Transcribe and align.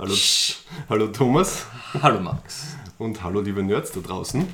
Hallo, 0.00 0.14
hallo 0.88 1.08
Thomas 1.08 1.66
Hallo 2.00 2.22
Max. 2.22 2.68
und 2.96 3.22
hallo 3.22 3.42
liebe 3.42 3.62
Nerds 3.62 3.92
da 3.92 4.00
draußen 4.00 4.48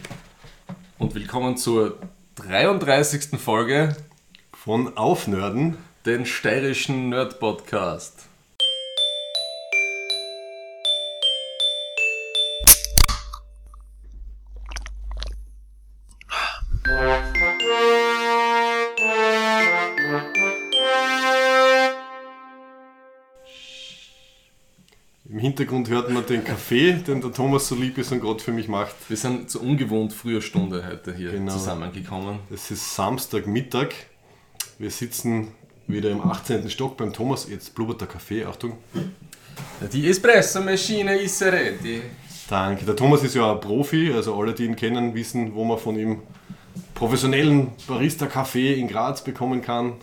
Und 0.99 1.15
willkommen 1.15 1.57
zur 1.57 1.99
33. 2.35 3.39
Folge, 3.41 3.97
von 4.53 4.97
Aufnörden. 4.97 5.77
den 6.05 6.27
steirischen 6.27 7.11
Nerd 7.11 7.39
Hintergrund 25.57 25.89
hört 25.89 26.11
man 26.11 26.27
den 26.27 26.45
Kaffee, 26.45 26.93
den 26.93 27.23
der 27.23 27.33
Thomas 27.33 27.67
so 27.67 27.75
lieb 27.77 27.97
ist 27.97 28.13
und 28.13 28.21
gerade 28.21 28.41
für 28.41 28.53
mich 28.53 28.69
macht. 28.69 28.95
Wir 29.09 29.17
sind 29.17 29.49
zur 29.49 29.63
ungewohnt 29.63 30.13
früher 30.13 30.43
Stunde 30.43 30.85
heute 30.87 31.15
hier 31.17 31.31
Genau. 31.31 31.51
zusammengekommen. 31.51 32.41
Es 32.53 32.71
ist 32.71 32.95
Samstagmittag. 32.95 33.89
Wir 34.79 34.91
sitzen 34.91 35.49
wieder 35.87 36.11
im 36.11 36.21
18. 36.21 36.69
Stock 36.69 36.99
beim 36.99 37.11
Thomas. 37.15 37.49
Jetzt 37.49 37.75
blubbert 37.75 38.03
der 38.03 38.09
Kaffee, 38.09 38.45
Achtung. 38.45 38.75
Die 39.95 40.07
Espresso-Maschine 40.07 41.17
ist 41.17 41.41
ready. 41.41 42.03
Danke. 42.51 42.85
Der 42.85 42.95
Thomas 42.95 43.23
ist 43.23 43.35
ja 43.35 43.53
ein 43.55 43.61
Profi, 43.61 44.13
also 44.13 44.39
alle, 44.39 44.53
die 44.53 44.67
ihn 44.67 44.77
kennen, 44.77 45.15
wissen, 45.15 45.55
wo 45.55 45.65
man 45.65 45.79
von 45.79 45.99
ihm 45.99 46.19
professionellen 46.95 47.69
Barista-Kaffee 47.87 48.75
in 48.75 48.89
Graz 48.89 49.25
bekommen 49.25 49.63
kann. 49.63 49.95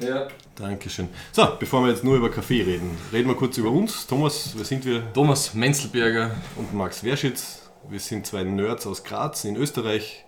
Ja. 0.00 0.28
Dankeschön. 0.56 1.08
So, 1.32 1.46
bevor 1.58 1.82
wir 1.82 1.90
jetzt 1.90 2.04
nur 2.04 2.16
über 2.16 2.30
Kaffee 2.30 2.62
reden, 2.62 2.96
reden 3.12 3.28
wir 3.28 3.36
kurz 3.36 3.58
über 3.58 3.70
uns. 3.70 4.06
Thomas, 4.06 4.52
wer 4.56 4.64
sind 4.64 4.84
wir? 4.84 5.12
Thomas 5.12 5.54
Menzelberger, 5.54 6.30
Und 6.56 6.74
Max 6.74 7.04
Werschitz. 7.04 7.70
Wir 7.88 8.00
sind 8.00 8.26
zwei 8.26 8.44
Nerds 8.44 8.86
aus 8.86 9.04
Graz 9.04 9.44
in 9.44 9.56
Österreich, 9.56 10.24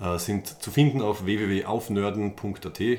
äh, 0.00 0.18
sind 0.18 0.46
zu 0.62 0.70
finden 0.70 1.02
auf 1.02 1.26
www.aufnörden.at. 1.26 2.80
äh, 2.80 2.98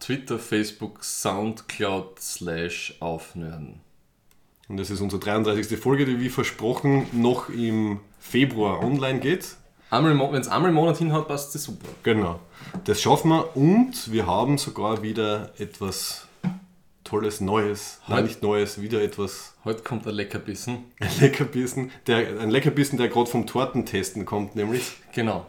Twitter, 0.00 0.38
Facebook, 0.38 1.04
Soundcloud 1.04 2.18
slash 2.18 2.96
aufnörden. 3.00 3.80
Und 4.68 4.78
das 4.78 4.90
ist 4.90 5.00
unsere 5.00 5.20
33. 5.20 5.78
Folge, 5.78 6.04
die 6.06 6.20
wie 6.20 6.28
versprochen 6.28 7.06
noch 7.12 7.48
im 7.48 8.00
Februar 8.18 8.82
online 8.82 9.20
geht. 9.20 9.56
Wenn 9.90 10.40
es 10.40 10.48
einmal 10.48 10.70
im 10.70 10.74
Monat 10.76 10.98
hinhaut, 10.98 11.28
passt 11.28 11.54
das 11.54 11.64
super. 11.64 11.86
Genau. 12.02 12.40
Das 12.84 13.00
schaffen 13.00 13.30
wir 13.30 13.56
und 13.56 14.12
wir 14.12 14.26
haben 14.26 14.58
sogar 14.58 15.02
wieder 15.02 15.50
etwas 15.58 16.26
Tolles, 17.04 17.40
Neues. 17.40 18.00
Nein, 18.06 18.16
Halt. 18.16 18.26
nicht 18.26 18.42
Neues, 18.42 18.82
wieder 18.82 19.00
etwas 19.02 19.54
Heute 19.64 19.82
kommt 19.82 20.06
ein 20.06 20.14
Leckerbissen. 20.14 20.84
ein 21.00 21.08
Leckerbissen. 21.20 21.90
Der, 22.06 22.40
ein 22.40 22.50
Leckerbissen, 22.50 22.98
der 22.98 23.08
gerade 23.08 23.30
vom 23.30 23.46
Tortentesten 23.46 24.26
kommt, 24.26 24.56
nämlich. 24.56 24.92
Genau. 25.14 25.46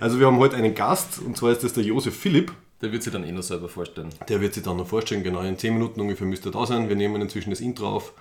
Also 0.00 0.18
wir 0.20 0.26
haben 0.26 0.36
heute 0.38 0.56
einen 0.56 0.74
Gast 0.74 1.18
und 1.18 1.36
zwar 1.36 1.52
ist 1.52 1.64
das 1.64 1.72
der 1.72 1.84
Josef 1.84 2.14
Philipp. 2.14 2.52
Der 2.82 2.92
wird 2.92 3.02
sich 3.04 3.12
dann 3.12 3.24
eh 3.24 3.32
noch 3.32 3.42
selber 3.42 3.68
vorstellen. 3.70 4.10
Der 4.28 4.40
wird 4.42 4.52
sich 4.54 4.62
dann 4.64 4.76
noch 4.76 4.86
vorstellen, 4.86 5.22
genau 5.22 5.40
in 5.40 5.56
10 5.56 5.72
Minuten 5.74 6.00
ungefähr 6.00 6.26
müsste 6.26 6.48
er 6.50 6.52
da 6.52 6.66
sein. 6.66 6.88
Wir 6.90 6.96
nehmen 6.96 7.22
inzwischen 7.22 7.50
das 7.50 7.60
Intro 7.60 7.88
auf. 7.88 8.12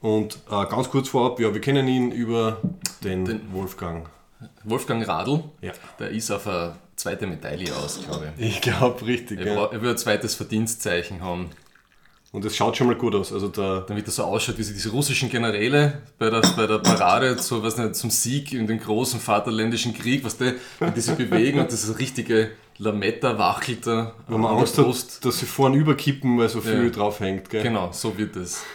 Und 0.00 0.36
äh, 0.50 0.66
ganz 0.66 0.90
kurz 0.90 1.08
vorab, 1.08 1.40
ja, 1.40 1.52
wir 1.54 1.60
kennen 1.60 1.88
ihn 1.88 2.12
über 2.12 2.60
den, 3.02 3.24
Den- 3.24 3.52
Wolfgang. 3.52 4.08
Wolfgang 4.64 5.06
Radl, 5.06 5.44
Ja. 5.60 5.72
der 5.98 6.10
ist 6.10 6.30
auf 6.30 6.46
eine 6.46 6.76
zweite 6.96 7.26
Medaille 7.26 7.74
aus, 7.76 8.00
glaube 8.04 8.32
ich. 8.38 8.46
Ich 8.46 8.60
glaube, 8.60 9.04
richtig. 9.06 9.40
Er, 9.40 9.54
Ja. 9.54 9.66
er 9.66 9.82
will 9.82 9.90
ein 9.90 9.98
zweites 9.98 10.34
Verdienstzeichen 10.34 11.22
haben, 11.22 11.50
Und 12.32 12.44
es 12.44 12.56
schaut 12.56 12.76
schon 12.76 12.88
mal 12.88 12.96
gut 12.96 13.14
aus. 13.14 13.32
Also 13.32 13.46
der, 13.46 13.82
damit 13.82 14.06
er 14.06 14.10
so 14.10 14.24
ausschaut, 14.24 14.58
wie 14.58 14.64
sie 14.64 14.74
diese 14.74 14.90
russischen 14.90 15.30
Generäle 15.30 16.02
bei 16.18 16.30
der, 16.30 16.40
bei 16.56 16.66
der 16.66 16.78
Parade 16.80 17.36
zu, 17.36 17.62
was 17.62 17.76
nicht, 17.78 17.94
zum 17.94 18.10
Sieg 18.10 18.52
in 18.52 18.66
den 18.66 18.80
großen 18.80 19.20
Vaterländischen 19.20 19.94
Krieg, 19.94 20.24
was 20.24 20.36
die, 20.36 20.54
wie 20.80 20.90
die 20.90 21.00
sich 21.00 21.14
bewegen 21.14 21.60
und 21.60 21.70
das 21.72 21.84
ist 21.84 21.96
richtige 22.00 22.50
Lametta 22.78 23.38
wackelt 23.38 23.86
da 23.86 24.14
wo 24.26 24.36
man 24.36 24.56
Angst 24.58 24.76
hat, 24.78 24.86
dass 25.24 25.38
sie 25.38 25.46
vorne 25.46 25.76
überkippen, 25.76 26.36
weil 26.36 26.48
so 26.48 26.60
viel 26.60 26.82
Ja. 26.86 26.90
drauf 26.90 27.20
hängt. 27.20 27.50
Gell? 27.50 27.62
Genau, 27.62 27.90
so 27.92 28.18
wird 28.18 28.34
es. 28.34 28.64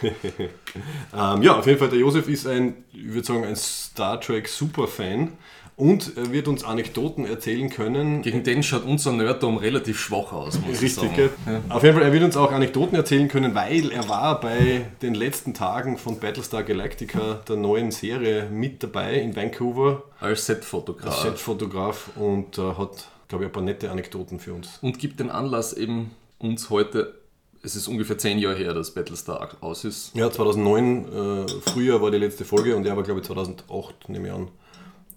Ähm, 1.12 1.42
ja, 1.42 1.58
auf 1.58 1.66
jeden 1.66 1.78
Fall, 1.78 1.88
der 1.88 1.98
Josef 1.98 2.28
ist 2.28 2.46
ein, 2.46 2.84
ich 2.92 3.12
würde 3.12 3.26
sagen, 3.26 3.44
ein 3.44 3.56
Star 3.56 4.20
Trek 4.20 4.48
Superfan. 4.48 5.32
Und 5.80 6.16
er 6.16 6.30
wird 6.32 6.46
uns 6.46 6.62
Anekdoten 6.64 7.24
erzählen 7.24 7.70
können. 7.70 8.22
Gegen 8.22 8.42
den 8.44 8.62
schaut 8.62 8.84
unser 8.84 9.12
Nerddom 9.12 9.56
relativ 9.56 9.98
schwach 9.98 10.32
aus, 10.32 10.58
muss 10.60 10.76
ich 10.76 10.82
Richtig, 10.82 10.94
sagen. 11.10 11.16
gell? 11.16 11.30
Ja. 11.46 11.74
Auf 11.74 11.82
jeden 11.82 11.94
Fall, 11.96 12.04
er 12.04 12.12
wird 12.12 12.22
uns 12.22 12.36
auch 12.36 12.52
Anekdoten 12.52 12.94
erzählen 12.96 13.28
können, 13.28 13.54
weil 13.54 13.90
er 13.90 14.08
war 14.08 14.40
bei 14.40 14.86
den 15.00 15.14
letzten 15.14 15.54
Tagen 15.54 15.96
von 15.96 16.20
Battlestar 16.20 16.62
Galactica, 16.64 17.40
der 17.48 17.56
neuen 17.56 17.90
Serie, 17.90 18.48
mit 18.50 18.82
dabei 18.82 19.14
in 19.14 19.34
Vancouver 19.34 20.02
Als 20.20 20.46
Setfotograf. 20.46 21.12
als 21.14 21.22
Setfotograf 21.22 22.10
und 22.16 22.58
äh, 22.58 22.62
hat, 22.74 23.08
glaube 23.28 23.44
ich, 23.44 23.48
ein 23.50 23.52
paar 23.52 23.62
nette 23.62 23.90
Anekdoten 23.90 24.38
für 24.38 24.52
uns. 24.52 24.78
und 24.82 24.98
gibt 24.98 25.18
den 25.18 25.30
Anlass 25.30 25.72
eben 25.72 26.10
uns 26.38 26.68
heute, 26.70 27.14
es 27.62 27.76
ist 27.76 27.88
ungefähr 27.88 28.16
zehn 28.18 28.38
Jahre 28.38 28.56
her, 28.56 28.72
dass 28.74 28.92
Battlestar 28.92 29.50
aus 29.60 29.84
ist. 29.84 30.14
Ja, 30.14 30.30
2009, 30.30 31.04
äh, 31.46 31.70
Frühjahr 31.70 32.00
war 32.02 32.10
die 32.10 32.18
letzte 32.18 32.44
Folge 32.44 32.76
und 32.76 32.86
er 32.86 32.96
war, 32.96 33.02
glaube 33.02 33.20
ich, 33.20 33.26
2008, 33.26 34.08
nehme 34.08 34.28
ich 34.28 34.32
an, 34.34 34.48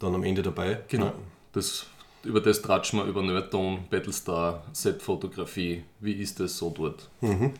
dann 0.04 0.16
am 0.16 0.24
Ende 0.24 0.42
dabei. 0.44 0.80
Genau. 0.90 1.08
Ja. 1.08 1.14
Das, 1.54 1.86
über 2.24 2.40
das 2.42 2.62
tratschen 2.62 3.00
wir 3.00 3.06
über 3.06 3.22
Nerddom, 3.22 3.86
Battlestar, 3.90 4.64
Setfotografie. 4.74 5.84
Wie 6.00 6.14
ist 6.14 6.40
das 6.40 6.58
so 6.58 6.70
dort? 6.70 7.10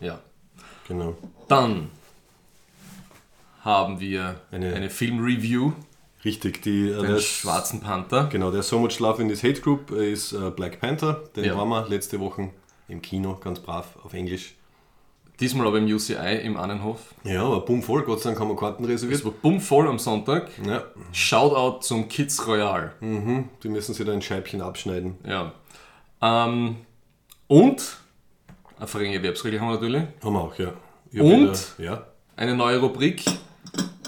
Ja. 0.00 0.20
Genau. 0.88 1.16
Dann 1.48 1.90
haben 3.62 4.00
wir 4.00 4.40
Eine- 4.50 4.74
eine, 4.74 4.90
Filmreview, 4.90 5.72
Richtig, 6.24 6.62
die, 6.62 6.88
äh, 6.90 6.96
den 7.00 7.12
der, 7.12 7.18
Schwarzen 7.20 7.80
Panther. 7.80 8.26
genau, 8.30 8.50
der 8.50 8.62
So 8.62 8.78
Much 8.78 8.98
Love 8.98 9.20
in 9.22 9.28
this 9.28 9.42
Hate 9.42 9.60
Group 9.60 9.90
äh, 9.90 10.12
ist 10.12 10.32
äh, 10.32 10.50
Black 10.50 10.80
Panther. 10.80 11.24
Den 11.36 11.44
Ja. 11.44 11.56
waren 11.56 11.68
wir 11.68 11.86
letzte 11.88 12.18
Woche 12.20 12.50
im 12.88 13.00
Kino, 13.02 13.36
ganz 13.42 13.60
brav, 13.60 13.96
auf 14.02 14.12
Englisch. 14.14 14.54
Diesmal 15.40 15.66
aber 15.66 15.78
im 15.78 15.86
UCI 15.92 16.40
im 16.44 16.56
Annenhof. 16.56 17.00
Ja, 17.24 17.42
aber 17.44 17.60
bumm 17.62 17.82
voll, 17.82 18.02
Gott 18.02 18.20
sei 18.22 18.30
Dank 18.30 18.40
haben 18.40 18.48
wir 18.48 18.56
Karten 18.56 18.84
reserviert. 18.84 19.18
Es 19.18 19.24
war 19.24 19.32
bummvoll 19.32 19.88
am 19.88 19.98
Sonntag. 19.98 20.48
Ja, 20.64 20.84
Shoutout 21.12 21.80
zum 21.80 22.08
Kids 22.08 22.46
Royal. 22.46 22.92
mhm. 23.00 23.48
die 23.62 23.68
müssen 23.68 23.94
sich 23.94 24.06
da 24.06 24.12
ein 24.12 24.22
Scheibchen 24.22 24.62
abschneiden. 24.62 25.16
Ja. 25.26 25.52
Ähm, 26.22 26.76
und 27.48 27.96
eine 28.78 28.86
verringerte 28.86 29.18
Erwerbsregel 29.18 29.60
haben 29.60 29.68
wir 29.68 29.74
natürlich. 29.74 30.02
Haben 30.22 30.32
wir 30.34 30.40
auch, 30.40 30.58
ja. 30.58 30.72
Ich 31.10 31.20
Und? 31.20 31.30
wieder- 31.78 31.84
ja. 31.84 32.02
Eine 32.36 32.54
neue 32.56 32.78
Rubrik, 32.80 33.24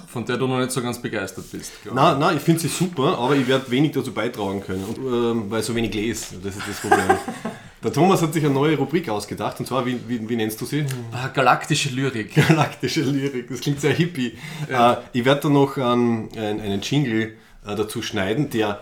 von 0.06 0.24
der 0.24 0.36
du 0.36 0.46
noch 0.46 0.58
nicht 0.58 0.70
so 0.70 0.80
ganz 0.82 1.00
begeistert 1.02 1.44
bist. 1.50 1.72
ich. 1.84 1.92
Nein, 1.92 2.18
nein, 2.18 2.36
ich 2.36 2.42
finde 2.42 2.60
sie 2.60 2.68
super, 2.68 3.18
aber 3.18 3.34
ich 3.36 3.46
werde 3.46 3.70
wenig 3.70 3.92
dazu 3.92 4.12
beitragen 4.12 4.60
können, 4.62 4.84
und, 4.84 4.96
ähm, 4.98 5.50
weil 5.50 5.62
so 5.62 5.74
wenig 5.74 5.92
lese. 5.94 6.36
Das 6.42 6.56
ist 6.56 6.68
das 6.68 6.80
Problem. 6.80 7.06
Der 7.86 7.92
Thomas 7.92 8.20
hat 8.20 8.32
sich 8.32 8.44
eine 8.44 8.52
neue 8.52 8.76
Rubrik 8.76 9.08
ausgedacht, 9.08 9.60
und 9.60 9.66
zwar, 9.66 9.86
wie, 9.86 10.00
wie, 10.08 10.28
wie 10.28 10.34
nennst 10.34 10.60
du 10.60 10.64
sie? 10.64 10.84
Ah, 11.12 11.28
galaktische 11.28 11.88
Lyrik. 11.90 12.34
Galaktische 12.48 13.02
Lyrik, 13.02 13.46
das 13.46 13.60
klingt 13.60 13.80
sehr 13.80 13.92
hippie. 13.92 14.36
Äh, 14.68 14.96
ich 15.12 15.24
werde 15.24 15.42
da 15.42 15.48
noch 15.50 15.76
ähm, 15.76 16.28
einen, 16.36 16.60
einen 16.60 16.80
Jingle 16.80 17.36
äh, 17.64 17.76
dazu 17.76 18.02
schneiden, 18.02 18.50
der 18.50 18.80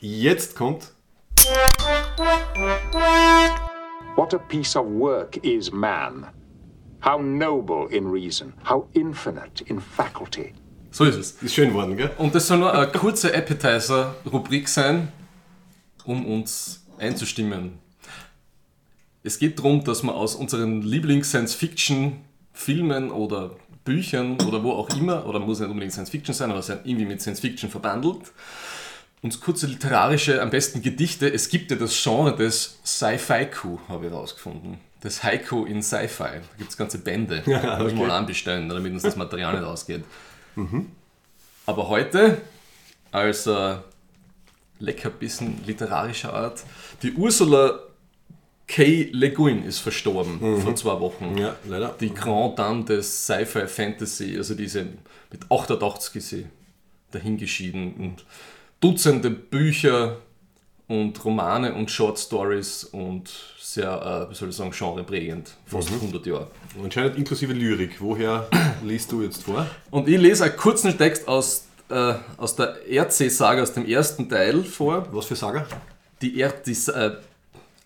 jetzt 0.00 0.56
kommt. 0.56 0.90
What 4.14 4.32
a 4.32 4.38
piece 4.38 4.74
of 4.74 4.86
work 4.86 5.36
is 5.44 5.70
man. 5.70 6.26
How 7.04 7.20
noble 7.20 7.94
in 7.94 8.06
reason, 8.06 8.54
how 8.66 8.86
infinite 8.94 9.64
in 9.66 9.78
faculty. 9.78 10.54
So 10.92 11.04
ist 11.04 11.16
es. 11.16 11.42
Ist 11.42 11.54
schön 11.54 11.74
worden, 11.74 11.98
gell? 11.98 12.10
Und 12.16 12.34
das 12.34 12.46
soll 12.46 12.56
nur 12.56 12.72
eine 12.72 12.90
kurze 12.90 13.36
Appetizer-Rubrik 13.36 14.66
sein, 14.66 15.12
um 16.06 16.24
uns 16.24 16.86
einzustimmen. 16.96 17.84
Es 19.26 19.38
geht 19.40 19.58
darum, 19.58 19.82
dass 19.82 20.04
man 20.04 20.14
aus 20.14 20.36
unseren 20.36 20.82
Lieblings-Science-Fiction-Filmen 20.82 23.10
oder 23.10 23.56
Büchern 23.84 24.40
oder 24.42 24.62
wo 24.62 24.70
auch 24.72 24.88
immer, 24.90 25.26
oder 25.26 25.40
muss 25.40 25.58
nicht 25.58 25.68
unbedingt 25.68 25.92
Science-Fiction 25.92 26.34
sein, 26.34 26.52
aber 26.52 26.62
sein 26.62 26.78
irgendwie 26.84 27.06
mit 27.06 27.20
Science-Fiction 27.20 27.68
verbandelt, 27.68 28.20
uns 29.22 29.40
kurze 29.40 29.66
literarische, 29.66 30.40
am 30.40 30.50
besten 30.50 30.80
Gedichte. 30.80 31.28
Es 31.32 31.48
gibt 31.48 31.72
ja 31.72 31.76
das 31.76 32.00
Genre 32.00 32.36
des 32.36 32.78
Sci-Fi-Ku, 32.84 33.80
habe 33.88 34.06
ich 34.06 34.12
herausgefunden. 34.12 34.78
Das 35.00 35.24
Haiku 35.24 35.64
in 35.64 35.82
Sci-Fi. 35.82 36.18
Da 36.18 36.42
gibt 36.58 36.70
es 36.70 36.76
ganze 36.76 36.98
Bände. 36.98 37.42
Ja, 37.46 37.78
Muss 37.78 37.86
man 37.86 37.86
okay. 37.86 37.94
mal 37.94 38.10
anbestellen, 38.12 38.68
damit 38.68 38.92
uns 38.92 39.02
das 39.02 39.16
Material 39.16 39.58
nicht 39.58 39.66
ausgeht. 39.66 40.04
Aber 41.66 41.88
heute, 41.88 42.42
als 43.10 43.48
äh, 43.48 43.74
Leckerbissen 44.78 45.64
literarischer 45.66 46.32
Art, 46.32 46.62
die 47.02 47.12
Ursula 47.12 47.80
K. 48.66 49.08
Le 49.12 49.30
Guin 49.30 49.62
ist 49.62 49.78
verstorben 49.78 50.60
vor 50.60 50.74
zwei 50.74 50.98
Wochen. 51.00 51.38
Ja, 51.38 51.54
leider. 51.68 51.94
Die 52.00 52.12
Grand 52.12 52.58
Dame 52.58 52.84
des 52.84 53.26
Sci-Fi 53.26 53.66
Fantasy, 53.68 54.36
also 54.36 54.54
diese 54.54 54.86
mit 55.30 55.50
88 55.50 56.16
ist 56.16 56.28
sie 56.30 56.46
dahingeschieden 57.12 57.94
und 57.94 58.24
Dutzende 58.80 59.30
Bücher 59.30 60.18
und 60.86 61.24
Romane 61.24 61.74
und 61.74 61.90
Short 61.90 62.18
Stories 62.18 62.84
und 62.84 63.30
sehr, 63.58 64.26
äh, 64.28 64.30
wie 64.30 64.34
soll 64.34 64.50
ich 64.50 64.56
sagen, 64.56 64.70
genreprägend, 64.70 65.56
fast 65.64 65.90
100 65.90 66.26
Jahre. 66.26 66.48
Anscheinend 66.82 67.16
inklusive 67.16 67.54
Lyrik. 67.54 68.00
Woher 68.00 68.48
liest 68.84 69.10
du 69.10 69.22
jetzt 69.22 69.44
vor? 69.44 69.66
Und 69.90 70.08
ich 70.08 70.18
lese 70.20 70.44
einen 70.44 70.56
kurzen 70.56 70.96
Text 70.96 71.26
aus, 71.26 71.66
äh, 71.88 72.14
aus 72.36 72.54
der 72.54 72.86
Erdsee-Saga, 72.86 73.62
aus 73.62 73.72
dem 73.72 73.86
ersten 73.86 74.28
Teil 74.28 74.62
vor. 74.62 75.08
Was 75.10 75.24
für 75.26 75.36
Saga? 75.36 75.66
Die 76.20 76.38
Erd... 76.38 76.66
Die, 76.66 76.72
äh, 76.72 77.16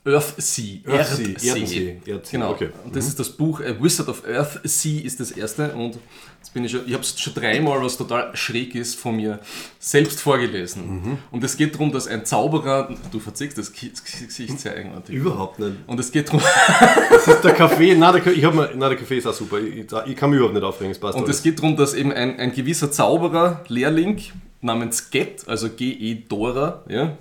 Earthsea. 0.04 0.80
Earthsea, 0.86 1.26
Erdsee. 1.28 1.48
Erdsee, 1.48 2.00
Erdsee, 2.06 2.36
Genau. 2.36 2.50
okay. 2.52 2.70
Und 2.84 2.96
das 2.96 3.06
ist 3.06 3.18
das 3.20 3.28
Buch 3.30 3.60
A 3.60 3.82
Wizard 3.82 4.08
of 4.08 4.26
Earthsea 4.26 5.02
ist 5.04 5.20
das 5.20 5.30
erste. 5.30 5.74
Und 5.74 5.98
jetzt 6.38 6.54
bin 6.54 6.64
ich 6.64 6.72
schon, 6.72 6.80
ich 6.86 6.94
habe 6.94 7.02
es 7.02 7.20
schon 7.20 7.34
dreimal, 7.34 7.82
was 7.82 7.98
total 7.98 8.34
schräg 8.34 8.74
ist, 8.74 8.94
von 8.96 9.16
mir 9.16 9.40
selbst 9.78 10.20
vorgelesen. 10.20 11.02
Mhm. 11.02 11.18
Und 11.30 11.44
es 11.44 11.56
geht 11.56 11.74
darum, 11.74 11.92
dass 11.92 12.06
ein 12.06 12.24
Zauberer, 12.24 12.88
du 13.12 13.20
verziehst 13.20 13.58
das 13.58 13.72
Gesicht 13.72 14.58
sehr 14.58 14.74
eigenartig. 14.74 15.14
Überhaupt 15.14 15.58
nicht. 15.58 15.76
Und 15.86 16.00
es 16.00 16.10
geht 16.10 16.28
darum, 16.28 16.40
Das 17.10 17.28
ist 17.28 17.42
der 17.44 17.52
Kaffee. 17.52 17.94
Nein, 17.94 18.22
der, 18.24 18.32
ich 18.32 18.42
mal, 18.42 18.70
nein, 18.74 18.80
der 18.80 18.96
Kaffee 18.96 19.18
ist 19.18 19.26
auch 19.26 19.34
super. 19.34 19.58
Ich, 19.58 19.84
ich 20.06 20.16
kann 20.16 20.30
mich 20.30 20.38
überhaupt 20.38 20.54
nicht 20.54 20.64
aufregen. 20.64 20.92
Es 20.92 20.98
passt 20.98 21.18
und 21.18 21.24
alles. 21.24 21.36
es 21.36 21.42
geht 21.42 21.58
darum, 21.58 21.76
dass 21.76 21.92
eben 21.92 22.10
ein, 22.12 22.38
ein 22.38 22.52
gewisser 22.52 22.90
Zauberer, 22.90 23.62
Lehrling, 23.68 24.20
namens 24.62 25.10
Get, 25.10 25.46
also 25.46 25.68
G-E 25.68 26.22
Dora, 26.26 26.84
ja, 26.88 27.18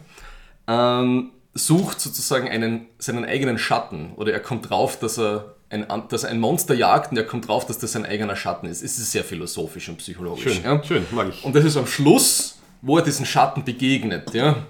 ähm, 0.67 1.31
sucht 1.53 1.99
sozusagen 1.99 2.47
einen, 2.47 2.87
seinen 2.99 3.25
eigenen 3.25 3.57
Schatten. 3.57 4.13
Oder 4.15 4.33
er 4.33 4.39
kommt 4.39 4.69
drauf, 4.69 4.99
dass 4.99 5.17
er 5.17 5.55
ein, 5.69 5.85
dass 6.09 6.23
er 6.23 6.29
ein 6.31 6.39
Monster 6.39 6.73
jagt 6.73 7.11
und 7.11 7.17
er 7.17 7.25
kommt 7.25 7.47
drauf, 7.47 7.65
dass 7.65 7.77
das 7.79 7.91
sein 7.91 8.05
eigener 8.05 8.35
Schatten 8.35 8.67
ist. 8.67 8.81
Es 8.83 8.97
ist 8.97 9.11
sehr 9.11 9.23
philosophisch 9.23 9.89
und 9.89 9.97
psychologisch. 9.97 10.53
Schön, 10.53 10.63
Ja? 10.63 10.83
schön, 10.83 11.05
mag 11.11 11.29
ich. 11.29 11.43
Und 11.43 11.55
das 11.55 11.65
ist 11.65 11.77
am 11.77 11.85
Schluss, 11.87 12.57
wo 12.81 12.97
er 12.97 13.03
diesen 13.03 13.25
Schatten 13.25 13.63
begegnet. 13.63 14.33
Ja? 14.33 14.65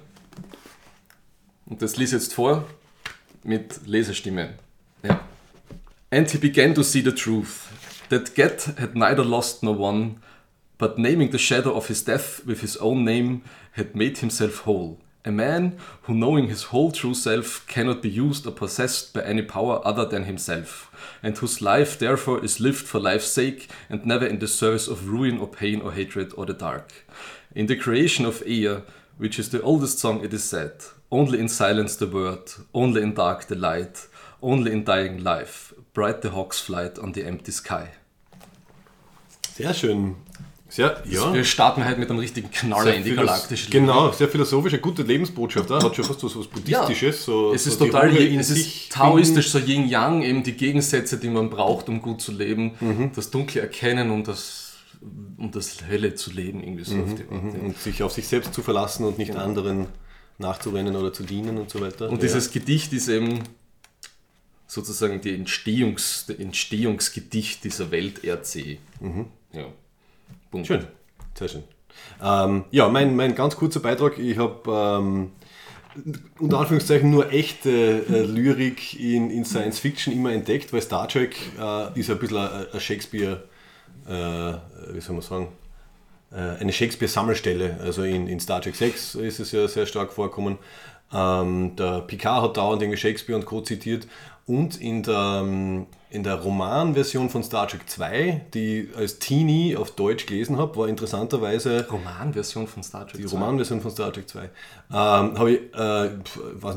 Und 1.65 1.81
das 1.81 1.97
lies 1.97 2.11
jetzt 2.11 2.33
vor 2.33 2.65
mit 3.43 3.85
Lesestimme. 3.85 4.55
Ja. 5.03 5.21
And 6.11 6.29
he 6.29 6.37
began 6.37 6.73
to 6.73 6.83
see 6.83 7.01
the 7.01 7.11
truth, 7.13 7.67
that 8.09 8.33
Get 8.35 8.67
had 8.79 8.95
neither 8.95 9.23
lost 9.23 9.63
nor 9.63 9.77
won, 9.77 10.17
but 10.77 10.97
naming 10.97 11.31
the 11.31 11.37
shadow 11.37 11.75
of 11.75 11.87
his 11.87 12.03
death 12.03 12.41
with 12.45 12.61
his 12.61 12.77
own 12.77 13.03
name 13.03 13.41
had 13.73 13.95
made 13.95 14.17
himself 14.19 14.65
whole. 14.65 14.97
A 15.29 15.31
man 15.31 15.77
who, 16.01 16.15
knowing 16.15 16.47
his 16.47 16.63
whole 16.63 16.91
true 16.91 17.13
self, 17.13 17.63
cannot 17.67 18.01
be 18.01 18.09
used 18.09 18.47
or 18.47 18.51
possessed 18.51 19.13
by 19.13 19.21
any 19.21 19.43
power 19.43 19.79
other 19.85 20.03
than 20.03 20.23
himself, 20.23 20.89
and 21.21 21.37
whose 21.37 21.61
life 21.61 21.99
therefore 21.99 22.43
is 22.43 22.59
lived 22.59 22.87
for 22.87 22.99
life's 22.99 23.31
sake 23.31 23.69
and 23.91 24.03
never 24.07 24.25
in 24.25 24.39
the 24.39 24.47
service 24.47 24.87
of 24.87 25.07
ruin 25.07 25.37
or 25.37 25.47
pain 25.47 25.81
or 25.81 25.91
hatred 25.91 26.33
or 26.35 26.47
the 26.47 26.53
dark. 26.53 27.05
In 27.53 27.67
the 27.67 27.75
creation 27.75 28.25
of 28.25 28.41
Ea, 28.41 28.79
which 29.19 29.37
is 29.37 29.49
the 29.49 29.61
oldest 29.61 29.99
song, 29.99 30.25
it 30.25 30.33
is 30.33 30.43
said, 30.43 30.71
Only 31.11 31.39
in 31.39 31.47
silence 31.47 31.95
the 31.95 32.07
word, 32.07 32.51
only 32.73 33.03
in 33.03 33.13
dark 33.13 33.45
the 33.45 33.55
light, 33.55 34.07
only 34.41 34.71
in 34.71 34.83
dying 34.83 35.23
life, 35.23 35.73
bright 35.93 36.23
the 36.23 36.31
hawk's 36.31 36.59
flight 36.59 36.97
on 36.97 37.11
the 37.11 37.27
empty 37.27 37.51
sky. 37.51 37.89
Sehr 39.53 39.75
schön. 39.75 40.15
Sehr, 40.69 41.01
ja. 41.09 41.33
Wir 41.33 41.43
starten 41.43 41.83
halt 41.83 41.97
mit 41.97 42.09
einem 42.11 42.19
richtigen 42.19 42.51
Knaller 42.51 42.83
Sehr 42.83 42.95
in 42.95 43.03
die 43.03 43.15
galaktische 43.15 43.71
Genau, 43.71 44.11
sehr 44.11 44.29
philosophisch, 44.29 44.73
eine 44.73 44.81
gute 44.81 45.01
Lebensbotschaft. 45.01 45.71
Auch. 45.71 45.83
Hat 45.83 45.95
schon 45.95 46.05
fast 46.05 46.23
was, 46.23 46.37
was 46.37 46.45
Buddhistisches. 46.47 47.25
so, 47.25 47.53
Es 47.53 47.63
so 47.63 47.71
ist 47.71 47.77
total, 47.79 48.15
es 48.15 48.49
ist 48.51 48.91
taoistisch, 48.91 49.49
so 49.49 49.57
Yin-Yang, 49.57 50.21
eben 50.21 50.43
die 50.43 50.53
Gegensätze, 50.53 51.17
die 51.17 51.29
man 51.29 51.49
braucht, 51.49 51.89
um 51.89 52.01
gut 52.01 52.21
zu 52.21 52.31
leben, 52.31 52.75
Mhm. 52.79 53.11
das 53.15 53.31
Dunkle 53.31 53.61
erkennen 53.61 54.11
und 54.11 54.27
das, 54.27 54.75
und 55.37 55.55
das 55.55 55.81
Helle 55.87 56.13
zu 56.13 56.31
leben, 56.31 56.61
irgendwie 56.63 56.83
so 56.83 56.95
auf 57.01 57.15
die 57.15 57.23
Art. 57.23 57.53
ja. 57.55 57.59
Und 57.61 57.77
sich 57.77 58.03
auf 58.03 58.11
sich 58.11 58.27
selbst 58.27 58.53
zu 58.53 58.61
verlassen 58.61 59.05
und 59.05 59.17
nicht 59.17 59.35
anderen 59.35 59.87
nachzurennen 60.37 60.95
oder 60.95 61.11
zu 61.11 61.23
dienen 61.23 61.57
und 61.57 61.69
so 61.71 61.81
weiter. 61.81 62.05
Und 62.09 62.17
ja. 62.17 62.21
dieses 62.21 62.51
Gedicht 62.51 62.93
ist 62.93 63.07
eben 63.09 63.39
sozusagen 64.67 65.19
die 65.21 65.33
Entstehungs, 65.33 66.25
der 66.27 66.39
Entstehungsgedicht 66.39 67.63
dieser 67.63 67.89
Welt 67.91 68.23
RC. 68.23 68.77
Ja. 69.51 69.65
Punkt. 70.51 70.67
Schön, 70.67 70.85
sehr 71.35 71.47
schön. 71.47 71.63
Ähm, 72.21 72.65
ja, 72.71 72.89
mein, 72.89 73.15
mein 73.15 73.35
ganz 73.35 73.55
kurzer 73.55 73.79
Beitrag. 73.79 74.17
Ich 74.17 74.37
habe 74.37 74.99
ähm, 75.01 75.31
unter 76.39 76.59
Anführungszeichen 76.59 77.09
nur 77.09 77.31
echte 77.31 78.05
äh, 78.09 78.21
Lyrik 78.21 78.99
in, 78.99 79.29
in 79.31 79.45
Science 79.45 79.79
Fiction 79.79 80.13
immer 80.13 80.31
entdeckt, 80.31 80.71
weil 80.73 80.81
Star 80.81 81.07
Trek 81.07 81.35
äh, 81.59 81.99
ist 81.99 82.09
ein 82.09 82.19
bisschen 82.19 82.37
ein, 82.37 82.79
Shakespeare, 82.79 83.43
äh, 84.07 84.93
wie 84.93 85.01
soll 85.01 85.13
man 85.15 85.21
sagen, 85.21 85.47
äh, 86.31 86.59
eine 86.59 86.71
Shakespeare-Sammelstelle. 86.71 87.79
Also 87.81 88.03
in, 88.03 88.27
in 88.27 88.39
Star 88.39 88.61
Trek 88.61 88.75
6 88.75 89.15
ist 89.15 89.39
es 89.39 89.51
ja 89.51 89.67
sehr 89.67 89.85
stark 89.85 90.11
vorkommen. 90.13 90.57
Ähm, 91.11 91.75
der 91.75 92.01
Picard 92.01 92.43
hat 92.43 92.57
dauernd 92.57 92.81
irgendwie 92.81 92.97
Shakespeare 92.99 93.37
und 93.37 93.45
Co. 93.45 93.61
zitiert. 93.61 94.07
Und 94.45 94.79
in 94.79 95.03
der, 95.03 95.41
ähm, 95.43 95.87
in 96.11 96.23
der 96.23 96.35
Romanversion 96.35 97.29
von 97.29 97.43
Star 97.43 97.67
Trek 97.67 97.87
2, 97.87 98.47
die 98.53 98.79
ich 98.79 98.97
als 98.97 99.19
Teenie 99.19 99.77
auf 99.77 99.91
Deutsch 99.91 100.25
gelesen 100.25 100.57
habe, 100.57 100.75
war 100.75 100.87
interessanterweise 100.87 101.87
Romanversion 101.91 102.67
von 102.67 102.81
Star 102.81 103.07
Trek. 103.07 103.21
die 103.21 103.27
2. 103.27 103.37
Romanversion 103.37 103.81
von 103.81 103.91
Star 103.91 104.11
Trek 104.11 104.27
2. 104.27 104.39
Ähm, 104.41 104.49
habe 104.91 105.51
ich, 105.51 105.59
äh, 105.75 106.09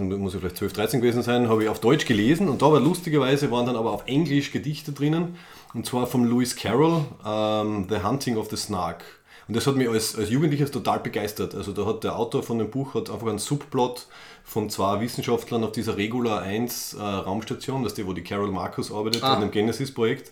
nicht, 0.01 0.19
muss 0.19 0.35
ich 0.35 0.41
vielleicht 0.41 0.59
12, 0.59 0.73
13 0.75 1.01
gewesen 1.01 1.23
sein, 1.23 1.49
habe 1.49 1.63
ich 1.65 1.71
auf 1.71 1.81
Deutsch 1.81 2.05
gelesen 2.05 2.49
und 2.49 2.61
da 2.61 2.71
war 2.71 2.81
lustigerweise 2.81 3.51
waren 3.51 3.65
dann 3.65 3.77
aber 3.77 3.93
auf 3.93 4.03
Englisch 4.07 4.53
Gedichte 4.53 4.93
drinnen 4.93 5.37
und 5.73 5.87
zwar 5.87 6.07
von 6.07 6.29
Lewis 6.29 6.55
Carroll, 6.55 7.07
ähm, 7.25 7.87
The 7.89 8.03
Hunting 8.03 8.37
of 8.37 8.51
the 8.51 8.57
Snark. 8.57 9.03
Und 9.49 9.57
das 9.57 9.67
hat 9.67 9.77
mich 9.77 9.89
als, 9.89 10.17
als 10.17 10.31
Jugendliches 10.31 10.71
total 10.71 11.01
begeistert. 11.01 11.55
Also 11.55 11.73
da 11.73 11.85
hat 11.85 12.05
der 12.05 12.17
Autor 12.17 12.43
von 12.43 12.59
dem 12.59 12.71
Buch 12.71 12.95
hat 12.95 13.11
einfach 13.11 13.27
einen 13.27 13.39
Subplot 13.39 14.07
von 14.45 14.69
zwei 14.71 15.01
Wissenschaftlern 15.01 15.65
auf 15.65 15.73
dieser 15.73 15.97
Regular 15.97 16.43
1 16.43 16.95
äh, 16.95 17.01
Raumstation, 17.03 17.83
das 17.83 17.93
ist 17.93 17.99
die, 17.99 18.07
wo 18.07 18.13
die 18.13 18.23
Carol 18.23 18.51
Marcus 18.51 18.93
arbeitet, 18.93 19.23
Ah. 19.23 19.35
an 19.35 19.41
dem 19.41 19.51
Genesis-Projekt. 19.51 20.29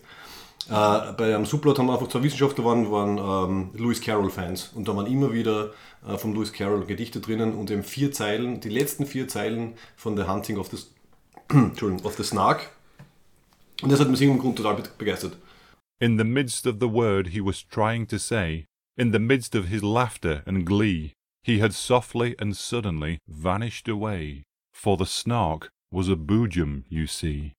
Äh, 0.69 0.71
bei 1.13 1.33
einem 1.35 1.45
Subplot 1.45 1.79
haben 1.79 1.87
wir 1.87 1.93
einfach 1.93 2.07
zwei 2.09 2.21
Wissenschaftler 2.23 2.63
waren, 2.65 2.91
waren 2.91 3.17
ähm, 3.49 3.69
Lewis 3.73 3.99
Carroll-Fans 4.01 4.71
und 4.75 4.87
da 4.87 4.95
waren 4.95 5.07
immer 5.07 5.33
wieder 5.33 5.71
äh, 6.07 6.17
von 6.17 6.33
Lewis 6.35 6.53
Carroll 6.53 6.85
Gedichte 6.85 7.19
drinnen 7.19 7.55
und 7.55 7.71
eben 7.71 7.83
vier 7.83 8.11
Zeilen, 8.11 8.59
die 8.59 8.69
letzten 8.69 9.05
vier 9.07 9.27
Zeilen 9.27 9.73
von 9.95 10.15
The 10.15 10.23
Hunting 10.23 10.57
of 10.57 10.67
the, 10.69 10.77
Entschuldigung, 11.49 12.05
of 12.05 12.15
the 12.15 12.23
Snark. 12.23 12.69
Und 13.81 13.91
das 13.91 13.99
hat 13.99 14.09
mich 14.09 14.21
irgendeinem 14.21 14.41
Grund 14.43 14.57
total 14.57 14.75
be- 14.75 14.83
begeistert. 14.97 15.35
In 15.99 16.17
the 16.19 16.23
midst 16.23 16.67
of 16.67 16.75
the 16.79 16.87
word 16.91 17.29
he 17.29 17.41
was 17.43 17.67
trying 17.67 18.07
to 18.07 18.17
say, 18.19 18.65
in 18.97 19.11
the 19.11 19.19
midst 19.19 19.55
of 19.55 19.65
his 19.65 19.81
laughter 19.81 20.43
and 20.45 20.65
glee, 20.65 21.13
he 21.43 21.59
had 21.59 21.73
softly 21.73 22.35
and 22.39 22.55
suddenly 22.55 23.19
vanished 23.27 23.87
away. 23.87 24.43
For 24.73 24.97
the 24.97 25.05
snark 25.05 25.69
was 25.91 26.09
a 26.09 26.15
boojum, 26.15 26.83
you 26.89 27.07
see. 27.07 27.53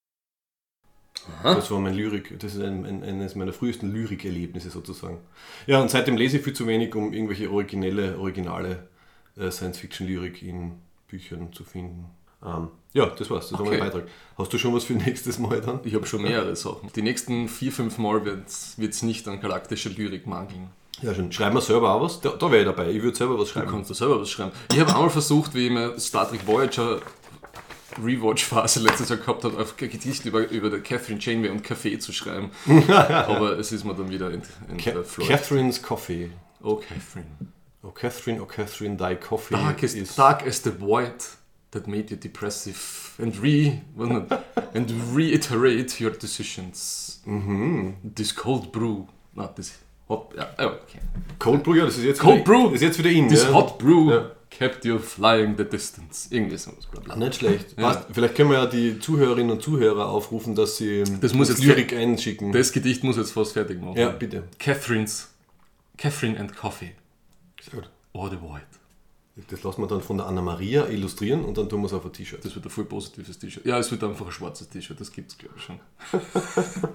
Das 1.43 1.71
war 1.71 1.79
mein 1.79 1.95
Lyrik, 1.95 2.39
das 2.41 2.55
ist 2.55 2.63
ein, 2.63 2.85
ein, 2.85 3.05
eines 3.05 3.35
meiner 3.35 3.53
frühesten 3.53 3.93
Lyrikerlebnisse 3.93 4.71
sozusagen. 4.71 5.19
Ja, 5.67 5.81
und 5.81 5.91
seitdem 5.91 6.17
lese 6.17 6.39
ich 6.39 6.45
viel 6.45 6.53
zu 6.53 6.67
wenig, 6.67 6.95
um 6.95 7.13
irgendwelche 7.13 7.51
originelle, 7.51 8.19
originale 8.19 8.89
äh, 9.37 9.51
Science-Fiction-Lyrik 9.51 10.43
in 10.43 10.73
Büchern 11.09 11.53
zu 11.53 11.65
finden. 11.65 12.07
Ähm, 12.45 12.69
ja, 12.93 13.07
das 13.07 13.31
war's, 13.31 13.51
das 13.51 13.59
war 13.59 13.67
mein 13.67 13.75
Okay. 13.75 13.83
Beitrag. 13.83 14.09
Hast 14.37 14.53
du 14.53 14.59
schon 14.59 14.75
was 14.75 14.85
für 14.85 14.95
nächstes 14.95 15.39
Mal 15.39 15.61
dann? 15.61 15.81
Ich 15.85 15.95
habe 15.95 16.07
schon 16.07 16.23
mehrere 16.23 16.57
Sachen. 16.57 16.91
Die 16.95 17.03
nächsten 17.03 17.49
vier, 17.49 17.71
fünf 17.71 17.99
Mal 17.99 18.25
wird 18.25 18.49
es 18.49 19.03
nicht 19.03 19.29
an 19.29 19.41
galaktischer 19.41 19.91
Lyrik 19.91 20.27
mangeln. 20.27 20.71
Ja, 21.03 21.15
schon. 21.15 21.33
Schreiben 21.33 21.55
wir 21.57 21.61
selber 21.61 21.95
auch 21.95 22.03
was? 22.03 22.21
Da, 22.21 22.31
da 22.31 22.51
wäre 22.51 22.63
ich 22.63 22.67
dabei. 22.67 22.91
Ich 22.91 23.03
würde 23.03 23.17
selber 23.17 23.39
was 23.39 23.49
Du 23.49 23.55
schreiben. 23.55 23.71
kannst 23.71 23.91
da 23.91 23.95
selber 23.95 24.21
was 24.21 24.31
schreiben. 24.31 24.53
Ich 24.73 24.79
habe 24.81 24.95
einmal 24.95 25.11
versucht, 25.11 25.55
wie 25.55 25.67
ich 25.67 25.73
mir 25.73 25.99
Star 25.99 26.29
Trek 26.29 26.47
Voyager 26.47 27.01
Rewatch-Phase 28.03 28.81
letztes 28.81 29.09
Jahr 29.11 29.19
gehabt 29.19 29.45
habe, 29.45 29.59
auf 29.61 29.77
Gedicht 29.77 30.25
über, 30.25 30.49
über 30.49 30.79
Catherine 30.81 31.19
Janeway 31.21 31.51
und 31.51 31.63
Kaffee 31.63 31.99
zu 31.99 32.13
schreiben. 32.13 32.51
Aber 32.89 33.59
es 33.59 33.73
ist 33.73 33.85
mir 33.85 33.95
dann 33.95 34.11
wieder 34.11 34.31
in, 34.31 34.43
in 34.71 34.77
Ca. 34.79 35.03
Catherine's 35.27 35.83
Coffee. 35.83 36.31
Oh, 36.63 36.77
Catherine. 36.77 37.27
Oh, 37.83 37.91
Catherine, 37.91 38.41
oh, 38.41 38.47
Catherine, 38.47 38.97
thy 38.97 39.17
coffee 39.17 39.55
Dark 39.55 39.83
as, 39.83 39.95
is... 39.95 40.15
dark 40.15 40.47
as 40.47 40.63
the 40.63 40.71
void 40.71 41.13
that 41.73 41.87
made 41.89 42.11
you 42.11 42.17
depressive 42.17 43.15
and 43.19 43.37
re 43.39 43.83
and 44.75 44.91
reiterate 45.13 46.01
your 46.01 46.13
decisions. 46.13 47.21
This 48.05 48.31
cold 48.33 48.71
brew, 48.73 49.09
not 49.35 49.57
this 49.57 49.79
hot. 50.13 50.35
Ja, 50.37 50.49
oh, 50.59 50.65
okay. 50.83 50.99
Cold 51.39 51.63
Brew, 51.65 51.75
ja, 51.75 51.85
das 51.87 51.99
ist 51.99 52.05
jetzt 52.05 52.21
Cold 52.21 52.41
wieder, 52.41 52.45
Brew. 52.45 52.71
Ist 52.75 52.83
jetzt 52.83 52.99
wieder 52.99 53.11
in. 53.11 53.29
This 53.29 53.43
ja. 53.45 53.53
hot 53.53 53.79
brew 53.79 54.11
Ja. 54.11 54.31
kept 54.51 54.85
you 54.85 54.99
flying 54.99 55.57
the 55.57 55.65
distance. 55.65 56.29
Irgendwie 56.31 56.57
so. 56.57 56.71
Bla. 57.05 57.17
Nicht 57.17 57.37
schlecht. 57.37 57.75
Ja. 57.79 57.93
Passt. 57.93 58.07
Vielleicht 58.13 58.35
können 58.37 58.51
wir 58.51 58.59
ja 58.59 58.67
die 58.67 58.99
Zuhörerinnen 59.01 59.51
und 59.51 59.63
Zuhörer 59.63 60.09
aufrufen, 60.09 60.55
dass 60.55 60.77
sie 60.77 61.03
Das 61.21 61.35
muss 61.35 61.49
jetzt- 61.49 61.63
Lyrik 61.65 61.93
einschicken. 61.95 62.53
Das 62.53 62.73
Gedicht 62.73 63.03
muss 63.03 63.17
jetzt 63.17 63.33
fast 63.33 63.53
fertig 63.55 63.81
machen. 63.81 63.97
ja, 63.97 64.11
bitte. 64.11 64.45
Catherine's 64.59 65.31
Catherine 65.99 66.39
and 66.39 66.57
Coffee 66.57 66.93
Sehr 67.61 67.75
gut. 67.81 67.91
or 68.13 68.31
the 68.31 68.41
Void. 68.41 68.63
Das 69.51 69.63
lassen 69.63 69.81
wir 69.81 69.87
dann 69.89 70.03
von 70.03 70.19
der 70.19 70.27
Anna-Maria 70.27 70.87
illustrieren 70.89 71.43
und 71.47 71.57
dann 71.57 71.67
tun 71.69 71.81
wir 71.81 71.87
es 71.87 71.95
auf 71.95 72.05
ein 72.05 72.13
T-Shirt. 72.13 72.45
Das 72.45 72.55
wird 72.55 72.67
ein 72.67 72.71
voll 72.71 72.85
positives 72.85 73.39
T-Shirt. 73.39 73.65
Ja, 73.65 73.79
es 73.79 73.91
wird 73.91 74.05
einfach 74.05 74.27
ein 74.27 74.33
schwarzes 74.33 74.69
T-Shirt, 74.69 75.01
das 75.01 75.11
gibt's 75.11 75.39
glaube 75.39 75.55
ich 75.57 75.63
schon. 75.65 75.81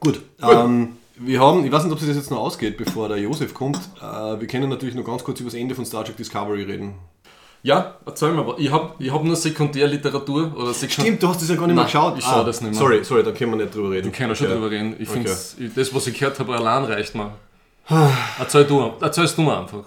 Gut. 0.00 0.22
Ähm, 0.42 0.96
wir 1.22 1.40
haben, 1.40 1.64
ich 1.64 1.70
weiß 1.72 1.84
nicht, 1.84 1.92
ob 1.92 2.00
es 2.00 2.06
das 2.06 2.16
jetzt 2.16 2.30
noch 2.30 2.38
ausgeht, 2.38 2.76
bevor 2.76 3.08
der 3.08 3.18
Josef 3.18 3.54
kommt. 3.54 3.78
Äh, 4.00 4.40
wir 4.40 4.46
können 4.46 4.68
natürlich 4.70 4.94
noch 4.94 5.04
ganz 5.04 5.22
kurz 5.22 5.40
über 5.40 5.50
das 5.50 5.58
Ende 5.58 5.74
von 5.74 5.84
Star 5.84 6.04
Trek 6.04 6.16
Discovery 6.16 6.62
reden. 6.64 6.94
Ja, 7.62 7.96
erzähl 8.06 8.32
mal, 8.32 8.54
ich 8.56 8.70
habe 8.72 8.94
ich 8.98 9.12
hab 9.12 9.22
nur 9.22 9.36
Sekundärliteratur 9.36 10.52
oder 10.56 10.72
Sekund 10.72 10.92
Stimmt, 10.92 11.22
du 11.22 11.28
hast 11.28 11.42
das 11.42 11.48
ja 11.50 11.56
gar 11.56 11.66
nicht 11.66 11.76
mehr 11.76 11.84
geschaut. 11.84 12.16
ich 12.16 12.24
schau 12.24 12.42
das 12.42 12.62
nicht 12.62 12.70
mehr. 12.70 12.78
Sorry, 12.80 13.04
sorry, 13.04 13.22
da 13.22 13.32
können 13.32 13.52
wir 13.52 13.64
nicht 13.64 13.74
drüber 13.74 13.90
reden. 13.90 14.06
Wir 14.06 14.12
können 14.12 14.34
schon 14.34 14.46
Ja. 14.48 14.54
drüber 14.54 14.70
reden. 14.70 14.96
Ich 14.98 15.10
Okay. 15.10 15.26
finde, 15.26 15.72
das, 15.76 15.94
was 15.94 16.06
ich 16.06 16.18
gehört 16.18 16.38
habe, 16.38 16.56
allein 16.56 16.84
reicht 16.84 17.14
mir. 17.14 17.32
Erzähl 18.38 18.64
du, 18.64 18.92
erzählst 19.00 19.36
du 19.36 19.42
mir 19.42 19.58
einfach. 19.58 19.84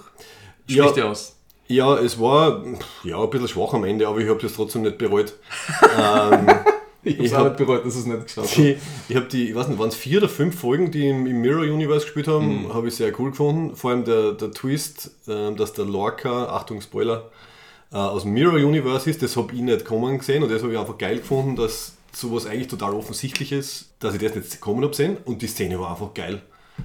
Sprich 0.66 0.78
Ja. 0.78 0.92
dir 0.92 1.06
aus. 1.08 1.36
Ja, 1.68 1.96
es 1.98 2.20
war 2.20 2.62
ja, 3.04 3.20
ein 3.20 3.30
bisschen 3.32 3.48
schwach 3.48 3.74
am 3.74 3.86
Ende, 3.86 4.08
aber 4.08 4.20
ich 4.20 4.30
habe 4.30 4.40
das 4.40 4.54
trotzdem 4.54 4.84
nicht 4.84 4.98
bereut. 5.00 5.34
Ich 5.82 5.88
Ich 7.04 7.18
habe 7.18 7.30
hab- 7.32 7.40
auch 7.40 7.50
nicht 7.50 7.58
bereut, 7.58 7.86
dass 7.86 7.94
ich 7.96 8.02
es 8.02 8.06
nicht 8.06 8.24
geschaut 8.24 8.50
habe. 8.58 8.76
Ich 9.10 9.16
habe 9.16 9.26
die, 9.28 9.50
ich 9.50 9.56
weiß 9.56 9.68
nicht, 9.68 9.80
waren 9.80 9.90
es 9.90 9.96
vier 9.96 10.20
oder 10.20 10.30
fünf 10.30 10.60
Folgen, 10.60 10.92
die 10.92 11.10
im, 11.10 11.26
im 11.28 11.42
Mirror 11.42 11.64
Universe 11.64 12.06
gespielt 12.06 12.28
haben, 12.28 12.74
habe 12.74 12.88
ich 12.88 12.96
sehr 12.96 13.18
cool 13.20 13.32
gefunden. 13.32 13.76
Vor 13.76 13.92
allem 13.92 14.06
der, 14.06 14.32
der 14.34 14.52
Twist, 14.52 15.12
ähm, 15.28 15.56
dass 15.58 15.74
der 15.74 15.86
Lorca, 15.86 16.46
Achtung 16.48 16.82
Spoiler, 16.82 17.30
äh, 17.92 17.96
aus 17.98 18.24
dem 18.24 18.34
Mirror 18.34 18.56
Universe 18.56 19.10
ist, 19.10 19.22
das 19.22 19.36
habe 19.36 19.54
ich 19.54 19.62
nicht 19.62 19.86
kommen 19.86 20.18
gesehen 20.18 20.44
und 20.44 20.52
das 20.52 20.64
habe 20.64 20.74
ich 20.74 20.80
einfach 20.80 20.98
geil 20.98 21.18
gefunden, 21.18 21.56
dass 21.56 21.94
sowas 22.14 22.46
eigentlich 22.46 22.68
total 22.68 22.94
offensichtlich 22.94 23.52
ist, 23.52 23.90
dass 24.00 24.14
ich 24.16 24.22
das 24.22 24.36
nicht 24.36 24.62
kommen 24.62 24.84
habe 24.84 24.96
sehen 24.96 25.18
und 25.26 25.42
die 25.42 25.48
Szene 25.48 25.80
war 25.80 25.92
einfach 25.92 26.14
geil. 26.14 26.42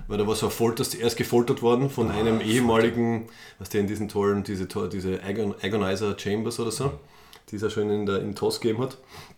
Weil 0.06 0.18
da 0.18 0.26
war 0.26 0.34
so 0.34 0.46
ein 0.46 0.52
Folter, 0.52 0.84
er 1.00 1.06
ist 1.06 1.16
gefoltert 1.16 1.62
worden 1.62 1.88
von 1.88 2.10
einem 2.10 2.40
ehemaligen, 2.42 3.28
was 3.58 3.70
der 3.70 3.80
in 3.80 3.86
diesen 3.86 4.08
tollen, 4.08 4.42
diese, 4.44 4.66
diese 4.66 5.22
Agon, 5.22 5.54
Agonizer 5.62 6.14
Chambers 6.18 6.60
oder 6.60 6.70
so, 6.70 6.92
die 7.50 7.56
es 7.56 7.62
ja 7.62 7.70
schon 7.70 7.88
in 7.90 8.04
der, 8.04 8.20
im 8.20 8.34
TOS 8.34 8.60
gegeben 8.60 8.82
hat 8.82 8.92
äh, 8.94 9.37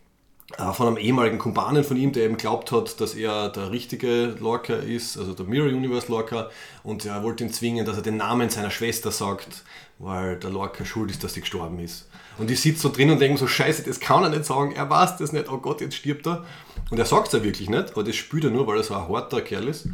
von 0.73 0.87
einem 0.87 0.97
ehemaligen 0.97 1.37
Kumpanen 1.37 1.83
von 1.83 1.97
ihm, 1.97 2.11
der 2.11 2.25
eben 2.25 2.37
glaubt 2.37 2.71
hat, 2.71 2.99
dass 3.01 3.15
er 3.15 3.49
der 3.49 3.71
richtige 3.71 4.35
Lorca 4.39 4.75
ist, 4.75 5.17
also 5.17 5.33
der 5.33 5.45
Mirror 5.45 5.69
Universe 5.69 6.11
Lorca, 6.11 6.49
und 6.83 7.05
er 7.05 7.23
wollte 7.23 7.43
ihn 7.43 7.51
zwingen, 7.51 7.85
dass 7.85 7.97
er 7.97 8.03
den 8.03 8.17
Namen 8.17 8.49
seiner 8.49 8.71
Schwester 8.71 9.11
sagt, 9.11 9.63
weil 9.99 10.37
der 10.37 10.49
Lorca 10.49 10.85
schuld 10.85 11.11
ist, 11.11 11.23
dass 11.23 11.33
sie 11.33 11.41
gestorben 11.41 11.79
ist. 11.79 12.07
Und 12.37 12.49
ich 12.49 12.59
sitze 12.59 12.81
so 12.81 12.91
drin 12.91 13.11
und 13.11 13.19
denke 13.19 13.37
so, 13.37 13.47
scheiße, 13.47 13.83
das 13.83 13.99
kann 13.99 14.23
er 14.23 14.29
nicht 14.29 14.45
sagen, 14.45 14.73
er 14.73 14.89
weiß 14.89 15.17
das 15.17 15.31
nicht, 15.31 15.51
oh 15.51 15.57
Gott, 15.57 15.81
jetzt 15.81 15.95
stirbt 15.95 16.25
er. 16.27 16.45
Und 16.89 16.97
er 16.97 17.05
sagt 17.05 17.27
es 17.27 17.33
ja 17.33 17.43
wirklich 17.43 17.69
nicht, 17.69 17.91
aber 17.91 18.03
das 18.03 18.15
spürt 18.15 18.45
er 18.45 18.49
nur, 18.49 18.67
weil 18.67 18.77
er 18.77 18.83
so 18.83 18.95
ein 18.95 19.07
harter 19.07 19.41
Kerl 19.41 19.67
ist. 19.67 19.87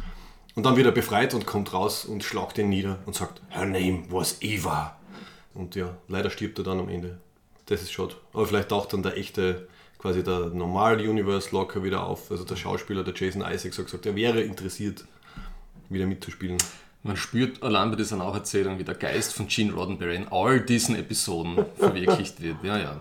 Und 0.54 0.64
dann 0.64 0.76
wird 0.76 0.86
er 0.86 0.92
befreit 0.92 1.34
und 1.34 1.46
kommt 1.46 1.72
raus 1.72 2.04
und 2.04 2.24
schlagt 2.24 2.58
ihn 2.58 2.68
nieder 2.68 2.98
und 3.06 3.14
sagt, 3.14 3.42
her 3.50 3.66
name 3.66 4.04
was 4.10 4.38
Eva. 4.40 4.96
Und 5.54 5.76
ja, 5.76 5.96
leider 6.08 6.30
stirbt 6.30 6.58
er 6.58 6.64
dann 6.64 6.80
am 6.80 6.88
Ende. 6.88 7.20
Das 7.66 7.82
ist 7.82 7.92
schade. 7.92 8.14
Aber 8.32 8.46
vielleicht 8.46 8.70
taucht 8.70 8.92
dann 8.92 9.02
der 9.02 9.16
echte, 9.16 9.68
quasi 9.98 10.22
der 10.22 10.46
normale 10.50 11.08
Universe 11.08 11.50
locker 11.52 11.82
wieder 11.82 12.04
auf. 12.04 12.30
Also 12.30 12.44
der 12.44 12.56
Schauspieler, 12.56 13.04
der 13.04 13.14
Jason 13.14 13.42
Isaacs, 13.42 13.78
hat 13.78 13.86
gesagt, 13.86 14.06
er 14.06 14.16
wäre 14.16 14.40
interessiert, 14.40 15.04
wieder 15.88 16.06
mitzuspielen. 16.06 16.58
Man 17.02 17.16
spürt 17.16 17.62
allein 17.62 17.90
bei 17.90 17.96
dieser 17.96 18.16
Nacherzählung, 18.16 18.78
wie 18.78 18.84
der 18.84 18.94
Geist 18.94 19.34
von 19.34 19.48
Gene 19.48 19.72
Roddenberry 19.72 20.16
in 20.16 20.28
all 20.30 20.60
diesen 20.60 20.96
Episoden 20.96 21.64
verwirklicht 21.76 22.40
wird. 22.40 22.56
Ja, 22.62 22.78
ja. 22.78 23.00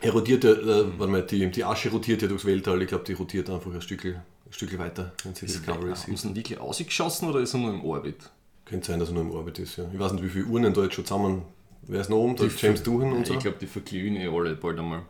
Er 0.00 0.12
rotiert 0.12 0.44
ja, 0.44 0.52
äh, 0.52 0.84
warte 0.96 1.12
mal, 1.12 1.22
die, 1.22 1.50
die 1.50 1.64
Asche 1.64 1.90
rotiert 1.90 2.22
ja 2.22 2.28
durchs 2.28 2.44
Weltall. 2.44 2.80
Ich 2.82 2.88
glaube, 2.88 3.04
die 3.04 3.14
rotiert 3.14 3.50
einfach 3.50 3.72
ein 3.72 3.82
Stückchen, 3.82 4.14
ein 4.14 4.52
Stückchen 4.52 4.78
weiter, 4.78 5.12
wenn 5.24 5.34
sie 5.34 5.46
Discovery 5.46 5.94
sieht. 5.96 6.18
sie 6.18 6.28
ihn 6.28 6.36
wirklich 6.36 6.60
ausgeschossen 6.60 7.28
oder 7.28 7.40
ist 7.40 7.54
er 7.54 7.60
nur 7.60 7.74
im 7.74 7.84
Orbit? 7.84 8.30
Könnte 8.64 8.86
sein, 8.86 9.00
dass 9.00 9.08
er 9.08 9.14
nur 9.14 9.22
im 9.22 9.32
Orbit 9.32 9.58
ist, 9.58 9.76
ja. 9.76 9.84
Ich 9.92 9.98
weiß 9.98 10.12
nicht, 10.12 10.22
wie 10.22 10.28
viele 10.28 10.44
Urnen 10.44 10.72
da 10.72 10.82
jetzt 10.82 10.94
schon 10.94 11.04
zusammen. 11.04 11.42
Wer 11.82 12.00
ist 12.00 12.10
noch 12.10 12.18
oben? 12.18 12.36
Da 12.36 12.44
ist 12.44 12.60
James 12.62 12.82
Doohan 12.82 13.12
und 13.12 13.26
so. 13.26 13.34
Ich 13.34 13.40
glaube, 13.40 13.56
die 13.60 13.66
verglühen 13.66 14.14
eh 14.16 14.28
alle 14.28 14.54
bald 14.54 14.78
einmal. 14.78 15.02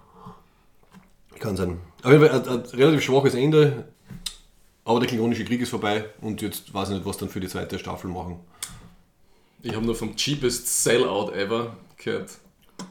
Kann 1.41 1.57
sein. 1.57 1.79
Aber 2.03 2.15
ein, 2.15 2.23
ein, 2.31 2.49
ein 2.49 2.63
relativ 2.75 3.03
schwaches 3.03 3.35
Ende. 3.35 3.89
Aber 4.85 5.01
der 5.01 5.09
Klingonische 5.09 5.45
Krieg 5.45 5.61
ist 5.61 5.69
vorbei 5.71 6.07
und 6.23 6.41
jetzt 6.41 6.73
weiß 6.73 6.89
ich 6.89 6.95
nicht, 6.97 7.07
was 7.07 7.19
dann 7.19 7.29
für 7.29 7.41
die 7.41 7.49
zweite 7.49 7.79
Staffel 7.79 8.09
machen. 8.11 8.41
Ich 9.63 9.75
habe 9.75 9.85
nur 9.85 9.95
vom 9.95 10.17
cheapest 10.17 10.83
Sellout 10.85 11.33
ever 11.33 11.77
gehört. 11.97 12.31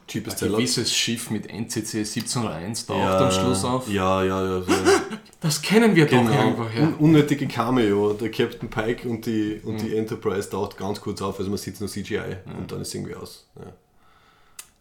Cheapest 0.07 0.35
Ein 0.35 0.39
Seller. 0.39 0.57
gewisses 0.57 0.93
Schiff 0.93 1.31
mit 1.31 1.45
NCC 1.49 1.99
1701 1.99 2.85
taucht 2.85 2.99
am 3.01 3.31
Schluss 3.31 3.63
auf. 3.63 3.87
Ja, 3.89 4.21
ja, 4.23 4.43
ja. 4.57 4.61
So. 4.61 4.71
Das 5.39 5.61
kennen 5.61 5.95
wir 5.95 6.05
doch 6.05 6.11
genau. 6.11 6.31
einfach. 6.31 6.65
Un 6.75 6.81
Ja. 6.81 6.93
unnötige 6.99 7.47
Cameo. 7.47 8.13
Der 8.13 8.29
Captain 8.31 8.69
Pike 8.69 9.07
und 9.07 9.25
die, 9.25 9.61
und 9.63 9.81
die 9.81 9.95
Enterprise 9.95 10.49
taucht 10.49 10.77
ganz 10.77 10.99
kurz 10.99 11.21
auf. 11.21 11.37
Also 11.39 11.49
man 11.49 11.57
sieht 11.57 11.79
nur 11.79 11.87
CGI 11.89 12.37
und 12.59 12.71
dann 12.71 12.81
ist 12.81 12.93
irgendwie 12.93 13.15
aus. 13.15 13.47
Ja. 13.55 13.71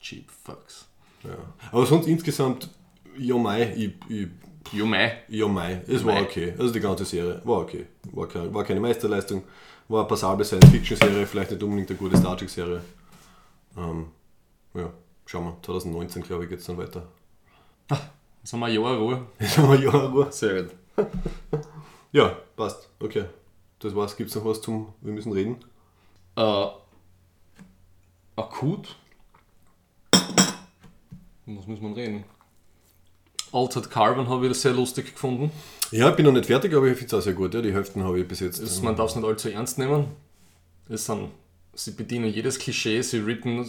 Cheap 0.01 0.29
fucks. 0.45 0.87
Ja. 1.25 1.37
Aber 1.73 1.87
sonst 1.87 2.07
insgesamt, 2.07 2.69
ja 3.19 3.37
mei, 3.37 3.73
ich, 3.75 3.93
ich, 4.09 4.29
Jo 4.73 4.87
mei. 4.87 5.19
ja 5.29 5.47
mei, 5.47 5.83
es 5.87 6.05
war 6.05 6.21
okay. 6.21 6.55
Also 6.59 6.73
die 6.73 6.81
ganze 6.81 7.05
Serie 7.05 7.41
war 7.45 7.61
okay. 7.61 7.87
War, 8.13 8.27
kein, 8.27 8.53
war 8.53 8.65
keine 8.65 8.81
Meisterleistung, 8.81 9.45
war 9.89 10.01
eine 10.01 10.09
passable 10.09 10.45
Science-Fiction-Serie, 10.45 11.27
vielleicht 11.27 11.53
nicht 11.53 11.63
unbedingt 11.63 11.91
eine 11.91 11.99
gute 11.99 12.17
Star 12.17 12.37
Trek-Serie. 12.37 12.83
Ähm, 13.77 14.07
ja, 14.75 14.93
schauen 15.25 15.45
wir, 15.45 15.57
2019 15.63 16.23
glaube 16.23 16.45
ich 16.45 16.51
geht 16.51 16.61
es 16.61 16.67
dann 16.67 16.79
weiter. 16.79 17.07
Jetzt 18.43 18.53
haben 18.53 18.61
wir 18.61 18.67
ein 18.67 18.75
Jahr 18.75 18.97
Ruhe. 18.97 19.27
Jetzt 19.39 19.59
haben 19.59 19.71
wir 19.71 19.81
ja 19.81 19.91
Ruhe. 19.91 20.33
Sehr 20.33 20.65
gut. 20.65 20.73
Ja, 22.13 22.37
passt, 22.57 22.89
okay. 23.01 23.25
Das 23.79 23.95
war's. 23.95 24.17
Gibt 24.17 24.31
es 24.31 24.37
noch 24.37 24.45
was 24.45 24.61
zum, 24.61 24.95
wir 25.01 25.13
müssen 25.13 25.33
reden? 25.33 25.57
Äh, 26.37 26.67
akut. 28.37 28.97
Was 31.49 31.67
muss 31.67 31.81
man 31.81 31.93
reden? 31.93 32.25
Altered 33.53 33.91
Carbon 33.91 34.29
habe 34.29 34.47
ich 34.49 34.57
sehr 34.57 34.73
lustig 34.73 35.13
gefunden. 35.13 35.51
Ja, 35.91 36.11
ich 36.11 36.17
bin 36.17 36.25
noch 36.27 36.33
nicht 36.33 36.47
fertig, 36.47 36.75
aber 36.75 36.87
ich 36.87 36.97
finde 36.99 37.07
es 37.07 37.15
auch 37.15 37.25
sehr 37.25 37.33
gut. 37.35 37.55
Ja, 37.55 37.63
die 37.63 37.73
Hälften 37.73 38.03
habe 38.03 38.19
ich 38.21 38.27
bis 38.27 38.41
jetzt. 38.41 38.61
Das, 38.61 38.79
ähm, 38.79 38.85
man 38.85 38.97
darf 38.97 39.11
es 39.11 39.17
nicht 39.17 39.25
allzu 39.25 39.51
ernst 39.51 39.79
nehmen. 39.79 40.07
Das 40.89 41.07
sind, 41.07 41.31
sie 41.75 41.93
bedienen 41.93 42.33
jedes 42.33 42.59
Klischee, 42.59 43.01
sie 43.03 43.19
ritten 43.19 43.65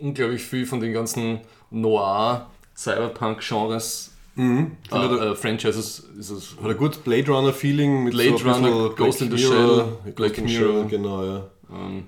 unglaublich 0.00 0.42
viel 0.42 0.66
von 0.66 0.80
den 0.80 0.92
ganzen 0.92 1.40
Noir, 1.70 2.50
Cyberpunk-Genres, 2.76 4.12
Mhm. 4.34 4.72
äh, 4.92 4.96
äh, 4.96 5.34
Franchises. 5.34 6.00
Ist 6.18 6.30
es, 6.30 6.56
Hat 6.62 6.70
ein 6.70 6.76
gut 6.76 7.02
Blade 7.04 7.30
Runner-Feeling 7.30 8.04
mit 8.04 8.12
Blade 8.12 8.36
so 8.36 8.44
Runner, 8.50 8.90
Ghost 8.94 9.22
in 9.22 9.30
the 9.30 9.38
Shell, 9.38 9.96
Black 10.14 10.36
Mirror. 10.42 10.84
Genau, 10.88 11.24
ja. 11.24 11.50
ähm, 11.72 12.04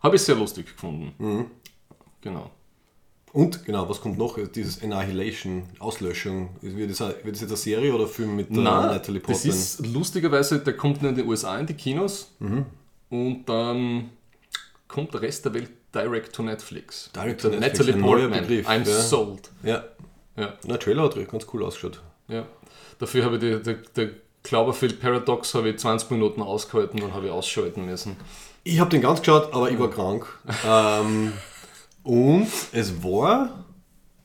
habe 0.00 0.14
ich 0.16 0.22
sehr 0.22 0.36
lustig 0.36 0.66
gefunden. 0.66 1.12
Mhm. 1.18 1.46
Genau. 2.20 2.50
Und 3.32 3.64
genau, 3.64 3.88
was 3.88 4.00
kommt 4.00 4.18
noch? 4.18 4.38
Dieses 4.52 4.82
Annihilation, 4.82 5.62
Auslöschung. 5.78 6.50
Wird 6.60 6.90
das, 6.90 7.00
wird 7.00 7.34
das 7.34 7.40
jetzt 7.42 7.50
eine 7.50 7.56
Serie 7.56 7.94
oder 7.94 8.04
ein 8.04 8.10
Film 8.10 8.34
mit 8.36 8.50
äh, 8.50 8.54
Nein, 8.54 8.64
Natalie 8.88 9.20
das 9.20 9.26
Portman? 9.42 9.54
ist 9.56 9.86
lustigerweise, 9.86 10.58
der 10.58 10.76
kommt 10.76 11.00
nur 11.00 11.10
in 11.10 11.16
den 11.16 11.28
USA 11.28 11.58
in 11.58 11.66
die 11.66 11.74
Kinos 11.74 12.32
Mhm. 12.40 12.66
und 13.10 13.44
dann 13.48 14.10
kommt 14.88 15.14
der 15.14 15.22
Rest 15.22 15.44
der 15.44 15.54
Welt 15.54 15.70
direct 15.94 16.34
to 16.34 16.42
Netflix. 16.42 17.10
Direct 17.14 17.40
to 17.40 17.48
Netflix, 17.50 17.78
Natalie 17.78 17.94
ein 17.94 18.00
neuer 18.00 18.18
Portman. 18.28 18.46
Begriff, 18.46 18.68
I'm 18.68 18.88
ja. 18.88 19.00
sold. 19.00 19.50
Ja, 19.62 19.84
Ja, 20.36 20.54
der 20.64 20.78
Trailer 20.80 21.02
hat 21.04 21.30
ganz 21.30 21.46
cool 21.52 21.64
ausgeschaut. 21.64 22.00
ja. 22.28 22.44
Dafür 22.98 23.24
habe 23.24 23.36
ich 23.36 23.40
die, 23.40 23.62
die, 23.62 23.76
die 23.96 24.10
Cloverfield 24.42 25.00
Paradox 25.00 25.54
habe 25.54 25.70
ich 25.70 25.78
20 25.78 26.10
Minuten 26.10 26.42
ausgehalten, 26.42 27.00
dann 27.00 27.14
habe 27.14 27.26
ich 27.26 27.32
ausschalten 27.32 27.86
müssen. 27.86 28.16
Ich 28.64 28.78
habe 28.78 28.90
den 28.90 29.00
ganz 29.00 29.20
geschaut, 29.20 29.54
aber 29.54 29.70
ich 29.70 29.78
war 29.78 29.88
krank. 29.88 30.26
ähm, 30.66 31.32
und 32.10 32.46
es 32.72 33.02
war, 33.04 33.64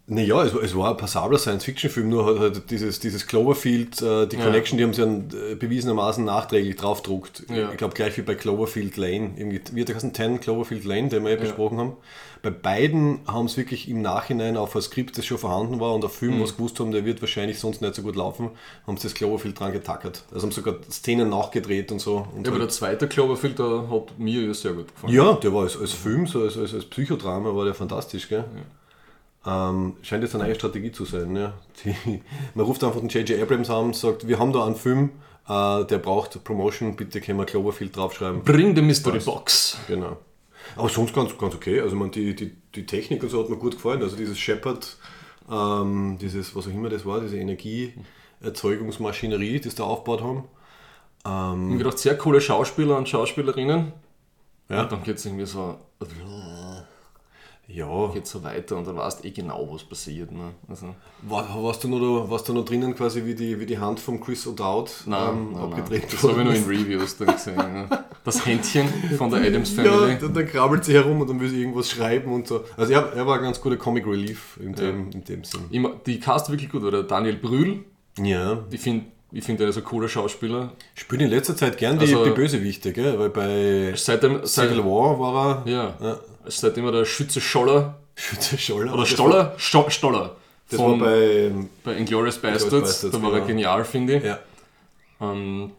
naja, 0.08 0.44
es, 0.44 0.54
war- 0.54 0.64
es 0.64 0.76
war 0.76 0.92
ein 0.92 0.98
passabler 0.98 1.38
Science-Fiction-Film, 1.38 2.10
nur 2.10 2.26
hat 2.26 2.40
halt 2.40 2.70
dieses, 2.72 3.00
dieses 3.00 3.28
Cloverfield, 3.28 4.02
äh, 4.02 4.28
die 4.28 4.38
Ja. 4.38 4.44
Connection, 4.46 4.78
die 4.78 4.84
haben 4.84 4.94
sie 4.94 5.02
dann 5.02 5.30
äh, 5.52 5.56
bewiesenermaßen 5.56 6.24
nachträglich 6.26 6.76
draufgedruckt. 6.76 7.44
Ja. 7.50 7.72
Ich 7.72 7.78
glaube 7.78 7.94
gleich 7.94 8.18
wie 8.18 8.22
bei 8.22 8.36
Cloverfield 8.36 8.98
Lane. 8.98 9.32
Irgendwie, 9.36 9.62
wie 9.74 9.82
hat 9.82 9.90
der? 9.90 9.98
10 10.00 10.40
Cloverfield 10.40 10.84
Lane, 10.86 11.10
den 11.10 11.24
wir 11.24 11.32
ja 11.32 11.38
besprochen 11.38 11.78
haben. 11.78 11.94
Bei 12.46 12.52
beiden 12.52 13.22
haben 13.26 13.48
es 13.48 13.58
wirklich 13.58 13.90
im 13.90 14.04
Nachhinein 14.04 14.56
auf 14.56 14.76
ein 14.76 14.82
Skript, 14.84 15.18
das 15.18 15.26
schon 15.26 15.40
vorhanden 15.40 15.80
war 15.80 15.96
und 15.96 16.06
auf 16.06 16.14
Film, 16.16 16.40
was 16.44 16.56
gewusst 16.56 16.80
haben, 16.80 16.92
der 16.92 17.04
wird 17.04 17.20
wahrscheinlich 17.20 17.58
sonst 17.60 17.82
nicht 17.82 17.96
so 17.96 18.04
gut 18.04 18.16
laufen, 18.16 18.52
haben 18.86 18.98
sie 18.98 19.08
das 19.08 19.16
Cloverfield 19.16 19.60
dran 19.60 19.72
getackert. 19.72 20.24
Also 20.32 20.46
haben 20.46 20.52
sogar 20.52 20.76
Szenen 20.92 21.30
nachgedreht 21.32 21.92
und 21.92 21.98
so. 21.98 22.18
Und 22.36 22.46
Ja, 22.46 22.52
aber 22.52 22.60
halt- 22.60 22.62
der 22.62 22.70
zweite 22.70 23.08
Cloverfield, 23.08 23.58
der 23.58 23.90
hat 23.90 24.20
mir 24.20 24.44
ja 24.44 24.54
sehr 24.54 24.74
gut 24.74 24.94
gefallen. 24.94 25.12
ja, 25.12 25.34
der 25.34 25.52
war 25.56 25.64
als, 25.64 25.76
als 25.76 25.94
Film, 25.94 26.28
so 26.28 26.44
als, 26.44 26.56
als, 26.56 26.76
als 26.76 26.86
Psychodrama 26.86 27.56
war 27.56 27.66
der 27.66 27.74
fantastisch, 27.74 28.30
gell? 28.30 28.46
Ähm, 29.48 29.98
scheint 30.04 30.22
jetzt 30.24 30.36
eine 30.36 30.44
neue 30.44 30.54
Strategie 30.54 30.92
zu 30.92 31.04
sein. 31.06 31.36
Ja. 31.36 31.54
Die, 31.84 32.22
man 32.54 32.64
ruft 32.66 32.84
einfach 32.84 33.00
den 33.00 33.10
J.J. 33.10 33.42
Abrams 33.42 33.72
an 33.72 33.86
und 33.86 33.96
sagt, 33.96 34.28
wir 34.28 34.38
haben 34.38 34.54
da 34.54 34.66
einen 34.68 34.76
Film, 34.76 35.10
äh, 35.50 35.84
der 35.86 35.98
braucht 35.98 36.44
Promotion, 36.44 36.96
bitte 36.96 37.22
können 37.22 37.40
wir 37.40 37.46
Cloverfield 37.46 37.96
draufschreiben. 37.98 38.44
Bring 38.44 38.76
the 38.76 38.84
Mystery 38.84 39.20
Box. 39.20 39.78
Genau. 39.88 40.18
Aber 40.76 40.90
sonst 40.90 41.14
ganz, 41.14 41.38
ganz 41.38 41.54
okay. 41.56 41.80
Also 41.82 41.96
man, 41.96 42.12
die, 42.12 42.36
die, 42.36 42.52
die 42.76 42.86
Technik 42.86 43.24
und 43.24 43.30
so 43.30 43.42
hat 43.42 43.50
mir 43.50 43.58
gut 43.58 43.76
gefallen. 43.76 44.02
Also 44.02 44.16
dieses 44.16 44.40
Shepard, 44.40 44.98
ähm, 45.50 46.18
dieses, 46.20 46.56
was 46.56 46.68
auch 46.68 46.72
immer 46.72 46.90
das 46.90 47.06
war, 47.06 47.22
diese 47.22 47.38
Energieerzeugungsmaschinerie, 47.38 49.60
die 49.60 49.70
sie 49.70 49.76
da 49.76 49.84
aufgebaut 49.84 50.22
haben. 50.22 50.46
Ich 51.20 51.26
habe 51.32 51.78
gedacht, 51.78 51.98
sehr 51.98 52.18
coole 52.18 52.40
Schauspieler 52.40 52.98
und 52.98 53.10
Schauspielerinnen. 53.10 53.92
Ja. 54.70 54.84
Und 54.84 54.92
dann 54.92 55.04
geht 55.04 55.18
es 55.18 55.26
irgendwie 55.26 55.46
so, 55.46 55.78
Ja, 57.68 58.08
geht 58.14 58.28
so 58.28 58.44
weiter 58.44 58.78
und 58.78 58.86
dann 58.86 58.96
weißt 58.96 59.24
du 59.24 59.28
eh 59.28 59.32
genau, 59.32 59.68
was 59.72 59.84
passiert. 59.84 60.32
Ne? 60.32 60.52
Also, 60.68 60.94
War, 61.24 61.48
warst, 61.64 61.84
du 61.84 61.88
noch 61.88 62.00
da, 62.00 62.30
warst 62.30 62.48
du 62.48 62.54
noch 62.54 62.64
drinnen 62.64 62.94
quasi 62.96 63.26
wie 63.26 63.34
die, 63.34 63.60
wie 63.60 63.66
die 63.66 63.80
Hand 63.80 64.00
von 64.00 64.20
Chris 64.22 64.46
O'Dowd 64.48 64.90
nein, 65.08 65.30
ähm, 65.30 65.52
nein, 65.54 65.62
abgedreht 65.64 66.02
nein. 66.04 66.10
Das 66.12 66.24
habe 66.24 66.42
ich 66.42 66.46
nur 66.46 66.54
in? 66.54 66.64
Reviews 66.66 67.18
dann 67.18 67.28
gesehen. 67.34 67.56
Ne? 67.56 67.88
Das 68.24 68.46
Händchen 68.46 68.88
von 69.18 69.32
der 69.32 69.42
Adams 69.42 69.76
Ja, 69.78 69.84
Family. 69.84 70.18
dann, 70.20 70.34
dann 70.34 70.46
krabbelt 70.48 70.86
sie 70.86 70.94
herum 70.94 71.22
und 71.22 71.30
dann 71.30 71.40
will 71.40 71.50
sie 71.50 71.60
irgendwas 71.62 71.90
schreiben 71.90 72.32
und 72.34 72.48
so. 72.48 72.64
Also 72.78 72.94
er, 72.94 73.14
er 73.14 73.26
war 73.26 73.38
ein 73.38 73.44
ganz 73.44 73.60
guter 73.60 73.78
Comic 73.78 74.06
Relief 74.06 74.60
in 74.62 74.74
dem, 74.76 75.10
in 75.12 75.24
dem 75.24 75.44
Sinn. 75.44 75.62
Immer, 75.72 75.94
die 76.06 76.20
cast 76.20 76.50
wirklich 76.52 76.70
gut, 76.72 76.84
oder? 76.84 77.02
Daniel 77.04 77.36
Brühl, 77.38 77.84
Ja. 78.20 78.64
ich 78.70 78.80
finde, 78.80 79.06
ich 79.32 79.44
find, 79.44 79.60
er 79.60 79.68
ist 79.70 79.78
ein 79.78 79.84
cooler 79.84 80.08
Schauspieler. 80.08 80.74
Spielt 80.94 81.22
in 81.24 81.30
letzter 81.30 81.56
Zeit 81.58 81.78
gern 81.80 81.98
die, 81.98 82.06
Also- 82.06 82.26
die 82.26 82.32
Bösewichte, 82.32 82.94
gell? 82.94 83.18
Weil 83.20 83.30
bei 83.32 83.94
Seitdem, 83.96 84.46
seit, 84.46 84.70
Civil 84.70 84.84
War 84.86 85.20
war 85.20 85.64
er 85.66 85.72
ja, 85.72 85.98
Ja. 86.00 86.20
Seitdem 86.48 86.86
er 86.86 86.92
der 86.92 87.06
Schütze 87.06 87.42
Scholler, 87.42 87.96
Schütze 88.16 88.58
Scholler. 88.58 88.94
oder 88.94 89.06
Stoller, 89.06 89.54
Sto, 89.58 89.90
Stoller, 89.90 90.36
Das 90.70 90.80
von- 90.80 91.00
war 91.02 91.08
bei. 91.10 91.52
bei 91.84 91.98
Inglourious 91.98 92.38
Bastards, 92.38 92.70
Bastards, 92.70 93.14
da 93.14 93.22
war 93.22 93.30
er 93.32 93.36
genau. 93.40 93.48
genial, 93.48 93.86
finde 93.86 94.18
ich. 94.18 94.24
Ja. 94.24 94.40
Ähm, 95.22 95.72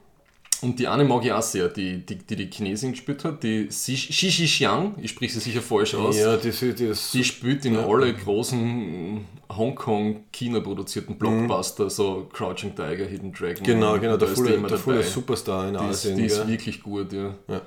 und 0.62 0.78
die 0.78 0.88
eine 0.88 1.04
mag 1.04 1.22
ich 1.24 1.32
auch 1.32 1.42
sehr, 1.42 1.68
die 1.68 1.98
die, 2.04 2.16
die, 2.16 2.34
die 2.36 2.50
Chinesin 2.50 2.92
gespielt 2.92 3.24
hat, 3.24 3.42
die 3.42 3.66
Xi 3.66 3.94
Xi 3.94 4.28
Xi 4.28 4.46
Xiang, 4.46 4.94
ich 5.02 5.10
spreche 5.10 5.34
sie 5.34 5.40
sicher 5.40 5.60
falsch 5.60 5.94
aus. 5.94 6.16
Ja, 6.18 6.36
das, 6.36 6.64
das, 6.78 7.10
Die 7.12 7.24
spielt 7.24 7.64
in 7.66 7.76
alle 7.76 8.12
großen 8.14 9.26
Hongkong-China 9.54 10.60
produzierten 10.60 11.16
Blockbuster, 11.16 11.90
so 11.90 12.26
Crouching 12.32 12.74
Tiger, 12.74 13.04
Hidden 13.04 13.32
Dragon. 13.32 13.62
genau, 13.62 13.98
genau, 13.98 14.16
der 14.16 14.28
ist 14.28 14.36
die 14.38 14.42
volle, 14.42 14.54
immer 14.54 14.68
der 14.68 14.78
volle. 14.78 15.02
Superstar 15.02 15.68
in 15.68 15.74
Die 15.74 15.80
ist, 15.90 16.06
Asien. 16.06 16.16
die 16.16 16.24
ist 16.24 16.38
gell? 16.38 16.48
wirklich 16.48 16.82
gut, 16.82 17.12
ja. 17.12 17.34
Ja. 17.48 17.60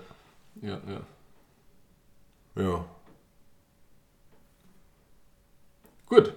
Ja, 0.62 0.70
ja. 0.90 1.02
Ja. 2.60 2.86
Gut, 6.06 6.34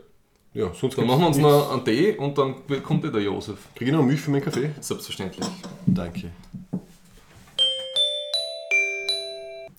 ja, 0.55 0.71
sonst 0.75 0.99
dann 0.99 1.07
machen 1.07 1.21
wir 1.21 1.27
uns 1.29 1.39
noch 1.39 1.73
einen 1.73 1.85
Tee 1.85 2.15
und 2.17 2.37
dann 2.37 2.57
kommt 2.83 3.05
eh 3.05 3.11
der 3.11 3.23
Josef. 3.23 3.59
Kriege 3.75 3.91
ich 3.91 3.97
noch 3.97 4.05
Milch 4.05 4.21
für 4.21 4.31
meinen 4.31 4.43
Kaffee? 4.43 4.71
Selbstverständlich. 4.81 5.47
Danke. 5.87 6.31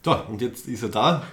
So, 0.04 0.16
und 0.30 0.42
jetzt 0.42 0.68
ist 0.68 0.82
er 0.82 0.90
da. 0.90 1.24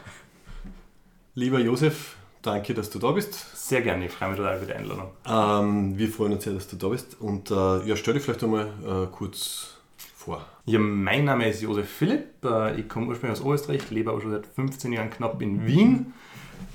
Lieber 1.34 1.58
Josef, 1.58 2.16
danke, 2.42 2.74
dass 2.74 2.90
du 2.90 2.98
da 2.98 3.12
bist. 3.12 3.56
Sehr 3.56 3.80
gerne, 3.80 4.06
ich 4.06 4.12
freue 4.12 4.28
mich 4.28 4.36
total 4.36 4.58
über 4.58 4.66
die 4.66 4.74
Einladung. 4.74 5.10
Ähm, 5.26 5.96
wir 5.96 6.08
freuen 6.08 6.34
uns 6.34 6.44
sehr, 6.44 6.52
dass 6.52 6.68
du 6.68 6.76
da 6.76 6.88
bist. 6.88 7.18
Und 7.18 7.50
äh, 7.50 7.86
ja, 7.86 7.96
stell 7.96 8.14
dich 8.14 8.22
vielleicht 8.22 8.44
einmal 8.44 8.66
äh, 8.84 9.06
kurz 9.10 9.78
vor. 10.20 10.44
Ja, 10.66 10.78
mein 10.78 11.24
Name 11.24 11.48
ist 11.48 11.62
Josef 11.62 11.88
Philipp, 11.88 12.44
äh, 12.44 12.78
ich 12.78 12.88
komme 12.88 13.06
ursprünglich 13.06 13.40
aus 13.40 13.46
Österreich, 13.46 13.90
lebe 13.90 14.10
aber 14.10 14.20
schon 14.20 14.30
seit 14.30 14.46
15 14.46 14.92
Jahren 14.92 15.10
knapp 15.10 15.40
in 15.40 15.66
Wien. 15.66 16.12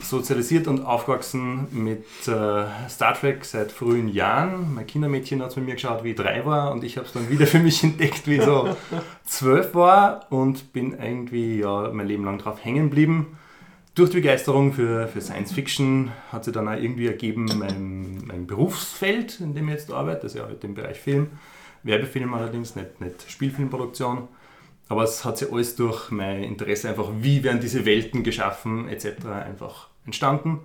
Sozialisiert 0.02 0.68
und 0.68 0.84
aufgewachsen 0.84 1.68
mit 1.72 2.06
äh, 2.28 2.66
Star 2.90 3.14
Trek 3.14 3.46
seit 3.46 3.72
frühen 3.72 4.08
Jahren. 4.08 4.74
Mein 4.74 4.88
Kindermädchen 4.88 5.44
hat 5.44 5.52
es 5.52 5.56
mit 5.58 5.66
mir 5.66 5.76
geschaut, 5.76 6.04
wie 6.04 6.10
ich 6.10 6.16
drei 6.16 6.44
war 6.44 6.72
und 6.72 6.84
ich 6.84 6.98
habe 6.98 7.06
es 7.06 7.14
dann 7.14 7.30
wieder 7.30 7.46
für 7.54 7.60
mich 7.60 7.84
entdeckt, 7.84 8.28
wie 8.28 8.38
ich 8.38 8.42
so 8.42 8.76
zwölf 9.26 9.76
war 9.76 10.26
und 10.32 10.74
bin 10.74 10.98
irgendwie 11.00 11.60
ja, 11.60 11.92
mein 11.94 12.08
Leben 12.08 12.26
lang 12.26 12.40
drauf 12.40 12.66
hängen 12.66 12.90
geblieben. 12.90 13.38
Durch 13.94 14.10
die 14.10 14.18
Begeisterung 14.18 14.74
für, 14.74 15.08
für 15.08 15.22
Science 15.22 15.54
Fiction 15.54 16.12
hat 16.32 16.44
sich 16.46 16.54
dann 16.54 16.68
auch 16.68 16.74
irgendwie 16.74 17.08
ergeben 17.08 17.46
mein, 17.58 18.24
mein 18.26 18.48
Berufsfeld, 18.48 19.40
in 19.40 19.54
dem 19.54 19.70
ich 19.70 19.76
jetzt 19.76 19.92
arbeite, 19.92 20.24
das 20.24 20.34
ist 20.34 20.40
ja 20.40 20.48
heute 20.48 20.66
im 20.66 20.74
Bereich 20.74 21.00
Film. 21.00 21.28
Werbefilm 21.86 22.34
allerdings, 22.34 22.76
nicht, 22.76 23.00
nicht 23.00 23.32
Spielfilmproduktion. 23.32 24.28
Aber 24.90 25.04
es 25.04 25.24
hat 25.24 25.38
sich 25.38 25.52
alles 25.52 25.76
durch 25.76 26.12
mein 26.12 26.44
Interesse 26.44 26.90
einfach, 26.90 27.10
wie 27.20 27.44
werden 27.44 27.62
diese 27.62 27.86
Welten 27.86 28.24
geschaffen, 28.24 28.90
etc. 28.90 29.26
einfach 29.26 29.88
entstanden. 30.06 30.60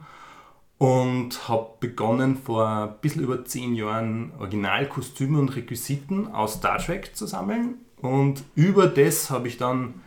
Und 0.78 1.48
habe 1.48 1.74
begonnen 1.78 2.38
vor 2.38 2.66
ein 2.66 2.94
bisschen 3.02 3.22
über 3.22 3.44
zehn 3.44 3.74
Jahren 3.74 4.32
Originalkostüme 4.38 5.38
und 5.38 5.54
Requisiten 5.54 6.28
aus 6.28 6.54
Star 6.54 6.78
Trek 6.78 7.14
zu 7.14 7.26
sammeln. 7.26 7.74
Und 8.00 8.42
über 8.54 8.86
das 8.86 9.30
habe 9.30 9.48
ich 9.48 9.58
dann 9.58 10.00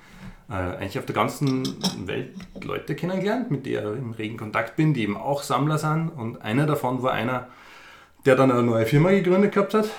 äh, 0.49 0.53
eigentlich 0.53 0.97
auf 0.97 1.05
der 1.05 1.13
ganzen 1.13 1.63
Welt 2.07 2.33
Leute 2.63 2.95
kennengelernt, 2.95 3.51
mit 3.51 3.67
denen 3.67 3.93
ich 3.93 3.99
im 3.99 4.11
regen 4.11 4.37
Kontakt 4.37 4.75
bin, 4.75 4.95
die 4.95 5.03
eben 5.03 5.15
auch 5.15 5.43
Sammler 5.43 5.77
sind. 5.77 6.09
Und 6.09 6.41
einer 6.41 6.65
davon 6.65 7.03
war 7.03 7.13
einer, 7.13 7.49
der 8.25 8.35
dann 8.35 8.51
eine 8.51 8.63
neue 8.63 8.87
Firma 8.87 9.11
gegründet 9.11 9.51
gehabt 9.53 9.75
hat 9.75 9.89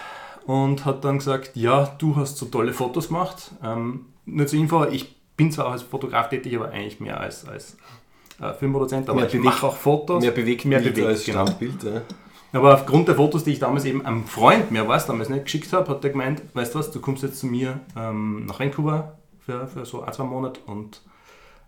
und 0.46 0.84
hat 0.84 1.04
dann 1.04 1.18
gesagt, 1.18 1.52
ja, 1.54 1.86
du 1.98 2.16
hast 2.16 2.36
so 2.36 2.46
tolle 2.46 2.72
Fotos 2.72 3.08
gemacht. 3.08 3.50
Ähm, 3.62 4.06
nur 4.26 4.46
zur 4.46 4.58
Info, 4.58 4.84
ich 4.84 5.14
bin 5.36 5.50
zwar 5.50 5.66
auch 5.66 5.72
als 5.72 5.82
Fotograf 5.82 6.28
tätig, 6.28 6.54
aber 6.56 6.70
eigentlich 6.70 7.00
mehr 7.00 7.20
als, 7.20 7.46
als 7.46 7.76
äh, 8.40 8.52
Filmproduzent, 8.54 9.08
aber 9.08 9.16
Mehr 9.20 9.26
ich 9.26 9.32
bewegt- 9.32 9.44
mache 9.44 9.66
auch 9.66 9.76
Fotos. 9.76 10.22
Mehr 10.22 10.32
bewegt, 10.32 10.64
mehr 10.64 10.80
Bild 10.80 10.94
bewegt, 10.94 11.08
als 11.08 11.24
genau. 11.24 11.46
Standbild. 11.46 11.82
Ja. 11.82 12.02
Aber 12.52 12.74
aufgrund 12.74 13.08
der 13.08 13.16
Fotos, 13.16 13.42
die 13.44 13.50
ich 13.52 13.58
damals 13.58 13.84
eben 13.84 14.06
einem 14.06 14.26
Freund, 14.26 14.70
mehr 14.70 14.88
es 14.88 15.06
damals 15.06 15.28
nicht, 15.28 15.44
geschickt 15.44 15.72
habe, 15.72 15.90
hat 15.90 16.04
er 16.04 16.10
gemeint, 16.10 16.40
weißt 16.54 16.74
du 16.74 16.78
was, 16.78 16.90
du 16.92 17.00
kommst 17.00 17.22
jetzt 17.24 17.40
zu 17.40 17.46
mir 17.46 17.80
ähm, 17.96 18.46
nach 18.46 18.60
Vancouver 18.60 19.18
für, 19.40 19.66
für 19.66 19.84
so 19.84 20.02
ein, 20.02 20.12
zwei 20.12 20.22
Monate 20.24 20.60
und 20.66 21.02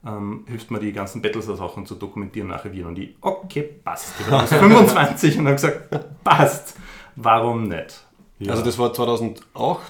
ähm, 0.07 0.45
hilfst 0.47 0.71
mir 0.71 0.79
die 0.79 0.93
ganzen 0.93 1.21
Battlestar-Sachen 1.23 1.87
zu 1.87 1.97
dokumentieren, 1.97 2.53
archivieren. 2.53 2.91
Und 2.91 2.99
ich, 3.01 3.17
okay, 3.21 3.63
passt. 3.83 4.15
Ich 4.21 4.31
war 4.31 4.45
damals 4.47 4.51
25 4.55 5.39
und 5.41 5.47
habe 5.47 5.57
gesagt, 5.57 6.23
passt, 6.23 6.77
warum 7.17 7.67
nicht? 7.67 8.05
Ja. 8.39 8.53
Also 8.53 8.65
das 8.65 8.79
war 8.79 8.93
2008. 8.93 9.81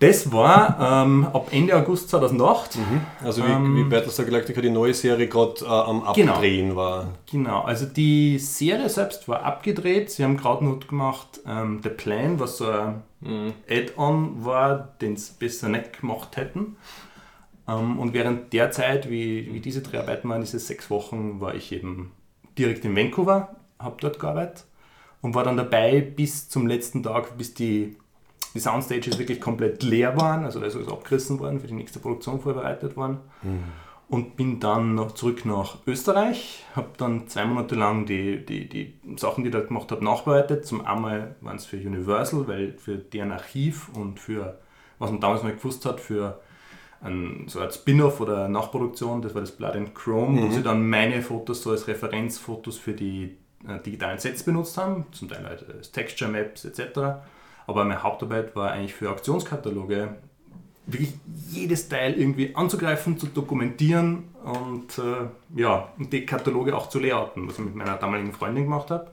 das 0.00 0.30
war 0.32 1.02
ähm, 1.04 1.26
ab 1.32 1.48
Ende 1.50 1.74
August 1.76 2.10
2008. 2.10 2.78
Also 3.22 3.42
wie, 3.46 3.50
Ähm, 3.50 3.76
wie 3.76 3.84
Battlestar 3.84 4.26
Galactica 4.26 4.60
die 4.60 4.68
neue 4.70 4.92
Serie 4.92 5.28
gerade 5.28 5.64
äh, 5.64 5.68
am 5.68 6.04
Genau. 6.14 6.32
Abdrehen 6.34 6.76
war. 6.76 7.08
Genau, 7.30 7.62
also 7.62 7.86
die 7.86 8.38
Serie 8.38 8.88
selbst 8.90 9.28
war 9.28 9.42
abgedreht. 9.44 10.10
Sie 10.10 10.24
haben 10.24 10.36
gerade 10.36 10.64
noch 10.64 10.80
gemacht 10.86 11.40
ähm, 11.46 11.80
The 11.82 11.88
Plan, 11.90 12.38
was 12.38 12.58
so 12.58 12.66
ein 12.70 13.02
Add-on 13.70 14.44
war, 14.44 14.94
den 15.00 15.16
sie 15.16 15.32
besser 15.38 15.70
nicht 15.70 16.00
gemacht 16.00 16.36
hätten. 16.36 16.76
Ähm, 17.66 17.98
und 17.98 18.12
während 18.12 18.52
der 18.52 18.70
Zeit, 18.72 19.08
wie, 19.08 19.54
wie 19.54 19.60
diese 19.60 19.80
Dreharbeiten 19.80 20.28
waren, 20.28 20.42
diese 20.42 20.58
sechs 20.58 20.90
Wochen, 20.90 21.40
war 21.40 21.54
ich 21.54 21.72
eben 21.72 22.12
direkt 22.58 22.84
in 22.84 22.94
Vancouver, 22.94 23.56
habe 23.78 23.96
dort 24.00 24.18
gearbeitet 24.20 24.64
und 25.24 25.34
war 25.34 25.42
dann 25.42 25.56
dabei 25.56 26.02
bis 26.02 26.50
zum 26.50 26.66
letzten 26.66 27.02
Tag, 27.02 27.38
bis 27.38 27.54
die, 27.54 27.96
die 28.52 28.60
Soundstages 28.60 29.18
wirklich 29.18 29.40
komplett 29.40 29.82
leer 29.82 30.20
waren, 30.20 30.44
also 30.44 30.60
da 30.60 30.66
ist 30.66 30.76
alles 30.76 30.88
abgerissen 30.88 31.38
worden, 31.38 31.60
für 31.60 31.66
die 31.66 31.72
nächste 31.72 31.98
Produktion 31.98 32.42
vorbereitet 32.42 32.94
worden. 32.94 33.20
Und 34.06 34.36
bin 34.36 34.60
dann 34.60 34.94
noch 34.94 35.12
zurück 35.12 35.46
nach 35.46 35.78
Österreich, 35.86 36.62
habe 36.76 36.88
dann 36.98 37.26
zwei 37.26 37.46
Monate 37.46 37.74
lang 37.74 38.04
die, 38.04 38.44
die, 38.44 38.68
die 38.68 38.92
Sachen, 39.16 39.44
die 39.44 39.48
ich 39.48 39.54
da 39.54 39.62
gemacht 39.62 39.90
habe, 39.92 40.04
nachbereitet. 40.04 40.66
Zum 40.66 40.84
einmal 40.84 41.36
waren 41.40 41.56
es 41.56 41.64
für 41.64 41.78
Universal, 41.78 42.46
weil 42.46 42.74
für 42.76 42.98
deren 42.98 43.32
Archiv 43.32 43.88
und 43.94 44.20
für, 44.20 44.58
was 44.98 45.10
man 45.10 45.20
damals 45.20 45.42
mal 45.42 45.54
gewusst 45.54 45.86
hat, 45.86 46.00
für 46.00 46.38
ein, 47.00 47.44
so 47.46 47.62
Art 47.62 47.72
Spin-off 47.72 48.20
oder 48.20 48.46
Nachproduktion, 48.48 49.22
das 49.22 49.34
war 49.34 49.40
das 49.40 49.52
Blood 49.52 49.74
and 49.74 49.94
Chrome, 49.94 50.42
wo 50.42 50.52
sie 50.52 50.62
dann 50.62 50.86
meine 50.86 51.22
Fotos 51.22 51.62
so 51.62 51.70
als 51.70 51.88
Referenzfotos 51.88 52.76
für 52.76 52.92
die 52.92 53.38
digitalen 53.84 54.18
Sets 54.18 54.42
benutzt 54.42 54.76
haben, 54.76 55.06
zum 55.12 55.28
Teil 55.28 55.44
halt 55.44 55.64
als 55.68 55.92
Texture 55.92 56.30
Maps 56.30 56.64
etc. 56.64 56.98
Aber 57.66 57.84
meine 57.84 58.02
Hauptarbeit 58.02 58.54
war 58.54 58.72
eigentlich 58.72 58.94
für 58.94 59.10
Auktionskataloge 59.10 60.16
wirklich 60.86 61.14
jedes 61.50 61.88
Teil 61.88 62.14
irgendwie 62.14 62.54
anzugreifen, 62.54 63.18
zu 63.18 63.26
dokumentieren 63.26 64.24
und 64.44 64.98
äh, 64.98 65.58
ja, 65.58 65.88
und 65.98 66.12
die 66.12 66.26
Kataloge 66.26 66.76
auch 66.76 66.90
zu 66.90 66.98
layouten, 66.98 67.48
was 67.48 67.58
ich 67.58 67.64
mit 67.64 67.74
meiner 67.74 67.96
damaligen 67.96 68.32
Freundin 68.32 68.64
gemacht 68.64 68.90
habe. 68.90 69.06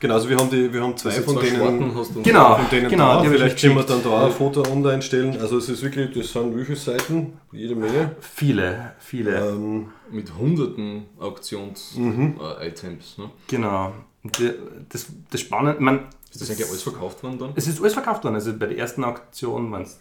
Genau, 0.00 0.14
also 0.14 0.28
wir 0.28 0.36
haben, 0.36 0.50
die, 0.50 0.72
wir 0.72 0.82
haben 0.82 0.96
zwei 0.96 1.10
Diese 1.10 1.22
von 1.22 1.36
zwei 1.36 1.44
denen, 1.44 1.56
Schwarten 1.56 1.94
hast 1.94 2.14
du 2.16 2.22
Genau, 2.22 2.56
von 2.56 2.68
denen 2.68 2.88
genau, 2.88 3.22
da. 3.22 3.30
Vielleicht 3.30 3.60
können 3.60 3.76
wir 3.76 3.84
dann 3.84 4.02
da 4.02 4.26
ein 4.26 4.32
Foto 4.32 4.62
online 4.62 5.00
stellen. 5.00 5.38
Also 5.40 5.58
es 5.58 5.68
ist 5.68 5.82
wirklich, 5.84 6.12
das 6.12 6.32
sind 6.32 6.56
wie 6.56 6.64
viele 6.64 6.76
Seiten? 6.76 7.38
Jede 7.52 7.76
Menge. 7.76 8.16
Viele, 8.20 8.92
viele. 8.98 9.50
Ähm, 9.50 9.92
Mit 10.10 10.34
hunderten 10.36 11.04
Auktions-Items. 11.18 13.18
ne? 13.18 13.30
Genau. 13.48 13.92
Und 14.22 14.38
die- 14.38 14.52
Das, 14.88 15.06
das 15.30 15.40
Spannende, 15.40 15.82
man, 15.82 16.06
Ist 16.30 16.40
das 16.40 16.50
eigentlich 16.50 16.68
alles 16.68 16.82
verkauft 16.82 17.22
worden 17.22 17.38
dann? 17.38 17.52
es 17.54 17.66
ist 17.66 17.80
alles 17.80 17.94
verkauft 17.94 18.24
worden. 18.24 18.34
Also 18.36 18.56
bei 18.56 18.66
der 18.66 18.78
ersten 18.78 19.04
Auktion 19.04 19.70
waren 19.72 19.82
es 19.82 19.98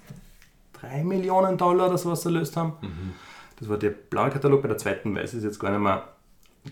3 0.73 1.03
Millionen 1.03 1.57
Dollar 1.57 1.87
oder 1.89 1.97
sowas 1.97 2.23
erlöst 2.25 2.55
haben. 2.57 2.73
Das 3.59 3.69
war 3.69 3.77
der 3.77 3.89
blaue 3.91 4.29
Katalog, 4.29 4.61
bei 4.61 4.67
der 4.67 4.77
zweiten 4.77 5.15
weiß 5.15 5.31
ich 5.33 5.37
es 5.39 5.43
jetzt 5.43 5.59
gar 5.59 5.71
nicht 5.71 5.81
mehr. 5.81 6.07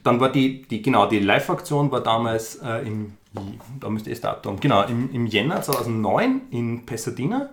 Dann 0.04 0.19
war 0.19 0.30
die, 0.30 0.63
die 0.63 0.82
genau, 0.82 1.08
die 1.08 1.19
Live-Aktion 1.19 1.89
war 1.91 2.02
damals 2.02 2.56
äh, 2.58 2.86
im, 2.86 3.13
da 3.80 3.89
müsste 3.89 4.12
es 4.12 4.19
Datum, 4.21 4.60
genau, 4.60 4.84
im, 4.86 5.10
im 5.13 5.26
Jänner 5.26 5.62
2009 5.62 6.41
in 6.52 6.86
Pasadena. 6.86 7.50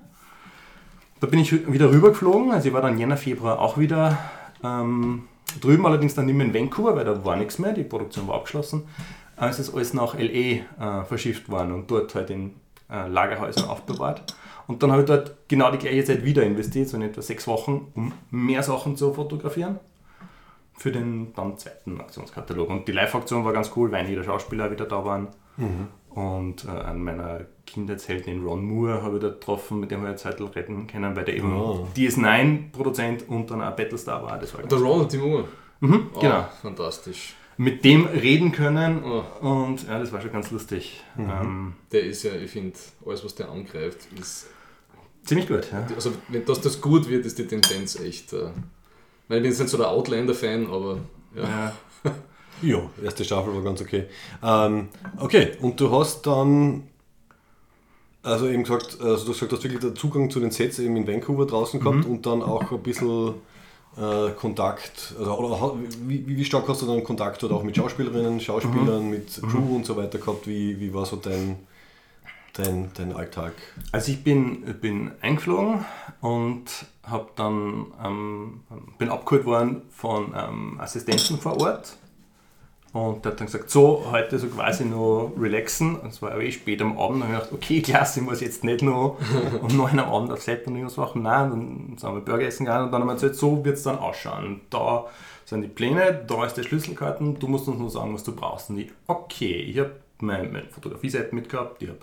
Da 1.21 1.29
bin 1.29 1.38
ich 1.38 1.53
wieder 1.73 1.90
rübergeflogen, 1.90 2.51
also 2.51 2.66
ich 2.68 2.75
war 2.75 2.83
dann 2.83 2.99
Jänner, 2.99 3.16
Februar 3.16 3.61
auch 3.61 3.79
wieder 3.79 4.18
ähm, 4.64 5.29
drüben, 5.61 5.87
allerdings 5.87 6.15
dann 6.15 6.27
nicht 6.27 6.35
mehr 6.37 6.47
in 6.47 6.55
Vancouver, 6.55 6.97
weil 6.97 7.05
da 7.05 7.25
war 7.25 7.37
nichts 7.37 7.59
mehr, 7.59 7.73
die 7.73 7.85
Produktion 7.85 8.29
war 8.29 8.37
abgeschlossen. 8.37 8.85
Äh, 9.41 9.49
Es 9.49 9.59
ist 9.59 9.75
alles 9.75 9.95
nach 9.95 10.15
LA 10.15 10.21
äh, 11.01 11.05
verschifft 11.05 11.49
worden 11.49 11.73
und 11.73 11.91
dort 11.91 12.15
halt 12.15 12.31
in 12.31 12.55
äh, 12.91 13.09
Lagerhäusern 13.09 13.69
aufbewahrt. 13.69 14.35
Und 14.67 14.83
dann 14.83 14.93
habe 14.93 15.03
ich 15.03 15.09
dort 15.09 15.37
genau 15.49 15.71
die 15.71 15.79
gleiche 15.79 16.05
Zeit 16.05 16.25
wieder 16.25 16.43
investiert, 16.45 16.88
so 16.88 16.97
in 16.97 17.03
etwa 17.03 17.21
sechs 17.23 17.47
Wochen, 17.47 17.88
um 17.95 18.12
mehr 18.31 18.62
Sachen 18.62 18.97
zu 18.97 19.12
fotografieren 19.12 19.79
für 20.75 20.91
den 20.93 21.33
dann 21.35 21.59
zweiten 21.59 22.01
Aktionskatalog. 22.01 22.69
Und 22.71 22.88
die 22.88 22.93
Live-Aktion 22.93 23.45
war 23.45 23.53
ganz 23.53 23.71
cool, 23.77 23.93
weil 23.93 24.01
einige 24.01 24.17
der 24.17 24.25
Schauspieler 24.25 24.71
wieder 24.71 24.87
da 24.87 25.05
waren. 25.05 25.29
Und 26.14 26.64
äh, 26.66 26.68
an 26.68 27.03
meiner 27.03 27.40
Kindheitsheldin 27.66 28.44
Ron 28.44 28.64
Moore 28.64 29.03
habe 29.03 29.16
ich 29.16 29.22
da 29.22 29.29
getroffen, 29.31 29.81
mit 29.81 29.90
dem 29.90 30.01
habe 30.03 30.09
ich 30.14 30.25
eine 30.27 30.37
Zeit 30.37 30.57
retten 30.57 30.87
können, 30.87 31.16
weil 31.16 31.25
der 31.25 31.37
eben 31.37 31.55
Oh. 31.57 31.87
DS9-Produzent 31.96 33.29
und 33.29 33.51
dann 33.51 33.62
auch 33.62 33.75
Battlestar 33.77 34.22
war. 34.22 34.38
Das 34.38 34.55
war 34.55 34.62
Der 34.62 34.79
Ronald 34.79 35.11
Timur. 35.11 35.48
mhm, 35.81 36.11
Oh, 36.14 36.20
Genau. 36.20 36.46
Fantastisch. 36.61 37.35
Mit 37.57 37.85
dem 37.85 38.07
reden 38.07 38.51
können 38.53 39.03
Oh. 39.05 39.22
und 39.46 39.87
ja, 39.87 39.98
das 39.98 40.12
war 40.12 40.20
schon 40.20 40.33
ganz 40.33 40.51
lustig. 40.51 41.03
Ähm, 41.18 41.75
Der 41.92 42.03
ist 42.05 42.22
ja, 42.25 42.33
ich 42.35 42.51
finde, 42.51 42.77
alles, 43.07 43.25
was 43.25 43.35
der 43.35 43.51
angreift, 43.51 44.09
ist. 44.18 44.48
ziemlich 45.25 45.46
gut, 45.48 45.70
ja. 45.72 45.87
Also, 45.94 46.12
wenn 46.29 46.44
dass 46.44 46.61
das 46.61 46.81
gut 46.81 47.09
wird, 47.09 47.25
ist 47.27 47.38
die 47.38 47.46
Tendenz 47.46 47.98
echt. 48.01 48.33
Äh, 48.33 48.51
weil 49.29 49.38
ich 49.38 49.42
bin 49.42 49.51
jetzt 49.51 49.61
nicht 49.61 49.68
so 49.70 49.77
der 49.77 49.88
Outlander-Fan, 49.90 50.66
aber 50.66 50.98
ja. 51.35 51.42
ja. 51.42 51.72
Ja, 52.62 52.79
erste 53.03 53.25
Staffel 53.25 53.55
war 53.55 53.62
ganz 53.62 53.81
okay. 53.81 54.05
Ähm, 54.42 54.88
okay, 55.18 55.53
und 55.61 55.81
du 55.81 55.90
hast 55.90 56.27
dann, 56.27 56.85
also 58.22 58.46
eben 58.48 58.62
gesagt, 58.62 58.98
also 59.01 59.25
du 59.25 59.33
hast 59.33 59.40
gesagt, 59.40 59.53
du 59.53 59.57
hast 59.57 59.64
wirklich 59.64 59.81
den 59.81 59.96
Zugang 59.96 60.31
zu 60.31 60.40
den 60.40 60.51
Sets 60.51 60.79
eben 60.79 60.96
in 60.96 61.07
Vancouver 61.07 61.46
draußen 61.46 61.81
gehabt 61.81 62.07
und 62.07 62.25
dann 62.25 62.42
auch 62.42 62.70
ein 62.70 62.83
bisschen 62.83 63.35
äh, 63.96 64.31
Kontakt, 64.31 65.14
also, 65.18 65.35
oder 65.37 65.77
wie, 66.07 66.27
wie 66.27 66.44
stark 66.44 66.68
hast 66.68 66.83
du 66.83 66.87
dann 66.87 67.05
Kontakt 67.05 67.42
oder 67.44 67.57
auch 67.57 67.62
mit 67.62 67.77
Schauspielerinnen, 67.77 68.40
Schauspielern, 68.40 69.11
mit 69.11 69.40
Crew 69.42 69.77
und 69.77 69.85
so 69.85 69.96
weiter 69.96 70.18
gehabt? 70.18 70.46
Wie, 70.46 70.81
wie 70.81 70.94
war 70.94 71.05
so 71.05 71.16
dein, 71.16 71.57
dein, 72.55 72.90
dein 72.94 73.12
Alltag? 73.12 73.53
Also 73.90 74.12
ich 74.12 74.25
bin, 74.25 74.62
bin 74.81 75.12
eingeflogen 75.20 75.85
und 76.20 76.64
hab 77.03 77.37
dann, 77.37 77.87
ähm, 78.03 78.61
bin 78.98 79.11
abgeholt 79.11 79.44
worden 79.44 79.83
von 79.90 80.33
ähm, 80.35 80.81
Assistenten 80.81 81.38
vor 81.38 81.61
Ort. 81.61 81.96
Und 82.92 83.24
der 83.24 83.33
hat 83.33 83.40
dann 83.40 83.46
gesagt, 83.46 83.70
so, 83.70 84.05
heute 84.11 84.38
so 84.38 84.48
quasi 84.48 84.85
noch 84.85 85.33
relaxen. 85.38 85.96
Und 85.96 86.11
es 86.11 86.20
war 86.20 86.33
aber 86.33 86.42
eh 86.42 86.52
spät 86.52 86.83
am 86.83 86.98
Abend. 86.98 87.22
Und 87.22 87.31
ich 87.31 87.35
gedacht, 87.35 87.52
okay, 87.52 87.81
klasse, 87.81 88.20
ich 88.20 88.26
muss 88.26 88.40
jetzt 88.40 88.64
nicht 88.64 88.83
noch 88.83 89.16
um 89.62 89.74
9 89.74 89.98
am 89.98 90.12
Abend 90.12 90.31
auf 90.31 90.42
Set 90.42 90.66
und 90.66 90.74
irgendwas 90.74 90.98
machen. 90.98 91.22
Nein, 91.22 91.50
dann 91.50 91.98
sind 91.98 92.14
wir 92.14 92.20
Burger 92.20 92.46
essen 92.46 92.66
gegangen 92.66 92.87
und 92.87 92.92
dann 92.92 93.00
haben 93.00 93.09
wir 93.09 93.14
gesagt, 93.14 93.37
so 93.37 93.64
wird 93.64 93.76
es 93.76 93.83
dann 93.83 93.98
ausschauen. 93.98 94.61
Da 94.68 95.07
sind 95.46 95.62
die 95.62 95.68
Pläne, 95.68 96.22
da 96.26 96.44
ist 96.44 96.55
der 96.55 96.64
Schlüsselkarten, 96.64 97.38
du 97.38 97.48
musst 97.48 97.66
uns 97.66 97.78
nur 97.78 97.90
sagen, 97.90 98.12
was 98.12 98.24
du 98.24 98.35
brauchst. 98.35 98.68
Und 98.68 98.78
ich, 98.78 98.90
okay, 99.07 99.55
ich 99.55 99.78
habe 99.78 99.92
meine, 100.20 100.48
meine 100.48 100.68
Fotografie-Seite 100.68 101.35
mitgehabt, 101.35 101.83
ich 101.83 101.88
habe 101.88 101.98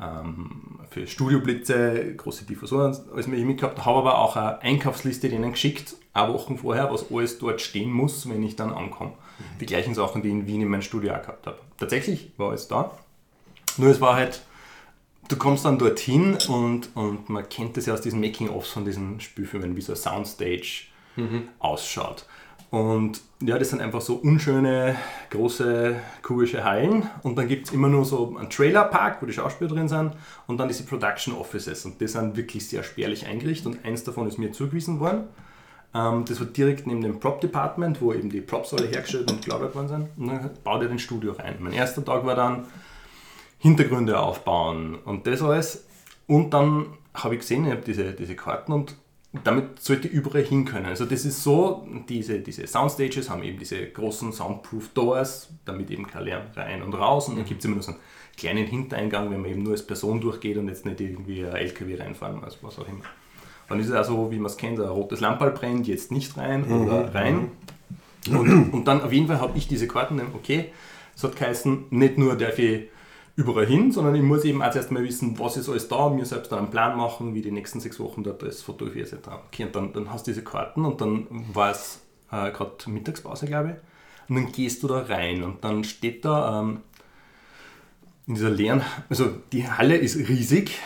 ähm, 0.00 0.80
für 0.90 1.06
Studioblitze, 1.06 2.14
große 2.16 2.44
Diffusoren, 2.44 2.96
alles 3.12 3.26
mögliche 3.26 3.46
mitgehabt, 3.46 3.84
habe 3.84 3.98
aber 3.98 4.18
auch 4.18 4.36
eine 4.36 4.62
Einkaufsliste 4.62 5.28
denen 5.28 5.52
geschickt, 5.52 5.94
eine 6.14 6.32
Woche 6.32 6.56
vorher, 6.56 6.92
was 6.92 7.10
alles 7.10 7.38
dort 7.38 7.60
stehen 7.60 7.90
muss, 7.90 8.28
wenn 8.28 8.42
ich 8.42 8.56
dann 8.56 8.72
ankomme. 8.72 9.12
Die 9.60 9.66
gleichen 9.66 9.94
Sachen, 9.94 10.22
die 10.22 10.28
ich 10.28 10.34
in 10.34 10.46
Wien 10.46 10.62
in 10.62 10.68
meinem 10.68 10.82
Studio 10.82 11.14
auch 11.14 11.22
gehabt 11.22 11.46
habe. 11.46 11.58
Tatsächlich 11.78 12.32
war 12.36 12.50
alles 12.50 12.66
da. 12.66 12.90
Nur 13.76 13.90
es 13.90 14.00
war 14.00 14.16
halt, 14.16 14.42
du 15.28 15.36
kommst 15.36 15.64
dann 15.64 15.78
dorthin 15.78 16.36
und, 16.48 16.90
und 16.96 17.28
man 17.28 17.48
kennt 17.48 17.76
das 17.76 17.86
ja 17.86 17.94
aus 17.94 18.00
diesen 18.00 18.20
Making-ofs 18.20 18.70
von 18.70 18.84
diesen 18.84 19.20
Spielfilmen, 19.20 19.76
wie 19.76 19.80
so 19.80 19.92
ein 19.92 19.96
Soundstage 19.96 20.88
ausschaut. 21.58 22.26
Und 22.70 23.22
ja, 23.40 23.58
das 23.58 23.70
sind 23.70 23.80
einfach 23.80 24.02
so 24.02 24.16
unschöne, 24.16 24.96
große, 25.30 25.96
kubische 26.22 26.64
Hallen. 26.64 27.08
Und 27.22 27.36
dann 27.38 27.48
gibt 27.48 27.68
es 27.68 27.72
immer 27.72 27.88
nur 27.88 28.04
so 28.04 28.36
einen 28.36 28.50
Trailerpark, 28.50 29.22
wo 29.22 29.26
die 29.26 29.32
Schauspieler 29.32 29.70
drin 29.70 29.88
sind. 29.88 30.12
Und 30.46 30.58
dann 30.58 30.68
diese 30.68 30.84
Production 30.84 31.34
Offices. 31.34 31.84
Und 31.86 32.00
die 32.00 32.08
sind 32.08 32.36
wirklich 32.36 32.68
sehr 32.68 32.82
spärlich 32.82 33.26
eingerichtet. 33.26 33.66
Und 33.66 33.84
eins 33.84 34.04
davon 34.04 34.28
ist 34.28 34.38
mir 34.38 34.52
zugewiesen 34.52 35.00
worden. 35.00 35.24
Ähm, 35.94 36.24
das 36.26 36.40
war 36.40 36.46
direkt 36.46 36.86
neben 36.86 37.00
dem 37.00 37.20
Prop 37.20 37.40
Department, 37.40 38.02
wo 38.02 38.12
eben 38.12 38.28
die 38.28 38.42
Props 38.42 38.74
alle 38.74 38.86
hergestellt 38.86 39.30
und 39.30 39.42
gelagert 39.42 39.74
worden 39.74 39.88
sind. 39.88 40.08
Und 40.18 40.26
dann 40.28 40.50
baut 40.62 40.82
er 40.82 40.88
den 40.88 40.98
Studio 40.98 41.32
rein. 41.32 41.56
Mein 41.60 41.72
erster 41.72 42.04
Tag 42.04 42.26
war 42.26 42.34
dann 42.34 42.66
Hintergründe 43.58 44.20
aufbauen 44.20 44.96
und 45.04 45.26
das 45.26 45.40
alles. 45.42 45.86
Und 46.26 46.52
dann 46.52 46.86
habe 47.14 47.34
ich 47.34 47.40
gesehen, 47.40 47.64
ich 47.64 47.72
habe 47.72 47.82
diese, 47.82 48.12
diese 48.12 48.36
Karten 48.36 48.72
und 48.72 48.94
damit 49.44 49.80
sollte 49.80 50.08
überall 50.08 50.42
hin 50.42 50.64
können. 50.64 50.86
Also 50.86 51.04
das 51.04 51.24
ist 51.24 51.42
so, 51.42 51.86
diese, 52.08 52.40
diese 52.40 52.66
Soundstages 52.66 53.28
haben 53.28 53.42
eben 53.42 53.58
diese 53.58 53.86
großen 53.86 54.32
Soundproof 54.32 54.88
Doors, 54.94 55.50
damit 55.66 55.90
eben 55.90 56.06
kein 56.06 56.24
Lärm 56.24 56.46
rein 56.54 56.82
und 56.82 56.94
raus. 56.94 57.28
Und 57.28 57.36
dann 57.36 57.44
gibt 57.44 57.60
es 57.60 57.64
immer 57.66 57.74
nur 57.74 57.82
so 57.82 57.92
einen 57.92 58.00
kleinen 58.38 58.66
Hintereingang, 58.66 59.30
wenn 59.30 59.42
man 59.42 59.50
eben 59.50 59.62
nur 59.62 59.72
als 59.72 59.86
Person 59.86 60.20
durchgeht 60.20 60.56
und 60.56 60.68
jetzt 60.68 60.86
nicht 60.86 61.00
irgendwie 61.00 61.44
ein 61.44 61.54
LKW 61.54 61.96
reinfahren, 61.96 62.42
also 62.42 62.58
was 62.62 62.78
auch 62.78 62.88
immer. 62.88 63.04
Dann 63.68 63.80
ist 63.80 63.88
es 63.88 63.92
also, 63.92 64.30
wie 64.30 64.38
man 64.38 64.46
es 64.46 64.56
kennt, 64.56 64.80
ein 64.80 64.88
rotes 64.88 65.20
Lamperl 65.20 65.50
brennt, 65.50 65.86
jetzt 65.86 66.10
nicht 66.10 66.36
rein 66.38 66.64
oder 66.64 67.14
rein. 67.14 67.50
Und, 68.30 68.72
und 68.72 68.84
dann 68.88 69.02
auf 69.02 69.12
jeden 69.12 69.26
Fall 69.26 69.40
habe 69.40 69.58
ich 69.58 69.68
diese 69.68 69.86
Karten, 69.86 70.20
okay, 70.34 70.72
es 71.14 71.22
hat 71.22 71.36
geheißen, 71.36 71.86
nicht 71.90 72.16
nur 72.16 72.36
darf 72.36 72.58
ich 72.58 72.88
überall 73.38 73.66
hin, 73.66 73.92
sondern 73.92 74.16
ich 74.16 74.22
muss 74.22 74.44
eben 74.44 74.60
auch 74.60 74.72
zuerst 74.72 74.90
mal 74.90 75.04
wissen, 75.04 75.38
was 75.38 75.56
ist 75.56 75.68
alles 75.68 75.86
da, 75.86 76.08
mir 76.08 76.26
selbst 76.26 76.50
dann 76.50 76.58
einen 76.58 76.70
Plan 76.70 76.96
machen, 76.96 77.34
wie 77.34 77.40
die 77.40 77.52
nächsten 77.52 77.78
sechs 77.78 78.00
Wochen 78.00 78.24
dort 78.24 78.42
das 78.42 78.62
fotografiert 78.62 79.12
etc. 79.12 79.28
Okay, 79.46 79.64
und 79.66 79.76
dann, 79.76 79.92
dann 79.92 80.12
hast 80.12 80.26
du 80.26 80.32
diese 80.32 80.42
Karten 80.42 80.84
und 80.84 81.00
dann 81.00 81.28
war 81.54 81.70
es 81.70 82.02
äh, 82.32 82.50
gerade 82.50 82.72
Mittagspause, 82.88 83.46
glaube 83.46 83.68
ich, 83.68 84.28
und 84.28 84.34
dann 84.34 84.50
gehst 84.50 84.82
du 84.82 84.88
da 84.88 85.02
rein 85.02 85.44
und 85.44 85.62
dann 85.62 85.84
steht 85.84 86.24
da 86.24 86.62
ähm, 86.62 86.80
in 88.26 88.34
dieser 88.34 88.50
leeren, 88.50 88.82
also 89.08 89.30
die 89.52 89.70
Halle 89.70 89.96
ist 89.96 90.16
riesig, 90.16 90.76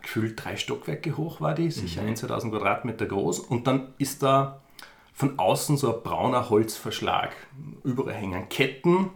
gefühlt 0.00 0.42
drei 0.42 0.56
Stockwerke 0.56 1.18
hoch 1.18 1.42
war 1.42 1.54
die, 1.54 1.70
sicher 1.70 2.00
1.000, 2.00 2.14
2000 2.14 2.54
Quadratmeter 2.54 3.04
groß 3.04 3.40
und 3.40 3.66
dann 3.66 3.88
ist 3.98 4.22
da 4.22 4.62
von 5.12 5.38
außen 5.38 5.76
so 5.76 5.94
ein 5.94 6.02
brauner 6.02 6.48
Holzverschlag. 6.48 7.36
Überall 7.84 8.14
hängen 8.14 8.48
Ketten 8.48 9.10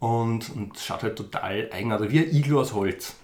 und, 0.00 0.50
und 0.56 0.78
schaut 0.78 1.02
halt 1.02 1.16
total 1.16 1.68
eigenartig, 1.70 2.10
wie 2.10 2.20
ein 2.20 2.34
Iglo 2.34 2.60
aus 2.60 2.72
Holz. 2.72 3.16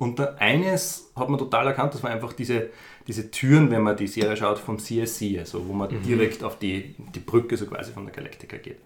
Und 0.00 0.18
da 0.18 0.34
eines 0.40 1.12
hat 1.14 1.28
man 1.28 1.38
total 1.38 1.68
erkannt, 1.68 1.94
das 1.94 2.02
war 2.02 2.10
einfach 2.10 2.32
diese, 2.32 2.70
diese 3.06 3.30
Türen, 3.30 3.70
wenn 3.70 3.82
man 3.82 3.96
die 3.96 4.08
Serie 4.08 4.36
schaut 4.36 4.58
vom 4.58 4.80
CSC, 4.80 5.38
also 5.38 5.66
wo 5.68 5.72
man 5.72 5.88
direkt 6.02 6.42
auf 6.42 6.58
die, 6.58 6.96
die 7.14 7.20
Brücke 7.20 7.56
so 7.56 7.66
quasi 7.66 7.92
von 7.92 8.04
der 8.04 8.14
Galactica 8.14 8.56
geht. 8.56 8.78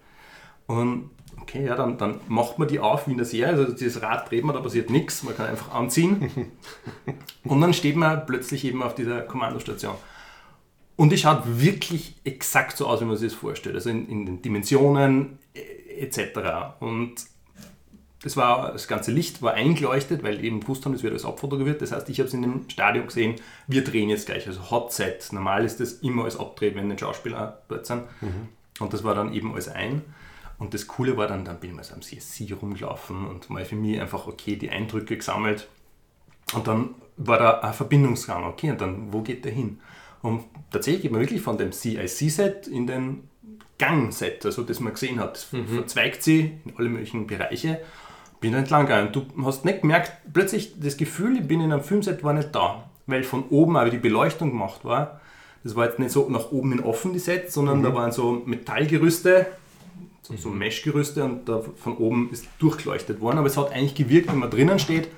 Und 0.67 1.09
okay, 1.41 1.65
ja, 1.65 1.75
dann, 1.75 1.97
dann 1.97 2.19
macht 2.27 2.59
man 2.59 2.67
die 2.67 2.79
auf 2.79 3.07
wie 3.07 3.11
in 3.11 3.17
der 3.17 3.25
Serie, 3.25 3.47
also 3.47 3.73
dieses 3.73 4.03
Rad 4.03 4.29
dreht 4.29 4.43
man, 4.43 4.55
da 4.55 4.61
passiert 4.61 4.91
nichts, 4.91 5.23
man 5.23 5.35
kann 5.35 5.47
einfach 5.47 5.73
anziehen. 5.73 6.51
Und 7.45 7.61
dann 7.61 7.73
steht 7.73 7.95
man 7.95 8.27
plötzlich 8.27 8.63
eben 8.63 8.83
auf 8.83 8.93
dieser 8.93 9.21
Kommandostation. 9.21 9.95
Und 10.97 11.11
die 11.11 11.17
schaut 11.17 11.41
wirklich 11.45 12.17
exakt 12.25 12.77
so 12.77 12.85
aus, 12.85 13.01
wie 13.01 13.05
man 13.05 13.17
sich 13.17 13.31
das 13.31 13.39
vorstellt. 13.39 13.73
Also 13.73 13.89
in, 13.89 14.07
in 14.07 14.25
den 14.27 14.41
Dimensionen 14.43 15.39
etc. 15.99 16.75
Und 16.79 17.15
das, 18.23 18.35
war, 18.35 18.71
das 18.73 18.87
ganze 18.87 19.11
Licht 19.11 19.41
war 19.41 19.53
eingeleuchtet, 19.53 20.23
weil 20.23 20.43
eben 20.43 20.59
gewusst 20.59 20.85
haben, 20.85 20.93
es 20.93 21.03
wird 21.03 21.13
alles 21.13 21.25
abfotografiert. 21.25 21.81
Das 21.81 21.91
heißt, 21.91 22.09
ich 22.09 22.19
habe 22.19 22.27
es 22.27 22.33
in 22.33 22.41
dem 22.41 22.69
Stadion 22.69 23.07
gesehen, 23.07 23.35
wir 23.67 23.83
drehen 23.83 24.09
jetzt 24.09 24.25
gleich. 24.25 24.45
Also 24.45 24.69
Hot 24.71 24.91
Set. 24.91 25.31
Normal 25.31 25.63
ist 25.63 25.79
das 25.79 25.93
immer 25.93 26.23
alles 26.23 26.37
abdreht, 26.37 26.75
wenn 26.75 26.89
die 26.89 26.97
Schauspieler 26.97 27.61
dort 27.69 27.85
sind. 27.85 28.03
Und 28.79 28.93
das 28.93 29.03
war 29.03 29.15
dann 29.15 29.33
eben 29.33 29.53
alles 29.53 29.69
ein. 29.69 30.01
Und 30.57 30.73
das 30.73 30.87
Coole 30.87 31.15
war 31.15 31.27
dann, 31.27 31.45
dann 31.45 31.59
bin 31.59 31.69
ich 31.69 31.75
mal 31.77 31.83
so 31.83 31.93
am 31.93 32.01
CSC 32.01 32.51
rumgelaufen 32.51 33.25
und 33.27 33.49
mal 33.49 33.63
für 33.63 33.77
mich 33.77 33.99
einfach, 33.99 34.27
okay, 34.27 34.57
die 34.57 34.69
Eindrücke 34.69 35.15
gesammelt. 35.15 35.69
Und 36.53 36.67
dann 36.67 36.95
war 37.15 37.37
da 37.37 37.59
ein 37.59 37.73
Verbindungsgang, 37.73 38.43
okay, 38.43 38.71
und 38.71 38.81
dann, 38.81 39.13
wo 39.13 39.21
geht 39.21 39.45
der 39.45 39.53
hin? 39.53 39.79
Und 40.21 40.43
tatsächlich 40.71 41.03
geht 41.03 41.11
man 41.11 41.21
wirklich 41.21 41.41
von 41.41 41.57
dem 41.57 41.71
CIC-Set 41.71 42.67
in 42.67 42.87
den 42.87 43.29
Gang-Set, 43.77 44.45
also 44.45 44.63
das 44.63 44.81
man 44.81 44.93
gesehen 44.93 45.19
hat. 45.19 45.35
Das 45.35 45.43
verzweigt 45.43 46.23
sie 46.23 46.59
in 46.65 46.73
alle 46.77 46.89
möglichen 46.89 47.25
Bereiche. 47.25 47.79
Bin 48.41 48.53
entlang 48.53 48.85
gegangen. 48.85 49.11
Du 49.11 49.25
hast 49.43 49.65
nicht 49.65 49.81
gemerkt, 49.81 50.13
plötzlich 50.33 50.79
das 50.79 50.97
Gefühl, 50.97 51.37
ich 51.37 51.47
bin 51.47 51.61
in 51.61 51.71
einem 51.71 51.83
Filmset, 51.83 52.23
war 52.23 52.33
nicht 52.33 52.55
da. 52.55 52.89
Weil 53.05 53.23
von 53.23 53.45
oben 53.49 53.75
aber 53.75 53.89
die 53.89 53.97
Beleuchtung 53.97 54.51
gemacht 54.51 54.85
war. 54.85 55.19
Das 55.63 55.75
war 55.75 55.85
jetzt 55.85 55.99
nicht 55.99 56.11
so 56.11 56.29
nach 56.29 56.51
oben 56.51 56.71
hin 56.71 56.79
offen, 56.81 57.11
die 57.11 57.19
Sets, 57.19 57.53
sondern 57.53 57.83
da 57.83 57.93
waren 57.93 58.13
so 58.13 58.43
Metallgerüste, 58.45 59.47
so, 60.21 60.35
so 60.37 60.49
Meshgerüste 60.49 61.23
und 61.25 61.49
da 61.49 61.61
von 61.75 61.97
oben 61.97 62.29
ist 62.31 62.47
durchgeleuchtet 62.59 63.19
worden. 63.19 63.39
Aber 63.39 63.47
es 63.47 63.57
hat 63.57 63.73
eigentlich 63.73 63.95
gewirkt, 63.95 64.31
wenn 64.31 64.39
man 64.39 64.49
drinnen 64.49 64.79
steht, 64.79 65.09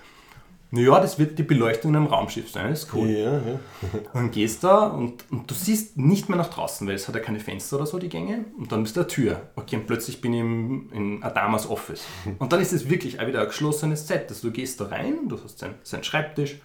naja, 0.73 1.01
das 1.01 1.19
wird 1.19 1.37
die 1.37 1.43
Beleuchtung 1.43 1.91
in 1.91 1.97
einem 1.97 2.05
Raumschiff 2.05 2.49
sein, 2.49 2.69
das 2.69 2.83
ist 2.83 2.93
cool. 2.93 3.09
Ja, 3.09 3.33
ja. 3.33 3.59
Dann 4.13 4.31
gehst 4.31 4.63
du 4.63 4.67
da 4.67 4.87
und, 4.87 5.25
und 5.29 5.51
du 5.51 5.53
siehst 5.53 5.97
nicht 5.97 6.29
mehr 6.29 6.37
nach 6.37 6.49
draußen, 6.49 6.87
weil 6.87 6.95
es 6.95 7.09
hat 7.09 7.15
ja 7.15 7.19
keine 7.19 7.41
Fenster 7.41 7.75
oder 7.75 7.85
so, 7.85 7.99
die 7.99 8.07
Gänge. 8.07 8.45
Und 8.57 8.71
dann 8.71 8.85
ist 8.85 8.95
da 8.95 9.01
eine 9.01 9.09
Tür. 9.09 9.49
Okay, 9.57 9.75
und 9.75 9.85
plötzlich 9.85 10.21
bin 10.21 10.33
ich 10.33 10.39
im, 10.39 10.89
in 10.93 11.23
Adamas 11.23 11.69
Office. 11.69 12.05
Und 12.39 12.53
dann 12.53 12.61
ist 12.61 12.71
es 12.71 12.89
wirklich 12.89 13.19
auch 13.19 13.27
wieder 13.27 13.41
ein 13.41 13.47
geschlossenes 13.47 14.07
Set. 14.07 14.29
Also 14.29 14.47
du 14.47 14.53
gehst 14.53 14.79
da 14.79 14.85
rein, 14.85 15.27
du 15.27 15.37
hast 15.43 15.59
seinen, 15.59 15.75
seinen 15.83 16.05
Schreibtisch, 16.05 16.55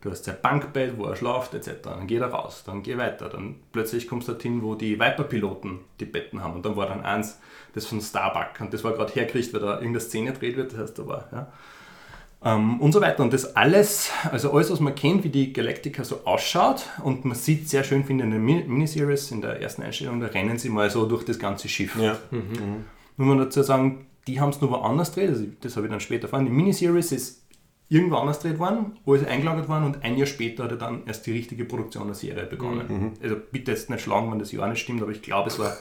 du 0.00 0.10
hast 0.10 0.24
sein 0.24 0.36
Bankbett, 0.42 0.98
wo 0.98 1.04
er 1.04 1.14
schlaft, 1.14 1.54
etc. 1.54 1.70
Dann 1.84 2.08
geht 2.08 2.22
er 2.22 2.28
raus, 2.28 2.64
dann 2.66 2.82
geh 2.82 2.96
weiter. 2.96 3.28
Dann 3.28 3.60
plötzlich 3.70 4.08
kommst 4.08 4.26
du 4.26 4.32
dorthin, 4.32 4.60
wo 4.60 4.74
die 4.74 4.98
Viper-Piloten 4.98 5.80
die 6.00 6.06
Betten 6.06 6.42
haben. 6.42 6.54
Und 6.54 6.66
dann 6.66 6.74
war 6.76 6.86
dann 6.86 7.04
eins, 7.04 7.38
das 7.74 7.86
von 7.86 8.00
Starbuck. 8.00 8.60
Und 8.60 8.74
das 8.74 8.82
war 8.82 8.92
gerade 8.92 9.12
hergekriegt, 9.12 9.54
weil 9.54 9.60
da 9.60 9.74
irgendeine 9.74 10.00
Szene 10.00 10.32
gedreht 10.32 10.56
wird. 10.56 10.72
Das 10.72 10.80
heißt, 10.80 10.98
da 10.98 11.06
war, 11.06 11.28
ja. 11.30 11.52
Ähm, 12.44 12.80
und 12.80 12.92
so 12.92 13.00
weiter. 13.00 13.22
Und 13.22 13.32
das 13.32 13.56
alles, 13.56 14.10
also 14.30 14.52
alles, 14.52 14.70
was 14.70 14.80
man 14.80 14.94
kennt, 14.94 15.24
wie 15.24 15.30
die 15.30 15.52
Galactica 15.52 16.04
so 16.04 16.20
ausschaut. 16.24 16.84
Und 17.02 17.24
man 17.24 17.36
sieht 17.36 17.68
sehr 17.68 17.82
schön, 17.82 18.04
finde 18.04 18.24
ich, 18.24 18.26
in 18.26 18.30
der 18.32 18.40
Min- 18.40 18.68
Miniseries, 18.68 19.30
in 19.30 19.40
der 19.40 19.60
ersten 19.60 19.82
Einstellung, 19.82 20.20
da 20.20 20.26
rennen 20.26 20.58
sie 20.58 20.68
mal 20.68 20.90
so 20.90 21.06
durch 21.06 21.24
das 21.24 21.38
ganze 21.38 21.68
Schiff. 21.68 21.96
ja. 22.00 22.16
Muss 23.18 23.26
man 23.28 23.38
dazu 23.38 23.62
sagen, 23.62 24.06
die 24.26 24.40
haben 24.40 24.50
es 24.50 24.60
nur 24.60 24.70
woanders 24.70 25.14
gedreht, 25.14 25.30
also 25.30 25.44
das 25.60 25.76
habe 25.76 25.86
ich 25.86 25.90
dann 25.90 26.00
später 26.00 26.24
erfahren. 26.24 26.44
Die 26.44 26.50
Miniseries 26.52 27.12
ist 27.12 27.42
irgendwo 27.88 28.16
anders 28.16 28.40
gedreht 28.40 28.58
worden, 28.58 28.98
alles 29.06 29.24
eingelagert 29.24 29.68
worden 29.68 29.84
und 29.84 30.02
ein 30.04 30.16
Jahr 30.18 30.26
später 30.26 30.64
hat 30.64 30.72
er 30.72 30.76
dann 30.76 31.04
erst 31.06 31.24
die 31.26 31.32
richtige 31.32 31.64
Produktion 31.64 32.06
der 32.06 32.14
Serie 32.16 32.44
begonnen. 32.44 33.12
Also 33.22 33.36
bitte 33.52 33.70
jetzt 33.70 33.88
nicht 33.88 34.02
schlagen, 34.02 34.30
wenn 34.30 34.38
das 34.40 34.52
Jahr 34.52 34.68
nicht 34.68 34.80
stimmt, 34.80 35.00
aber 35.00 35.12
ich 35.12 35.22
glaube, 35.22 35.48
es 35.48 35.58
war 35.58 35.76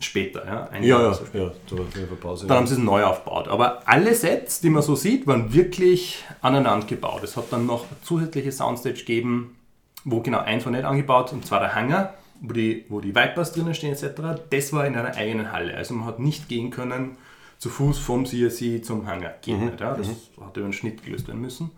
später. 0.00 0.46
Ja, 0.46 0.68
ein 0.68 0.82
Ja, 0.82 1.00
Jahr 1.00 1.02
ja, 1.10 1.14
so 1.14 1.24
ja, 1.38 2.16
Pause. 2.20 2.46
Dann 2.46 2.58
haben 2.58 2.66
sie 2.66 2.74
es 2.74 2.80
neu 2.80 3.04
aufgebaut. 3.04 3.48
Aber 3.48 3.82
alle 3.86 4.14
Sets, 4.14 4.60
die 4.60 4.70
man 4.70 4.82
so 4.82 4.94
sieht, 4.94 5.26
waren 5.26 5.52
wirklich 5.52 6.24
aneinander 6.40 6.86
gebaut. 6.86 7.22
Es 7.24 7.36
hat 7.36 7.46
dann 7.50 7.66
noch 7.66 7.86
zusätzliche 8.02 8.52
Soundstage 8.52 8.96
gegeben, 8.96 9.56
wo 10.04 10.20
genau 10.20 10.38
eins 10.38 10.64
war 10.64 10.72
nicht 10.72 10.84
angebaut, 10.84 11.32
und 11.32 11.44
zwar 11.44 11.60
der 11.60 11.74
Hangar, 11.74 12.14
wo 12.40 12.52
die, 12.52 12.84
wo 12.88 13.00
die 13.00 13.14
Vipers 13.14 13.52
drinnen 13.52 13.74
stehen 13.74 13.92
etc. 13.92 14.40
Das 14.50 14.72
war 14.72 14.86
in 14.86 14.94
einer 14.96 15.14
eigenen 15.16 15.52
Halle. 15.52 15.76
Also 15.76 15.94
man 15.94 16.06
hat 16.06 16.18
nicht 16.20 16.48
gehen 16.48 16.70
können 16.70 17.16
zu 17.58 17.68
Fuß 17.68 17.98
vom 17.98 18.24
CSI 18.24 18.82
zum 18.82 19.06
Hangar. 19.06 19.34
Geht 19.42 19.58
nicht. 19.58 19.80
Ja? 19.80 19.94
Das 19.94 20.08
hat 20.08 20.56
über 20.56 20.64
einen 20.64 20.72
Schnitt 20.72 21.04
gelöst 21.04 21.26
werden 21.26 21.40
müssen. 21.40 21.70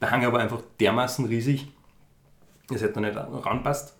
Der 0.00 0.10
Hangar 0.10 0.32
war 0.32 0.40
einfach 0.40 0.60
dermaßen 0.80 1.24
riesig, 1.24 1.68
es 2.72 2.82
hätte 2.82 2.94
da 2.94 3.00
nicht 3.00 3.16
ranpasst. 3.16 3.96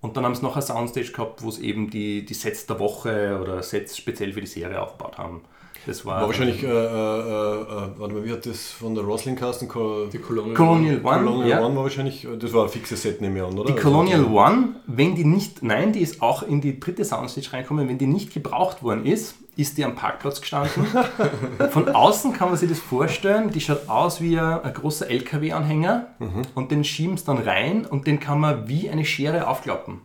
Und 0.00 0.16
dann 0.16 0.24
haben 0.24 0.34
sie 0.34 0.42
noch 0.42 0.54
eine 0.54 0.62
Soundstage 0.62 1.12
gehabt, 1.12 1.42
wo 1.42 1.50
sie 1.50 1.66
eben 1.66 1.90
die, 1.90 2.24
die 2.24 2.34
Sets 2.34 2.66
der 2.66 2.78
Woche 2.78 3.38
oder 3.40 3.62
Sets 3.62 3.96
speziell 3.96 4.32
für 4.32 4.40
die 4.40 4.46
Serie 4.46 4.80
aufgebaut 4.80 5.18
haben. 5.18 5.42
Das 5.86 6.04
war, 6.04 6.20
War 6.20 6.26
wahrscheinlich, 6.26 6.62
äh, 6.62 6.66
äh, 6.66 6.70
äh, 6.70 7.88
warte 7.96 8.14
mal, 8.14 8.24
wie 8.24 8.32
hat 8.32 8.44
das 8.44 8.68
von 8.70 8.94
der 8.94 9.02
Rosling 9.02 9.34
Casten? 9.34 9.66
Die 10.12 10.18
Colonial, 10.18 10.54
Colonial 10.54 11.00
One. 11.02 11.24
Colonial 11.24 11.48
ja. 11.48 11.64
One 11.64 11.76
war 11.76 11.84
wahrscheinlich, 11.84 12.26
das 12.38 12.52
war 12.52 12.64
ein 12.64 12.68
fixes 12.68 13.02
Set, 13.02 13.20
nehme 13.22 13.38
ich 13.38 13.44
an, 13.44 13.58
oder? 13.58 13.72
Die 13.72 13.80
Colonial 13.80 14.24
One, 14.26 14.76
wenn 14.86 15.14
die 15.14 15.24
nicht, 15.24 15.62
nein, 15.62 15.92
die 15.92 16.00
ist 16.00 16.20
auch 16.20 16.42
in 16.42 16.60
die 16.60 16.78
dritte 16.78 17.04
Soundstage 17.04 17.52
reinkommen, 17.54 17.88
wenn 17.88 17.96
die 17.96 18.06
nicht 18.06 18.34
gebraucht 18.34 18.82
worden 18.82 19.06
ist, 19.06 19.36
ist 19.60 19.78
die 19.78 19.84
am 19.84 19.94
Parkplatz 19.94 20.40
gestanden. 20.40 20.86
Von 21.70 21.88
außen 21.88 22.32
kann 22.32 22.48
man 22.48 22.56
sich 22.58 22.68
das 22.68 22.78
vorstellen, 22.78 23.50
die 23.50 23.60
schaut 23.60 23.88
aus 23.88 24.20
wie 24.20 24.38
ein, 24.38 24.62
ein 24.62 24.74
großer 24.74 25.08
LKW-Anhänger 25.10 26.08
und 26.54 26.70
den 26.70 26.84
schieben 26.84 27.16
sie 27.16 27.24
dann 27.24 27.38
rein 27.38 27.86
und 27.86 28.06
den 28.06 28.20
kann 28.20 28.40
man 28.40 28.68
wie 28.68 28.90
eine 28.90 29.04
Schere 29.04 29.46
aufklappen. 29.46 30.00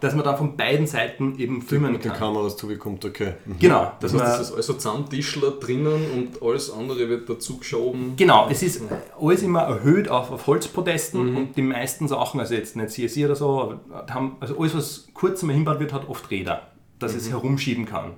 Dass 0.00 0.14
man 0.14 0.22
dann 0.22 0.36
von 0.36 0.54
beiden 0.54 0.86
Seiten 0.86 1.38
eben 1.38 1.62
filmen 1.62 1.92
mit 1.92 2.04
den 2.04 2.10
kann. 2.10 2.20
Kameras 2.20 2.58
zugekommt, 2.58 3.02
okay. 3.06 3.32
Mhm. 3.46 3.58
Genau, 3.58 3.92
Das 4.00 4.12
heißt, 4.12 4.22
das 4.22 4.50
ist 4.50 4.54
also 4.54 4.74
Zusammentischler 4.74 5.52
drinnen 5.52 6.10
und 6.14 6.42
alles 6.42 6.70
andere 6.70 7.08
wird 7.08 7.26
dazu 7.30 7.56
geschoben. 7.56 8.12
Genau, 8.18 8.48
es 8.50 8.62
ist 8.62 8.82
alles 9.18 9.42
immer 9.42 9.60
erhöht 9.60 10.10
auf, 10.10 10.30
auf 10.30 10.46
Holzpodesten 10.46 11.34
und 11.34 11.56
die 11.56 11.62
meisten 11.62 12.06
Sachen, 12.06 12.38
also 12.38 12.52
jetzt 12.54 12.76
nicht 12.76 12.90
CSI 12.90 13.24
oder 13.24 13.34
so, 13.34 13.62
aber 13.62 13.80
haben, 14.12 14.36
also 14.40 14.58
alles, 14.60 14.76
was 14.76 15.08
kurz 15.14 15.40
einmal 15.40 15.56
hinbaut 15.56 15.80
wird, 15.80 15.94
hat 15.94 16.06
oft 16.06 16.30
Räder, 16.30 16.60
dass 16.98 17.14
es 17.14 17.30
herumschieben 17.30 17.84
kann. 17.86 18.12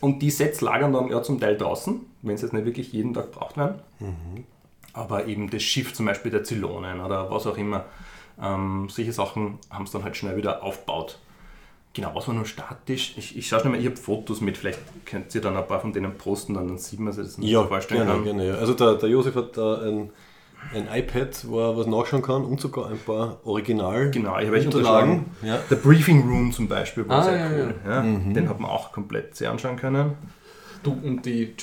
Und 0.00 0.20
die 0.20 0.30
Sets 0.30 0.60
lagern 0.60 0.92
dann 0.92 1.08
ja 1.08 1.22
zum 1.22 1.40
Teil 1.40 1.56
draußen, 1.56 2.00
wenn 2.22 2.36
sie 2.36 2.44
jetzt 2.44 2.52
nicht 2.52 2.64
wirklich 2.64 2.92
jeden 2.92 3.14
Tag 3.14 3.32
gebraucht 3.32 3.56
werden. 3.56 3.80
Aber 4.92 5.26
eben 5.26 5.50
das 5.50 5.62
Schiff 5.62 5.92
zum 5.94 6.06
Beispiel 6.06 6.30
der 6.30 6.44
Zylonen 6.44 7.00
oder 7.00 7.30
was 7.30 7.46
auch 7.46 7.56
immer, 7.56 7.84
ähm, 8.40 8.88
solche 8.88 9.12
Sachen 9.12 9.58
haben 9.70 9.86
sie 9.86 9.92
dann 9.92 10.04
halt 10.04 10.16
schnell 10.16 10.36
wieder 10.36 10.62
aufgebaut. 10.62 11.18
Genau, 11.94 12.14
was 12.14 12.28
war 12.28 12.34
nur 12.34 12.44
statisch? 12.44 13.14
Ich, 13.16 13.36
ich 13.36 13.48
schaue 13.48 13.60
schnell 13.60 13.72
mal, 13.72 13.80
ich 13.80 13.86
habe 13.86 13.96
Fotos 13.96 14.40
mit, 14.40 14.56
vielleicht 14.56 14.78
könnt 15.04 15.34
ihr 15.34 15.40
dann 15.40 15.56
ein 15.56 15.66
paar 15.66 15.80
von 15.80 15.92
denen 15.92 16.16
posten, 16.16 16.54
dann, 16.54 16.68
dann 16.68 16.78
sieht 16.78 17.00
man 17.00 17.12
sich 17.12 17.24
das 17.24 17.38
nicht 17.38 17.50
Ja, 17.50 17.64
vorstellen 17.64 18.06
gerne, 18.06 18.22
gerne. 18.22 18.46
Ja. 18.46 18.54
Also 18.54 18.74
der, 18.74 18.94
der 18.94 19.08
Josef 19.08 19.34
hat 19.34 19.56
da 19.56 19.82
ein, 19.82 20.10
ein 20.74 20.86
iPad, 20.92 21.46
wo 21.48 21.60
er 21.60 21.76
was 21.76 21.86
nachschauen 21.86 22.22
kann 22.22 22.44
und 22.44 22.60
sogar 22.60 22.90
ein 22.90 22.98
paar 22.98 23.38
Original 23.44 24.10
Genau, 24.10 24.36
ich 24.38 24.44
habe 24.46 24.52
welche 24.52 24.66
Unterlagen. 24.68 25.10
unterschlagen. 25.10 25.36
Ja. 25.42 25.58
Der 25.70 25.76
Briefing 25.76 26.28
Room 26.28 26.52
zum 26.52 26.68
Beispiel 26.68 27.08
war 27.08 27.20
Ah, 27.20 27.22
sehr 27.22 27.36
ja, 27.36 27.50
cool. 27.64 27.74
Ja. 27.86 28.02
Den 28.02 28.48
hat 28.48 28.60
man 28.60 28.70
auch 28.70 28.92
komplett 28.92 29.34
sehr 29.36 29.50
anschauen 29.50 29.76
können. 29.76 30.12
Du, 30.82 30.92
und 30.92 31.24
die, 31.26 31.54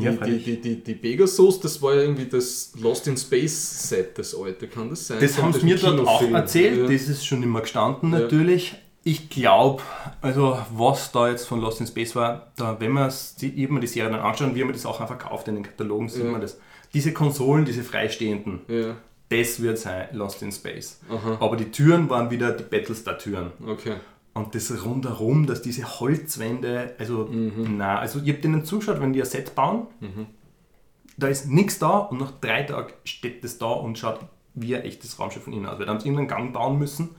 Ja, 0.00 0.12
die, 0.12 0.38
die, 0.38 0.38
die, 0.38 0.60
die, 0.60 0.84
die 0.84 0.94
Pegasus, 0.94 1.60
das 1.60 1.82
war 1.82 1.94
ja 1.94 2.00
irgendwie 2.02 2.24
das 2.26 2.72
Lost 2.80 3.06
in 3.08 3.16
Space 3.16 3.88
Set, 3.88 4.18
das 4.18 4.34
alte, 4.34 4.68
kann 4.68 4.88
das 4.88 5.06
sein? 5.06 5.18
Das 5.20 5.40
haben 5.40 5.52
sie 5.52 5.64
mir 5.64 5.76
dort 5.76 6.00
auch 6.06 6.22
erzählt, 6.22 6.78
Ja. 6.78 6.84
das 6.84 7.08
ist 7.08 7.26
schon 7.26 7.42
immer 7.42 7.60
gestanden 7.60 8.12
Ja. 8.12 8.20
natürlich. 8.20 8.74
Ich 9.06 9.28
glaube, 9.28 9.82
also 10.22 10.56
was 10.74 11.12
da 11.12 11.28
jetzt 11.28 11.46
von 11.46 11.60
Lost 11.60 11.80
in 11.80 11.86
Space 11.86 12.16
war, 12.16 12.52
da, 12.56 12.80
wenn 12.80 12.92
man 12.92 13.12
mir 13.42 13.80
die 13.80 13.86
Serie 13.86 14.10
dann 14.10 14.20
angeschaut 14.20 14.48
und 14.48 14.54
wir 14.54 14.64
haben 14.64 14.72
das 14.72 14.86
auch 14.86 14.98
einfach 14.98 15.18
verkauft 15.20 15.46
in 15.48 15.56
den 15.56 15.64
Katalogen, 15.64 16.08
sieht 16.08 16.24
Ja. 16.24 16.30
man 16.30 16.40
das. 16.40 16.58
Diese 16.94 17.12
Konsolen, 17.12 17.64
diese 17.64 17.82
freistehenden, 17.82 18.60
Ja, 18.68 18.96
das 19.28 19.60
wird 19.60 19.78
sein 19.78 20.08
Lost 20.12 20.42
in 20.42 20.52
Space. 20.52 21.00
Aha. 21.10 21.38
Aber 21.40 21.56
die 21.56 21.70
Türen 21.70 22.08
waren 22.08 22.30
wieder 22.30 22.52
die 22.52 22.62
Battlestar-Türen. 22.62 23.52
okay. 23.66 23.94
Und 24.36 24.56
das 24.56 24.84
rundherum, 24.84 25.46
dass 25.46 25.62
diese 25.62 26.00
Holzwände, 26.00 26.94
also 26.98 27.28
na, 27.30 28.00
also 28.00 28.18
ich 28.20 28.28
habe 28.30 28.40
denen 28.40 28.64
zugeschaut, 28.64 29.00
wenn 29.00 29.12
die 29.12 29.20
ein 29.22 29.26
Set 29.26 29.54
bauen, 29.54 29.86
da 31.16 31.28
ist 31.28 31.48
nichts 31.48 31.78
da 31.78 31.98
und 31.98 32.18
nach 32.18 32.32
drei 32.40 32.64
Tagen 32.64 32.92
steht 33.04 33.44
das 33.44 33.58
da 33.58 33.66
und 33.66 33.96
schaut 33.96 34.18
wie 34.54 34.74
ein 34.74 34.82
echtes 34.82 35.20
Raumschiff 35.20 35.44
von 35.44 35.52
innen 35.52 35.66
aus. 35.66 35.78
Weil 35.78 35.86
da 35.86 35.92
haben 35.92 36.00
sie 36.00 36.08
irgendeinen 36.08 36.26
Gang 36.28 36.52
bauen 36.52 36.78
müssen. 36.80 37.10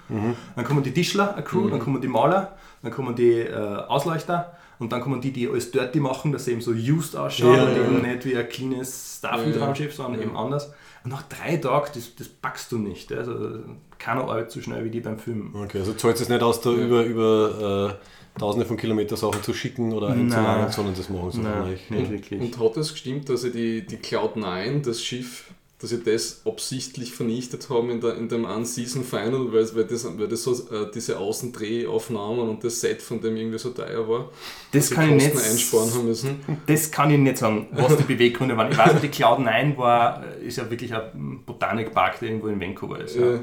Dann 0.58 0.66
kommen 0.66 0.84
die 0.84 0.92
Tischler, 0.92 1.34
eine 1.36 1.44
Crew, 1.44 1.70
dann 1.70 1.80
kommen 1.80 2.02
die 2.02 2.10
Maler, 2.10 2.58
dann 2.82 2.92
kommen 2.92 3.16
die 3.16 3.40
äh, 3.40 3.54
Ausleuchter 3.56 4.58
und 4.80 4.92
dann 4.92 5.02
kommen 5.02 5.22
die, 5.22 5.32
die 5.32 5.48
alles 5.48 5.72
dirty 5.72 6.00
machen, 6.00 6.32
dass 6.32 6.46
sie 6.46 6.52
eben 6.52 6.62
so 6.62 6.72
used 6.72 7.16
ausschaut 7.16 7.56
Ja, 7.56 7.64
und 7.64 7.76
ja, 7.76 7.84
eben 7.84 8.04
ja. 8.04 8.14
nicht 8.14 8.26
wie 8.26 8.36
ein 8.36 8.50
cleanes 8.50 9.20
Ja, 9.22 9.30
Starfleet-Raumschiff, 9.30 9.94
sondern 9.94 10.22
ja. 10.22 10.28
eben 10.28 10.36
anders. 10.38 10.74
Und 11.04 11.12
nach 11.12 11.24
drei 11.24 11.58
Tagen, 11.58 11.92
das, 11.94 12.16
das 12.16 12.28
packst 12.28 12.72
du 12.72 12.78
nicht. 12.80 13.12
Also 13.14 13.60
keiner 13.98 14.22
arbeitet 14.22 14.52
so 14.52 14.62
schnell 14.62 14.84
wie 14.84 14.90
die 14.90 15.02
beim 15.02 15.20
Film. 15.20 15.54
Okay, 15.56 15.80
also 15.80 15.94
zahlt 15.94 16.20
es 16.20 16.30
nicht 16.30 16.42
aus, 16.42 16.62
da 16.62 16.72
über, 16.72 17.04
über 17.04 17.98
äh, 18.36 18.40
tausende 18.40 18.66
von 18.66 18.76
Kilometern 18.76 19.18
Sachen 19.18 19.42
zu 19.44 19.54
schicken 19.54 19.94
oder 19.94 20.10
einzulagern, 20.10 20.64
Nein. 20.64 20.72
sondern 20.72 20.96
das 20.96 21.10
machen 21.10 21.32
sie 21.32 21.42
Nein, 21.42 21.78
nicht 21.90 22.12
wirklich. 22.12 22.42
Und 22.42 22.60
hat 22.60 22.78
es 22.78 22.92
gestimmt, 22.92 23.30
dass 23.30 23.42
sie 23.44 23.52
die, 23.52 23.86
die 23.86 23.98
Cloud9, 23.98 24.82
das 24.84 25.02
Schiff, 25.02 25.52
dass 25.80 25.90
sie 25.90 26.02
das 26.02 26.42
absichtlich 26.46 27.12
vernichtet 27.14 27.70
haben 27.70 27.90
in, 27.90 28.00
der, 28.00 28.16
in 28.16 28.30
dem 28.30 28.46
einen 28.46 28.64
Season 28.66 29.04
Final, 29.04 29.52
weil, 29.52 29.76
weil, 29.76 29.84
das, 29.84 30.06
weil 30.18 30.28
das 30.30 30.44
so 30.44 30.54
äh, 30.54 30.90
diese 30.94 31.20
Außendrehaufnahmen 31.20 32.48
und 32.48 32.64
das 32.64 32.80
Set 32.80 33.02
von 33.02 33.20
dem 33.20 33.36
irgendwie 33.36 33.58
so 33.58 33.72
teuer 33.72 34.08
war? 34.08 34.30
Das 34.72 34.90
kann 34.90 35.10
ich 35.18 35.24
nicht 35.34 35.36
einsparen 35.38 35.94
haben 35.94 36.06
müssen. 36.06 36.40
Das 36.66 36.90
kann 36.92 37.12
ich 37.12 37.20
nicht 37.20 37.38
sagen, 37.38 37.68
was 37.72 37.98
die 37.98 38.04
Beweggründe 38.04 38.56
waren. 38.56 38.72
Ich 38.72 38.78
weiß, 38.78 39.02
die 39.02 39.10
Cloud 39.10 39.40
9 39.40 39.78
war, 39.78 40.24
ist 40.42 40.58
ja 40.58 40.70
wirklich 40.70 40.94
ein 40.94 41.44
Botanikpark, 41.46 42.20
der 42.20 42.30
irgendwo 42.30 42.48
in 42.48 42.60
Vancouver 42.62 43.02
ist. 43.02 43.16
Ja. 43.18 43.34
Äh, 43.36 43.40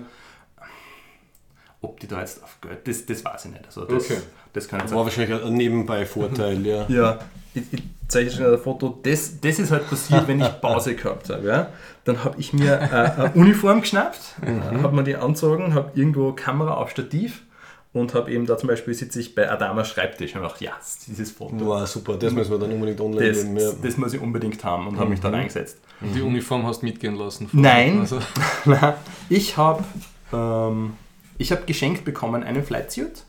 Ob 1.83 1.99
die 2.01 2.07
da 2.07 2.21
jetzt 2.21 2.43
auf 2.43 2.61
Geld, 2.61 2.87
das, 2.87 3.05
das 3.07 3.25
weiß 3.25 3.45
ich 3.47 3.51
nicht. 3.53 3.67
Also 3.67 3.85
das, 3.85 4.05
Okay. 4.05 4.21
das 4.53 4.69
kann 4.69 4.79
ich 4.81 4.85
War 4.85 4.89
sagen. 4.91 5.05
wahrscheinlich 5.05 5.45
ein 5.45 5.55
Nebenbei-Vorteil, 5.55 6.65
ja. 6.67 6.87
Ja, 6.89 7.19
ich, 7.55 7.63
ich 7.73 7.83
schnell 8.13 8.55
ein 8.55 8.59
Foto. 8.61 8.99
Das, 9.03 9.41
das 9.41 9.59
ist 9.59 9.71
halt 9.71 9.89
passiert, 9.89 10.27
wenn 10.29 10.41
ich 10.41 10.61
Pause 10.61 10.95
gehabt 10.97 11.31
habe. 11.31 11.47
Ja? 11.47 11.69
Dann 12.05 12.25
habe 12.25 12.37
ich 12.39 12.53
mir 12.53 12.75
äh, 12.81 13.21
eine 13.21 13.33
Uniform 13.35 13.81
geschnappt, 13.81 14.21
äh, 14.43 14.83
habe 14.83 14.95
mir 14.95 15.05
die 15.05 15.17
anzogen, 15.17 15.75
habe 15.75 15.93
irgendwo 15.95 16.33
Kamera 16.33 16.75
auf 16.75 16.91
Stativ 16.91 17.43
und 17.93 18.15
habe 18.15 18.31
eben 18.31 18.47
da 18.47 18.57
zum 18.57 18.69
Beispiel 18.69 18.95
sitze 18.95 19.21
ich 19.21 19.35
bei 19.35 19.51
Adama 19.51 19.85
Schreibtisch 19.85 20.35
und 20.35 20.43
habe 20.43 20.55
gedacht, 20.55 20.63
ja, 20.63 20.73
dieses 21.07 21.31
Foto. 21.31 21.67
War 21.69 21.87
super, 21.87 22.17
das 22.17 22.33
müssen 22.33 22.51
wir 22.51 22.59
dann 22.59 22.73
unbedingt 22.73 23.01
online 23.01 23.29
Das, 23.29 23.45
nehmen. 23.45 23.57
Ja. 23.59 23.71
das 23.83 23.97
muss 23.97 24.15
ich 24.15 24.21
unbedingt 24.21 24.65
haben 24.65 24.87
und 24.89 24.99
habe 24.99 25.11
mich 25.11 25.21
da 25.21 25.29
reingesetzt. 25.29 25.79
die 26.01 26.23
Uniform 26.23 26.67
hast 26.67 26.81
du 26.83 26.87
mitgehen 26.87 27.17
lassen. 27.17 27.49
Nein. 27.53 28.01
Also, 28.01 28.19
ich 29.29 29.57
habe 29.57 29.85
ähm, 30.33 30.95
ich 31.39 31.53
hab 31.53 31.67
geschenkt 31.67 32.05
bekommen 32.05 32.43
einen 32.43 32.63
Flightsuit. 32.63 33.25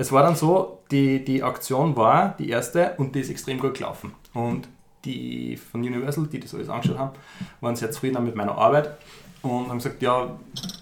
Es 0.00 0.10
war 0.12 0.22
dann 0.22 0.34
so, 0.34 0.78
die, 0.90 1.22
die 1.22 1.42
Aktion 1.42 1.94
war 1.94 2.34
die 2.38 2.48
erste 2.48 2.94
und 2.96 3.14
die 3.14 3.20
ist 3.20 3.28
extrem 3.28 3.58
gut 3.58 3.74
gelaufen. 3.74 4.14
Und 4.32 4.66
die 5.04 5.58
von 5.58 5.82
Universal, 5.82 6.26
die 6.26 6.40
das 6.40 6.54
alles 6.54 6.70
angeschaut 6.70 6.96
haben, 6.96 7.18
waren 7.60 7.76
sehr 7.76 7.90
zufrieden 7.90 8.24
mit 8.24 8.34
meiner 8.34 8.56
Arbeit 8.56 8.96
und 9.42 9.68
haben 9.68 9.76
gesagt, 9.76 10.00
ja, 10.00 10.38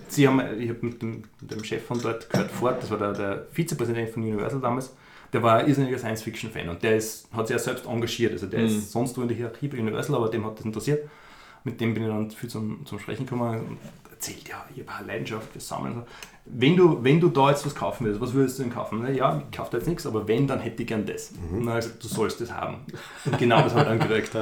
sie 0.07 0.29
haben, 0.29 0.41
ich 0.61 0.69
habe 0.69 0.87
mit 0.87 1.03
dem, 1.03 1.25
mit 1.41 1.51
dem 1.51 1.65
Chef 1.65 1.85
von 1.85 2.01
dort 2.01 2.31
gehört 2.31 2.53
fort, 2.53 2.81
das 2.81 2.93
war 2.93 2.99
der, 2.99 3.13
der 3.13 3.47
Vizepräsident 3.51 4.11
von 4.11 4.23
Universal 4.23 4.61
damals, 4.61 4.95
der 5.33 5.43
war 5.43 5.59
ein 5.59 5.67
irrsinniger 5.67 5.99
Science-Fiction-Fan 5.99 6.69
und 6.69 6.85
der 6.85 6.97
ist, 6.97 7.27
hat 7.33 7.49
sich 7.49 7.57
ja 7.57 7.59
selbst 7.59 7.87
engagiert. 7.87 8.35
Also 8.35 8.47
der 8.47 8.67
ist 8.67 8.93
sonst 8.93 9.17
nur 9.17 9.25
in 9.25 9.29
der 9.31 9.37
Hierarchie 9.37 9.67
bei 9.67 9.81
Universal, 9.81 10.15
aber 10.15 10.29
dem 10.29 10.47
hat 10.47 10.61
das 10.61 10.65
interessiert. 10.65 11.11
Mit 11.65 11.81
dem 11.81 11.93
bin 11.93 12.05
ich 12.05 12.09
dann 12.09 12.31
viel 12.31 12.49
zum, 12.49 12.87
zum 12.87 13.01
Sprechen 13.01 13.27
gekommen 13.27 13.67
und 13.67 13.79
erzählt, 14.19 14.49
ja, 14.49 14.65
ich 14.75 14.81
habe 14.81 14.99
eine 14.99 15.07
Leidenschaft 15.07 15.53
für 15.53 15.61
Sammeln. 15.61 16.03
Wenn 16.45 16.77
du, 16.77 17.03
wenn 17.03 17.21
du 17.21 17.29
da 17.29 17.51
jetzt 17.51 17.65
was 17.65 17.75
kaufen 17.75 18.07
willst, 18.07 18.21
was 18.21 18.33
würdest 18.33 18.59
du 18.59 18.65
denn 18.65 18.73
kaufen? 18.73 19.01
Na, 19.03 19.11
ja, 19.11 19.41
ich 19.51 19.57
kaufe 19.57 19.71
da 19.71 19.79
jetzt 19.79 19.87
nichts, 19.87 20.07
aber 20.07 20.27
wenn, 20.27 20.47
dann 20.47 20.61
hätte 20.61 20.83
ich 20.83 20.89
gern 20.89 21.07
das. 21.07 21.33
Und 21.51 21.61
dann 21.61 21.69
habe 21.69 21.79
ich 21.79 21.85
gesagt, 21.85 22.05
du 22.05 22.09
sollst 22.09 22.41
das 22.41 22.53
haben. 22.53 22.79
Und 23.25 23.39
genau 23.39 23.63
das 23.63 23.75
habe 23.75 23.95
ich 23.95 24.01
dann 24.01 24.09
gekriegt. 24.09 24.37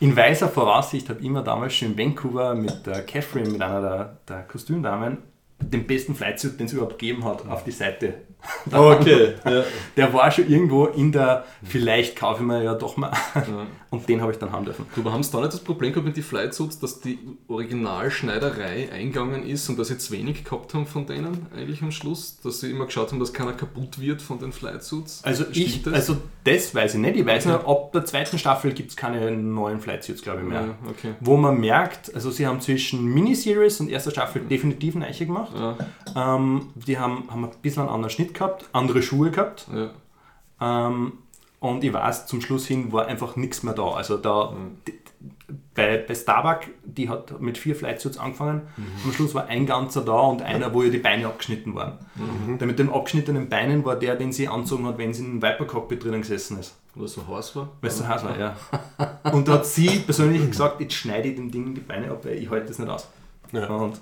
In 0.00 0.16
weiser 0.16 0.48
Voraussicht 0.48 1.08
habe 1.08 1.20
ich 1.20 1.26
immer 1.26 1.42
damals 1.42 1.74
schon 1.74 1.92
in 1.92 1.98
Vancouver 1.98 2.54
mit 2.54 2.86
der 2.86 3.04
Catherine, 3.04 3.48
mit 3.50 3.62
einer 3.62 3.80
der, 3.80 4.16
der 4.28 4.42
Kostümdamen, 4.42 5.18
den 5.60 5.86
besten 5.86 6.14
Flightsuit, 6.14 6.58
den 6.58 6.66
es 6.66 6.72
überhaupt 6.72 6.98
gegeben 6.98 7.24
hat, 7.24 7.46
auf 7.46 7.64
die 7.64 7.70
Seite. 7.70 8.14
Okay, 8.70 9.34
ja. 9.44 9.64
Der 9.96 10.12
war 10.14 10.30
schon 10.30 10.48
irgendwo 10.48 10.86
in 10.86 11.12
der, 11.12 11.44
vielleicht 11.62 12.16
kaufe 12.16 12.42
ich 12.42 12.46
mir 12.46 12.62
ja 12.62 12.74
doch 12.74 12.96
mal 12.96 13.12
und 13.90 14.08
den 14.08 14.20
habe 14.20 14.32
ich 14.32 14.38
dann 14.38 14.52
haben 14.52 14.64
dürfen. 14.64 14.86
Du, 14.94 15.00
aber 15.00 15.12
haben 15.12 15.22
Sie 15.22 15.32
da 15.32 15.40
nicht 15.40 15.52
das 15.52 15.60
Problem 15.60 15.92
gehabt 15.92 16.06
mit 16.06 16.16
den 16.16 16.22
Flightsuits, 16.22 16.78
dass 16.78 17.00
die 17.00 17.18
Originalschneiderei 17.48 18.90
eingegangen 18.92 19.44
ist 19.46 19.68
und 19.68 19.78
dass 19.78 19.88
sie 19.88 19.98
zu 19.98 20.12
wenig 20.12 20.44
gehabt 20.44 20.74
haben 20.74 20.86
von 20.86 21.06
denen 21.06 21.46
eigentlich 21.56 21.82
am 21.82 21.90
Schluss? 21.90 22.38
Dass 22.42 22.60
sie 22.60 22.70
immer 22.70 22.86
geschaut 22.86 23.10
haben, 23.12 23.20
dass 23.20 23.32
keiner 23.32 23.52
kaputt 23.52 24.00
wird 24.00 24.22
von 24.22 24.38
den 24.38 24.52
Flightsuits? 24.52 25.22
Also 25.24 25.44
Stimmt 25.44 25.56
ich, 25.56 25.82
das? 25.82 25.94
also 25.94 26.16
das 26.44 26.74
weiß 26.74 26.94
ich 26.94 27.00
nicht. 27.00 27.16
Ich 27.16 27.26
weiß 27.26 27.46
nur, 27.46 27.68
ab 27.68 27.92
der 27.92 28.04
zweiten 28.04 28.38
Staffel 28.38 28.72
gibt 28.72 28.90
es 28.90 28.96
keine 28.96 29.30
neuen 29.32 29.80
Flightsuits, 29.80 30.22
glaube 30.22 30.40
ich, 30.40 30.46
mehr. 30.46 30.60
Ja, 30.62 30.74
okay. 30.88 31.14
Wo 31.20 31.36
man 31.36 31.58
merkt, 31.60 32.14
also 32.14 32.30
sie 32.30 32.46
haben 32.46 32.60
zwischen 32.60 33.04
Miniseries 33.04 33.80
und 33.80 33.88
erster 33.90 34.10
Staffel 34.10 34.42
definitiv 34.42 34.96
eine 34.96 35.06
Eiche 35.06 35.26
gemacht. 35.26 35.52
Ja, 35.54 35.76
Ähm, 36.16 36.68
die 36.74 36.98
haben, 36.98 37.24
haben 37.30 37.44
ein 37.44 37.50
bisschen 37.62 37.82
einen 37.82 37.90
anderen 37.90 38.10
Schnitt 38.10 38.31
gehabt, 38.34 38.68
andere 38.72 39.02
Schuhe 39.02 39.30
gehabt. 39.30 39.66
ja. 39.72 39.90
Ähm, 40.60 41.14
und 41.62 41.84
ich 41.84 41.92
weiß, 41.92 42.26
zum 42.26 42.40
Schluss 42.40 42.66
hin 42.66 42.90
war 42.90 43.06
einfach 43.06 43.36
nichts 43.36 43.62
mehr 43.62 43.72
da. 43.72 43.92
Also 43.92 44.16
da, 44.16 44.52
die, 44.88 44.94
bei, 45.74 45.96
bei 45.96 46.12
Starbuck, 46.12 46.62
die 46.84 47.08
hat 47.08 47.40
mit 47.40 47.56
vier 47.56 47.76
Flightsuits 47.76 48.18
angefangen. 48.18 48.62
Am 49.04 49.12
Schluss 49.12 49.32
war 49.32 49.46
ein 49.46 49.64
ganzer 49.64 50.02
da 50.02 50.18
und 50.22 50.42
einer, 50.42 50.74
wo 50.74 50.82
ja 50.82 50.90
die 50.90 50.98
Beine 50.98 51.26
abgeschnitten 51.26 51.76
waren. 51.76 51.98
Der 52.58 52.66
mit 52.66 52.80
den 52.80 52.90
abgeschnittenen 52.90 53.48
Beinen 53.48 53.84
war 53.84 53.94
der, 53.94 54.16
den 54.16 54.32
sie 54.32 54.48
anzogen 54.48 54.86
hat, 54.86 54.98
wenn 54.98 55.14
sie 55.14 55.24
in 55.24 55.30
einem 55.30 55.42
Viper-Cockpit 55.42 56.02
drinnen 56.02 56.22
gesessen 56.22 56.58
ist. 56.58 56.76
Weil 56.96 57.04
es 57.04 57.14
so 57.14 57.26
heiß 57.28 57.54
war? 57.54 57.68
Weil 57.80 57.90
es 57.90 57.98
so 57.98 58.08
heiß 58.08 58.24
war, 58.24 58.36
ja. 58.36 58.56
Und 59.32 59.46
da 59.46 59.52
hat 59.52 59.66
sie 59.66 60.00
persönlich 60.00 60.44
gesagt, 60.44 60.80
jetzt 60.80 60.94
schneide 60.94 61.28
ich 61.28 61.36
dem 61.36 61.50
Ding 61.52 61.74
die 61.74 61.80
Beine 61.80 62.10
ab, 62.10 62.24
weil 62.24 62.34
ich 62.34 62.50
halte 62.50 62.66
das 62.66 62.80
nicht 62.80 62.90
aus. 62.90 63.08
Ja. 63.52 63.68
Und, 63.68 64.00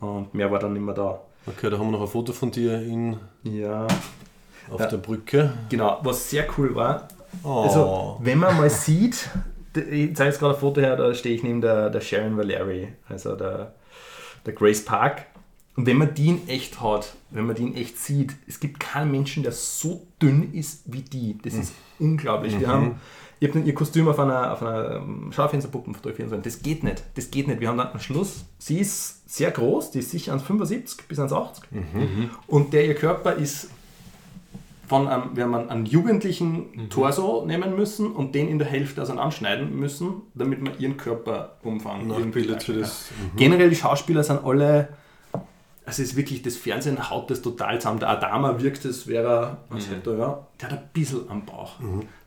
und 0.00 0.34
mehr 0.34 0.50
war 0.50 0.58
dann 0.58 0.74
nicht 0.74 0.84
mehr 0.84 0.94
da. 0.94 1.20
Okay, 1.46 1.70
da 1.70 1.78
haben 1.78 1.86
wir 1.86 1.92
noch 1.92 2.02
ein 2.02 2.08
Foto 2.08 2.32
von 2.32 2.50
dir 2.50 2.80
in, 2.82 3.16
Ja, 3.42 3.86
auf 4.70 4.80
Ja. 4.80 4.86
der 4.86 4.96
Brücke. 4.98 5.52
genau. 5.68 5.98
Was 6.02 6.28
sehr 6.30 6.46
cool 6.58 6.74
war, 6.74 7.08
Oh. 7.44 7.62
Also, 7.64 8.18
wenn 8.22 8.38
man 8.38 8.56
mal 8.56 8.70
sieht, 8.70 9.28
ich 9.74 10.16
zeige 10.16 10.30
jetzt 10.30 10.38
gerade 10.38 10.54
ein 10.54 10.60
Foto 10.60 10.80
her, 10.80 10.96
da 10.96 11.12
stehe 11.14 11.34
ich 11.34 11.42
neben 11.42 11.60
der, 11.60 11.90
der 11.90 12.00
Sharon 12.00 12.38
Valerie, 12.38 12.88
also 13.06 13.36
der, 13.36 13.74
der 14.46 14.54
Grace 14.54 14.82
Park. 14.84 15.26
Und 15.76 15.86
wenn 15.86 15.98
man 15.98 16.14
die 16.14 16.28
in 16.28 16.48
echt 16.48 16.80
hat, 16.80 17.14
wenn 17.30 17.46
man 17.46 17.54
die 17.54 17.64
in 17.64 17.76
echt 17.76 17.98
sieht, 17.98 18.34
es 18.48 18.58
gibt 18.60 18.80
keinen 18.80 19.10
Menschen, 19.10 19.42
der 19.42 19.52
so 19.52 20.06
dünn 20.20 20.52
ist 20.54 20.82
wie 20.86 21.02
die. 21.02 21.36
Das 21.44 21.52
ist 21.54 21.72
unglaublich. 21.98 22.58
Wir 22.58 22.66
haben, 22.68 22.98
ich 23.40 23.48
habe 23.48 23.60
ihr 23.60 23.74
Kostüm 23.74 24.08
auf 24.08 24.18
einer, 24.18 24.52
auf 24.54 24.62
einer 24.62 24.96
ähm, 24.96 25.30
Schaufensterpuppe 25.30 25.92
fotografieren 25.94 26.30
sollen. 26.30 26.42
Das 26.42 26.62
geht 26.62 26.82
nicht. 26.82 27.04
Das 27.14 27.30
geht 27.30 27.46
nicht. 27.46 27.60
Wir 27.60 27.68
haben 27.68 27.78
dann 27.78 27.92
am 27.92 28.00
Schluss, 28.00 28.46
sie 28.58 28.78
ist 28.80 29.17
sehr 29.28 29.50
groß, 29.50 29.90
die 29.90 29.98
ist 29.98 30.10
sicher 30.10 30.34
1,75 30.34 31.00
bis 31.06 31.18
1,80. 31.18 31.60
Und 32.46 32.72
der 32.72 32.86
ihr 32.86 32.94
Körper 32.94 33.34
ist 33.34 33.68
von 34.88 35.06
einem, 35.06 35.36
wir 35.36 35.44
haben 35.44 35.68
einen, 35.68 35.84
jugendlichen 35.84 36.88
Torso 36.88 37.44
nehmen 37.44 37.76
müssen 37.76 38.10
und 38.10 38.34
den 38.34 38.48
in 38.48 38.58
der 38.58 38.66
Hälfte 38.66 39.02
auseinanderschneiden 39.02 39.78
müssen, 39.78 40.22
damit 40.34 40.62
man 40.62 40.78
ihren 40.78 40.96
Körperumfang 40.96 42.06
Nachbildet 42.06 42.62
für 42.62 42.72
das. 42.72 43.08
kann. 43.08 43.36
Generell 43.36 43.68
die 43.68 43.76
Schauspieler 43.76 44.24
sind 44.24 44.42
alle, 44.42 44.88
also 45.84 46.02
es 46.02 46.08
ist 46.10 46.16
wirklich, 46.16 46.40
das 46.40 46.56
Fernsehen 46.56 47.10
haut 47.10 47.30
das 47.30 47.42
total 47.42 47.78
zusammen. 47.78 48.00
Der 48.00 48.08
Adama 48.08 48.58
wirkt, 48.58 48.86
als 48.86 49.06
wäre 49.06 49.28
er, 49.28 49.56
was 49.68 49.90
hätte 49.90 50.12
er, 50.12 50.18
ja, 50.18 50.46
der 50.58 50.70
hat 50.70 50.78
ein 50.78 50.88
bisschen 50.94 51.28
am 51.28 51.44
Bauch. 51.44 51.74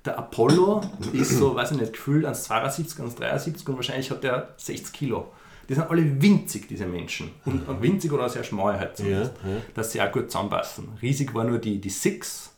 Der 0.05 0.19
Apollo 0.19 0.81
ist 1.13 1.31
so, 1.31 1.55
weiß 1.55 1.71
ich 1.71 1.79
nicht, 1.79 1.93
gefühlt 1.93 2.27
1,72, 2.27 2.99
1,73 2.99 3.67
und 3.69 3.75
wahrscheinlich 3.77 4.11
hat 4.11 4.23
der 4.23 4.49
60 4.57 4.93
Kilo. 4.93 5.31
Die 5.71 5.75
sind 5.75 5.89
alle 5.89 6.21
winzig, 6.21 6.67
diese 6.67 6.85
Menschen. 6.85 7.31
Und 7.45 7.65
und 7.65 7.81
winzig 7.81 8.11
oder 8.11 8.27
sehr 8.27 8.43
schmal 8.43 8.77
halt 8.77 8.97
zumindest. 8.97 9.31
Ja, 9.41 9.49
ja. 9.51 9.57
Dass 9.73 9.93
sie 9.93 10.01
auch 10.01 10.11
gut 10.11 10.29
zusammenpassen. 10.29 10.89
Riesig 11.01 11.33
war 11.33 11.45
nur 11.45 11.59
die, 11.59 11.79
die 11.79 11.89
Six, 11.89 12.53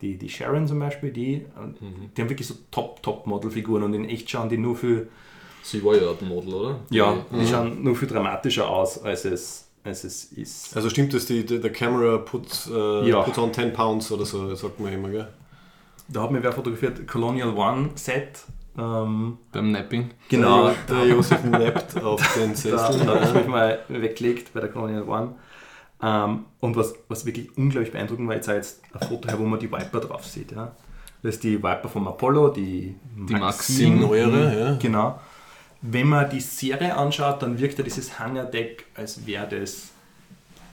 die, 0.00 0.16
die 0.18 0.28
Sharon 0.28 0.66
zum 0.66 0.80
Beispiel, 0.80 1.12
die, 1.12 1.44
die 2.16 2.20
haben 2.20 2.28
wirklich 2.28 2.48
so 2.48 2.54
Top-Top-Model-Figuren 2.72 3.84
und 3.84 3.94
in 3.94 4.08
echt 4.08 4.28
schauen 4.28 4.48
die 4.48 4.58
nur 4.58 4.74
viel, 4.76 5.08
Sie 5.62 5.84
war 5.84 5.94
ja 5.94 6.10
ein 6.20 6.28
Model, 6.28 6.52
oder? 6.54 6.80
ja, 6.90 7.16
die 7.30 7.46
schauen 7.46 7.80
nur 7.84 7.94
viel 7.94 8.08
dramatischer 8.08 8.68
aus, 8.68 9.02
als 9.04 9.24
es, 9.24 9.68
als 9.84 10.02
es 10.02 10.24
ist. 10.32 10.74
Also 10.76 10.90
stimmt 10.90 11.14
das, 11.14 11.26
die, 11.26 11.46
die, 11.46 11.60
der 11.60 11.70
Camera 11.72 12.18
put, 12.18 12.66
äh, 12.74 13.08
Ja. 13.08 13.22
put 13.22 13.38
on 13.38 13.54
10 13.54 13.72
pounds 13.72 14.10
oder 14.10 14.24
so, 14.26 14.52
sagt 14.56 14.80
man 14.80 14.92
immer, 14.92 15.10
gell? 15.10 15.28
Da 16.08 16.22
hat 16.22 16.32
mir 16.32 16.42
wer 16.42 16.50
fotografiert, 16.52 17.06
Colonial 17.06 17.50
One 17.56 17.90
Set. 17.94 18.40
Ähm, 18.78 19.38
Beim 19.52 19.72
Napping. 19.72 20.10
genau, 20.28 20.70
Der, 20.88 21.06
Josef 21.08 21.42
nappt 21.44 22.00
auf 22.02 22.34
den 22.34 22.54
Sessel. 22.54 23.04
da 23.04 23.14
habe 23.16 23.24
ich 23.24 23.34
mich 23.34 23.46
mal 23.48 23.80
weggelegt 23.88 24.52
bei 24.54 24.60
der 24.60 24.68
Colonial 24.70 25.02
One. 25.08 25.34
Ähm, 26.00 26.44
und 26.60 26.76
was, 26.76 26.94
was 27.08 27.26
wirklich 27.26 27.56
unglaublich 27.56 27.90
beeindruckend 27.92 28.28
war, 28.28 28.36
ich 28.36 28.42
zeige 28.42 28.58
jetzt 28.58 28.80
ein 28.94 29.08
Foto 29.08 29.28
her, 29.28 29.38
wo 29.38 29.44
man 29.44 29.58
die 29.58 29.70
Viper 29.70 29.98
drauf 30.00 30.24
sieht. 30.24 30.52
Ja. 30.52 30.70
Das 31.22 31.34
ist 31.34 31.42
die 31.44 31.56
Viper 31.58 31.88
vom 31.88 32.06
Apollo, 32.06 32.50
die, 32.50 32.94
Die 33.16 33.26
Die 33.26 33.34
Maxim. 33.34 34.00
neuere, 34.00 34.58
ja. 34.60 34.76
Genau. 34.80 35.18
Wenn 35.82 36.08
man 36.08 36.30
die 36.30 36.40
Serie 36.40 36.96
anschaut, 36.96 37.42
dann 37.42 37.58
wirkt 37.58 37.78
ja 37.78 37.84
dieses 37.84 38.18
Hangardeck, 38.20 38.86
als 38.94 39.26
wäre 39.26 39.48
das 39.48 39.90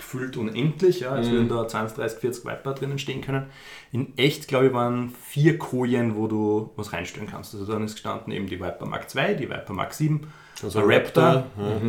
gefühlt 0.05 0.37
unendlich, 0.37 0.99
ja, 1.01 1.09
als 1.09 1.29
würden 1.29 1.49
da 1.49 1.67
20, 1.67 1.97
30, 1.97 2.19
40 2.19 2.45
Viper 2.45 2.73
drinnen 2.73 2.99
stehen 2.99 3.21
können. 3.21 3.47
In 3.91 4.17
echt, 4.17 4.47
glaube 4.47 4.67
ich, 4.67 4.73
waren 4.73 5.09
vier 5.09 5.57
Kojen, 5.57 6.15
wo 6.15 6.27
du 6.27 6.69
was 6.75 6.93
reinstellen 6.93 7.27
kannst. 7.29 7.53
Also 7.55 7.65
dann 7.71 7.83
ist 7.83 7.93
gestanden 7.95 8.31
eben 8.31 8.47
die 8.47 8.59
Viper 8.59 8.85
Mark 8.85 9.07
II, 9.15 9.35
die 9.35 9.49
Viper 9.49 9.73
Mark 9.73 9.93
7, 9.93 10.21
Also 10.63 10.79
ein 10.79 10.85
Raptor, 10.87 11.45
ja. 11.57 11.81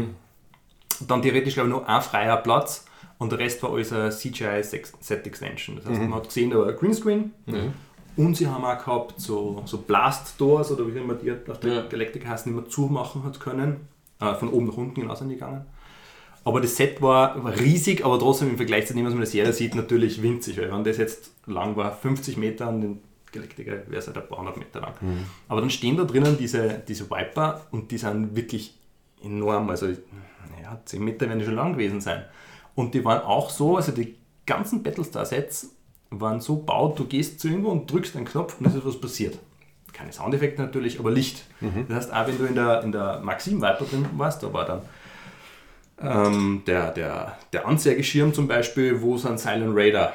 dann 1.06 1.22
theoretisch, 1.22 1.54
glaube 1.54 1.68
ich, 1.68 1.74
nur 1.74 1.88
ein 1.88 2.02
freier 2.02 2.38
Platz 2.38 2.86
und 3.18 3.30
der 3.32 3.38
Rest 3.38 3.62
war 3.62 3.72
alles 3.72 3.92
eine 3.92 4.10
CGI 4.10 4.62
Set 4.62 5.26
Extension. 5.26 5.76
Das 5.76 5.86
heißt, 5.86 6.00
man 6.00 6.14
hat 6.14 6.24
gesehen, 6.24 6.50
da 6.50 6.58
war 6.58 6.68
ein 6.68 6.76
Greenscreen 6.76 7.32
und 8.16 8.34
sie 8.36 8.46
haben 8.46 8.64
auch 8.64 8.78
gehabt 8.78 9.20
so, 9.20 9.62
so 9.66 9.78
Blast 9.78 10.40
Doors 10.40 10.72
oder 10.72 10.86
wie 10.86 10.98
immer 10.98 11.14
die 11.14 11.32
auf 11.32 11.60
der 11.60 11.72
Ja. 11.72 11.82
Galactica 11.86 12.30
heißen, 12.30 12.50
die 12.50 12.56
man 12.58 12.68
zumachen 12.70 13.24
hat 13.24 13.38
können. 13.40 13.88
Äh, 14.18 14.34
von 14.36 14.48
oben 14.48 14.68
nach 14.68 14.76
unten 14.78 15.02
hinaus 15.02 15.20
gegangen. 15.20 15.66
Aber 16.46 16.60
das 16.60 16.76
Set 16.76 17.02
war, 17.02 17.42
war 17.42 17.58
riesig, 17.58 18.04
aber 18.04 18.20
trotzdem 18.20 18.50
im 18.50 18.56
Vergleich 18.56 18.86
zu 18.86 18.94
dem, 18.94 19.04
was 19.04 19.10
man 19.12 19.18
in 19.18 19.24
der 19.24 19.30
Serie 19.32 19.52
sieht, 19.52 19.74
natürlich 19.74 20.22
winzig. 20.22 20.56
Weil 20.56 20.70
wenn 20.70 20.84
das 20.84 20.96
jetzt 20.96 21.32
lang 21.46 21.74
war, 21.76 21.90
50 21.92 22.36
Meter 22.36 22.68
an 22.68 22.80
den 22.80 23.00
Galactica 23.32 23.72
wäre 23.72 23.96
es 23.96 24.06
halt 24.06 24.16
ein 24.16 24.28
paar 24.28 24.38
hundert 24.38 24.56
Meter 24.56 24.80
lang. 24.80 24.94
Aber 25.48 25.60
dann 25.60 25.70
stehen 25.70 25.96
da 25.96 26.04
drinnen 26.04 26.38
diese, 26.38 26.84
diese 26.86 27.10
Viper 27.10 27.66
und 27.72 27.90
die 27.90 27.98
sind 27.98 28.36
wirklich 28.36 28.78
enorm. 29.24 29.68
Also, 29.70 29.86
naja, 29.86 30.80
10 30.84 31.02
Meter 31.02 31.26
werden 31.28 31.40
die 31.40 31.44
schon 31.44 31.56
lang 31.56 31.72
gewesen 31.72 32.00
sein. 32.00 32.24
Und 32.76 32.94
die 32.94 33.04
waren 33.04 33.22
auch 33.22 33.50
so, 33.50 33.76
also 33.76 33.90
die 33.90 34.14
ganzen 34.46 34.84
Battlestar-Sets 34.84 35.70
waren 36.10 36.40
so 36.40 36.58
baut, 36.58 36.96
du 36.96 37.06
gehst 37.06 37.40
zu 37.40 37.48
irgendwo 37.48 37.70
und 37.70 37.90
drückst 37.90 38.14
einen 38.14 38.24
Knopf 38.24 38.60
und 38.60 38.66
es 38.66 38.76
ist 38.76 38.86
was 38.86 39.00
passiert. 39.00 39.36
Keine 39.92 40.12
Soundeffekte 40.12 40.62
natürlich, 40.62 41.00
aber 41.00 41.10
Licht. 41.10 41.44
Das 41.88 41.96
heißt, 41.96 42.14
auch 42.14 42.28
wenn 42.28 42.38
du 42.38 42.44
in 42.44 42.54
der, 42.54 42.84
in 42.84 42.92
der 42.92 43.18
Maxim 43.24 43.60
Viper 43.60 43.84
drin 43.84 44.06
warst, 44.16 44.44
da 44.44 44.52
war 44.52 44.64
dann 44.64 44.82
ähm, 46.00 46.62
der, 46.66 46.90
der, 46.92 47.38
der 47.52 47.66
Anzeigeschirm 47.66 48.34
zum 48.34 48.46
Beispiel, 48.48 49.00
wo 49.00 49.14
ein 49.14 49.38
Silent 49.38 49.72
Radar. 49.76 50.12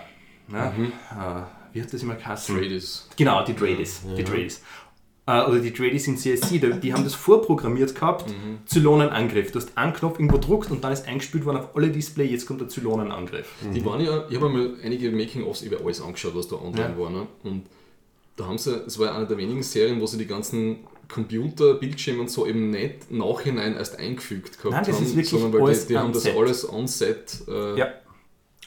Ne? 0.48 0.72
Äh, 1.12 1.74
wie 1.74 1.82
hat 1.82 1.94
das 1.94 2.04
immer 2.04 2.16
geheißen? 2.16 2.56
Traders. 2.58 3.10
Genau, 3.18 3.44
die 3.46 3.54
Tradies. 3.54 4.02
Die 4.18 4.24
Tradies. 4.24 4.62
Äh, 5.26 5.44
oder 5.44 5.60
die 5.60 5.72
Tradies 5.72 6.08
in 6.08 6.18
CSC, 6.18 6.60
die, 6.60 6.72
die 6.80 6.94
haben 6.94 7.04
das 7.04 7.14
vorprogrammiert 7.14 7.96
gehabt, 7.96 8.26
Zylonenangriff. 8.66 9.52
Du 9.52 9.60
hast 9.60 9.78
einen 9.78 9.94
Knopf 9.94 10.20
irgendwo 10.20 10.38
druckt 10.38 10.72
und 10.72 10.84
dann 10.84 10.92
ist 10.92 11.08
eingespielt 11.08 11.46
worden 11.46 11.58
auf 11.58 11.76
alle 11.76 11.90
Display, 11.90 12.26
jetzt 12.26 12.46
kommt 12.46 12.60
der 12.62 12.68
Zylonenangriff. 12.70 13.48
Die 13.74 13.86
waren 13.86 14.02
ja, 14.02 14.26
ich 14.30 14.36
habe 14.36 14.50
mal 14.50 14.74
einige 14.84 15.12
Making-ofs 15.12 15.62
über 15.62 15.78
alles 15.84 16.02
angeschaut, 16.02 16.36
was 16.36 16.48
da 16.48 16.58
online 16.58 16.94
Ja. 16.94 16.98
war. 16.98 17.10
Ne? 17.10 17.28
Und 17.44 17.66
da 18.36 18.46
haben 18.46 18.58
sie, 18.58 18.74
es 18.86 18.98
war 19.00 19.16
eine 19.16 19.28
der 19.28 19.38
wenigen 19.38 19.62
Serien, 19.64 20.02
wo 20.02 20.06
sie 20.08 20.18
die 20.18 20.28
ganzen 20.28 20.78
Computerbildschirme 21.12 22.22
und 22.22 22.30
so 22.30 22.48
eben 22.48 22.72
nicht 22.72 23.12
nachhinein 23.12 23.76
erst 23.76 24.00
eingefügt 24.00 24.58
gehabt 24.58 24.74
Nein, 24.74 24.84
das 24.86 24.96
haben, 24.96 25.06
ist 25.06 25.16
wirklich 25.16 25.30
sondern 25.30 25.54
weil 25.54 25.62
alles 25.62 25.82
die, 25.88 25.94
die 25.94 26.00
haben 26.00 26.14
das 26.14 26.26
alles 26.28 26.70
on 26.70 26.88
set. 26.88 27.44
Äh, 27.48 27.78
Ja. 27.78 27.94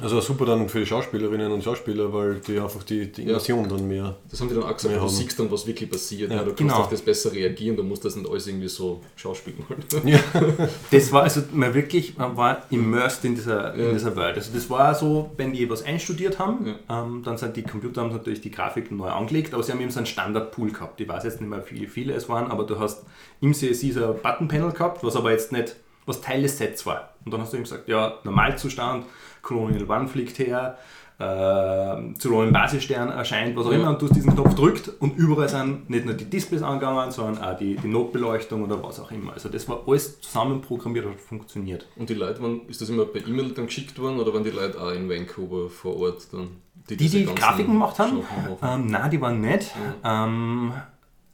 Also 0.00 0.20
super 0.20 0.44
dann 0.44 0.68
für 0.68 0.80
die 0.80 0.86
Schauspielerinnen 0.86 1.52
und 1.52 1.62
Schauspieler, 1.62 2.12
weil 2.12 2.40
die 2.40 2.58
einfach 2.58 2.82
die, 2.82 3.12
die 3.12 3.22
Immersion 3.22 3.68
dann 3.68 3.86
mehr. 3.86 4.16
Das 4.28 4.40
haben 4.40 4.48
die 4.48 4.54
dann 4.56 4.64
auch 4.64 4.74
gesagt, 4.74 4.92
du 4.96 5.00
haben- 5.00 5.08
siehst 5.08 5.38
dann, 5.38 5.48
was 5.52 5.64
wirklich 5.68 5.88
passiert. 5.88 6.30
Ja, 6.32 6.38
Ja, 6.38 6.42
du 6.42 6.48
kannst 6.48 6.58
genau. 6.58 6.74
auf 6.78 6.88
das 6.88 7.00
besser 7.00 7.32
reagieren, 7.32 7.76
du 7.76 7.84
musst 7.84 8.04
das 8.04 8.16
nicht 8.16 8.28
alles 8.28 8.48
irgendwie 8.48 8.66
so 8.66 9.00
schauspielen. 9.14 9.58
Ja. 10.04 10.18
Das 10.90 11.12
war 11.12 11.22
also 11.22 11.42
man 11.52 11.72
wirklich, 11.74 12.16
man 12.18 12.36
war 12.36 12.62
immersed 12.70 13.24
in 13.24 13.36
dieser, 13.36 13.76
Ja. 13.76 13.86
in 13.86 13.92
dieser 13.92 14.16
Welt. 14.16 14.34
Also 14.36 14.50
das 14.52 14.68
war 14.68 14.96
so, 14.96 15.30
wenn 15.36 15.52
die 15.52 15.70
was 15.70 15.84
einstudiert 15.84 16.40
haben, 16.40 16.66
Ja. 16.88 17.02
ähm, 17.04 17.22
dann 17.24 17.36
sind 17.38 17.56
die 17.56 17.62
Computer 17.62 18.00
haben 18.02 18.10
natürlich 18.10 18.40
die 18.40 18.50
Grafiken 18.50 18.96
neu 18.96 19.10
angelegt, 19.10 19.54
aber 19.54 19.62
sie 19.62 19.70
haben 19.70 19.80
eben 19.80 19.92
so 19.92 19.98
einen 19.98 20.06
Standardpool 20.06 20.72
gehabt. 20.72 21.00
Ich 21.00 21.08
weiß 21.08 21.22
jetzt 21.22 21.40
nicht 21.40 21.48
mehr, 21.48 21.62
wie 21.70 21.86
viele 21.86 22.14
es 22.14 22.28
waren, 22.28 22.50
aber 22.50 22.64
du 22.64 22.80
hast 22.80 23.04
im 23.40 23.52
CSI 23.54 23.92
so 23.92 24.04
ein 24.12 24.20
Button-Panel 24.20 24.72
gehabt, 24.72 25.04
was 25.04 25.14
aber 25.14 25.30
jetzt 25.30 25.52
nicht, 25.52 25.76
was 26.04 26.20
Teil 26.20 26.42
des 26.42 26.58
Sets 26.58 26.84
war. 26.84 27.10
Und 27.24 27.32
dann 27.32 27.40
hast 27.40 27.52
du 27.52 27.58
eben 27.58 27.64
gesagt, 27.64 27.88
ja, 27.88 28.18
Normalzustand, 28.24 29.06
Colonial 29.44 29.88
One 29.88 30.08
fliegt 30.08 30.38
her, 30.40 30.76
äh, 31.18 32.14
zu 32.18 32.36
einem 32.40 32.52
Basisstern 32.52 33.08
erscheint, 33.10 33.54
was 33.56 33.66
auch 33.66 33.70
immer, 33.70 33.90
und 33.90 34.02
du 34.02 34.06
hast 34.08 34.16
diesen 34.16 34.34
Knopf 34.34 34.54
drückt 34.54 34.90
und 34.98 35.16
überall 35.16 35.48
sind 35.48 35.88
nicht 35.88 36.04
nur 36.06 36.14
die 36.14 36.24
Displays 36.24 36.62
angegangen, 36.62 37.12
sondern 37.12 37.38
auch 37.42 37.56
die, 37.56 37.76
die 37.76 37.86
Notbeleuchtung 37.86 38.64
oder 38.64 38.82
was 38.82 38.98
auch 38.98 39.12
immer. 39.12 39.32
Also 39.32 39.48
das 39.48 39.68
war 39.68 39.82
alles 39.86 40.20
zusammen 40.20 40.60
programmiert 40.60 41.06
und 41.06 41.20
funktioniert. 41.20 41.86
Und 41.94 42.08
die 42.10 42.14
Leute, 42.14 42.42
waren, 42.42 42.62
ist 42.66 42.80
das 42.80 42.88
immer 42.88 43.04
per 43.04 43.24
E-Mail 43.24 43.50
dann 43.50 43.66
geschickt 43.66 43.96
worden 44.00 44.18
oder 44.18 44.34
waren 44.34 44.42
die 44.42 44.50
Leute 44.50 44.80
auch 44.80 44.90
in 44.90 45.08
Vancouver 45.08 45.70
vor 45.70 45.96
Ort 46.00 46.32
dann? 46.32 46.48
Die, 46.90 46.96
die 46.96 47.24
ganzen 47.24 47.34
Grafiken 47.36 47.72
gemacht 47.74 47.98
haben? 48.00 48.18
Ähm, 48.60 48.86
nein, 48.88 49.10
die 49.10 49.20
waren 49.20 49.40
nicht. 49.40 49.70
Ähm, 50.04 50.72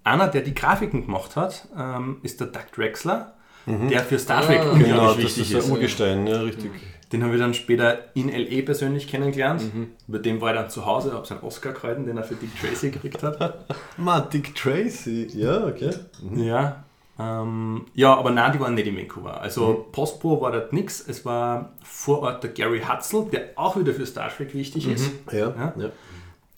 einer, 0.04 0.28
der 0.28 0.42
die 0.42 0.54
Grafiken 0.54 1.06
gemacht 1.06 1.36
hat, 1.36 1.66
ähm, 1.76 2.18
ist 2.22 2.38
der 2.40 2.48
Doug 2.48 2.70
Drexler, 2.74 3.34
der 3.66 4.00
für 4.00 4.18
Star 4.18 4.42
Trek 4.42 4.60
Ah, 4.60 4.70
unglaublich 4.72 4.88
Genau, 4.88 5.06
das 5.06 5.18
wichtig 5.18 5.52
ist 5.52 5.64
ist. 5.64 5.70
Urgestein, 5.70 6.26
ja, 6.26 6.40
richtig. 6.40 6.70
Den 7.12 7.24
haben 7.24 7.32
wir 7.32 7.38
dann 7.38 7.54
später 7.54 7.98
in 8.14 8.28
L.A. 8.28 8.62
persönlich 8.64 9.08
kennengelernt. 9.08 9.62
Bei 10.06 10.18
dem 10.18 10.40
war 10.40 10.52
ich 10.54 10.60
dann 10.60 10.70
zu 10.70 10.86
Hause, 10.86 11.12
habe 11.12 11.26
seinen 11.26 11.42
Oscar 11.42 11.72
gehalten, 11.72 12.06
den 12.06 12.16
er 12.16 12.22
für 12.24 12.36
Dick 12.36 12.50
Tracy 12.60 12.90
gekriegt 12.90 13.22
hat. 13.22 13.64
Ma, 13.96 14.20
Dick 14.20 14.54
Tracy, 14.54 15.26
ja, 15.34 15.66
okay. 15.66 15.90
ja. 16.36 16.84
Ähm, 17.18 17.84
ja, 17.94 18.14
aber 18.16 18.30
nein, 18.30 18.52
die 18.52 18.60
waren 18.60 18.74
nicht 18.74 18.86
in 18.86 18.96
Vancouver. 18.96 19.40
Also 19.40 19.86
Postpro 19.92 20.40
war 20.40 20.52
dort 20.52 20.72
nichts. 20.72 21.04
Es 21.06 21.24
war 21.24 21.72
vor 21.82 22.20
Ort 22.22 22.44
der 22.44 22.50
Gary 22.52 22.80
Hutzel, 22.80 23.26
der 23.30 23.50
auch 23.56 23.76
wieder 23.76 23.92
für 23.92 24.06
Star 24.06 24.30
Trek 24.34 24.54
wichtig 24.54 24.88
ist. 24.88 25.10
Ja, 25.30 25.38
Ja. 25.50 25.74
ja. 25.76 25.90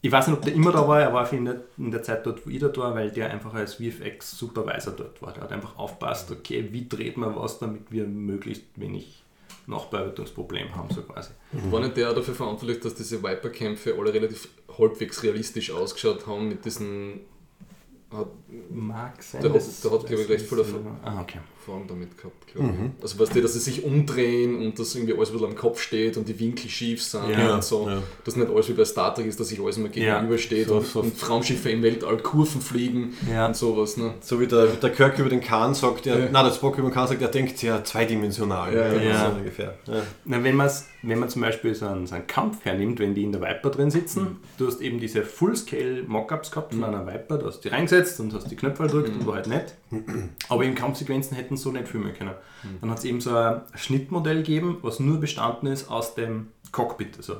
Ich 0.05 0.11
weiß 0.11 0.27
nicht, 0.27 0.37
ob 0.37 0.45
der 0.45 0.53
immer 0.55 0.73
da 0.73 0.87
war, 0.87 1.01
er 1.01 1.13
war 1.15 1.33
in 1.33 1.45
der, 1.45 1.61
in 1.79 1.93
der 1.93 2.03
Zeit 2.03 2.27
dort, 2.27 2.45
wo 2.45 2.51
ich 2.51 2.59
dort 2.59 2.77
war, 2.77 2.93
weil 2.95 3.11
der 3.13 3.31
einfach 3.31 3.55
als 3.55 3.75
VFX-Supervisor 3.75 4.95
dort 4.97 5.23
war. 5.23 5.33
Der 5.33 5.45
hat 5.45 5.53
einfach 5.53 5.79
aufpasst, 5.79 6.31
okay, 6.33 6.69
wie 6.73 6.89
dreht 6.89 7.17
man 7.17 7.37
was, 7.37 7.61
damit 7.61 7.91
wir 7.91 8.05
möglichst 8.07 8.65
wenig 8.77 9.22
Nachbearbeitungsproblem 9.67 10.75
haben, 10.75 10.93
so 10.93 11.03
quasi. 11.03 11.31
War 11.71 11.81
nicht 11.81 11.97
der 11.97 12.11
auch 12.11 12.15
dafür 12.15 12.35
verantwortlich, 12.35 12.81
dass 12.81 12.95
diese 12.95 13.23
Viper-Kämpfe 13.23 13.95
alle 13.99 14.13
relativ 14.13 14.49
halbwegs 14.79 15.23
realistisch 15.23 15.71
ausgeschaut 15.71 16.27
haben 16.27 16.49
mit 16.49 16.65
diesen. 16.65 17.21
Hat 18.13 18.27
Mag 18.71 19.23
sein. 19.23 19.41
Der 19.43 19.51
hat- 19.51 19.57
das- 19.57 19.81
der 19.81 19.91
hat, 19.93 20.07
glaub 20.07 20.21
ich, 20.21 20.43
Ah, 21.05 21.21
okay. 21.23 21.39
Erfahrung 21.59 21.87
damit 21.87 22.19
gehabt, 22.19 22.47
glaube 22.53 22.71
ich. 22.97 23.03
Also 23.03 23.19
weißt 23.21 23.37
du, 23.37 23.41
dass 23.41 23.53
sie 23.53 23.61
sich 23.61 23.85
umdrehen 23.85 24.57
und 24.67 24.77
dass 24.79 24.95
irgendwie 24.97 25.15
alles 25.17 25.33
wieder 25.33 25.47
am 25.47 25.55
Kopf 25.55 25.81
steht 25.81 26.17
und 26.17 26.29
die 26.29 26.39
Winkel 26.41 26.69
schief 26.69 27.01
sind 27.03 27.29
Ja, 27.31 27.55
und 27.55 27.63
so. 27.65 27.89
ja. 27.89 28.03
Dass 28.25 28.35
nicht 28.37 28.51
alles 28.51 28.69
wie 28.69 28.73
bei 28.73 28.85
Star 28.85 29.15
Trek 29.15 29.27
ist, 29.27 29.39
dass 29.39 29.49
sich 29.49 29.61
alles 29.61 29.77
immer 29.79 29.89
gegenübersteht 29.89 30.67
so- 30.69 30.77
und, 30.79 30.87
so- 30.87 31.01
und 31.01 31.31
Raumschiffe 31.31 31.71
im 31.71 31.83
Weltall 31.85 32.17
Kurven 32.19 32.61
fliegen 32.61 33.15
Ja. 33.31 33.47
und 33.47 33.57
sowas. 33.57 33.97
Ne? 33.97 34.15
So 34.21 34.41
wie 34.41 34.49
der, 34.49 34.67
der 34.67 34.91
Kirk 34.91 35.19
über 35.21 35.29
den 35.29 35.41
Kahn 35.41 35.73
sagt, 35.75 36.05
der, 36.07 36.19
Ja. 36.19 36.29
nein, 36.33 36.45
der 36.45 36.53
Spock 36.53 36.77
über 36.79 36.89
den 36.89 36.95
Kahn 36.95 37.07
sagt, 37.07 37.21
der 37.21 37.29
denkt 37.29 37.57
sehr 37.59 37.83
zweidimensional. 37.85 38.75
Ja, 38.75 38.93
ja. 39.01 39.31
So 39.31 39.37
ungefähr. 39.39 39.79
Ja. 39.87 40.03
Na, 40.25 40.43
wenn, 40.43 40.57
man's, 40.57 40.89
wenn 41.03 41.21
man 41.21 41.29
zum 41.29 41.43
Beispiel 41.43 41.75
so 41.77 41.87
einen, 41.87 42.09
so 42.09 42.17
einen 42.17 42.27
Kampf 42.27 42.65
hernimmt, 42.65 42.99
wenn 42.99 43.15
die 43.15 43.23
in 43.23 43.31
der 43.31 43.41
Viper 43.41 43.71
drin 43.71 43.91
sitzen, 43.93 44.39
du 44.59 44.67
hast 44.67 44.81
eben 44.81 44.99
diese 44.99 45.23
Full-Scale-Mockups 45.23 46.51
gehabt 46.51 46.75
von 46.75 46.83
einer 46.83 47.07
Viper, 47.07 47.39
du 47.39 47.47
hast 47.47 47.61
die 47.61 47.69
reingesetzt 47.69 48.02
und 48.21 48.33
hast 48.35 48.51
die 48.51 48.57
Knöpfe 48.57 48.85
gedrückt 48.85 49.11
und 49.11 49.27
war 49.27 49.37
halt 49.37 49.47
nett. 49.47 49.75
Aber 50.49 50.65
in 50.65 50.75
Kampfsequenzen 50.75 51.37
hätten 51.37 51.57
sie 51.57 51.63
so 51.63 51.73
nicht 51.73 51.89
filmen 51.89 52.15
können. 52.15 52.35
Dann 52.81 52.91
hat 52.91 52.99
es 52.99 53.05
eben 53.05 53.21
so 53.21 53.35
ein 53.37 53.63
Schnittmodell 53.75 54.39
gegeben, 54.39 54.79
was 54.83 55.01
nur 55.01 55.21
bestanden 55.21 55.67
ist 55.67 55.91
aus 55.91 56.15
dem 56.15 56.49
Cockpit. 56.71 57.17
Also 57.17 57.37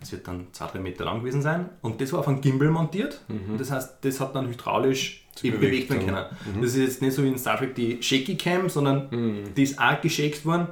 das 0.00 0.12
wird 0.12 0.26
dann 0.28 0.46
zwei, 0.52 0.66
drei 0.66 0.80
Meter 0.80 1.04
lang 1.04 1.20
gewesen 1.20 1.42
sein. 1.42 1.68
Und 1.82 2.00
das 2.00 2.12
war 2.12 2.20
auf 2.20 2.28
einem 2.28 2.40
Gimbal 2.40 2.70
montiert. 2.70 3.22
Und 3.28 3.58
das 3.60 3.70
heißt, 3.70 3.98
das 4.02 4.20
hat 4.20 4.34
dann 4.34 4.48
hydraulisch 4.48 5.26
eben 5.42 5.60
bewegt 5.60 5.90
werden 5.90 6.06
können. 6.06 6.26
Das 6.60 6.74
ist 6.74 6.78
jetzt 6.78 7.02
nicht 7.02 7.14
so 7.14 7.22
wie 7.22 7.28
in 7.28 7.38
Star 7.38 7.56
Trek 7.58 7.74
die 7.74 8.02
Shaky 8.02 8.36
Cam, 8.36 8.68
sondern 8.68 9.08
die 9.56 9.62
ist 9.62 9.78
auch 9.78 10.00
geshakt 10.00 10.44
worden. 10.44 10.68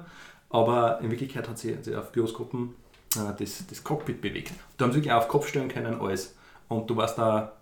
Aber 0.50 1.00
in 1.02 1.10
Wirklichkeit 1.10 1.48
hat 1.48 1.58
sie, 1.58 1.74
hat 1.74 1.84
sie 1.84 1.94
auf 1.94 2.12
Gyroskopen 2.12 2.74
äh, 3.16 3.32
das, 3.38 3.66
das 3.66 3.82
Cockpit 3.82 4.20
bewegt. 4.20 4.52
Da 4.76 4.84
haben 4.84 4.92
sie 4.92 4.98
wirklich 4.98 5.12
auch 5.12 5.18
auf 5.18 5.28
Kopf 5.28 5.48
stellen 5.48 5.68
können, 5.68 6.00
alles. 6.00 6.36
Und 6.68 6.88
du 6.88 6.96
warst 6.96 7.18
da, 7.18 7.52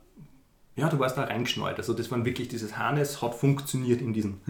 ja, 0.77 0.89
du 0.89 0.99
warst 0.99 1.17
da 1.17 1.25
reingeschnallt. 1.25 1.79
Also 1.79 1.93
das 1.93 2.11
waren 2.11 2.25
wirklich, 2.25 2.49
dieses 2.49 2.77
Harness 2.77 3.23
hat 3.23 3.35
funktioniert 3.35 4.01
in 4.01 4.13
diesem 4.13 4.41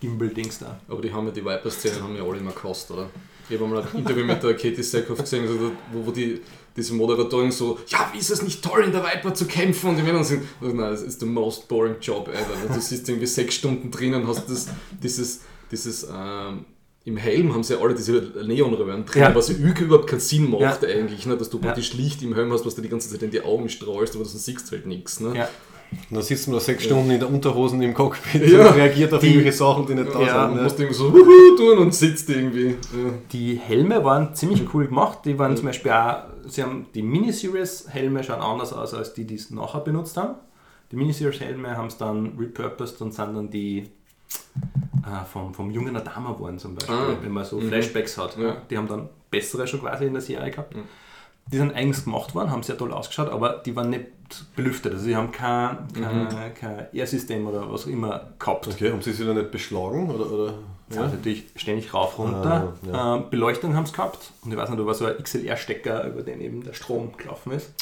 Gimbal-Dings 0.00 0.60
da. 0.60 0.80
Aber 0.88 1.02
die 1.02 1.12
haben 1.12 1.26
ja 1.26 1.32
die 1.32 1.44
Viper-Szenen 1.44 2.02
haben 2.02 2.16
ja 2.16 2.22
alle 2.22 2.38
immer 2.38 2.52
gekostet, 2.52 2.96
oder? 2.96 3.10
Ich 3.48 3.56
habe 3.56 3.64
einmal 3.64 3.82
ein 3.82 3.98
Interview 3.98 4.24
mit 4.24 4.42
der 4.42 4.54
Katie 4.54 4.82
Sackhoff 4.82 5.18
gesehen, 5.18 5.46
also 5.46 5.72
wo, 5.92 6.06
wo 6.06 6.10
die, 6.10 6.40
diese 6.76 6.94
Moderatorin 6.94 7.50
so, 7.50 7.78
ja, 7.86 8.10
wie 8.12 8.18
ist 8.18 8.30
es 8.30 8.42
nicht 8.42 8.62
toll, 8.62 8.84
in 8.84 8.92
der 8.92 9.02
Viper 9.02 9.32
zu 9.32 9.46
kämpfen? 9.46 9.90
Und 9.90 9.96
die 9.96 10.02
Männer 10.02 10.22
sind, 10.22 10.42
oh 10.60 10.66
nein, 10.66 10.90
das 10.90 11.02
ist 11.02 11.20
the 11.20 11.26
most 11.26 11.66
boring 11.66 11.96
job 12.00 12.28
ever. 12.28 12.74
Du 12.74 12.80
sitzt 12.80 13.08
irgendwie 13.08 13.26
sechs 13.26 13.54
Stunden 13.54 13.90
drin 13.90 14.14
und 14.14 14.26
hast 14.26 14.48
das, 14.50 14.68
dieses, 15.02 15.40
dieses, 15.70 16.06
ähm, 16.14 16.66
im 17.08 17.16
Helm 17.16 17.52
haben 17.54 17.62
sie 17.62 17.74
ja 17.74 17.80
alle 17.80 17.94
diese 17.94 18.12
Neonröhren 18.46 19.04
drin, 19.06 19.22
Ja. 19.22 19.34
was 19.34 19.48
überhaupt 19.50 20.06
keinen 20.08 20.20
Sinn 20.20 20.50
macht 20.50 20.82
Ja. 20.82 20.88
eigentlich, 20.88 21.24
ne? 21.26 21.36
dass 21.36 21.48
du 21.50 21.58
praktisch 21.58 21.94
Licht 21.94 22.22
im 22.22 22.34
Helm 22.34 22.52
hast, 22.52 22.66
was 22.66 22.74
dir 22.74 22.82
die 22.82 22.88
ganze 22.88 23.10
Zeit 23.10 23.22
in 23.22 23.30
die 23.30 23.40
Augen 23.42 23.68
strahlst, 23.68 24.14
aber 24.14 24.24
sonst 24.24 24.44
siehst 24.44 24.68
du 24.70 24.76
halt 24.76 24.86
nichts. 24.86 25.20
Ne? 25.20 25.34
Ja. 25.36 25.48
Und 26.10 26.16
dann 26.16 26.22
sitzt 26.22 26.48
man 26.48 26.58
da 26.58 26.60
sechs 26.60 26.84
Stunden 26.84 27.10
in 27.10 27.18
der 27.18 27.30
Unterhosen 27.30 27.80
im 27.80 27.94
Cockpit 27.94 28.46
Ja. 28.46 28.68
und 28.68 28.74
reagiert 28.76 29.14
auf 29.14 29.20
Die- 29.20 29.28
irgendwelche 29.28 29.56
Sachen, 29.56 29.86
die 29.86 29.94
nicht 29.94 30.14
da 30.14 30.20
Ja, 30.20 30.42
sind. 30.42 30.50
und 30.50 30.56
Ne? 30.58 30.62
musst 30.64 30.78
irgendwie 30.78 30.98
so 30.98 31.12
wuhu 31.14 31.56
tun 31.56 31.78
und 31.78 31.94
sitzt 31.94 32.28
irgendwie. 32.28 32.66
Ja. 32.68 32.74
Die 33.32 33.54
Helme 33.56 34.04
waren 34.04 34.34
ziemlich 34.34 34.62
cool 34.74 34.86
gemacht. 34.86 35.20
Die 35.24 35.38
waren 35.38 35.56
zum 35.56 35.64
Beispiel 35.64 35.90
auch, 35.92 36.24
sie 36.46 36.62
haben 36.62 36.86
die 36.94 37.00
Miniseries-Helme 37.02 38.22
schauen 38.22 38.40
anders 38.42 38.72
aus 38.74 38.92
als 38.92 39.14
die, 39.14 39.24
die 39.26 39.36
es 39.36 39.50
nachher 39.50 39.80
benutzt 39.80 40.16
haben. 40.18 40.34
Die 40.92 40.96
Miniseries-Helme 40.96 41.74
haben 41.76 41.86
es 41.88 41.96
dann 41.96 42.34
repurposed 42.38 43.00
und 43.00 43.14
sind 43.14 43.34
dann 43.34 43.48
die 43.50 43.84
äh, 45.04 45.24
vom, 45.30 45.54
vom 45.54 45.70
jungen 45.70 45.96
Adama 45.96 46.32
geworden 46.32 46.58
zum 46.58 46.74
Beispiel, 46.74 46.94
Ah. 46.94 47.16
wenn 47.20 47.32
man 47.32 47.44
so 47.44 47.60
Flashbacks 47.60 48.18
hat. 48.18 48.36
Ja. 48.36 48.56
Die 48.70 48.76
haben 48.76 48.88
dann 48.88 49.08
bessere 49.30 49.66
schon 49.66 49.80
quasi 49.80 50.06
in 50.06 50.12
der 50.12 50.22
Serie 50.22 50.50
gehabt. 50.50 50.74
Die 51.50 51.56
sind 51.56 51.74
eigens 51.74 52.04
gemacht 52.04 52.34
worden, 52.34 52.50
haben 52.50 52.62
sehr 52.62 52.76
toll 52.76 52.92
ausgeschaut, 52.92 53.30
aber 53.30 53.62
die 53.64 53.74
waren 53.74 53.88
nicht 53.88 54.06
belüftet. 54.54 54.92
Also 54.92 55.04
sie 55.04 55.16
haben 55.16 55.32
kein, 55.32 55.78
kein, 55.94 56.54
kein 56.54 56.86
Air-System 56.92 57.46
oder 57.46 57.72
was 57.72 57.84
auch 57.84 57.88
immer 57.88 58.28
gehabt. 58.38 58.68
Okay, 58.68 58.92
haben 58.92 59.00
sie 59.00 59.12
sich 59.12 59.26
da 59.26 59.32
nicht 59.32 59.50
beschlagen? 59.50 60.10
Oder, 60.10 60.30
oder? 60.30 60.54
Ja. 60.90 61.02
Also 61.02 61.16
natürlich 61.16 61.44
ständig 61.56 61.92
rauf, 61.94 62.18
runter. 62.18 62.74
Ähm, 62.92 63.24
Beleuchtung 63.30 63.74
haben 63.74 63.86
sie 63.86 63.92
gehabt. 63.92 64.30
Und 64.44 64.50
ich 64.52 64.58
weiß 64.58 64.68
nicht, 64.68 64.78
da 64.78 64.84
war 64.84 64.92
so 64.94 65.06
ein 65.06 65.16
XLR-Stecker, 65.22 66.04
über 66.08 66.22
den 66.22 66.40
eben 66.42 66.62
der 66.64 66.74
Strom 66.74 67.16
gelaufen 67.16 67.52
ist. 67.52 67.72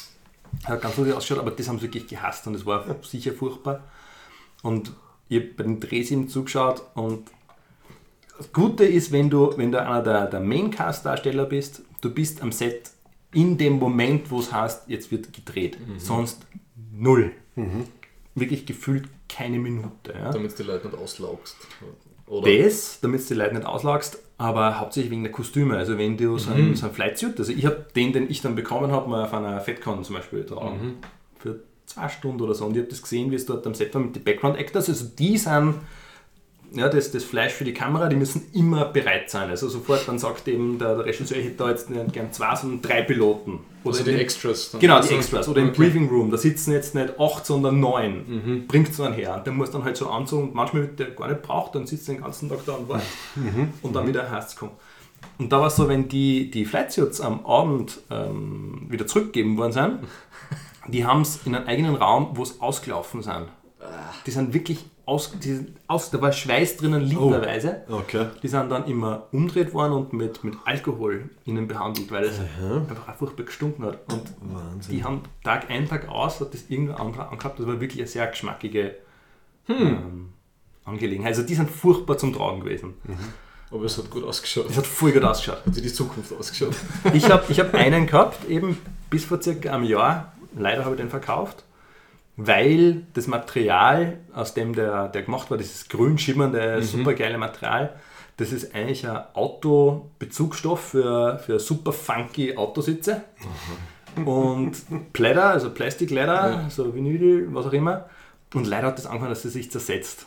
Hat 0.64 0.80
ganz 0.80 0.94
gut 0.94 1.10
ausgeschaut, 1.12 1.40
aber 1.40 1.50
das 1.50 1.68
haben 1.68 1.78
sie 1.78 1.84
wirklich 1.84 2.06
gehasst 2.06 2.46
und 2.46 2.52
das 2.52 2.64
war 2.66 2.84
sicher 3.02 3.32
furchtbar. 3.32 3.80
Und 4.62 4.92
ich 5.28 5.38
habe 5.38 5.50
bei 5.56 5.64
den 5.64 5.80
Drehs 5.80 6.10
eben 6.10 6.28
zugeschaut 6.28 6.82
und 6.94 7.30
das 8.38 8.52
Gute 8.52 8.84
ist, 8.84 9.12
wenn 9.12 9.30
du, 9.30 9.56
wenn 9.56 9.72
du 9.72 9.80
einer 9.80 10.02
der, 10.02 10.26
der 10.26 10.40
Maincast-Darsteller 10.40 11.46
bist, 11.46 11.82
du 12.02 12.12
bist 12.12 12.42
am 12.42 12.52
Set 12.52 12.90
in 13.32 13.56
dem 13.56 13.78
Moment, 13.78 14.30
wo 14.30 14.40
es 14.40 14.52
heißt, 14.52 14.88
jetzt 14.88 15.10
wird 15.10 15.32
gedreht. 15.32 15.78
Sonst 15.98 16.46
null. 16.92 17.32
Wirklich 18.34 18.66
gefühlt 18.66 19.08
keine 19.28 19.58
Minute. 19.58 20.12
Ja? 20.14 20.30
Damit 20.30 20.52
du 20.52 20.62
die 20.62 20.68
Leute 20.68 20.88
nicht 20.88 20.98
auslaugst. 20.98 21.56
Oder? 22.26 22.58
das, 22.58 22.98
damit 23.00 23.22
du 23.22 23.34
die 23.34 23.40
Leute 23.40 23.54
nicht 23.54 23.66
auslagst, 23.66 24.18
aber 24.36 24.80
hauptsächlich 24.80 25.12
wegen 25.12 25.22
der 25.22 25.32
Kostüme. 25.32 25.76
Also 25.76 25.96
wenn 25.96 26.16
du 26.16 26.36
so 26.38 26.50
einen, 26.50 26.74
so 26.74 26.86
einen 26.86 26.94
Flightsuit, 26.94 27.38
also 27.38 27.52
ich 27.52 27.64
habe 27.64 27.86
den, 27.94 28.12
den 28.12 28.28
ich 28.28 28.42
dann 28.42 28.54
bekommen 28.56 28.90
habe, 28.90 29.08
mal 29.08 29.24
auf 29.24 29.32
einer 29.32 29.60
FedCon 29.60 30.02
zum 30.02 30.16
Beispiel 30.16 30.44
tragen. 30.44 30.96
Für 31.00 31.15
zwei 31.86 32.08
Stunden 32.08 32.40
oder 32.42 32.54
so. 32.54 32.66
Und 32.66 32.72
ich 32.72 32.78
habe 32.82 32.90
das 32.90 33.02
gesehen, 33.02 33.30
wie 33.30 33.36
es 33.36 33.46
dort 33.46 33.66
am 33.66 33.74
Set 33.74 33.94
war 33.94 34.02
mit 34.02 34.14
den 34.16 34.24
Background 34.24 34.56
Actors. 34.58 34.88
Also 34.88 35.06
die 35.18 35.38
sind 35.38 35.74
ja, 36.72 36.88
das, 36.88 37.12
das 37.12 37.22
Fleisch 37.22 37.52
für 37.52 37.64
die 37.64 37.72
Kamera, 37.72 38.08
die 38.08 38.16
müssen 38.16 38.42
immer 38.52 38.86
bereit 38.86 39.30
sein. 39.30 39.48
Also 39.50 39.68
sofort 39.68 40.06
dann 40.08 40.18
sagt 40.18 40.48
eben 40.48 40.78
der, 40.80 40.96
der 40.96 41.04
Regisseur, 41.06 41.38
ich 41.38 41.44
hätte 41.46 41.56
da 41.58 41.70
jetzt 41.70 41.88
nicht 41.90 42.12
gern 42.12 42.32
zwei, 42.32 42.56
sondern 42.56 42.82
drei 42.82 43.02
Piloten. 43.02 43.60
Oder 43.84 43.92
Also 43.94 44.04
die 44.04 44.10
den- 44.10 44.18
Extras. 44.20 44.72
dann. 44.72 44.80
Genau, 44.80 44.96
die 44.96 45.02
Also- 45.02 45.14
Extras. 45.14 45.48
Oder 45.48 45.60
im 45.62 45.68
okay. 45.68 45.76
Briefing 45.84 46.08
Room, 46.08 46.30
da 46.32 46.36
sitzen 46.36 46.72
jetzt 46.72 46.94
nicht 46.96 47.20
acht, 47.20 47.46
sondern 47.46 47.78
neun. 47.78 48.24
Mhm. 48.26 48.66
Bringt 48.66 48.88
es 48.88 48.96
dann 48.96 49.12
her. 49.14 49.36
Und 49.36 49.46
der 49.46 49.52
muss 49.52 49.70
dann 49.70 49.84
halt 49.84 49.96
so 49.96 50.10
anzogen. 50.10 50.48
Und 50.48 50.54
manchmal 50.54 50.82
wird 50.82 50.98
der 50.98 51.10
gar 51.12 51.28
nicht 51.28 51.42
braucht, 51.42 51.76
dann 51.76 51.86
sitzt 51.86 52.08
er 52.08 52.16
den 52.16 52.22
ganzen 52.24 52.48
Tag 52.48 52.58
da 52.66 52.72
und 52.72 52.88
wartet. 52.88 53.06
Mhm. 53.36 53.68
Und 53.82 53.94
dann 53.94 54.06
wieder 54.08 54.28
heißt 54.28 54.58
kommen. 54.58 54.72
Und 55.38 55.52
da 55.52 55.60
war 55.60 55.66
es 55.68 55.76
so, 55.76 55.88
wenn 55.88 56.08
die, 56.08 56.50
die 56.50 56.64
Flightsuits 56.64 57.20
am 57.20 57.44
Abend 57.46 57.98
ähm, 58.10 58.86
wieder 58.88 59.06
zurückgegeben 59.06 59.56
worden 59.56 59.72
sind, 59.72 59.98
die 60.88 61.04
haben 61.04 61.22
es 61.22 61.46
in 61.46 61.54
einem 61.54 61.66
eigenen 61.66 61.94
Raum, 61.96 62.30
wo 62.34 62.42
es 62.42 62.60
ausgelaufen 62.60 63.22
sind. 63.22 63.48
Die 64.26 64.30
sind 64.30 64.52
wirklich 64.52 64.84
aus, 65.04 65.38
die 65.38 65.66
aus 65.86 66.10
da 66.10 66.20
war 66.20 66.32
Schweiß 66.32 66.78
drinnen, 66.78 67.00
literweise. 67.02 67.82
Okay. 67.88 68.26
Die 68.42 68.48
sind 68.48 68.70
dann 68.70 68.86
immer 68.86 69.28
umdreht 69.30 69.72
worden 69.72 69.92
und 69.92 70.12
mit, 70.12 70.42
mit 70.42 70.56
Alkohol 70.64 71.30
innen 71.44 71.68
behandelt, 71.68 72.10
weil 72.10 72.24
es 72.24 72.40
einfach 72.40 73.08
auch 73.08 73.14
furchtbar 73.14 73.44
gestunken 73.44 73.84
hat. 73.86 74.00
Und 74.12 74.34
die 74.90 75.04
haben 75.04 75.22
Tag 75.44 75.70
ein, 75.70 75.88
Tag 75.88 76.08
aus, 76.08 76.40
hat 76.40 76.52
das 76.52 76.64
irgendein 76.68 76.96
anderer 76.96 77.30
angehabt. 77.30 77.58
Das 77.58 77.66
war 77.66 77.80
wirklich 77.80 78.00
eine 78.00 78.08
sehr 78.08 78.26
geschmackige 78.26 78.96
ähm, 79.68 80.30
Angelegenheit. 80.84 81.32
Also 81.32 81.42
die 81.42 81.54
sind 81.54 81.70
furchtbar 81.70 82.18
zum 82.18 82.32
Tragen 82.32 82.60
gewesen. 82.60 82.94
Aber 83.70 83.84
es 83.84 83.98
hat 83.98 84.10
gut 84.10 84.24
ausgeschaut. 84.24 84.68
Das 84.68 84.76
hat 84.76 84.86
voll 84.86 85.12
gut 85.12 85.24
ausgeschaut. 85.24 85.64
Hat 85.66 85.76
wie 85.76 85.80
die 85.80 85.92
Zukunft 85.92 86.32
ausgeschaut. 86.32 86.74
Ich 87.12 87.28
habe 87.30 87.44
ich 87.48 87.60
hab 87.60 87.74
einen 87.74 88.06
gehabt, 88.06 88.48
eben 88.48 88.78
bis 89.10 89.24
vor 89.24 89.40
circa 89.40 89.72
einem 89.72 89.84
Jahr. 89.84 90.32
Leider 90.56 90.84
habe 90.84 90.94
ich 90.94 91.00
den 91.00 91.10
verkauft, 91.10 91.64
weil 92.36 93.06
das 93.14 93.26
Material, 93.26 94.18
aus 94.34 94.54
dem 94.54 94.74
der, 94.74 95.08
der 95.08 95.22
gemacht 95.22 95.50
war, 95.50 95.58
dieses 95.58 95.88
grün 95.88 96.18
schimmernde, 96.18 96.82
supergeile 96.82 97.38
Material, 97.38 97.94
Das 98.38 98.52
ist 98.52 98.74
eigentlich 98.74 99.08
ein 99.08 99.18
Autobezugsstoff 99.34 100.80
für, 100.80 101.38
für 101.38 101.58
super 101.58 101.92
funky 101.92 102.56
Autositze. 102.56 103.22
Und 104.24 104.72
Blätter, 105.12 105.50
also 105.50 105.70
Plastikleder, 105.70 106.66
so 106.68 106.94
Vinyl, 106.94 107.48
was 107.54 107.66
auch 107.66 107.72
immer. 107.72 108.08
Und 108.54 108.66
leider 108.66 108.88
hat 108.88 108.98
das 108.98 109.06
angefangen, 109.06 109.30
dass 109.30 109.42
sie 109.42 109.50
sich 109.50 109.70
zersetzt. 109.70 110.26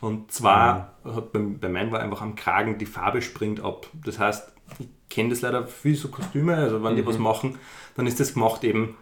Und 0.00 0.32
zwar 0.32 0.94
hat 1.04 1.32
bei, 1.32 1.40
bei 1.40 1.68
meinem 1.68 1.90
war 1.90 2.00
einfach 2.00 2.22
am 2.22 2.34
Kragen 2.34 2.78
die 2.78 2.86
Farbe 2.86 3.22
springt 3.22 3.60
ab. 3.60 3.86
Das 4.04 4.18
heißt, 4.18 4.52
ich 4.78 4.88
kenne 5.08 5.30
das 5.30 5.40
leider 5.40 5.66
viel 5.66 5.96
so 5.96 6.08
Kostüme, 6.08 6.56
also 6.56 6.82
wenn 6.82 6.96
die 6.96 7.06
was 7.06 7.18
machen, 7.18 7.58
dann 7.96 8.06
ist 8.06 8.20
das 8.20 8.34
gemacht 8.34 8.62
eben 8.64 8.96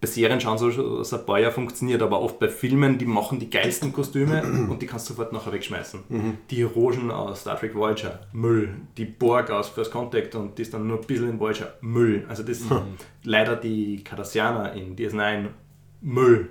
bei 0.00 0.06
Serien 0.06 0.40
schauen 0.40 0.58
so, 0.58 0.70
dass 0.98 1.12
ein 1.14 1.24
paar 1.24 1.38
Jahre 1.38 1.52
funktioniert, 1.52 2.02
aber 2.02 2.20
oft 2.20 2.38
bei 2.38 2.48
Filmen, 2.48 2.98
die 2.98 3.06
machen 3.06 3.38
die 3.38 3.48
geilsten 3.48 3.92
Kostüme 3.92 4.42
und 4.70 4.80
die 4.82 4.86
kannst 4.86 5.08
du 5.08 5.14
sofort 5.14 5.32
nachher 5.32 5.52
wegschmeißen. 5.52 6.36
Die 6.50 6.62
Rogen 6.62 7.10
aus 7.10 7.40
Star 7.40 7.58
Trek 7.58 7.74
Voyager, 7.74 8.20
Müll. 8.32 8.74
Die 8.96 9.04
Borg 9.06 9.50
aus 9.50 9.68
First 9.70 9.90
Contact 9.90 10.34
und 10.34 10.58
die 10.58 10.62
ist 10.62 10.74
dann 10.74 10.86
nur 10.86 11.00
ein 11.00 11.06
bisschen 11.06 11.30
in 11.30 11.40
Voyager, 11.40 11.74
Müll. 11.80 12.24
Also 12.28 12.42
das 12.42 12.60
leider 13.24 13.56
die 13.56 14.04
Cardassianer 14.04 14.72
in 14.74 14.94
DS9, 14.96 15.46
Müll. 16.02 16.50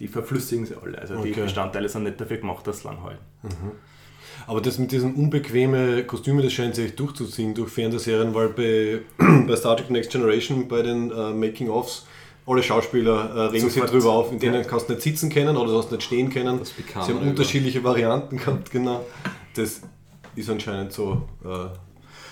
Die 0.00 0.08
verflüssigen 0.08 0.64
sie 0.66 0.74
alle. 0.82 0.98
Also 0.98 1.22
die 1.22 1.30
Okay. 1.30 1.42
Bestandteile 1.42 1.88
sind 1.88 2.04
nicht 2.04 2.20
dafür 2.20 2.38
gemacht, 2.38 2.66
dass 2.66 2.80
sie 2.80 2.88
lang 2.88 3.02
halten. 3.02 3.20
Aber 4.46 4.60
das 4.60 4.78
mit 4.78 4.90
diesen 4.90 5.14
unbequemen 5.14 6.06
Kostümen, 6.06 6.42
das 6.42 6.52
scheint 6.52 6.74
sich 6.74 6.96
durchzuziehen 6.96 7.54
durch 7.54 7.70
Fernsehserien, 7.70 8.34
weil 8.34 8.48
bei, 8.48 9.00
bei 9.46 9.54
Star 9.56 9.76
Trek 9.76 9.90
Next 9.90 10.10
Generation, 10.10 10.66
bei 10.66 10.82
den 10.82 11.10
äh, 11.10 11.32
Making-ofs, 11.32 12.06
alle 12.50 12.62
Schauspieler 12.62 13.34
äh, 13.34 13.40
regen 13.50 13.70
sich 13.70 13.82
drüber 13.84 14.12
auf, 14.12 14.32
in 14.32 14.38
denen 14.38 14.54
Ja. 14.54 14.64
kannst 14.64 14.88
du 14.88 14.94
nicht 14.94 15.02
sitzen 15.02 15.30
können 15.30 15.56
oder 15.56 15.70
du 15.70 15.78
hast 15.78 15.90
nicht 15.92 16.02
stehen 16.02 16.30
können. 16.30 16.60
Sie 16.64 16.82
haben 16.94 17.14
man 17.14 17.28
unterschiedliche 17.28 17.82
Varianten 17.84 18.38
gehabt, 18.38 18.70
genau. 18.70 19.04
Das 19.54 19.82
ist 20.36 20.50
anscheinend 20.50 20.92
so. 20.92 21.22
Äh, 21.44 21.68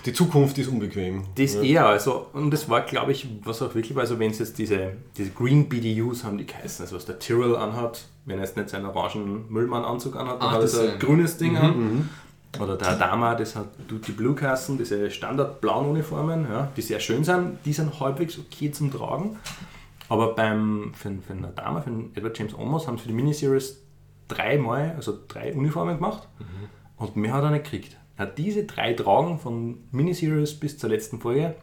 die 0.05 0.13
Zukunft 0.13 0.57
ist 0.57 0.69
unbequem. 0.69 1.23
Das 1.35 1.55
ja. 1.55 1.61
eher, 1.61 1.85
also, 1.87 2.27
und 2.31 2.51
das 2.51 2.69
war, 2.69 2.81
glaube 2.81 3.11
ich, 3.11 3.27
was 3.43 3.61
auch 3.61 3.75
wirklich 3.75 3.95
war, 3.95 4.01
also 4.01 4.17
wenn 4.17 4.31
es 4.31 4.39
jetzt 4.39 4.57
diese, 4.57 4.93
diese 5.17 5.31
Green 5.31 5.67
BDUs 5.67 6.23
haben 6.23 6.37
die 6.37 6.45
geheißen, 6.45 6.85
also 6.85 6.95
was 6.95 7.05
der 7.05 7.19
Tyrrell 7.19 7.57
anhat, 7.57 8.05
wenn 8.25 8.37
er 8.37 8.45
jetzt 8.45 8.55
nicht 8.55 8.69
seinen 8.69 8.85
orangen 8.85 9.45
Müllmann-Anzug 9.49 10.15
anhat, 10.15 10.41
dann 10.41 10.49
Ach, 10.49 10.53
hat 10.53 10.73
er 10.73 10.93
ein 10.93 10.99
grünes 10.99 11.37
Ding 11.37 11.57
an. 11.57 12.09
Oder 12.59 12.77
der 12.77 12.89
Adama, 12.89 13.35
das 13.35 13.55
hat 13.55 13.67
die 13.89 14.11
Blue 14.11 14.33
Kassen, 14.33 14.77
diese 14.77 15.11
standard-blauen 15.11 15.85
Uniformen, 15.85 16.47
ja, 16.49 16.71
die 16.75 16.81
sehr 16.81 16.99
schön 16.99 17.23
sind, 17.23 17.59
die 17.65 17.73
sind 17.73 17.99
halbwegs 17.99 18.39
okay 18.39 18.71
zum 18.71 18.91
Tragen. 18.91 19.37
Aber 20.09 20.35
beim, 20.35 20.91
für, 20.93 21.15
für 21.25 21.33
den 21.33 21.45
Adama, 21.45 21.81
für 21.81 21.91
Edward 22.15 22.37
James 22.37 22.53
Olmos, 22.53 22.87
haben 22.87 22.97
sie 22.97 23.03
für 23.03 23.09
die 23.09 23.13
Miniseries 23.13 23.83
dreimal, 24.27 24.93
also 24.95 25.17
drei 25.27 25.53
Uniformen 25.53 25.95
gemacht 25.97 26.27
und 26.97 27.15
mehr 27.15 27.33
hat 27.33 27.43
er 27.43 27.51
nicht 27.51 27.63
gekriegt. 27.63 27.97
Er 28.17 28.25
hat 28.25 28.37
diese 28.37 28.65
drei 28.65 28.93
tragen 28.93 29.39
von 29.39 29.83
Miniseries 29.91 30.59
bis 30.59 30.77
zur 30.77 30.89
letzten 30.89 31.21
Folge. 31.21 31.55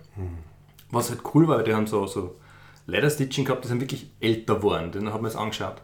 Was 0.90 1.10
halt 1.10 1.20
cool 1.34 1.46
war, 1.48 1.62
die 1.62 1.74
haben 1.74 1.86
so, 1.86 2.06
so 2.06 2.36
Leather-Stitching 2.86 3.44
gehabt, 3.44 3.64
die 3.64 3.68
sind 3.68 3.80
wirklich 3.80 4.10
älter 4.20 4.56
geworden. 4.56 4.92
Den 4.92 5.12
haben 5.12 5.22
wir 5.24 5.28
es 5.28 5.36
angeschaut. 5.36 5.82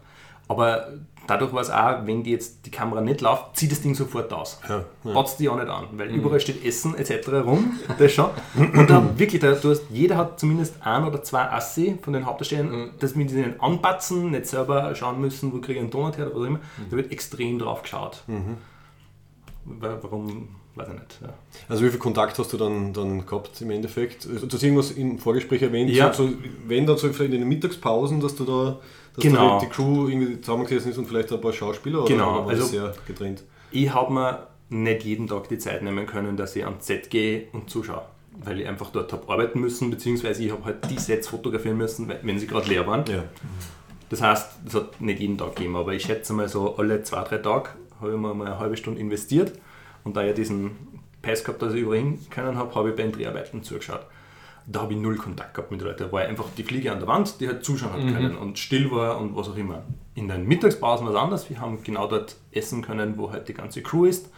Aber 0.49 0.93
dadurch 1.27 1.53
war 1.53 1.61
es 1.62 1.70
auch, 1.70 2.07
wenn 2.07 2.23
die 2.23 2.31
jetzt 2.33 2.66
die 2.66 2.70
Kamera 2.70 3.01
nicht 3.01 3.20
läuft, 3.20 3.57
zieht 3.57 3.70
das 3.73 3.81
Ding 3.81 3.95
sofort 3.95 4.33
aus. 4.33 4.61
Ja, 4.68 4.85
ja. 5.05 5.25
Die 5.39 5.49
auch 5.49 5.57
nicht 5.57 5.68
an, 5.68 5.85
weil 5.93 6.09
überall 6.11 6.41
steht 6.41 6.64
Essen 6.64 6.95
etc. 6.97 7.29
rum, 7.45 7.79
das 7.99 8.12
schon. 8.12 8.31
Und 8.57 8.89
da 8.91 9.03
wirklich, 9.16 9.41
da, 9.41 9.53
du 9.53 9.70
hast, 9.70 9.83
jeder 9.91 10.16
hat 10.16 10.39
zumindest 10.41 10.75
ein 10.85 11.05
oder 11.05 11.23
zwei 11.23 11.43
Assi 11.51 11.99
von 12.03 12.12
den 12.12 12.27
Hauptdarstellern, 12.27 12.91
dass 12.99 13.16
wir 13.16 13.25
die 13.27 13.35
nicht 13.35 13.61
anpatzen, 13.61 14.31
nicht 14.33 14.47
selber 14.47 14.95
schauen 14.95 15.20
müssen, 15.20 15.53
wo 15.53 15.59
kriege 15.59 15.75
ich 15.75 15.81
einen 15.81 15.91
Donut 15.91 16.16
her 16.18 16.27
oder 16.27 16.35
was 16.37 16.43
auch 16.43 16.47
immer. 16.47 16.61
Da 16.91 16.97
wird 16.97 17.12
extrem 17.12 17.59
drauf 17.59 17.83
geschaut. 17.83 18.23
Wa- 19.64 19.99
Warum, 20.03 20.49
weiß 20.75 20.89
ich 20.89 20.95
nicht. 20.95 21.18
Ja. 21.23 21.29
Also 21.68 21.85
wie 21.85 21.91
viel 21.91 21.99
Kontakt 21.99 22.39
hast 22.39 22.53
du 22.53 22.57
dann, 22.57 22.93
dann 22.93 23.25
gehabt 23.27 23.61
im 23.61 23.70
Endeffekt? 23.70 24.27
Also, 24.31 24.47
Du 24.47 24.55
hast 24.57 24.62
irgendwas 24.62 24.91
im 24.93 25.18
Vorgespräch 25.18 25.62
erwähnt, 25.62 25.91
Ja. 25.91 26.12
so, 26.12 26.27
so, 26.27 26.35
wenn 26.66 26.87
dann 26.87 26.97
so 26.99 27.09
vielleicht 27.12 27.33
in 27.33 27.41
den 27.41 27.49
Mittagspausen, 27.49 28.20
dass 28.20 28.35
du 28.35 28.45
da 28.45 28.79
dass 29.15 29.23
Genau. 29.23 29.59
da 29.59 29.65
die 29.67 29.71
Crew 29.71 30.09
irgendwie 30.09 30.41
zusammengesessen 30.41 30.93
ist 30.93 30.99
und 30.99 31.07
vielleicht 31.07 31.33
ein 31.33 31.41
paar 31.41 31.53
Schauspieler 31.53 32.05
Genau, 32.05 32.43
oder 32.45 32.53
das 32.53 32.61
also- 32.61 32.67
sehr 32.73 32.95
getrennt? 33.07 33.45
Ich 33.71 33.93
habe 33.93 34.13
mir 34.13 34.47
nicht 34.71 35.03
jeden 35.05 35.27
Tag 35.29 35.49
die 35.49 35.59
Zeit 35.59 35.83
nehmen 35.83 36.07
können, 36.07 36.37
dass 36.37 36.57
ich 36.57 36.65
ans 36.65 36.87
Set 36.87 37.11
gehe 37.11 37.49
und 37.53 37.69
zuschaue. 37.71 38.03
Weil 38.43 38.61
ich 38.61 38.67
einfach 38.67 38.91
dort 38.91 39.13
habe 39.13 39.31
arbeiten 39.31 39.61
müssen, 39.61 39.91
beziehungsweise 39.91 40.43
ich 40.43 40.51
habe 40.51 40.65
halt 40.65 40.91
die 40.91 40.99
Sets 40.99 41.29
fotografieren 41.29 41.77
müssen, 41.77 42.09
wenn- 42.23 42.39
sie 42.39 42.47
gerade 42.47 42.69
leer 42.69 42.87
waren. 42.87 43.05
Ja. 43.07 43.25
Das 44.09 44.23
heißt, 44.23 44.61
es 44.67 44.75
hat 44.75 45.01
nicht 45.01 45.21
jeden 45.21 45.37
Tag 45.39 45.57
gegeben, 45.57 45.77
aber 45.77 45.93
ich 45.93 46.03
schätze 46.03 46.33
mal 46.33 46.49
so 46.49 46.77
alle 46.77 47.03
zwei, 47.03 47.23
drei 47.25 47.39
Tage 47.39 47.71
habe 48.01 48.13
ich 48.13 48.19
mir 48.19 48.35
mal 48.35 48.47
eine 48.47 48.59
halbe 48.59 48.77
Stunde 48.77 49.01
investiert 49.01 49.53
und 50.05 50.17
da 50.17 50.25
ich 50.25 50.35
diesen 50.35 50.73
Pass 51.21 51.45
gehabt, 51.45 51.63
dass 51.63 51.73
ich 51.75 51.81
überall 51.83 51.99
hin 51.99 52.19
können 52.31 52.57
habe, 52.57 52.75
habe 52.75 52.91
ich 52.91 52.97
bei 52.97 53.03
den 53.03 53.13
Dreharbeiten 53.13 53.63
zugeschaut. 53.63 54.05
Da 54.67 54.83
habe 54.83 54.93
ich 54.95 54.99
null 55.01 55.17
Kontakt 55.17 55.55
gehabt 55.55 55.71
mit 55.73 55.83
Leuten. 55.83 56.05
Da 56.05 56.13
war 56.13 56.23
einfach 56.23 56.47
die 56.57 56.63
Fliege 56.63 56.93
an 56.93 56.99
der 56.99 57.09
Wand, 57.09 57.41
die 57.41 57.49
halt 57.49 57.65
zuschauen 57.65 57.93
hat 57.93 58.01
können 58.15 58.37
und 58.37 58.59
still 58.59 58.91
war 58.91 59.19
und 59.21 59.35
was 59.37 59.49
auch 59.49 59.57
immer. 59.57 59.83
In 60.15 60.29
den 60.29 60.47
Mittagspausen 60.47 61.07
war 61.07 61.13
es 61.15 61.19
anders. 61.21 61.51
Wir 61.51 61.61
haben 61.61 61.83
genau 61.83 62.07
dort 62.07 62.37
essen 62.53 62.83
können, 62.83 63.17
wo 63.19 63.33
halt 63.33 63.49
die 63.49 63.55
ganze 63.55 63.83
Crew 63.83 64.05
ist. 64.05 64.29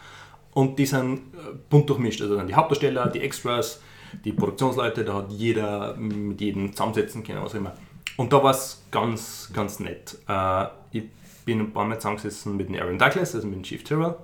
Und 0.53 0.79
die 0.79 0.85
sind 0.85 1.17
äh, 1.33 1.53
bunt 1.69 1.89
durchmischt. 1.89 2.21
Also 2.21 2.35
dann 2.37 2.47
die 2.47 2.55
Hauptdarsteller, 2.55 3.07
die 3.07 3.19
Extras, 3.21 3.81
die 4.23 4.31
Produktionsleute, 4.31 5.03
da 5.03 5.15
hat 5.15 5.31
jeder 5.31 5.95
mit 5.97 6.39
jedem 6.39 6.71
zusammensetzen 6.71 7.23
können, 7.23 7.43
was 7.43 7.51
auch 7.53 7.57
immer. 7.57 7.73
Und 8.17 8.31
da 8.31 8.41
war 8.41 8.51
es 8.51 8.81
ganz, 8.89 9.51
ganz 9.53 9.79
nett. 9.79 10.17
Äh, 10.27 10.65
ich 10.91 11.03
bin 11.43 11.59
ein 11.59 11.73
paar 11.73 11.85
Mal 11.85 11.99
zusammengesessen 11.99 12.55
mit 12.55 12.69
dem 12.69 12.75
Aaron 12.81 12.97
Douglas, 12.97 13.35
also 13.35 13.45
mit 13.47 13.57
dem 13.57 13.63
Chief 13.63 13.83
Tyrrell, 13.83 14.15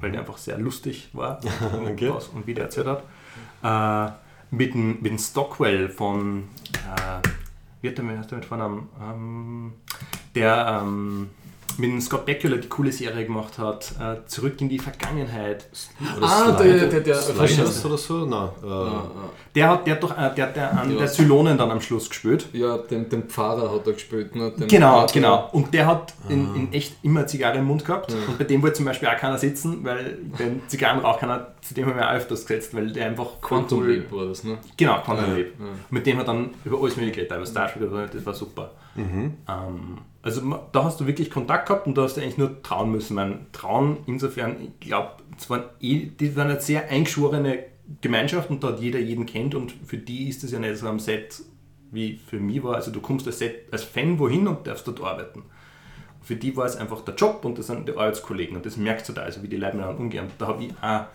weil 0.00 0.12
der 0.12 0.20
einfach 0.20 0.38
sehr 0.38 0.56
lustig 0.58 1.08
war 1.12 1.40
und, 1.78 1.88
Okay. 1.92 2.08
und 2.34 2.46
wie 2.46 2.54
der 2.54 2.64
erzählt 2.64 2.86
hat. 2.86 3.02
Äh, 3.62 4.12
mit, 4.50 4.74
dem, 4.74 5.00
mit 5.00 5.06
dem 5.06 5.18
Stockwell 5.18 5.88
von, 5.88 6.48
äh, 6.72 7.28
wie 7.80 7.88
hat 7.88 7.98
der 7.98 8.04
mit, 8.04 8.44
Vornamen? 8.44 8.88
Ähm, 9.00 9.72
der 10.34 10.82
ähm, 10.82 11.30
mit 11.78 11.90
dem 11.90 12.00
Scott 12.00 12.26
Bakula 12.26 12.56
die 12.56 12.68
coole 12.68 12.92
Serie 12.92 13.24
gemacht 13.26 13.58
hat, 13.58 13.92
äh, 14.00 14.26
Zurück 14.26 14.60
in 14.60 14.68
die 14.68 14.78
Vergangenheit. 14.78 15.66
Ah, 16.20 16.52
der, 16.52 16.86
der, 16.88 17.00
der, 17.00 17.14
Sliders 17.16 17.84
oder 17.84 17.96
so? 17.98 18.24
Nein. 18.26 18.48
Äh, 18.62 18.90
Der 19.54 19.68
hat, 19.68 19.86
der 19.86 19.94
hat 19.94 20.02
doch 20.02 20.16
äh, 20.16 20.34
der, 20.34 20.46
der, 20.48 20.78
an 20.80 20.90
Ja. 20.92 20.98
der 20.98 21.08
Zylonen 21.08 21.58
dann 21.58 21.70
am 21.70 21.80
Schluss 21.80 22.08
gespielt. 22.08 22.46
Ja, 22.52 22.78
den, 22.78 23.08
den 23.08 23.24
Pfarrer 23.24 23.72
hat 23.74 23.86
er 23.86 23.92
gespielt. 23.94 24.34
Ne? 24.36 24.50
Den 24.52 24.68
Genau, 24.68 24.92
Pfarrer. 25.00 25.12
genau. 25.12 25.48
Und 25.52 25.74
der 25.74 25.86
hat 25.86 26.14
in, 26.28 26.54
in 26.54 26.72
echt 26.72 26.94
immer 27.02 27.26
Zigarre 27.26 27.58
im 27.58 27.64
Mund 27.64 27.84
gehabt. 27.84 28.12
Und 28.28 28.38
bei 28.38 28.44
dem 28.44 28.62
wollte 28.62 28.76
zum 28.76 28.84
Beispiel 28.86 29.08
auch 29.08 29.16
keiner 29.16 29.38
sitzen, 29.38 29.84
weil 29.84 30.18
den 30.38 30.62
Zigarrenrauch 30.68 31.18
keiner, 31.18 31.48
zu 31.62 31.74
dem 31.74 31.86
haben 31.86 31.96
wir 31.96 32.08
auch 32.08 32.14
öfters 32.14 32.46
gesetzt, 32.46 32.74
weil 32.74 32.92
der 32.92 33.06
einfach 33.06 33.40
Quantum 33.40 33.80
cool- 33.80 33.90
Leap 33.92 34.12
war 34.12 34.26
das, 34.26 34.44
ne? 34.44 34.58
Genau, 34.76 35.00
Quantum 35.00 35.26
Ja, 35.30 35.34
Leap. 35.34 35.54
ja. 35.58 35.66
Mit 35.90 36.06
dem 36.06 36.18
hat 36.18 36.28
dann 36.28 36.50
über 36.64 36.78
alles 36.80 36.96
mögliche 36.96 37.16
geredet, 37.26 37.36
über 37.36 37.46
Star 37.46 37.66
Trek, 37.72 37.82
oder 37.82 38.06
so, 38.08 38.12
das 38.18 38.26
war 38.26 38.34
super. 38.34 38.70
Ähm, 38.96 39.98
also 40.22 40.60
da 40.72 40.84
hast 40.84 41.00
du 41.00 41.06
wirklich 41.06 41.30
Kontakt 41.30 41.68
gehabt 41.68 41.86
und 41.86 41.96
da 41.96 42.02
hast 42.02 42.16
du 42.16 42.20
eigentlich 42.20 42.38
nur 42.38 42.62
trauen 42.62 42.90
müssen. 42.90 43.14
Mein 43.14 43.46
Trauen 43.52 43.98
insofern, 44.06 44.56
ich 44.62 44.88
glaube, 44.88 45.12
es 45.38 45.48
waren 45.48 45.64
eh, 45.80 46.06
die 46.06 46.36
waren 46.36 46.50
eine 46.50 46.60
sehr 46.60 46.88
eingeschworene 46.88 47.64
Gemeinschaft 48.00 48.50
und 48.50 48.62
da 48.62 48.68
hat 48.68 48.80
jeder 48.80 48.98
jeden 48.98 49.26
kennt 49.26 49.54
und 49.54 49.72
für 49.84 49.96
die 49.96 50.28
ist 50.28 50.44
es 50.44 50.52
ja 50.52 50.58
nicht 50.58 50.76
so 50.76 50.88
am 50.88 51.00
Set 51.00 51.42
wie 51.90 52.20
für 52.24 52.38
mich 52.38 52.62
war. 52.62 52.76
Also 52.76 52.90
du 52.90 53.00
kommst 53.00 53.26
als, 53.26 53.38
Set, 53.38 53.72
als 53.72 53.82
Fan 53.82 54.18
wohin 54.18 54.46
und 54.46 54.66
darfst 54.66 54.86
dort 54.86 55.00
arbeiten. 55.00 55.42
Für 56.22 56.36
die 56.36 56.56
war 56.56 56.66
es 56.66 56.76
einfach 56.76 57.00
der 57.00 57.14
Job 57.14 57.44
und 57.44 57.58
das 57.58 57.68
sind 57.68 57.88
die 57.88 57.92
Arbeitskollegen 57.92 58.56
und 58.56 58.66
das 58.66 58.76
merkst 58.76 59.08
du 59.08 59.12
da, 59.12 59.22
also 59.22 59.42
wie 59.42 59.48
die 59.48 59.56
Leute 59.56 59.76
miteinander 59.76 60.00
umgehen. 60.00 60.26
Da 60.38 60.48
habe 60.48 60.64
ich 60.64 60.72
auch 60.82 61.06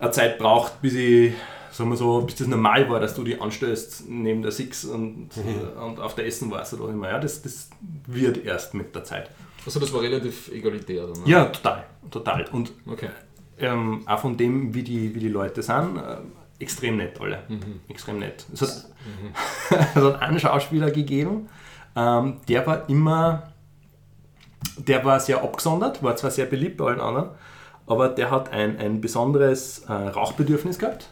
eine 0.00 0.10
Zeit 0.10 0.38
braucht, 0.38 0.82
bis 0.82 0.94
ich, 0.94 1.32
sagen 1.70 1.90
wir 1.90 1.96
so, 1.96 2.22
bis 2.22 2.36
das 2.36 2.46
normal 2.46 2.88
war, 2.90 3.00
dass 3.00 3.14
du 3.14 3.24
die 3.24 3.40
anstellst 3.40 4.04
neben 4.08 4.42
der 4.42 4.52
Six 4.52 4.84
und, 4.84 5.30
äh, 5.36 5.78
und 5.80 6.00
auf 6.00 6.14
der 6.14 6.26
Essen 6.26 6.50
warst 6.50 6.74
oder 6.74 6.90
immer. 6.92 7.08
Ja, 7.10 7.18
das, 7.18 7.42
das 7.42 7.70
wird 8.06 8.44
erst 8.44 8.74
mit 8.74 8.94
der 8.94 9.04
Zeit. 9.04 9.30
Also 9.66 9.80
das 9.80 9.92
war 9.92 10.00
relativ 10.02 10.50
egalitär 10.52 11.06
dann. 11.06 11.22
Ne? 11.24 11.28
Ja, 11.30 11.44
total, 11.46 11.84
total. 12.10 12.44
Und 12.52 12.72
Okay. 12.86 13.10
ähm, 13.58 14.02
auch 14.06 14.20
von 14.20 14.36
dem, 14.36 14.72
wie 14.74 14.82
die, 14.82 15.14
wie 15.14 15.20
die 15.20 15.28
Leute 15.28 15.62
sind, 15.62 15.96
äh, 15.96 16.16
extrem 16.60 16.96
nett 16.96 17.20
alle. 17.20 17.42
Extrem 17.88 18.18
nett. 18.20 18.46
Es 18.52 18.62
hat, 18.62 18.68
es 19.94 20.02
hat 20.02 20.22
einen 20.22 20.38
Schauspieler 20.40 20.90
gegeben, 20.90 21.48
ähm, 21.96 22.36
der 22.48 22.66
war 22.66 22.88
immer, 22.88 23.52
der 24.76 25.04
war 25.04 25.20
sehr 25.20 25.42
abgesondert, 25.42 26.02
war 26.02 26.16
zwar 26.16 26.30
sehr 26.30 26.46
beliebt 26.46 26.76
bei 26.78 26.86
allen 26.86 27.00
anderen, 27.00 27.30
aber 27.88 28.08
der 28.08 28.30
hat 28.30 28.52
ein, 28.52 28.78
ein 28.78 29.00
besonderes 29.00 29.84
äh, 29.88 29.92
Rauchbedürfnis 29.92 30.78
gehabt, 30.78 31.08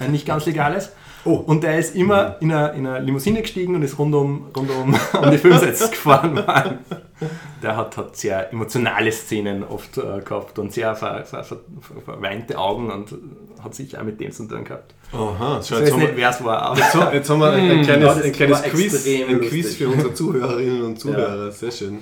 ein 0.00 0.12
nicht 0.12 0.26
ganz 0.26 0.46
legales. 0.46 0.92
Und 1.22 1.62
der 1.64 1.78
ist 1.78 1.94
immer 1.94 2.36
in 2.40 2.50
eine, 2.50 2.70
in 2.74 2.86
eine 2.86 3.04
Limousine 3.04 3.42
gestiegen 3.42 3.74
und 3.74 3.82
ist 3.82 3.98
rund 3.98 4.14
um, 4.14 4.46
rund 4.56 4.70
um, 4.70 4.94
um 5.22 5.30
die 5.30 5.36
Filmsets 5.36 5.90
gefahren. 5.90 6.34
worden. 6.36 6.78
Der 7.62 7.76
hat, 7.76 7.94
hat 7.98 8.16
sehr 8.16 8.50
emotionale 8.50 9.12
Szenen 9.12 9.62
oft 9.62 9.98
äh, 9.98 10.20
gehabt 10.24 10.58
und 10.58 10.72
sehr 10.72 10.96
ver, 10.96 11.22
ver, 11.26 11.44
ver, 11.44 11.58
ver, 11.82 12.00
verweinte 12.02 12.56
Augen 12.58 12.90
und 12.90 13.14
hat 13.62 13.74
sicher 13.74 14.00
auch 14.00 14.04
mit 14.04 14.18
dem 14.18 14.32
zu 14.32 14.48
tun 14.48 14.64
gehabt. 14.64 14.94
aha, 15.12 15.60
so, 15.60 15.74
Ich 15.74 15.80
jetzt, 15.80 15.88
weiß 15.88 15.92
haben 15.92 15.98
nicht, 16.00 16.10
wir, 16.12 16.16
wer 16.16 16.30
es 16.30 16.42
war, 16.42 16.74
jetzt, 16.78 16.94
haben- 16.94 17.14
jetzt 17.14 17.28
haben 17.28 17.40
wir 17.40 17.52
ein, 17.52 17.70
ein 17.70 17.82
kleines, 17.84 18.06
Ja, 18.08 18.14
das 18.14 18.24
ein 18.24 18.32
kleines 18.32 18.62
Quiz, 18.62 19.06
ein. 19.06 19.40
Quiz 19.42 19.74
für 19.74 19.88
unsere 19.90 20.14
Zuhörerinnen 20.14 20.82
und 20.82 20.98
Zuhörer. 20.98 21.52
Sehr 21.52 21.70
schön. 21.70 21.98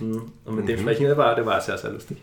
und 0.00 0.54
mit 0.56 0.68
dem 0.68 0.80
sprechen, 0.80 1.04
der 1.06 1.16
war, 1.16 1.34
der 1.34 1.46
war 1.46 1.58
sehr, 1.62 1.78
sehr 1.78 1.92
lustig. 1.92 2.18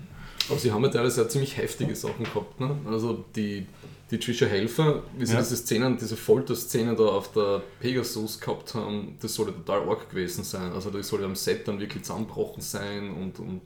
Aber 0.52 0.60
sie 0.60 0.72
haben 0.72 0.84
ja 0.84 0.90
teilweise 0.90 1.24
auch 1.24 1.28
ziemlich 1.28 1.58
heftige 1.58 1.96
Sachen 1.96 2.24
gehabt. 2.26 2.60
Ne? 2.60 2.76
Also 2.90 3.24
die, 3.36 3.66
die 4.12 4.20
Trisha 4.20 4.46
Helfer, 4.46 5.02
wie 5.18 5.26
sie 5.26 5.34
Ja. 5.34 5.40
diese 5.40 5.56
Szenen, 5.58 5.98
diese 5.98 6.18
Folterszenen 6.18 6.96
da 6.96 7.04
auf 7.06 7.32
der 7.32 7.62
Pegasus 7.80 8.40
gehabt 8.40 8.76
haben, 8.76 9.18
das 9.22 9.34
soll 9.34 9.48
ja 9.48 9.54
total 9.54 9.88
arg 9.90 10.10
gewesen 10.10 10.44
sein. 10.44 10.72
Also 10.74 10.90
das 10.90 11.08
soll 11.08 11.22
ja 11.22 11.26
am 11.26 11.36
Set 11.36 11.68
dann 11.68 11.80
wirklich 11.80 12.04
zusammengebrochen 12.04 12.62
sein 12.62 13.12
und, 13.14 13.40
und 13.40 13.62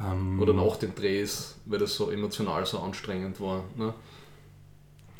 Ähm, 0.00 0.40
oder 0.40 0.52
nach 0.52 0.76
den 0.76 0.94
Drehs, 0.94 1.56
weil 1.66 1.78
das 1.80 1.94
so 1.94 2.10
emotional 2.10 2.64
so 2.66 2.78
anstrengend 2.78 3.40
war. 3.40 3.64
Ne? 3.76 3.92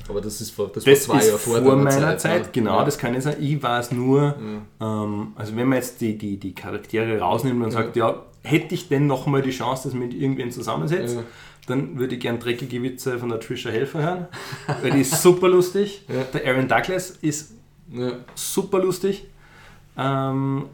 Aber 0.08 0.20
das 0.20 0.40
ist 0.40 0.50
vor, 0.50 0.68
das 0.72 0.84
Das 0.84 1.08
war 1.08 1.18
zwei 1.20 1.26
Jahre 1.26 1.38
vor, 1.38 1.60
deiner 1.60 1.76
meiner 1.76 2.16
Zeit, 2.18 2.42
ne? 2.46 2.48
genau, 2.52 2.78
Ja. 2.78 2.84
das 2.84 2.96
kann 2.98 3.14
ich 3.14 3.22
sagen. 3.24 3.42
Ich 3.42 3.60
weiß 3.62 3.92
nur, 3.92 4.36
ähm, 4.80 5.32
also 5.34 5.54
wenn 5.56 5.68
man 5.68 5.76
jetzt 5.78 6.00
die, 6.00 6.16
die, 6.16 6.36
die 6.38 6.54
Charaktere 6.54 7.18
rausnimmt 7.18 7.62
und 7.62 7.70
sagt, 7.72 7.96
ja, 7.96 8.24
hätte 8.42 8.74
ich 8.74 8.88
denn 8.88 9.06
nochmal 9.06 9.42
die 9.42 9.50
Chance, 9.50 9.84
dass 9.88 9.92
man 9.94 10.08
mit 10.08 10.14
irgendwen 10.14 10.50
zusammensetzt, 10.50 11.16
Ja. 11.16 11.22
dann 11.66 11.98
würde 11.98 12.14
ich 12.14 12.20
gern 12.20 12.38
dreckige 12.38 12.82
Witze 12.82 13.18
von 13.18 13.28
der 13.28 13.40
Trisha 13.40 13.70
Helfer 13.70 14.00
hören, 14.02 14.26
weil 14.82 14.92
die 14.92 15.00
ist 15.00 15.20
super 15.22 15.48
lustig. 15.48 16.04
Ja. 16.08 16.22
Der 16.24 16.46
Aaron 16.52 16.68
Douglas 16.68 17.10
ist 17.10 17.54
Ja. 17.90 18.12
super 18.34 18.78
lustig. 18.80 19.26
Ähm, 19.96 20.66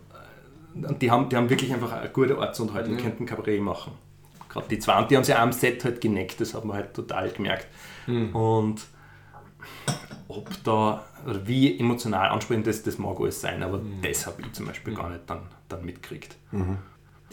die 1.01 1.11
haben, 1.11 1.29
die 1.29 1.37
haben 1.37 1.49
wirklich 1.49 1.73
einfach 1.73 1.93
eine 1.93 2.11
gute 2.11 2.37
Ortsunterhaltung, 2.39 2.97
die 2.97 3.03
Ja. 3.03 3.09
könnten 3.09 3.27
Kabarett 3.27 3.61
machen. 3.63 3.93
Gerade 4.49 4.67
die 4.69 4.79
zwei. 4.79 4.99
Und 5.01 5.11
die 5.11 5.17
haben 5.17 5.25
sich 5.25 5.35
auch 5.35 5.41
am 5.41 5.53
Set 5.53 5.85
halt 5.85 6.01
geneckt, 6.01 6.41
das 6.41 6.55
hat 6.55 6.65
man 6.65 6.77
halt 6.77 6.95
total 6.95 7.31
gemerkt. 7.31 7.67
Hm. 8.07 8.35
Und 8.35 8.83
ob 10.29 10.49
da, 10.65 11.05
oder 11.27 11.47
wie 11.47 11.79
emotional 11.79 12.29
ansprechend 12.31 12.67
das, 12.67 12.83
das 12.83 12.99
mag 12.99 13.19
alles 13.21 13.41
sein, 13.41 13.63
aber 13.63 13.79
Hm. 13.79 14.01
das 14.03 14.27
habe 14.27 14.43
ich 14.43 14.53
zum 14.53 14.67
Beispiel 14.67 14.95
gar 14.95 15.09
nicht 15.11 15.23
dann, 15.27 15.41
dann 15.69 15.85
mitgekriegt. 15.85 16.37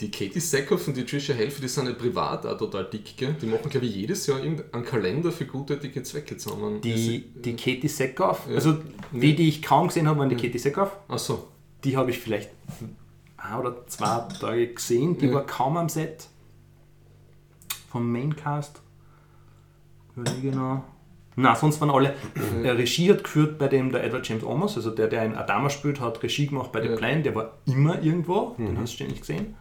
Die 0.01 0.09
Katie 0.09 0.39
Sackhoff 0.39 0.87
und 0.87 0.97
die 0.97 1.05
Trisha 1.05 1.33
Helfer, 1.33 1.61
die 1.61 1.67
sind 1.67 1.85
ja 1.87 1.93
privat 1.93 2.45
auch 2.45 2.57
total 2.57 2.85
dick. 2.85 3.15
Gell? 3.17 3.35
Die 3.39 3.45
machen, 3.45 3.69
glaube 3.69 3.85
ich, 3.85 3.95
jedes 3.95 4.25
Jahr 4.27 4.39
irgendeinen 4.43 4.83
Kalender 4.83 5.31
für 5.31 5.45
guttätige 5.45 6.01
Zwecke 6.01 6.37
zusammen. 6.37 6.81
Die, 6.81 7.31
die 7.35 7.55
Katie 7.55 7.87
Seckhoff, 7.87 8.47
Ja. 8.49 8.55
also 8.55 8.77
die, 9.11 9.35
die 9.35 9.47
ich 9.47 9.61
kaum 9.61 9.87
gesehen 9.87 10.07
habe, 10.07 10.19
waren 10.19 10.29
die 10.29 10.35
Katie 10.35 10.57
Seckhoff. 10.57 10.91
Achso, 11.07 11.47
Die 11.83 11.95
habe 11.97 12.09
ich 12.11 12.19
vielleicht 12.19 12.49
ein 13.37 13.59
oder 13.59 13.85
zwei 13.87 14.27
Tage 14.39 14.67
gesehen. 14.73 15.17
Die 15.19 15.27
Ja. 15.27 15.33
war 15.33 15.45
kaum 15.45 15.77
am 15.77 15.87
Set. 15.89 16.27
Vom 17.91 18.11
Maincast. 18.11 18.81
Überlege 20.15 20.55
noch. 20.55 20.83
Na, 21.35 21.55
sonst 21.55 21.79
waren 21.79 21.89
alle. 21.91 22.13
Äh, 22.63 22.69
Regie 22.71 23.09
hat 23.11 23.23
geführt 23.23 23.57
bei 23.57 23.67
dem 23.67 23.91
der 23.91 24.03
Edward 24.03 24.27
James 24.27 24.43
Olmos, 24.43 24.75
also 24.75 24.91
der, 24.91 25.07
der 25.07 25.25
in 25.25 25.33
Adama 25.35 25.69
spielt, 25.69 25.99
hat 25.99 26.21
Regie 26.23 26.47
gemacht 26.47 26.71
bei 26.71 26.81
The 26.81 26.89
Ja. 26.89 26.95
Plan. 26.95 27.23
Der 27.23 27.33
war 27.35 27.57
immer 27.65 28.01
irgendwo, 28.01 28.55
den 28.57 28.77
hast 28.79 28.91
du 28.93 28.95
ständig 28.97 29.21
gesehen. 29.21 29.55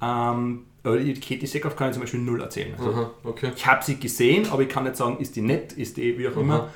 Ähm, 0.00 0.66
aber 0.82 0.98
die 0.98 1.14
Katie 1.14 1.46
Seckhoff 1.46 1.76
kann 1.76 1.88
ich 1.88 1.94
zum 1.94 2.02
Beispiel 2.02 2.20
null 2.20 2.40
erzählen. 2.40 2.74
Also, 2.78 2.90
aha, 2.90 3.10
okay. 3.24 3.52
ich 3.54 3.66
habe 3.66 3.84
sie 3.84 4.00
gesehen, 4.00 4.48
aber 4.50 4.62
ich 4.62 4.68
kann 4.68 4.84
nicht 4.84 4.96
sagen, 4.96 5.18
ist 5.18 5.36
die 5.36 5.42
nett, 5.42 5.72
ist 5.74 5.96
die 5.96 6.16
wie 6.18 6.28
auch 6.28 6.36
immer. 6.36 6.70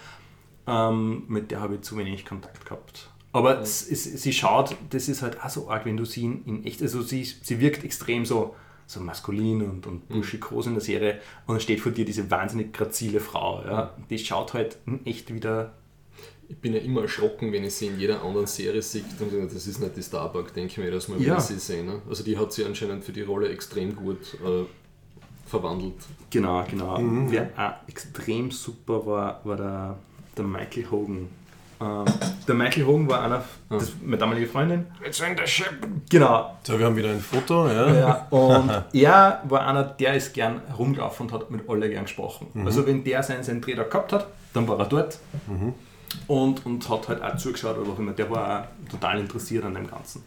Ähm, 0.66 1.24
mit 1.28 1.50
der 1.50 1.60
habe 1.60 1.76
ich 1.76 1.82
zu 1.82 1.96
wenig 1.96 2.24
Kontakt 2.24 2.64
gehabt. 2.64 3.10
Aber 3.32 3.60
es, 3.60 3.90
es, 3.90 4.04
sie 4.04 4.32
schaut, 4.32 4.76
das 4.90 5.08
ist 5.08 5.22
halt 5.22 5.42
auch 5.42 5.48
so 5.48 5.68
arg, 5.68 5.86
wenn 5.86 5.96
du 5.96 6.04
sie 6.04 6.24
in, 6.24 6.44
in 6.44 6.64
echt, 6.64 6.80
also 6.82 7.02
sie, 7.02 7.24
sie 7.24 7.60
wirkt 7.60 7.84
extrem 7.84 8.24
so, 8.24 8.54
so 8.86 9.00
maskulin 9.00 9.62
und, 9.62 9.86
und 9.86 10.08
buschikos 10.08 10.66
in 10.66 10.74
der 10.74 10.82
Serie 10.82 11.20
und 11.46 11.54
dann 11.54 11.60
steht 11.60 11.80
vor 11.80 11.92
dir 11.92 12.04
diese 12.04 12.30
wahnsinnig 12.30 12.72
grazile 12.72 13.20
Frau. 13.20 13.62
Ja. 13.66 13.94
Die 14.08 14.18
schaut 14.18 14.54
halt 14.54 14.78
in 14.86 15.04
echt 15.04 15.34
wieder, 15.34 15.72
Ich 16.48 16.56
bin 16.58 16.74
ja 16.74 16.80
immer 16.80 17.02
erschrocken, 17.02 17.52
wenn 17.52 17.64
ich 17.64 17.74
sie 17.74 17.86
in 17.88 17.98
jeder 17.98 18.22
anderen 18.22 18.46
Serie 18.46 18.82
sehe 18.82 19.02
und 19.20 19.30
denke, 19.32 19.52
das 19.52 19.66
ist 19.66 19.80
nicht 19.80 19.96
die 19.96 20.02
Starbuck, 20.02 20.52
denke 20.54 20.70
ich 20.72 20.78
mir 20.78 20.84
jedes 20.84 21.08
Mal, 21.08 21.18
wenn 21.18 21.26
Ja. 21.26 21.36
ich 21.38 21.42
sie 21.44 21.58
sehe. 21.58 21.84
Ne? 21.84 22.00
Also 22.08 22.22
die 22.24 22.36
hat 22.38 22.52
sie 22.52 22.64
anscheinend 22.64 23.04
für 23.04 23.12
die 23.12 23.22
Rolle 23.22 23.48
extrem 23.48 23.94
gut 23.96 24.34
äh, 24.44 24.64
verwandelt. 25.46 25.94
genau, 26.30 26.64
genau. 26.70 26.98
Wer 27.28 27.50
auch 27.56 27.88
extrem 27.88 28.50
super 28.50 29.04
war, 29.06 29.40
war 29.44 29.56
der, 29.56 29.96
der 30.36 30.44
Michael 30.44 30.86
Hogan. 30.90 31.28
Ähm, 31.80 32.04
der 32.46 32.54
Michael 32.54 32.86
Hogan 32.86 33.08
war 33.10 33.22
einer, 33.22 33.44
das, 33.68 33.92
meine 34.02 34.16
damalige 34.18 34.46
Freundin. 34.46 34.86
It's 35.04 35.20
in 35.20 35.36
the 35.36 35.46
ship! 35.46 35.74
Genau, 36.08 36.56
So, 36.62 36.78
wir 36.78 36.86
haben 36.86 36.96
wieder 36.96 37.10
ein 37.10 37.20
Foto, 37.20 37.66
ja. 37.68 37.92
Ja, 37.94 38.26
und 38.30 38.70
er 38.92 39.42
war 39.48 39.66
einer, 39.66 39.82
der 39.84 40.14
ist 40.14 40.32
gern 40.34 40.62
herumgelaufen 40.68 41.26
und 41.26 41.32
hat 41.32 41.50
mit 41.50 41.68
alle 41.68 41.90
gern 41.90 42.04
gesprochen. 42.04 42.46
Also 42.64 42.86
wenn 42.86 43.02
der 43.04 43.22
seinen, 43.22 43.42
seinen 43.42 43.60
Dreh 43.60 43.74
da 43.74 43.82
gehabt 43.82 44.12
hat, 44.12 44.28
dann 44.54 44.66
war 44.68 44.78
er 44.78 44.86
dort 44.86 45.18
und, 46.28 46.64
und 46.66 46.88
hat 46.88 47.08
halt 47.08 47.22
auch 47.22 47.36
zugeschaut 47.36 47.78
oder 47.78 47.90
was 47.90 47.98
immer. 47.98 48.12
Der 48.12 48.30
war 48.30 48.60
auch 48.60 48.90
total 48.90 49.20
interessiert 49.20 49.64
an 49.64 49.74
dem 49.74 49.86
Ganzen. 49.86 50.22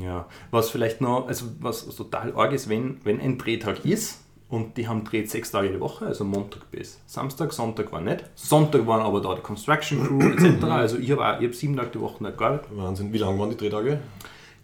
Ja, 0.00 0.26
was 0.50 0.70
vielleicht 0.70 1.00
noch, 1.00 1.28
also 1.28 1.46
was 1.60 1.86
total 1.94 2.34
arg 2.34 2.52
ist, 2.52 2.68
wenn, 2.68 2.98
wenn 3.04 3.20
ein 3.20 3.36
Drehtag 3.36 3.84
ist 3.84 4.20
und 4.48 4.76
die 4.76 4.88
haben 4.88 5.04
dreht 5.04 5.30
sechs 5.30 5.50
Tage 5.50 5.70
die 5.70 5.80
Woche, 5.80 6.06
also 6.06 6.24
Montag 6.24 6.70
bis 6.70 7.00
Samstag, 7.06 7.52
Sonntag 7.52 7.92
war 7.92 8.00
nicht. 8.00 8.24
Sonntag 8.34 8.86
waren 8.86 9.02
aber 9.02 9.20
da 9.20 9.34
die 9.34 9.42
Construction 9.42 10.06
Crew 10.06 10.20
etc. 10.30 10.62
Also 10.64 10.98
ich 10.98 11.10
habe 11.10 11.38
ich 11.40 11.48
hab 11.48 11.54
sieben 11.54 11.76
Tage 11.76 11.90
die 11.90 12.00
Woche 12.00 12.22
nicht 12.22 12.38
gearbeitet. 12.38 12.68
Wahnsinn. 12.74 13.12
Wie 13.12 13.18
lang 13.18 13.38
waren 13.38 13.50
die 13.50 13.56
Drehtage? 13.56 14.00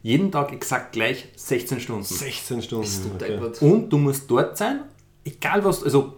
Jeden 0.02 0.30
Tag 0.30 0.52
exakt 0.52 0.92
gleich 0.92 1.28
16 1.36 1.80
Stunden. 1.80 2.04
16 2.04 2.62
Stunden. 2.62 3.12
Okay. 3.16 3.40
Und 3.60 3.90
du 3.90 3.98
musst 3.98 4.30
dort 4.30 4.56
sein, 4.56 4.84
egal 5.24 5.64
was, 5.64 5.82
also 5.82 6.14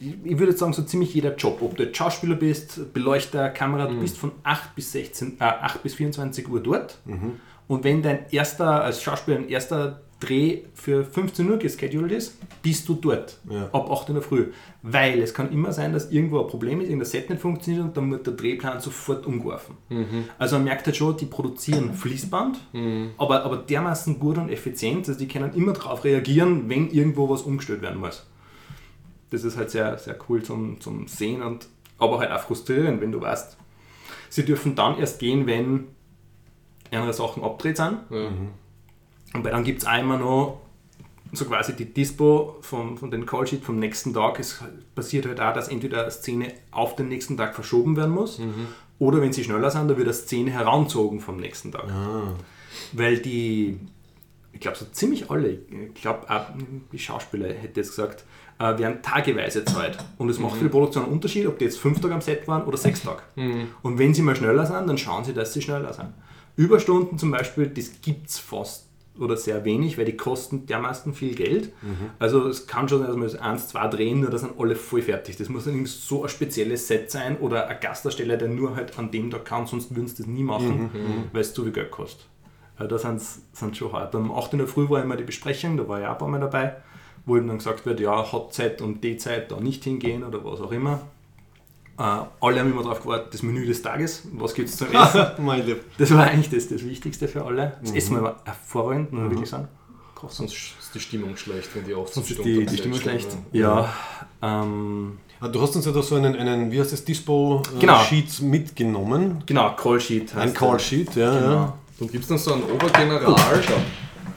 ich 0.00 0.38
würde 0.38 0.50
jetzt 0.52 0.58
sagen, 0.60 0.72
so 0.72 0.82
ziemlich 0.82 1.14
jeder 1.14 1.34
Job, 1.36 1.60
ob 1.62 1.76
du 1.76 1.84
jetzt 1.84 1.96
Schauspieler 1.96 2.36
bist, 2.36 2.92
Beleuchter, 2.92 3.48
Kamera, 3.50 3.86
du 3.86 4.00
bist 4.00 4.18
von 4.18 4.32
8 4.42 4.74
bis, 4.74 4.92
16, 4.92 5.36
äh, 5.40 5.44
8 5.44 5.82
bis 5.82 5.94
24 5.94 6.48
Uhr 6.48 6.60
dort. 6.60 6.98
Und 7.66 7.84
wenn 7.84 8.02
dein 8.02 8.26
erster, 8.30 8.82
als 8.84 9.02
Schauspieler, 9.02 9.38
ein 9.38 9.48
erster 9.48 10.00
Dreh 10.20 10.62
für 10.74 11.04
15 11.04 11.50
Uhr 11.50 11.58
gescheduled 11.58 12.12
ist, 12.12 12.38
bist 12.62 12.88
du 12.88 12.94
dort. 12.94 13.38
Ja. 13.50 13.68
Ab 13.72 13.90
8 13.90 14.08
in 14.10 14.14
der 14.14 14.22
Früh. 14.22 14.46
Weil 14.82 15.20
es 15.20 15.34
kann 15.34 15.50
immer 15.52 15.72
sein, 15.72 15.92
dass 15.92 16.10
irgendwo 16.10 16.40
ein 16.40 16.46
Problem 16.46 16.80
ist, 16.80 16.86
irgendein 16.86 17.06
Set 17.06 17.30
nicht 17.30 17.42
funktioniert 17.42 17.84
und 17.84 17.96
dann 17.96 18.10
wird 18.10 18.26
der 18.26 18.34
Drehplan 18.34 18.80
sofort 18.80 19.26
umgeworfen. 19.26 19.76
Also 20.38 20.56
man 20.56 20.64
merkt 20.64 20.86
halt 20.86 20.96
schon, 20.96 21.16
die 21.16 21.26
produzieren 21.26 21.94
Fließband, 21.94 22.58
aber, 23.18 23.44
aber 23.44 23.56
dermaßen 23.58 24.18
gut 24.18 24.38
und 24.38 24.50
effizient, 24.50 25.08
dass 25.08 25.16
die 25.18 25.28
können 25.28 25.52
immer 25.54 25.72
darauf 25.72 26.04
reagieren, 26.04 26.68
wenn 26.68 26.90
irgendwo 26.90 27.28
was 27.28 27.42
umgestellt 27.42 27.82
werden 27.82 28.00
muss. 28.00 28.26
Das 29.34 29.44
ist 29.44 29.56
halt 29.56 29.70
sehr, 29.70 29.98
sehr 29.98 30.16
cool 30.28 30.42
zum, 30.42 30.80
zum 30.80 31.08
Sehen 31.08 31.42
und 31.42 31.66
aber 31.98 32.18
halt 32.18 32.30
auch 32.32 32.40
frustrierend, 32.40 33.00
wenn 33.00 33.12
du 33.12 33.20
weißt, 33.20 33.56
sie 34.28 34.44
dürfen 34.44 34.74
dann 34.74 34.98
erst 34.98 35.18
gehen, 35.18 35.46
wenn 35.46 35.88
andere 36.90 37.12
Sachen 37.12 37.42
abgedreht 37.42 37.76
sind. 37.76 37.98
Und 39.34 39.44
weil 39.44 39.52
dann 39.52 39.64
gibt 39.64 39.82
es 39.82 39.86
einmal 39.86 40.18
noch 40.18 40.60
so 41.32 41.44
quasi 41.46 41.74
die 41.74 41.92
Dispo 41.92 42.56
vom, 42.60 42.96
von 42.96 43.10
den 43.10 43.26
Callsheet 43.26 43.64
vom 43.64 43.78
nächsten 43.78 44.14
Tag. 44.14 44.38
Es 44.38 44.62
passiert 44.94 45.26
halt 45.26 45.40
auch, 45.40 45.52
dass 45.52 45.68
entweder 45.68 46.02
eine 46.02 46.10
Szene 46.10 46.52
auf 46.70 46.94
den 46.94 47.08
nächsten 47.08 47.36
Tag 47.36 47.54
verschoben 47.54 47.96
werden 47.96 48.14
muss 48.14 48.38
oder 48.98 49.20
wenn 49.20 49.32
sie 49.32 49.42
schneller 49.42 49.70
sind, 49.70 49.88
dann 49.88 49.96
wird 49.96 50.06
eine 50.06 50.14
Szene 50.14 50.50
heranzogen 50.52 51.20
vom 51.20 51.38
nächsten 51.38 51.72
Tag. 51.72 51.88
Weil 52.92 53.18
die, 53.18 53.78
ich 54.52 54.60
glaube 54.60 54.76
so 54.76 54.84
ziemlich 54.86 55.30
alle, 55.30 55.48
ich 55.50 55.94
glaube 55.94 56.30
auch 56.30 56.46
die 56.92 56.98
Schauspieler 56.98 57.48
hätte 57.48 57.80
jetzt 57.80 57.90
gesagt, 57.90 58.24
äh, 58.58 58.78
werden 58.78 59.02
tageweise 59.02 59.64
Zeit. 59.64 59.98
Und 60.18 60.28
es 60.28 60.38
macht 60.38 60.56
für 60.56 60.64
die 60.64 60.70
Produktion 60.70 61.04
einen 61.04 61.12
Unterschied, 61.12 61.46
ob 61.46 61.58
die 61.58 61.64
jetzt 61.64 61.78
fünf 61.78 62.00
Tage 62.00 62.14
am 62.14 62.20
Set 62.20 62.46
waren 62.48 62.64
oder 62.64 62.76
sechs 62.76 63.02
Tage. 63.02 63.22
Und 63.82 63.98
wenn 63.98 64.14
sie 64.14 64.22
mal 64.22 64.36
schneller 64.36 64.66
sind, 64.66 64.86
dann 64.88 64.98
schauen 64.98 65.24
sie, 65.24 65.32
dass 65.34 65.52
sie 65.52 65.62
schneller 65.62 65.92
sind. 65.92 66.08
Überstunden 66.56 67.18
zum 67.18 67.30
Beispiel, 67.30 67.66
das 67.66 68.00
gibt 68.00 68.28
es 68.28 68.38
fast 68.38 68.86
oder 69.18 69.36
sehr 69.36 69.64
wenig, 69.64 69.96
weil 69.96 70.06
die 70.06 70.16
kosten 70.16 70.66
dermaßen 70.66 71.14
viel 71.14 71.34
Geld. 71.36 71.72
Also 72.18 72.48
es 72.48 72.66
kann 72.66 72.88
schon 72.88 72.98
sein, 72.98 73.06
dass 73.08 73.16
man 73.16 73.28
das 73.28 73.36
eins, 73.36 73.68
zwei 73.68 73.86
drehen, 73.86 74.20
nur 74.20 74.30
da 74.30 74.38
sind 74.38 74.58
alle 74.58 74.74
voll 74.74 75.02
fertig. 75.02 75.36
Das 75.36 75.48
muss 75.48 75.64
dann 75.64 75.86
so 75.86 76.24
ein 76.24 76.28
spezielles 76.28 76.88
Set 76.88 77.12
sein 77.12 77.36
oder 77.38 77.68
ein 77.68 77.76
Gastdarsteller, 77.80 78.36
der 78.36 78.48
nur 78.48 78.74
halt 78.74 78.98
an 78.98 79.10
dem 79.12 79.30
Tag 79.30 79.44
kann, 79.44 79.66
sonst 79.66 79.94
würden 79.94 80.08
sie 80.08 80.16
das 80.16 80.26
nie 80.26 80.42
machen, 80.42 80.90
weil 81.32 81.42
es 81.42 81.54
zu 81.54 81.62
viel 81.62 81.72
Geld 81.72 81.90
kostet. 81.92 82.26
Also 82.76 82.88
da 82.88 82.98
sind 82.98 83.20
sie 83.20 83.74
schon 83.76 83.92
hart. 83.92 84.14
Um 84.16 84.32
8 84.32 84.54
in 84.54 84.58
der 84.58 84.68
Früh 84.68 84.88
war 84.90 85.00
immer 85.00 85.16
die 85.16 85.22
Besprechung, 85.22 85.76
da 85.76 85.86
war 85.86 86.00
ich 86.00 86.06
auch 86.06 86.12
ein 86.12 86.18
paar 86.18 86.28
Mal 86.28 86.40
dabei, 86.40 86.74
wo 87.26 87.36
eben 87.36 87.46
dann 87.48 87.58
gesagt 87.58 87.86
wird, 87.86 88.00
ja, 88.00 88.30
Hot-Zeit 88.32 88.82
und 88.82 89.02
D-Zeit 89.02 89.50
da 89.50 89.58
nicht 89.60 89.84
hingehen 89.84 90.24
oder 90.24 90.44
was 90.44 90.60
auch 90.60 90.72
immer. 90.72 91.00
Äh, 91.98 92.02
alle 92.02 92.60
haben 92.60 92.72
immer 92.72 92.82
darauf 92.82 93.02
gewartet, 93.02 93.32
das 93.34 93.42
Menü 93.42 93.64
des 93.66 93.80
Tages, 93.82 94.22
was 94.32 94.52
gibt 94.54 94.68
es 94.68 94.76
zum 94.76 94.88
Essen. 94.92 95.26
Das 95.98 96.12
war 96.12 96.24
eigentlich 96.24 96.50
das, 96.50 96.68
das 96.68 96.84
Wichtigste 96.84 97.28
für 97.28 97.44
alle. 97.44 97.76
Das 97.82 97.92
Essen 97.92 98.20
war 98.20 98.40
hervorragend, 98.44 99.12
muss 99.12 99.20
man 99.22 99.30
wirklich 99.30 99.48
sagen. 99.50 99.68
Kosten. 100.14 100.48
Sonst 100.48 100.54
ist 100.54 100.94
die 100.94 101.00
Stimmung 101.00 101.36
schlecht, 101.36 101.68
wenn 101.74 101.84
die 101.84 101.94
18 101.94 102.06
Sonst 102.14 102.30
ist 102.30 102.34
Stunden 102.40 102.60
die, 102.60 102.66
die 102.66 102.76
Stimmung 102.76 102.98
schlecht. 103.00 103.28
ne? 103.52 103.60
Ja, 103.60 103.92
ähm, 104.42 105.18
Ah, 105.40 105.48
Du 105.48 105.60
hast 105.60 105.74
uns 105.76 105.84
ja 105.84 105.92
da 105.92 106.00
so 106.00 106.14
einen, 106.14 106.36
einen 106.36 106.70
wie 106.70 106.80
heißt 106.80 106.92
das, 106.92 107.04
Dispo-Sheet 107.04 107.80
Genau. 108.38 108.50
mitgenommen. 108.50 109.42
genau, 109.46 109.74
Callsheet 109.76 110.32
heißt 110.34 110.46
Ein 110.48 110.54
Call-Sheet, 110.54 111.14
ja. 111.16 111.30
der. 111.32 111.32
ja. 111.34 111.40
Genau. 111.50 111.78
Und 112.00 112.10
gibt 112.12 112.22
es 112.22 112.28
dann 112.28 112.38
so 112.38 112.54
einen 112.54 112.62
Obergeneral? 112.64 113.34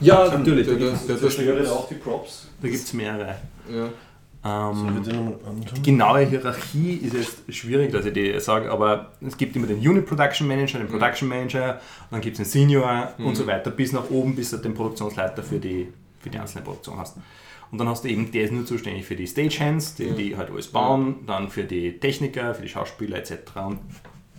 Ja, 0.00 0.28
natürlich. 0.36 0.66
Der, 0.66 0.76
Da 0.76 0.80
der, 0.80 0.94
gibt 0.94 1.38
der, 1.38 1.44
der, 1.44 1.62
der, 1.62 1.72
auch 1.72 1.88
die 1.88 1.94
Props. 1.94 2.48
es 2.62 2.92
mehrere. 2.92 3.36
ja. 3.70 3.88
Ähm, 4.44 5.04
anschauen. 5.44 5.82
genaue 5.82 6.24
Hierarchie 6.24 6.94
ist 6.94 7.12
jetzt 7.12 7.54
schwierig, 7.54 7.90
dass 7.90 8.06
ich 8.06 8.12
die 8.12 8.38
sage, 8.38 8.70
aber 8.70 9.12
es 9.20 9.36
gibt 9.36 9.56
immer 9.56 9.66
den 9.66 9.78
Unit 9.78 10.06
Production 10.06 10.46
Manager, 10.46 10.78
den 10.78 10.86
Production 10.86 11.28
Manager, 11.28 11.80
dann 12.12 12.20
gibt 12.20 12.38
es 12.38 12.38
den 12.38 12.46
Senior 12.46 13.14
und 13.18 13.34
so 13.34 13.46
weiter, 13.48 13.72
bis 13.72 13.92
nach 13.92 14.08
oben, 14.10 14.36
bis 14.36 14.50
du 14.50 14.58
den 14.58 14.74
Produktionsleiter 14.74 15.42
für 15.42 15.58
die, 15.58 15.88
für 16.20 16.30
die 16.30 16.38
einzelne 16.38 16.62
Produktion 16.62 16.98
hast. 16.98 17.16
Und 17.72 17.78
dann 17.78 17.88
hast 17.88 18.04
du 18.04 18.08
eben, 18.08 18.30
der 18.30 18.44
ist 18.44 18.52
nur 18.52 18.64
zuständig 18.64 19.04
für 19.04 19.16
die 19.16 19.26
Stagehands, 19.26 19.96
die, 19.96 20.12
die 20.12 20.36
halt 20.36 20.50
alles 20.50 20.68
bauen, 20.68 21.16
dann 21.26 21.50
für 21.50 21.64
die 21.64 21.98
Techniker, 21.98 22.54
für 22.54 22.62
die 22.62 22.68
Schauspieler 22.68 23.18
etc. 23.18 23.32
Und 23.66 23.80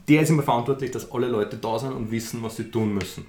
der 0.08 0.22
ist 0.22 0.30
immer 0.30 0.44
verantwortlich, 0.44 0.92
dass 0.92 1.12
alle 1.12 1.28
Leute 1.28 1.58
da 1.58 1.78
sind 1.78 1.92
und 1.92 2.10
wissen, 2.10 2.42
was 2.42 2.56
sie 2.56 2.72
tun 2.72 2.94
müssen. 2.94 3.26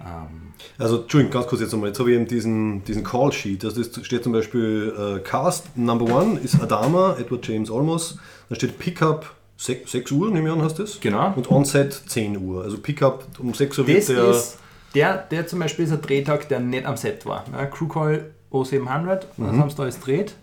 Ähm, 0.00 0.52
Also, 0.78 1.02
Entschuldigung, 1.02 1.32
ganz 1.32 1.46
kurz 1.46 1.60
jetzt 1.60 1.72
nochmal. 1.72 1.88
Jetzt 1.90 1.98
habe 2.00 2.10
ich 2.10 2.16
eben 2.16 2.26
diesen, 2.26 2.84
diesen 2.84 3.04
Call-Sheet. 3.04 3.64
Also, 3.64 3.82
das 3.82 4.04
steht 4.06 4.24
zum 4.24 4.32
Beispiel 4.32 4.94
äh, 4.96 5.20
Cast 5.20 5.76
Number 5.76 6.06
One 6.14 6.38
ist 6.40 6.60
Adama, 6.60 7.16
Edward 7.18 7.46
James 7.46 7.70
Olmos. 7.70 8.18
Dann 8.48 8.56
steht 8.56 8.78
Pickup 8.78 9.34
6, 9.56 9.90
6 9.90 10.10
Uhr, 10.12 10.30
nehme 10.30 10.48
ich 10.48 10.54
an, 10.54 10.62
hast 10.62 10.78
du 10.78 10.82
das? 10.82 11.00
Genau. 11.00 11.32
Und 11.34 11.50
Onset 11.50 11.92
10 12.06 12.36
Uhr. 12.38 12.62
Also, 12.64 12.78
Pickup 12.78 13.24
um 13.38 13.52
6 13.54 13.78
Uhr 13.78 13.86
wird 13.86 13.98
Das 13.98 14.06
der. 14.06 14.30
ist 14.30 14.58
der, 14.94 15.16
der 15.18 15.46
zum 15.46 15.58
Beispiel 15.58 15.84
ist 15.84 15.92
ein 15.92 16.00
Drehtag, 16.00 16.48
der 16.48 16.60
nicht 16.60 16.86
am 16.86 16.96
Set 16.96 17.26
war. 17.26 17.44
Ja, 17.52 17.66
Crew 17.66 17.88
Call 17.88 18.30
O700, 18.50 19.22
was 19.36 19.56
haben 19.56 19.68
sie 19.70 19.76
da 19.76 19.82
alles 19.82 20.00
dreht? 20.00 20.34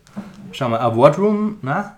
Schauen 0.51 0.71
wir, 0.71 0.79
ein 0.85 0.95
Wardroom, 0.97 1.57
na? 1.63 1.97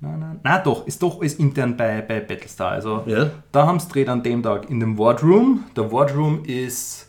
Nein, 0.00 0.20
nein, 0.20 0.40
nein, 0.42 0.60
doch, 0.64 0.86
ist 0.86 1.02
doch 1.02 1.20
alles 1.20 1.34
intern 1.34 1.76
bei, 1.76 2.02
bei 2.02 2.20
Battlestar. 2.20 2.72
Also 2.72 3.02
Ja. 3.06 3.30
da 3.50 3.66
haben 3.66 3.80
sie 3.80 3.88
dreht 3.88 4.08
an 4.08 4.22
dem 4.22 4.42
Tag 4.42 4.68
in 4.68 4.78
dem 4.80 4.98
Wardroom. 4.98 5.64
Der 5.76 5.90
Wardroom 5.90 6.44
ist 6.44 7.04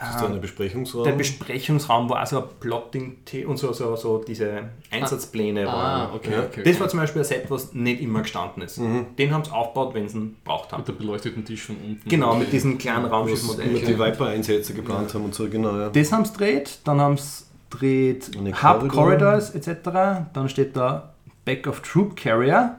ist 0.00 0.20
da 0.20 0.26
eine 0.26 0.36
Besprechungsraum. 0.38 1.02
der 1.02 1.10
Besprechungsraum, 1.12 2.08
wo 2.08 2.14
auch 2.14 2.24
so 2.24 2.38
ein 2.38 2.44
Plotting 2.60 3.16
und 3.48 3.56
so, 3.56 3.72
so, 3.72 3.96
so 3.96 4.18
diese 4.18 4.60
Einsatzpläne 4.92 5.68
Ah, 5.68 5.72
waren. 5.72 6.14
okay, 6.14 6.30
Ja. 6.30 6.42
okay. 6.44 6.62
Das 6.62 6.78
war 6.78 6.88
zum 6.88 7.00
Beispiel 7.00 7.22
ein 7.22 7.24
Set, 7.24 7.50
was 7.50 7.72
nicht 7.74 8.00
immer 8.00 8.20
gestanden 8.22 8.62
ist. 8.62 8.78
Den 9.18 9.32
haben 9.34 9.44
sie 9.44 9.50
aufgebaut, 9.50 9.94
wenn 9.94 10.08
sie 10.08 10.18
ihn 10.18 10.36
braucht 10.44 10.70
haben. 10.70 10.82
Mit 10.82 10.88
der 10.88 10.92
beleuchteten 10.92 11.44
Tisch 11.44 11.62
von 11.64 11.76
unten. 11.84 12.08
Genau, 12.08 12.30
Okay. 12.30 12.38
mit 12.40 12.52
diesen 12.52 12.78
kleinen 12.78 13.04
wo 13.04 13.06
sie 13.08 13.10
Raumschiffmodellen. 13.12 13.76
immer 13.76 13.86
die 13.86 13.98
Viper-Einsätze 13.98 14.74
geplant 14.74 15.12
haben 15.14 15.24
und 15.24 15.34
so, 15.34 15.48
genau. 15.48 15.76
Ja. 15.76 15.88
Das 15.88 16.12
haben 16.12 16.24
sie 16.24 16.32
dreht, 16.34 16.78
dann 16.84 17.00
haben 17.00 17.16
sie 17.16 17.44
dreht 17.70 18.30
Hub 18.36 18.52
Corridor. 18.62 18.88
Corridors 18.88 19.50
etc. 19.54 20.28
Dann 20.32 20.48
steht 20.48 20.76
da 20.76 21.12
Back 21.48 21.66
of 21.66 21.80
Troop 21.80 22.14
Carrier. 22.14 22.78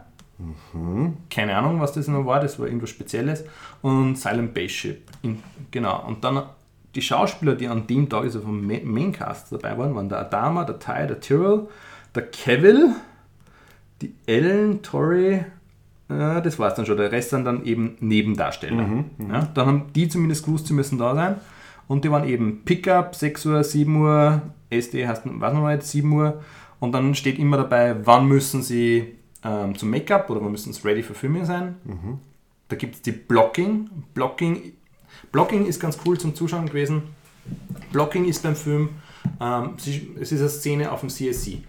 Keine 1.31 1.55
Ahnung, 1.57 1.81
was 1.81 1.93
das 1.93 2.07
noch 2.07 2.23
war, 2.25 2.39
das 2.39 2.59
war 2.59 2.67
irgendwas 2.67 2.91
Spezielles. 2.91 3.43
Und 3.81 4.15
Silent 4.17 4.53
Base 4.53 4.69
Ship. 4.69 5.01
In, 5.23 5.39
genau. 5.71 6.05
Und 6.07 6.23
dann 6.23 6.43
die 6.95 7.01
Schauspieler, 7.01 7.55
die 7.55 7.67
an 7.67 7.87
dem 7.87 8.07
Tag 8.07 8.23
also 8.23 8.41
vom 8.41 8.65
Ma- 8.65 8.83
Maincast 8.83 9.51
dabei 9.51 9.75
waren, 9.77 9.95
waren 9.95 10.07
der 10.07 10.19
Adama, 10.19 10.63
der 10.65 10.77
Ty, 10.79 11.07
der 11.07 11.19
Tyrrell, 11.19 11.67
der 12.13 12.23
Kevil, 12.27 12.91
die 14.01 14.13
Ellen, 14.27 14.81
Tori, 14.83 15.33
äh, 15.33 16.41
das 16.41 16.57
war's 16.59 16.75
dann 16.75 16.85
schon. 16.85 16.97
Der 16.97 17.11
Rest 17.11 17.31
sind 17.31 17.45
dann 17.45 17.65
eben 17.65 17.97
Nebendarsteller. 17.99 19.03
ja, 19.29 19.47
dann 19.53 19.65
haben 19.67 19.85
die 19.95 20.07
zumindest 20.07 20.45
gewusst, 20.45 20.67
sie 20.67 20.73
müssen 20.73 20.97
da 20.99 21.15
sein. 21.15 21.35
Und 21.87 22.05
die 22.05 22.11
waren 22.11 22.27
eben 22.29 22.63
Pickup, 22.65 23.15
6 23.15 23.45
Uhr, 23.47 23.63
7 23.63 23.95
Uhr, 23.95 24.41
SD 24.69 25.07
heißt, 25.07 25.23
was 25.25 25.53
noch 25.53 25.67
nicht, 25.67 25.83
7 25.83 26.11
Uhr. 26.13 26.41
Und 26.79 26.91
dann 26.93 27.13
steht 27.15 27.39
immer 27.39 27.57
dabei, 27.57 27.95
wann 28.05 28.27
müssen 28.27 28.61
sie 28.63 29.15
ähm, 29.43 29.75
zum 29.77 29.89
Make-up 29.89 30.29
oder 30.29 30.41
wann 30.41 30.51
müssen 30.51 30.71
sie 30.73 30.87
ready 30.87 31.03
für 31.03 31.13
Filming 31.13 31.45
sein. 31.45 31.75
Da 32.69 32.75
gibt 32.75 32.95
es 32.95 33.01
die 33.01 33.11
Blocking. 33.11 33.89
Blocking. 34.13 34.73
Blocking 35.31 35.65
ist 35.65 35.79
ganz 35.79 35.97
cool 36.05 36.17
zum 36.19 36.35
Zuschauen 36.35 36.67
gewesen. 36.67 37.03
Blocking 37.91 38.25
ist 38.25 38.43
beim 38.43 38.55
Film, 38.55 38.89
ähm, 39.41 39.71
es 39.77 39.87
ist- 40.31 40.39
eine 40.39 40.49
Szene 40.49 40.91
auf 40.91 40.99
dem 41.01 41.09
CSC. 41.09 41.63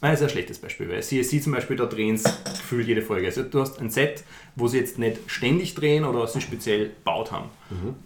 Nein, 0.00 0.12
ist 0.14 0.22
ein 0.22 0.28
schlechtes 0.28 0.58
Beispiel, 0.58 0.88
weil 0.90 1.02
CSC 1.02 1.40
zum 1.40 1.52
Beispiel, 1.52 1.76
da 1.76 1.86
drehen 1.86 2.18
sie 2.18 2.28
gefühlt 2.44 2.86
jede 2.86 3.00
Folge. 3.00 3.26
Also 3.26 3.42
du 3.42 3.60
hast 3.60 3.80
ein 3.80 3.88
Set, 3.88 4.22
wo 4.54 4.68
sie 4.68 4.78
jetzt 4.78 4.98
nicht 4.98 5.18
ständig 5.28 5.74
drehen 5.74 6.04
oder 6.04 6.20
was 6.20 6.34
sie 6.34 6.42
speziell 6.42 6.88
gebaut 6.90 7.32
haben. 7.32 7.48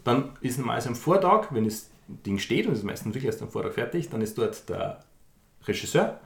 Dann 0.04 0.30
ist 0.40 0.58
normalerweise 0.58 0.90
am 0.90 0.94
Vortag, 0.94 1.48
wenn 1.50 1.64
das 1.64 1.90
Ding 2.24 2.38
steht, 2.38 2.66
und 2.66 2.72
es 2.74 2.78
ist 2.80 2.84
meistens 2.84 3.06
wirklich 3.08 3.24
erst 3.24 3.42
am 3.42 3.48
Vortag 3.50 3.72
fertig, 3.72 4.10
dann 4.10 4.20
ist 4.22 4.38
dort 4.38 4.68
der 4.68 5.00
Regisseur, 5.68 6.18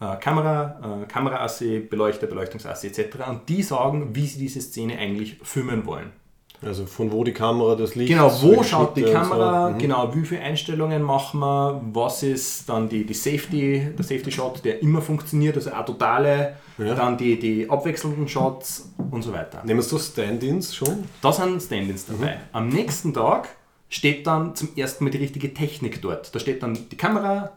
äh, 0.00 0.16
Kamera, 0.16 1.02
äh, 1.02 1.06
Kameraassi, 1.06 1.80
Beleuchter, 1.80 2.26
Beleuchtungsassi 2.26 2.88
etc. 2.88 3.16
Und 3.28 3.48
die 3.48 3.62
sagen, 3.62 4.14
wie 4.14 4.26
sie 4.26 4.38
diese 4.40 4.60
Szene 4.60 4.98
eigentlich 4.98 5.38
filmen 5.42 5.86
wollen. 5.86 6.12
Also 6.60 6.86
von 6.86 7.12
wo 7.12 7.22
die 7.22 7.32
Kamera 7.32 7.76
das 7.76 7.94
Licht. 7.94 8.08
Genau, 8.08 8.28
wo 8.42 8.64
schaut 8.64 8.96
die 8.96 9.04
Kamera, 9.04 9.68
So. 9.68 9.74
Mhm. 9.74 9.78
genau, 9.78 10.12
wie 10.12 10.24
viele 10.24 10.40
Einstellungen 10.40 11.02
machen 11.02 11.38
wir, 11.38 11.80
was 11.92 12.24
ist 12.24 12.68
dann 12.68 12.88
die, 12.88 13.04
die 13.06 13.14
Safety, 13.14 13.92
der 13.96 14.04
Safety 14.04 14.32
Shot, 14.32 14.64
der 14.64 14.82
immer 14.82 15.00
funktioniert, 15.00 15.54
also 15.54 15.70
auch 15.72 15.84
totale, 15.84 16.56
Ja. 16.76 16.96
dann 16.96 17.16
die, 17.16 17.38
die 17.38 17.70
abwechselnden 17.70 18.26
Shots 18.26 18.92
und 19.12 19.22
so 19.22 19.32
weiter. 19.32 19.62
Nehmen 19.64 19.78
wir 19.78 19.84
so 19.84 20.00
Stand-ins 20.00 20.74
schon? 20.74 21.04
Da 21.22 21.32
sind 21.32 21.62
Stand-ins 21.62 22.08
Mhm. 22.08 22.12
dabei. 22.20 22.40
Am 22.50 22.68
nächsten 22.70 23.14
Tag 23.14 23.48
steht 23.88 24.26
dann 24.26 24.56
zum 24.56 24.70
ersten 24.76 25.04
Mal 25.04 25.10
die 25.10 25.18
richtige 25.18 25.54
Technik 25.54 26.02
dort. 26.02 26.34
Da 26.34 26.40
steht 26.40 26.60
dann 26.64 26.76
die 26.90 26.96
Kamera, 26.96 27.52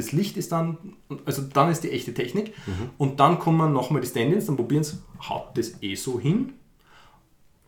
das 0.00 0.12
Licht 0.12 0.36
ist 0.36 0.52
dann, 0.52 0.78
also 1.24 1.42
dann 1.42 1.70
ist 1.70 1.84
die 1.84 1.90
echte 1.90 2.14
Technik. 2.14 2.56
Mhm. 2.66 2.90
Und 2.98 3.20
dann 3.20 3.38
kommen 3.38 3.72
nochmal 3.72 4.00
die 4.00 4.08
Stand-ins, 4.08 4.46
dann 4.46 4.56
probieren 4.56 4.84
sie, 4.84 4.98
haut 5.28 5.56
das 5.56 5.82
eh 5.82 5.94
so 5.94 6.18
hin. 6.18 6.54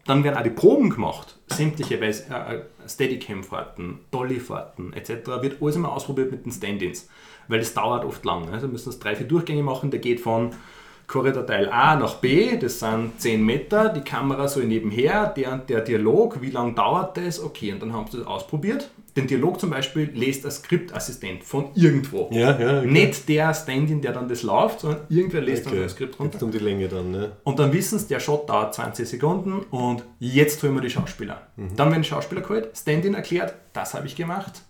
Dann 0.04 0.24
werden 0.24 0.36
auch 0.36 0.42
die 0.42 0.50
Proben 0.50 0.90
gemacht, 0.90 1.38
sämtliche 1.46 2.00
weil 2.00 2.10
es, 2.10 2.22
äh, 2.22 2.62
Steadicam-Fahrten, 2.88 4.00
Dolly-Fahrten 4.10 4.92
etc. 4.94 5.10
wird 5.40 5.62
alles 5.62 5.76
immer 5.76 5.92
ausprobiert 5.92 6.32
mit 6.32 6.44
den 6.44 6.50
Stand-ins, 6.50 7.08
weil 7.46 7.60
das 7.60 7.72
dauert 7.74 8.04
oft 8.04 8.24
lang. 8.24 8.48
Also 8.50 8.66
müssen 8.66 8.88
das 8.88 8.98
drei, 8.98 9.14
vier 9.14 9.26
Durchgänge 9.26 9.62
machen, 9.62 9.92
der 9.92 10.00
geht 10.00 10.20
von 10.20 10.50
Korridor 11.06 11.46
Teil 11.46 11.68
A 11.70 11.94
nach 11.96 12.16
B, 12.16 12.56
das 12.56 12.78
sind 12.80 13.20
10 13.20 13.44
Meter, 13.44 13.90
die 13.90 14.00
Kamera 14.00 14.48
so 14.48 14.60
nebenher, 14.60 15.26
der, 15.26 15.58
der 15.58 15.82
Dialog, 15.82 16.40
wie 16.40 16.50
lange 16.50 16.72
dauert 16.72 17.16
das? 17.16 17.42
Okay, 17.42 17.72
und 17.72 17.82
dann 17.82 17.92
haben 17.92 18.10
sie 18.10 18.18
das 18.18 18.26
ausprobiert. 18.26 18.90
Den 19.16 19.26
Dialog 19.26 19.60
zum 19.60 19.68
Beispiel 19.70 20.10
lest 20.14 20.46
ein 20.46 20.50
Skriptassistent 20.50 21.44
von 21.44 21.66
irgendwo. 21.74 22.30
Ja, 22.32 22.58
ja. 22.58 22.78
okay. 22.78 22.86
Nicht 22.90 23.28
der 23.28 23.52
Stand-in, 23.52 24.00
der 24.00 24.12
dann 24.12 24.26
das 24.28 24.42
läuft, 24.42 24.80
sondern 24.80 25.02
irgendwer 25.10 25.42
lest 25.42 25.66
dann 25.66 25.74
Okay. 25.74 25.82
das 25.82 25.92
Skript 25.92 26.18
runter. 26.18 26.34
Jetzt 26.34 26.42
um 26.42 26.50
die 26.50 26.58
Länge 26.58 26.88
dann, 26.88 27.10
ne? 27.10 27.32
Und 27.44 27.58
dann 27.58 27.72
wissen 27.74 27.98
sie, 27.98 28.08
der 28.08 28.20
Shot 28.20 28.48
dauert 28.48 28.74
20 28.74 29.06
Sekunden 29.06 29.52
und 29.70 30.02
jetzt 30.18 30.62
holen 30.62 30.74
wir 30.74 30.80
die 30.80 30.88
Schauspieler. 30.90 31.46
Dann 31.76 31.90
werden 31.90 32.04
Schauspieler 32.04 32.40
geholt, 32.40 32.70
Stand-in 32.74 33.12
erklärt, 33.14 33.54
das 33.74 33.92
habe 33.92 34.06
ich 34.06 34.16
gemacht. 34.16 34.62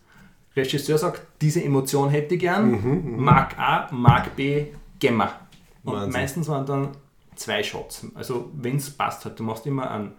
Regisseur 0.57 0.99
sagt, 0.99 1.23
diese 1.41 1.63
Emotion 1.63 2.11
hätte 2.11 2.35
ich 2.35 2.41
gern. 2.41 3.17
Mark 3.19 3.57
A, 3.59 3.89
Mark 3.93 4.35
B, 4.37 4.67
Gemma. 4.99 5.33
Und 5.85 5.95
Wahnsinn. 5.95 6.13
meistens 6.13 6.49
waren 6.49 6.67
dann 6.67 6.89
zwei 7.37 7.63
Shots. 7.63 8.07
Also 8.15 8.51
wenn 8.55 8.77
es 8.77 8.91
passt 8.91 9.25
hat, 9.25 9.39
du 9.39 9.45
machst 9.45 9.67
immer 9.67 9.91
einen, 9.91 10.13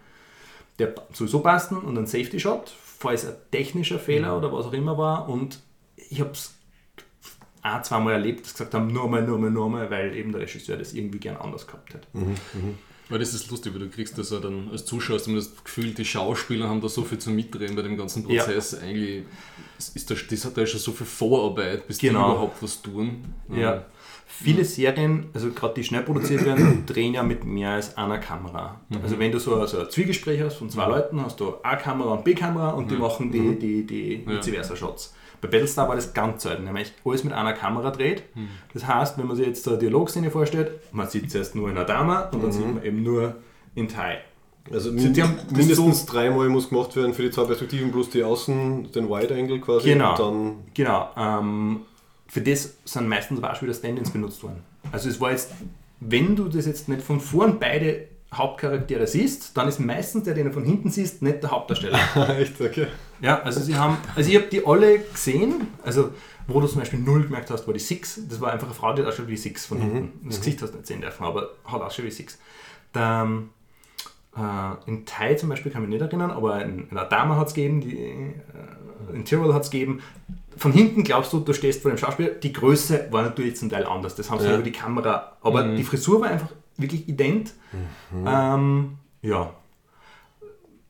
der 0.80 0.96
sowieso 1.14 1.40
passen 1.42 1.78
und 1.78 1.98
einen 1.98 2.08
Safety-Shot, 2.08 2.74
falls 3.04 3.26
ein 3.26 3.36
technischer 3.52 4.00
Fehler 4.00 4.38
oder 4.38 4.52
was 4.54 4.66
auch 4.66 4.74
immer 4.74 4.98
war. 4.98 5.28
Und 5.30 5.60
ich 6.10 6.20
habe 6.22 6.32
es 6.32 6.54
ein, 7.62 7.84
zweimal 7.84 8.14
erlebt, 8.14 8.42
dass 8.42 8.48
sie 8.50 8.54
gesagt 8.54 8.74
haben, 8.74 8.88
nur 8.88 9.08
mal, 9.10 9.22
nur 9.22 9.38
mal, 9.38 9.52
nur 9.52 9.70
mal, 9.70 9.90
weil 9.92 10.16
eben 10.16 10.32
der 10.32 10.42
Regisseur 10.42 10.78
das 10.78 10.94
irgendwie 10.94 11.20
gern 11.20 11.38
anders 11.38 11.68
gehabt 11.68 11.94
hat. 11.94 12.08
Weil 13.10 13.20
das 13.20 13.34
ist 13.34 13.52
lustig, 13.52 13.74
weil 13.74 13.82
du 13.82 13.90
kriegst 13.90 14.18
das 14.18 14.32
ja 14.32 14.40
dann 14.40 14.70
als 14.72 14.86
Zuschauer 14.86 15.18
hast 15.18 15.26
du 15.28 15.32
immer 15.32 15.40
das 15.40 15.64
Gefühl, 15.64 15.94
die 15.94 16.06
Schauspieler 16.06 16.70
haben 16.70 16.80
da 16.82 16.88
so 16.88 17.04
viel 17.04 17.20
zu 17.20 17.30
mitreden 17.30 17.76
bei 17.76 17.82
dem 17.82 17.98
ganzen 17.98 18.28
Ja. 18.30 18.44
Prozess. 18.44 18.74
Eigentlich 18.76 19.26
ist 19.78 20.10
da, 20.10 20.16
das 20.30 20.46
hat 20.46 20.58
da 20.58 20.66
schon 20.66 20.80
so 20.80 20.92
viel 20.94 21.06
Vorarbeit, 21.06 21.86
bis 21.88 21.98
Genau. 22.00 22.26
die 22.28 22.32
überhaupt 22.32 22.64
was 22.64 22.82
tun. 22.82 23.24
Ja. 23.54 23.86
Viele 24.42 24.66
Serien, 24.66 25.28
also 25.34 25.52
gerade 25.52 25.74
die 25.76 25.84
schnell 25.84 26.02
produziert 26.04 26.44
werden, 26.46 26.84
drehen 26.88 27.14
ja 27.14 27.24
mit 27.24 27.44
mehr 27.46 27.72
als 27.72 27.96
einer 27.98 28.18
Kamera. 28.18 28.82
Also 29.02 29.20
wenn 29.20 29.32
du 29.32 29.40
so 29.40 29.56
also 29.56 29.80
ein 29.82 29.90
Zwiegespräch 29.90 30.42
hast 30.42 30.56
von 30.56 30.70
zwei 30.70 30.88
Leuten, 30.88 31.22
hast 31.22 31.40
du 31.40 31.54
A-Kamera 31.64 32.14
und 32.14 32.24
B-Kamera 32.24 32.72
und 32.72 32.90
die 32.92 32.96
machen 32.96 33.32
die, 33.32 33.58
die, 33.60 33.86
die 33.86 34.26
vice 34.28 34.50
versa 34.50 34.76
Shots. 34.76 35.14
Bei 35.42 35.48
Battlestar 35.50 35.88
war 35.90 35.96
das 35.96 36.14
ganz 36.14 36.44
selten, 36.44 36.64
nämlich 36.64 36.94
alles 37.06 37.24
mit 37.26 37.34
einer 37.34 37.54
Kamera 37.54 37.92
dreht. 37.92 38.24
Das 38.74 38.88
heißt, 38.88 39.18
wenn 39.18 39.28
man 39.28 39.36
sich 39.36 39.46
jetzt 39.48 39.64
so 39.64 39.72
eine 39.72 39.80
Dialogszene 39.80 40.32
vorstellt, 40.32 40.72
man 40.94 41.08
sieht 41.08 41.30
zuerst 41.30 41.54
nur 41.56 41.70
in 41.70 41.78
Adama 41.78 42.30
und 42.32 42.42
dann 42.44 42.52
sieht 42.52 42.66
man 42.74 42.84
eben 42.84 43.04
nur 43.04 43.36
in 43.76 43.88
Tai. 43.88 44.20
Also 44.72 44.90
Sie- 44.92 45.10
min 45.10 45.14
mindestens 45.52 46.06
dreimal 46.06 46.48
muss 46.48 46.70
gemacht 46.70 46.96
werden 46.96 47.14
für 47.14 47.24
die 47.24 47.32
zwei 47.32 47.44
Perspektiven 47.44 47.92
plus 47.92 48.10
die 48.10 48.24
Außen, 48.24 48.92
den 48.94 49.10
Wide 49.10 49.36
Angle 49.36 49.60
quasi. 49.60 49.90
Genau. 49.90 50.16
Dann 50.16 50.56
Genau. 50.74 51.10
Ähm, 51.18 51.82
für 52.34 52.42
das 52.42 52.74
sind 52.84 53.08
meistens 53.08 53.38
aber 53.38 53.52
auch 53.52 53.56
schon 53.56 53.68
wieder 53.68 53.78
Stand-ins 53.78 54.10
benutzt 54.10 54.42
worden. 54.42 54.64
Also 54.92 55.08
es 55.08 55.22
war 55.22 55.30
jetzt, 55.30 55.52
wenn 56.00 56.36
du 56.36 56.50
das 56.50 56.66
jetzt 56.66 56.90
nicht 56.90 57.04
von 57.04 57.20
vorn 57.20 57.60
beide 57.60 58.08
Hauptcharaktere 58.34 59.06
siehst, 59.06 59.56
dann 59.56 59.68
ist 59.68 59.80
meistens 59.80 60.24
der, 60.24 60.34
den 60.34 60.48
du 60.48 60.52
von 60.52 60.66
hinten 60.66 60.90
siehst, 60.90 61.22
nicht 61.22 61.44
der 61.44 61.52
Hauptdarsteller. 61.52 62.00
echt, 62.40 62.60
okay. 62.60 62.88
ja, 63.22 63.40
also 63.42 63.60
sie 63.60 63.76
haben, 63.76 63.98
also 64.16 64.28
ich 64.32 64.36
habe 64.36 64.48
die 64.48 64.66
alle 64.66 64.98
gesehen, 64.98 65.68
also 65.84 66.10
wo 66.48 66.60
du 66.60 66.66
zum 66.66 66.80
Beispiel 66.80 66.98
null 66.98 67.22
gemerkt 67.22 67.52
hast, 67.52 67.68
war 67.68 67.74
die 67.76 67.80
Six. 67.80 68.22
Das 68.28 68.42
war 68.42 68.52
einfach 68.52 68.66
eine 68.66 68.74
Frau, 68.74 68.94
die 68.94 69.04
hat 69.04 69.10
ausschaut 69.10 69.28
wie 69.28 69.38
Six 69.38 69.68
von 69.68 69.78
hinten. 69.78 70.28
Das 70.28 70.40
Gesicht 70.40 70.60
hast 70.64 70.72
du 70.72 70.78
nicht 70.78 70.88
sehen 70.88 71.02
dürfen, 71.02 71.24
aber 71.24 71.50
hat 71.66 71.82
ausschaut 71.84 72.06
wie 72.06 72.12
Six. 72.12 72.40
Der, 72.96 73.44
äh, 74.36 74.90
in 74.90 75.06
Thai 75.06 75.36
zum 75.36 75.50
Beispiel 75.50 75.72
kann 75.72 75.84
ich 75.84 75.90
mich 75.90 76.02
nicht 76.02 76.12
erinnern, 76.12 76.32
aber 76.32 76.66
in, 76.66 76.88
in 76.90 76.98
Adama 76.98 77.36
hat 77.36 77.50
es 77.50 77.54
gegeben, 77.54 77.82
die, 77.82 77.96
äh, 77.96 78.34
in 79.14 79.24
Tirol 79.24 79.54
hat 79.54 79.62
es 79.62 79.70
gegeben. 79.70 80.02
Von 80.58 80.72
hinten 80.72 81.04
glaubst 81.04 81.34
du, 81.34 81.40
du 81.40 81.54
stehst 81.54 81.82
vor 81.82 81.92
dem 81.92 81.98
Schauspieler. 81.98 82.30
Die 82.30 82.54
Größe 82.54 83.08
war 83.12 83.24
natürlich 83.24 83.56
zum 83.56 83.70
Teil 83.70 83.86
anders. 83.86 84.16
Das 84.16 84.30
haben 84.30 84.40
sie 84.40 84.48
Ja. 84.48 84.54
über 84.56 84.64
die 84.64 84.72
Kamera. 84.72 85.38
Aber 85.42 85.64
die 85.76 85.84
Frisur 85.84 86.22
war 86.22 86.30
einfach 86.30 86.50
wirklich 86.78 87.08
ident. 87.08 87.54
Ähm, 88.26 88.98
ja. 89.22 89.54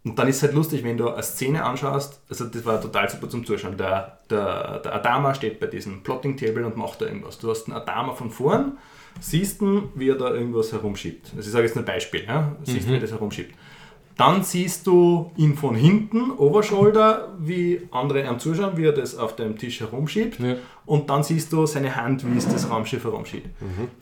und 0.06 0.20
dann 0.20 0.28
ist 0.28 0.38
es 0.38 0.44
halt 0.44 0.54
lustig, 0.54 0.84
wenn 0.84 0.98
du 0.98 1.10
eine 1.10 1.24
Szene 1.24 1.64
anschaust, 1.64 2.22
also 2.30 2.46
das 2.46 2.66
war 2.66 2.82
total 2.82 3.10
super 3.10 3.30
zum 3.30 3.46
Zuschauen. 3.46 3.78
Der, 3.78 4.20
der, 4.30 4.80
der 4.80 4.96
Adama 4.96 5.34
steht 5.34 5.60
bei 5.62 5.68
diesem 5.68 6.04
Plotting 6.04 6.36
Table 6.36 6.66
und 6.66 6.76
macht 6.76 7.02
da 7.02 7.06
irgendwas. 7.06 7.38
Du 7.40 7.50
hast 7.50 7.68
einen 7.68 7.78
Adama 7.78 8.14
von 8.14 8.30
vorn, 8.30 8.78
siehst 9.22 9.62
ihn, 9.62 9.84
wie 9.96 10.10
er 10.10 10.16
da 10.16 10.34
irgendwas 10.34 10.74
herumschiebt. 10.74 11.32
Also 11.38 11.48
ich 11.48 11.54
sage 11.54 11.66
jetzt 11.66 11.76
nur 11.76 11.84
ein 11.84 11.88
Beispiel, 11.88 12.26
ja? 12.26 12.54
siehst, 12.64 12.88
wie 12.90 12.96
er 12.96 13.00
das 13.00 13.12
herumschiebt. 13.12 13.56
Dann 14.18 14.44
siehst 14.44 14.86
du 14.86 15.32
ihn 15.38 15.56
von 15.56 15.76
hinten, 15.76 16.32
Overshoulder, 16.32 17.30
wie 17.40 17.82
andere 17.92 18.28
am 18.28 18.40
Zuschauen, 18.40 18.78
wie 18.78 18.86
er 18.86 18.92
das 18.92 19.18
auf 19.18 19.36
dem 19.36 19.58
Tisch 19.58 19.80
herumschiebt. 19.80 20.40
Ja. 20.40 20.56
Und 20.86 21.10
dann 21.10 21.24
siehst 21.24 21.52
du 21.52 21.66
seine 21.66 21.96
Hand, 21.96 22.24
wie 22.32 22.38
es 22.38 22.48
das 22.48 22.70
Raumschiff 22.70 23.04
herumschiebt. 23.04 23.48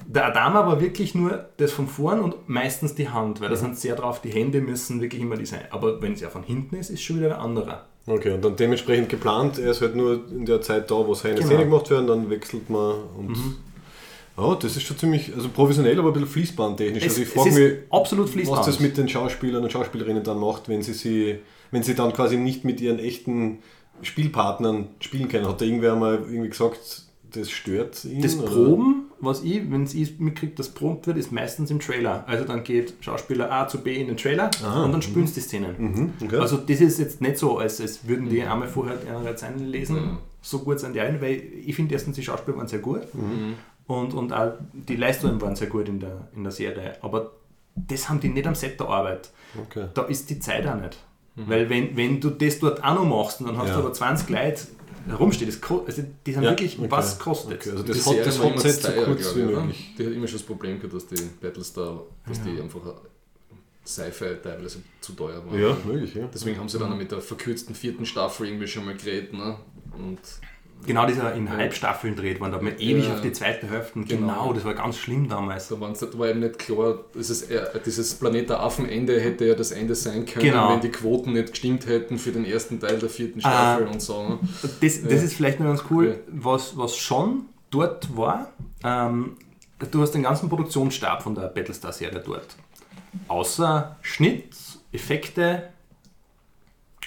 Der 0.07 0.25
Adama 0.25 0.65
war 0.67 0.81
wirklich 0.81 1.15
nur 1.15 1.45
das 1.57 1.71
von 1.71 1.87
vorn 1.87 2.19
und 2.19 2.49
meistens 2.49 2.95
die 2.95 3.07
Hand, 3.07 3.39
weil 3.39 3.49
da 3.49 3.55
sind 3.55 3.77
sehr 3.77 3.95
drauf, 3.95 4.19
die 4.21 4.31
Hände 4.31 4.59
müssen 4.61 4.99
wirklich 5.01 5.21
immer 5.21 5.37
die 5.37 5.45
sein. 5.45 5.61
Aber 5.69 6.01
wenn 6.01 6.13
es 6.13 6.21
ja 6.21 6.29
von 6.29 6.43
hinten 6.43 6.75
ist, 6.75 6.89
ist 6.89 7.01
schon 7.03 7.17
wieder 7.17 7.35
ein 7.35 7.41
anderer. 7.41 7.85
Okay, 8.07 8.31
und 8.33 8.43
dann 8.43 8.55
dementsprechend 8.55 9.09
geplant, 9.09 9.59
er 9.59 9.71
ist 9.71 9.81
halt 9.81 9.95
nur 9.95 10.21
in 10.31 10.45
der 10.45 10.59
Zeit 10.61 10.89
da, 10.89 10.95
wo 10.95 11.13
seine 11.13 11.35
Genau. 11.35 11.47
Szene 11.47 11.65
gemacht 11.65 11.89
werden, 11.91 12.07
dann 12.07 12.29
wechselt 12.29 12.69
man 12.69 12.95
und. 13.17 13.37
Ja, 14.37 14.55
das 14.55 14.75
ist 14.75 14.83
schon 14.83 14.97
ziemlich 14.97 15.33
also 15.35 15.49
professionell, 15.49 15.99
aber 15.99 16.09
ein 16.09 16.13
bisschen 16.13 16.29
fließbandtechnisch. 16.29 17.03
Es, 17.03 17.09
also 17.11 17.21
ich 17.21 17.29
frage 17.29 17.49
ist 17.49 17.57
mich, 17.57 17.73
absolut 17.89 18.29
fließband. 18.29 18.59
was 18.59 18.65
das 18.65 18.79
mit 18.79 18.97
den 18.97 19.09
Schauspielern 19.09 19.63
und 19.63 19.71
Schauspielerinnen 19.71 20.23
dann 20.23 20.39
macht, 20.39 20.69
wenn 20.69 20.81
sie 20.81 20.93
sie, 20.93 21.39
wenn 21.71 21.83
sie 21.83 21.95
dann 21.95 22.13
quasi 22.13 22.37
nicht 22.37 22.63
mit 22.63 22.79
ihren 22.81 22.99
echten 22.99 23.59
Spielpartnern 24.01 24.87
spielen 24.99 25.27
können. 25.27 25.47
Hat 25.47 25.61
da 25.61 25.65
irgendwer 25.65 25.95
mal 25.95 26.15
irgendwie 26.27 26.49
gesagt, 26.49 27.03
das 27.33 27.49
stört 27.49 28.03
ihn? 28.05 28.21
Das 28.21 28.37
oder? 28.37 28.51
Proben, 28.51 29.05
was 29.19 29.43
ich, 29.43 29.69
wenn 29.69 29.83
ich 29.83 30.19
mitkriege, 30.19 30.53
dass 30.55 30.69
probt 30.69 31.07
wird, 31.07 31.17
ist 31.17 31.31
meistens 31.31 31.71
im 31.71 31.79
Trailer. 31.79 32.23
Also 32.27 32.45
dann 32.45 32.63
geht 32.63 32.93
Schauspieler 33.01 33.51
A 33.51 33.67
zu 33.67 33.79
B 33.79 33.95
in 33.95 34.07
den 34.07 34.17
Trailer 34.17 34.49
und 34.83 34.91
dann 34.91 35.01
spielen 35.01 35.27
sie 35.27 35.35
die 35.35 35.41
Szenen. 35.41 35.75
Mhm, 35.77 36.13
okay. 36.23 36.37
Also 36.37 36.57
das 36.57 36.81
ist 36.81 36.99
jetzt 36.99 37.21
nicht 37.21 37.37
so, 37.37 37.57
als, 37.57 37.79
als 37.79 38.07
würden 38.07 38.29
die 38.29 38.41
einmal 38.43 38.67
vorher 38.67 38.97
ihre 39.05 39.23
Rezensionen 39.23 39.71
lesen. 39.71 40.17
So 40.41 40.59
gut 40.59 40.79
sind 40.79 40.95
die 40.95 41.01
ein, 41.01 41.21
weil 41.21 41.41
ich 41.65 41.75
finde 41.75 41.93
erstens, 41.93 42.15
die 42.15 42.23
Schauspieler 42.23 42.57
waren 42.57 42.67
sehr 42.67 42.79
gut 42.79 43.01
und, 43.87 44.13
und 44.13 44.31
auch 44.33 44.53
die 44.73 44.95
Leistungen 44.95 45.41
waren 45.41 45.55
sehr 45.55 45.67
gut 45.67 45.87
in 45.89 45.99
der, 45.99 46.27
in 46.35 46.43
der 46.43 46.51
Serie. 46.51 46.97
Aber 47.01 47.31
das 47.75 48.09
haben 48.09 48.19
die 48.19 48.29
nicht 48.29 48.47
am 48.47 48.55
Set 48.55 48.79
der 48.79 48.87
Arbeit. 48.87 49.31
Okay. 49.59 49.87
Da 49.93 50.03
ist 50.03 50.29
die 50.29 50.39
Zeit 50.39 50.65
auch 50.67 50.75
nicht. 50.75 50.97
Weil 51.35 51.69
wenn, 51.69 51.95
wenn 51.95 52.19
du 52.19 52.29
das 52.29 52.59
dort 52.59 52.83
auch 52.83 52.95
noch 52.95 53.05
machst 53.05 53.39
und 53.39 53.47
dann 53.47 53.57
hast 53.57 53.69
Ja. 53.69 53.75
du 53.75 53.79
aber 53.81 53.93
20 53.93 54.29
Leute 54.29 54.61
herumstehen, 55.07 55.49
das, 55.49 55.71
also 55.87 56.03
die 56.25 56.33
sind 56.33 56.43
Ja, 56.43 56.49
wirklich, 56.51 56.77
okay. 56.77 56.91
was 56.91 57.17
kostet 57.17 57.53
Okay, 57.59 57.71
also 57.71 57.83
Die 57.83 57.87
das 57.89 57.97
hat 57.99 58.03
Serie 58.05 58.23
das 58.25 58.39
war 58.39 58.45
immer 58.47 58.55
Hotset 58.55 58.81
so 58.81 58.91
kurz 59.05 59.35
wie 59.35 59.41
möglich. 59.43 59.95
Die 59.97 60.05
hat 60.05 60.11
immer 60.13 60.27
schon 60.27 60.37
das 60.37 60.45
Problem 60.45 60.77
gehabt, 60.79 60.93
dass 60.93 61.07
die 61.07 61.23
Battlestar, 61.41 62.01
dass 62.27 62.41
die 62.43 62.61
einfach 62.61 62.81
Sci-Fi 63.85 64.35
teilweise 64.43 64.79
zu 64.99 65.13
teuer 65.13 65.43
waren. 65.45 65.59
Ja, 65.59 65.75
möglich, 65.85 66.13
ja. 66.13 66.27
Deswegen 66.31 66.59
haben 66.59 66.69
sie 66.69 66.77
dann 66.77 66.95
mit 66.97 67.11
der 67.11 67.19
verkürzten 67.21 67.73
vierten 67.73 68.05
Staffel 68.05 68.47
irgendwie 68.47 68.67
schon 68.67 68.85
mal 68.85 68.95
geredet. 68.95 69.33
Ne? 69.33 69.55
Und 69.97 70.19
Genau, 70.85 71.05
dieser 71.05 71.33
in 71.35 71.49
Halbstaffeln 71.49 72.15
dreht 72.15 72.39
worden, 72.39 72.51
da 72.51 72.57
hat 72.57 72.63
man 72.63 72.77
ewig 72.79 73.05
Ja. 73.07 73.13
auf 73.13 73.21
die 73.21 73.31
zweite 73.31 73.69
Hälfte. 73.69 73.99
Genau. 74.01 74.05
Genau. 74.07 74.53
das 74.53 74.65
war 74.65 74.73
ganz 74.73 74.97
schlimm 74.97 75.29
damals. 75.29 75.67
da, 75.67 75.75
da 75.75 76.19
war 76.19 76.27
eben 76.29 76.39
nicht 76.39 76.57
klar, 76.59 76.99
dieses, 77.15 77.47
dieses 77.85 78.15
Planet 78.15 78.49
der 78.49 78.59
Affenende 78.61 79.19
hätte 79.19 79.45
ja 79.45 79.53
das 79.55 79.71
Ende 79.71 79.93
sein 79.95 80.25
können, 80.25 80.45
Genau. 80.45 80.71
wenn 80.71 80.81
die 80.81 80.89
Quoten 80.89 81.33
nicht 81.33 81.51
gestimmt 81.51 81.85
hätten 81.85 82.17
für 82.17 82.31
den 82.31 82.45
ersten 82.45 82.79
Teil 82.79 82.97
der 82.99 83.09
vierten 83.09 83.39
Staffel 83.41 83.87
und 83.87 84.01
so. 84.01 84.27
Ne? 84.29 84.39
Das, 84.81 85.01
das 85.03 85.23
ist 85.23 85.33
vielleicht 85.35 85.59
noch 85.59 85.67
ganz 85.67 85.83
cool, 85.91 86.19
was, 86.27 86.75
was 86.77 86.95
schon 86.97 87.45
dort 87.69 88.15
war. 88.17 88.51
Ähm, 88.83 89.37
du 89.91 90.01
hast 90.01 90.11
den 90.11 90.23
ganzen 90.23 90.49
Produktionsstab 90.49 91.21
von 91.23 91.35
der 91.35 91.43
Battlestar-Serie 91.47 92.21
dort. 92.25 92.55
Außer 93.27 93.97
Schnitt, 94.01 94.53
Effekte, 94.91 95.69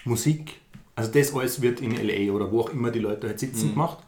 Musik. 0.04 0.60
Also 0.96 1.10
das 1.12 1.34
alles 1.34 1.60
wird 1.60 1.80
in 1.80 1.92
LA 1.92 2.32
oder 2.32 2.50
wo 2.52 2.60
auch 2.60 2.70
immer 2.70 2.90
die 2.90 3.00
Leute 3.00 3.26
halt 3.28 3.40
sitzen 3.40 3.70
gemacht. 3.72 3.98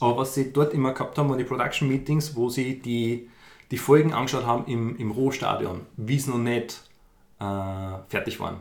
Aber 0.00 0.16
was 0.18 0.34
sie 0.34 0.52
dort 0.52 0.74
immer 0.74 0.92
gehabt 0.92 1.16
haben, 1.18 1.28
waren 1.28 1.38
die 1.38 1.44
Production 1.44 1.88
Meetings, 1.88 2.34
wo 2.36 2.48
sie 2.48 2.78
die, 2.80 3.28
die 3.70 3.78
Folgen 3.78 4.12
angeschaut 4.12 4.44
haben 4.44 4.64
im, 4.66 4.96
im 4.96 5.10
Rohstadion, 5.10 5.82
wie 5.96 6.16
es 6.16 6.26
noch 6.26 6.38
nicht 6.38 6.82
äh, 7.38 7.44
fertig 8.08 8.40
waren. 8.40 8.56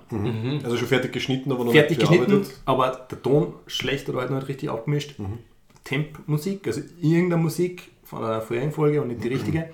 Also 0.63 0.77
schon 0.77 0.87
fertig 0.87 1.11
geschnitten, 1.11 1.51
aber 1.51 1.65
noch 1.65 1.71
fertig 1.71 1.97
nicht 1.97 2.09
geschnitten, 2.09 2.31
bearbeitet. 2.31 2.61
aber 2.65 3.07
der 3.09 3.21
Ton 3.21 3.53
schlecht 3.67 4.07
oder 4.09 4.19
halt 4.19 4.29
noch 4.29 4.37
nicht 4.37 4.49
richtig 4.49 4.69
abgemischt. 4.69 5.15
Temp-Musik, 5.83 6.67
also 6.67 6.81
irgendeine 7.01 7.41
Musik 7.41 7.91
von 8.03 8.21
der 8.21 8.41
vorherigen 8.41 8.73
Folge 8.73 9.01
und 9.01 9.07
nicht 9.09 9.23
die 9.23 9.27
richtige. 9.35 9.69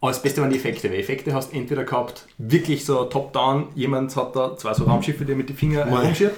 Aber 0.00 0.10
das 0.10 0.22
Beste 0.22 0.42
waren 0.42 0.50
die 0.50 0.56
Effekte, 0.56 0.90
weil 0.90 1.00
Effekte 1.00 1.32
hast 1.34 1.52
du 1.52 1.56
entweder 1.56 1.84
gehabt, 1.84 2.26
wirklich 2.38 2.84
so 2.84 3.04
top-down, 3.04 3.68
jemand 3.74 4.14
hat 4.14 4.36
da 4.36 4.56
zwei 4.56 4.74
so 4.74 4.84
Raumschiffe, 4.84 5.24
die 5.24 5.34
mit 5.34 5.48
den 5.48 5.56
Fingern 5.56 5.88
herumschiebt, 5.88 6.36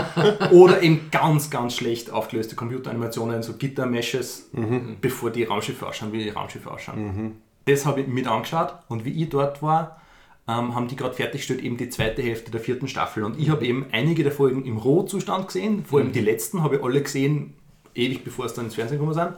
oder 0.52 0.80
eben 0.82 1.08
ganz, 1.10 1.50
ganz 1.50 1.74
schlecht 1.74 2.10
aufgelöste 2.12 2.54
Computeranimationen, 2.54 3.42
so 3.42 3.54
Gitter-Meshes, 3.54 4.50
bevor 5.00 5.30
die 5.30 5.44
Raumschiffe 5.44 5.86
ausschauen, 5.86 6.12
wie 6.12 6.22
die 6.22 6.30
Raumschiffe 6.30 6.70
ausschauen. 6.70 6.96
Das 7.66 7.84
habe 7.84 8.02
ich 8.02 8.06
mit 8.06 8.26
angeschaut 8.26 8.74
und 8.88 9.04
wie 9.04 9.22
ich 9.22 9.28
dort 9.28 9.60
war, 9.60 10.00
ähm, 10.48 10.74
haben 10.74 10.88
die 10.88 10.96
gerade 10.96 11.14
fertiggestellt, 11.14 11.62
eben 11.62 11.76
die 11.76 11.88
zweite 11.88 12.22
Hälfte 12.22 12.50
der 12.50 12.60
vierten 12.60 12.88
Staffel. 12.88 13.24
Und 13.24 13.38
ich 13.38 13.50
habe 13.50 13.66
eben 13.66 13.86
einige 13.92 14.22
der 14.22 14.32
Folgen 14.32 14.64
im 14.64 14.78
Rohzustand 14.78 15.48
gesehen, 15.48 15.84
vor 15.84 16.00
allem 16.00 16.12
die 16.12 16.20
letzten 16.20 16.62
habe 16.62 16.76
ich 16.76 16.82
alle 16.82 17.02
gesehen, 17.02 17.54
ewig 17.94 18.24
bevor 18.24 18.44
es 18.46 18.54
dann 18.54 18.66
ins 18.66 18.74
Fernsehen 18.74 18.98
gekommen 18.98 19.14
sind. 19.14 19.34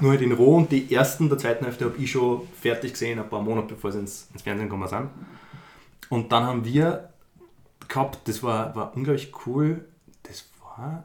Nur 0.00 0.12
halt 0.12 0.22
in 0.22 0.32
Roh 0.32 0.56
und 0.56 0.72
die 0.72 0.92
ersten 0.92 1.28
der 1.28 1.38
zweiten 1.38 1.64
Hälfte 1.64 1.86
habe 1.86 1.96
ich 1.98 2.10
schon 2.10 2.42
fertig 2.60 2.92
gesehen, 2.92 3.18
ein 3.18 3.28
paar 3.28 3.42
Monate 3.42 3.74
bevor 3.74 3.92
sie 3.92 4.00
ins, 4.00 4.28
ins 4.32 4.42
Fernsehen 4.42 4.68
gekommen 4.68 4.88
sind. 4.88 5.08
Und 6.08 6.32
dann 6.32 6.44
haben 6.44 6.64
wir 6.64 7.10
gehabt, 7.88 8.26
das 8.26 8.42
war, 8.42 8.74
war 8.74 8.96
unglaublich 8.96 9.32
cool, 9.46 9.84
das 10.22 10.48
war, 10.60 11.04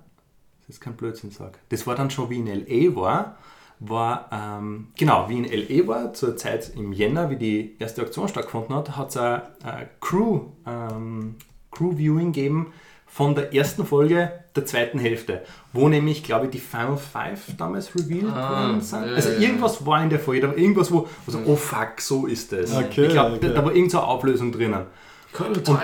das 0.61 0.75
ist 0.75 0.81
kein 0.81 0.95
Blödsinn 0.95 1.31
sag, 1.31 1.59
das 1.69 1.85
war 1.85 1.95
dann 1.95 2.09
schon 2.09 2.29
wie 2.29 2.39
in 2.39 2.47
L.A. 2.47 2.95
war, 2.95 3.37
war, 3.79 4.29
ähm, 4.31 4.87
genau, 4.97 5.27
wie 5.29 5.37
in 5.37 5.45
L.A. 5.45 5.87
war, 5.87 6.13
zur 6.13 6.37
Zeit 6.37 6.71
im 6.75 6.93
Jänner, 6.93 7.29
wie 7.29 7.35
die 7.35 7.75
erste 7.77 8.01
Aktion 8.01 8.27
stattgefunden 8.27 8.75
hat, 8.75 8.95
hat 8.95 9.09
es 9.09 9.17
ein, 9.17 9.41
ein 9.63 9.89
Crew, 9.99 10.41
ähm, 10.65 11.35
Crew-Viewing 11.71 12.31
gegeben 12.31 12.71
von 13.05 13.35
der 13.35 13.53
ersten 13.53 13.85
Folge 13.85 14.31
der 14.55 14.65
zweiten 14.65 14.99
Hälfte, 14.99 15.41
wo 15.73 15.89
nämlich, 15.89 16.23
glaube 16.23 16.45
ich, 16.45 16.51
die 16.51 16.59
Final 16.59 16.97
Five 16.97 17.55
damals 17.57 17.93
revealed 17.95 18.31
Ah, 18.33 18.67
worden 18.67 18.81
sind. 18.81 19.03
also 19.03 19.29
ja, 19.29 19.35
ja. 19.35 19.41
irgendwas 19.41 19.85
war 19.85 20.01
in 20.01 20.09
der 20.09 20.19
Folge, 20.19 20.41
da 20.41 20.47
war 20.49 20.57
irgendwas, 20.57 20.91
wo, 20.91 21.07
wo 21.25 21.31
so, 21.31 21.39
oh 21.45 21.55
fuck, 21.55 21.99
so 21.99 22.25
ist 22.25 22.53
es. 22.53 22.73
Okay, 22.75 23.05
ich 23.05 23.11
glaube, 23.11 23.35
okay. 23.35 23.47
da, 23.47 23.53
da 23.53 23.65
war 23.65 23.71
irgendeine 23.75 23.89
so 23.89 23.99
Auflösung 23.99 24.51
drinnen. 24.51 24.85
Colonel 25.33 25.61
Tice 25.61 25.77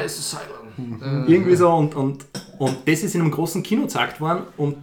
Asylum. 0.78 1.28
Irgendwie 1.28 1.56
so 1.56 1.70
und, 1.70 1.94
und, 1.96 2.26
und 2.58 2.78
das 2.88 3.04
ist 3.04 3.14
in 3.14 3.22
einem 3.22 3.32
großen 3.32 3.62
Kino 3.62 3.82
gezeigt 3.84 4.22
worden 4.22 4.44
und 4.58 4.78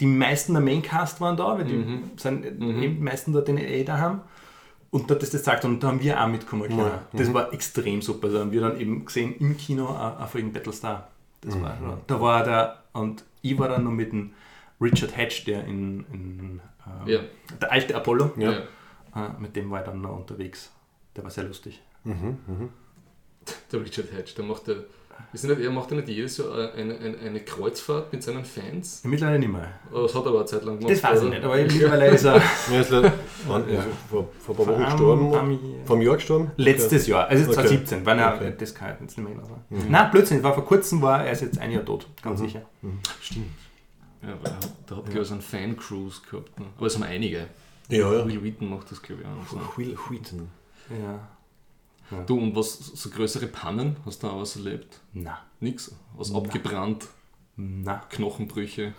die 0.00 0.06
meisten 0.06 0.54
der 0.54 0.62
Maincast 0.62 1.20
waren 1.20 1.36
da, 1.36 1.58
weil 1.58 1.64
die 1.64 2.00
sind 2.16 2.44
eben 2.46 2.80
die 2.80 2.88
meisten 2.88 3.32
dort 3.32 3.48
in 3.48 3.56
LA 3.58 3.84
daheim. 3.84 4.20
Und 4.90 5.10
dort 5.10 5.22
ist 5.22 5.32
das 5.32 5.40
gezeigt 5.42 5.64
und 5.64 5.82
da 5.82 5.88
haben 5.88 6.02
wir 6.02 6.20
auch 6.22 6.26
mitkommen 6.28 6.68
können. 6.68 6.90
Das 7.12 7.32
war 7.32 7.52
extrem 7.52 8.02
super. 8.02 8.28
Da 8.28 8.40
haben 8.40 8.52
wir 8.52 8.60
dann 8.62 8.78
eben 8.80 9.04
gesehen 9.04 9.34
im 9.38 9.56
Kino 9.56 9.88
eine 9.88 10.16
eine 10.18 10.26
Folge 10.26 10.48
Battlestar. 10.48 11.08
Das 11.40 11.60
war 11.60 11.76
schon, 11.78 11.98
da 12.06 12.20
war 12.20 12.44
der, 12.44 12.81
und 12.92 13.24
ich 13.42 13.58
war 13.58 13.68
dann 13.68 13.84
noch 13.84 13.90
mit 13.90 14.12
dem 14.12 14.32
Richard 14.80 15.16
Hatch, 15.16 15.44
der 15.44 15.64
in, 15.64 16.04
in 16.12 16.60
äh, 17.06 17.12
Ja. 17.12 17.20
der 17.60 17.70
alte 17.72 17.94
Apollo, 17.96 18.32
Ja. 18.36 18.52
äh, 19.14 19.28
mit 19.38 19.54
dem 19.56 19.70
war 19.70 19.80
ich 19.80 19.86
dann 19.86 20.00
noch 20.00 20.16
unterwegs. 20.16 20.72
Der 21.16 21.22
war 21.24 21.30
sehr 21.30 21.44
lustig. 21.44 21.80
Der 23.72 23.80
Richard 23.80 24.12
Hatch, 24.12 24.34
der 24.34 24.44
macht 24.44 24.68
ja, 24.68 24.74
ist 25.32 25.44
nicht, 25.44 25.60
er 25.60 25.70
macht 25.70 25.90
ja 25.90 25.96
nicht 25.96 26.08
jedes 26.08 26.36
Jahr 26.36 26.72
eine, 26.74 26.94
eine, 26.98 27.18
eine 27.18 27.40
Kreuzfahrt 27.40 28.12
mit 28.12 28.22
seinen 28.22 28.44
Fans. 28.44 29.02
Mittlerweile 29.04 29.38
nicht 29.38 29.50
mehr. 29.52 29.68
Das 29.92 30.14
hat 30.14 30.22
er 30.24 30.28
aber 30.28 30.38
eine 30.40 30.46
Zeit 30.46 30.64
lang 30.64 30.78
gemacht. 30.78 30.92
Das 30.94 31.02
weiß 31.02 31.18
ich 31.20 31.26
oder? 31.26 31.34
nicht, 31.36 31.44
aber 31.44 31.56
mittlerweile 31.56 32.06
ist 32.08 32.24
er. 32.24 32.42
Ja, 32.72 32.80
ist 32.80 32.90
leider, 32.90 33.12
wann, 33.46 33.64
also 33.64 33.82
vor, 34.10 34.28
vor 34.38 34.54
ein 34.54 34.56
paar 34.66 34.74
Wochen 34.74 34.84
gestorben. 34.84 35.34
am- 35.34 35.58
Vom 35.86 36.02
Jahr 36.02 36.14
gestorben? 36.16 36.50
Letztes 36.56 37.06
Jahr, 37.06 37.26
also 37.28 37.44
Okay. 37.44 37.54
2017, 37.54 38.06
wenn 38.06 38.18
er, 38.18 38.34
Okay. 38.34 38.52
das 38.58 38.74
kann 38.74 38.94
ich 38.94 39.00
jetzt 39.00 39.16
nicht 39.18 39.26
mehr 39.28 39.34
genau 39.36 39.46
sagen. 39.48 39.64
Nein, 39.90 40.10
Blödsinn, 40.10 40.42
war 40.42 40.54
vor 40.54 40.64
kurzem, 40.66 41.00
war 41.02 41.24
er 41.24 41.32
ist 41.32 41.42
jetzt 41.42 41.58
ein 41.58 41.70
Jahr 41.70 41.84
tot, 41.84 42.06
ganz 42.22 42.40
sicher. 42.40 42.62
Stimmt. 43.20 43.46
Ja, 44.22 44.28
weil 44.42 44.52
er 44.52 44.56
hat- 44.56 44.68
da 44.86 44.96
hat 44.96 45.14
ja. 45.14 45.24
so 45.24 45.32
einen 45.34 45.42
Fan-Cruise 45.42 46.20
gehabt. 46.30 46.60
Ne? 46.60 46.66
Aber 46.76 46.86
es 46.86 46.94
haben 46.94 47.02
einige. 47.04 47.46
Ja, 47.88 48.12
ja. 48.12 48.26
Will 48.26 48.42
Wheaton 48.44 48.70
macht 48.70 48.90
das, 48.90 49.02
glaube 49.02 49.22
ich, 49.22 49.26
auch. 49.26 49.50
So. 49.50 49.76
Will 49.78 49.96
Wheaton. 50.08 50.48
Ja. 50.90 51.18
Du, 52.26 52.38
und 52.38 52.54
was, 52.54 52.78
so 52.78 53.10
größere 53.10 53.46
Pannen, 53.46 53.96
hast 54.04 54.22
du 54.22 54.26
da 54.26 54.32
auch 54.34 54.40
was 54.40 54.56
erlebt? 54.56 55.00
Na, 55.12 55.38
Nix? 55.60 55.94
Was 56.16 56.34
abgebrannt, 56.34 57.06
na. 57.56 58.02
Knochenbrüche? 58.10 58.92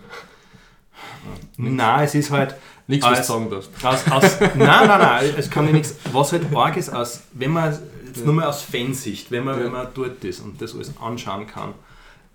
Na, 1.56 2.02
es 2.02 2.14
ist 2.14 2.30
halt. 2.30 2.54
Nichts, 2.86 3.06
was 3.06 3.26
du 3.26 3.32
sagen 3.32 3.50
darfst. 3.50 3.70
Aus, 3.84 4.10
aus, 4.10 4.40
nein, 4.40 4.56
nein, 4.58 4.88
nein, 4.88 5.34
es 5.36 5.50
kann 5.50 5.66
ja 5.66 5.72
nichts. 5.72 5.96
Was 6.12 6.32
halt 6.32 6.54
arg 6.54 6.76
ist, 6.76 6.90
aus, 6.90 7.22
wenn 7.32 7.50
man 7.50 7.76
jetzt 8.06 8.24
nur 8.24 8.34
mal 8.34 8.46
aus 8.46 8.62
Fansicht, 8.62 9.30
wenn 9.30 9.44
man, 9.44 9.58
Ja. 9.58 9.64
wenn 9.64 9.72
man 9.72 9.88
dort 9.94 10.22
ist 10.24 10.40
und 10.40 10.60
das 10.60 10.74
alles 10.74 10.92
anschauen 11.00 11.46
kann, 11.46 11.74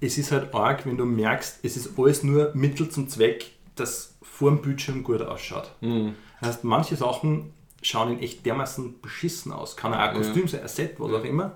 es 0.02 0.18
ist 0.18 0.32
halt 0.32 0.54
arg, 0.54 0.86
wenn 0.86 0.98
du 0.98 1.06
merkst, 1.06 1.60
es 1.64 1.78
ist 1.78 1.98
alles 1.98 2.24
nur 2.24 2.52
Mittel 2.54 2.90
zum 2.90 3.08
Zweck, 3.10 3.52
dass 3.76 4.16
vor 4.22 4.50
dem 4.52 4.62
Bildschirm 4.62 5.04
gut 5.04 5.22
ausschaut. 5.22 5.72
Mhm. 5.82 6.16
Das 6.42 6.50
heißt, 6.50 6.64
manche 6.64 6.96
Sachen 6.96 7.54
schauen 7.82 8.14
in 8.14 8.20
echt 8.20 8.46
dermaßen 8.46 9.02
beschissen 9.02 9.52
aus. 9.52 9.76
Kann 9.78 9.94
auch 9.94 9.98
ein 9.98 10.16
Kostüm 10.16 10.48
sein, 10.48 10.62
ein 10.62 10.68
Set, 10.68 11.00
was 11.00 11.12
auch 11.14 11.24
immer. 11.24 11.54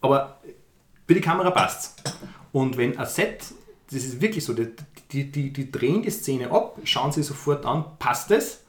Aber 0.00 0.40
für 1.06 1.14
die 1.14 1.20
Kamera 1.20 1.50
passt 1.50 2.02
Und 2.52 2.76
wenn 2.76 2.98
ein 2.98 3.06
Set, 3.06 3.52
das 3.90 4.04
ist 4.04 4.20
wirklich 4.20 4.44
so, 4.44 4.52
die, 4.54 4.68
die, 5.12 5.30
die, 5.30 5.52
die 5.52 5.70
drehen 5.70 6.02
die 6.02 6.10
Szene 6.10 6.50
ab, 6.50 6.78
schauen 6.84 7.12
sie 7.12 7.22
sofort 7.22 7.64
an, 7.66 7.84
passt 7.98 8.30
es? 8.30 8.64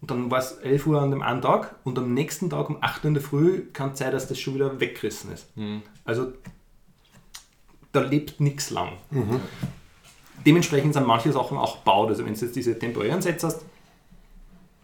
Und 0.00 0.10
dann 0.10 0.30
war 0.30 0.38
es 0.38 0.52
11 0.52 0.86
Uhr 0.86 1.00
an 1.00 1.10
dem 1.10 1.22
einen 1.22 1.40
Tag 1.42 1.74
und 1.84 1.98
am 1.98 2.14
nächsten 2.14 2.48
Tag 2.50 2.68
um 2.70 2.78
8 2.80 3.02
Uhr 3.04 3.08
in 3.08 3.14
der 3.14 3.22
Früh 3.22 3.66
kann 3.72 3.92
es 3.92 3.98
sein, 3.98 4.12
dass 4.12 4.28
das 4.28 4.38
schon 4.38 4.54
wieder 4.54 4.78
weggerissen 4.78 5.32
ist. 5.32 5.48
Also 6.04 6.32
da 7.92 8.00
lebt 8.00 8.40
nichts 8.40 8.70
lang. 8.70 8.92
Dementsprechend 10.44 10.94
sind 10.94 11.06
manche 11.06 11.32
Sachen 11.32 11.56
auch 11.58 11.78
gebaut. 11.78 12.08
Also 12.10 12.24
wenn 12.24 12.34
du 12.34 12.40
jetzt 12.40 12.54
diese 12.54 12.78
temporären 12.78 13.22
Sets 13.22 13.42
hast, 13.42 13.64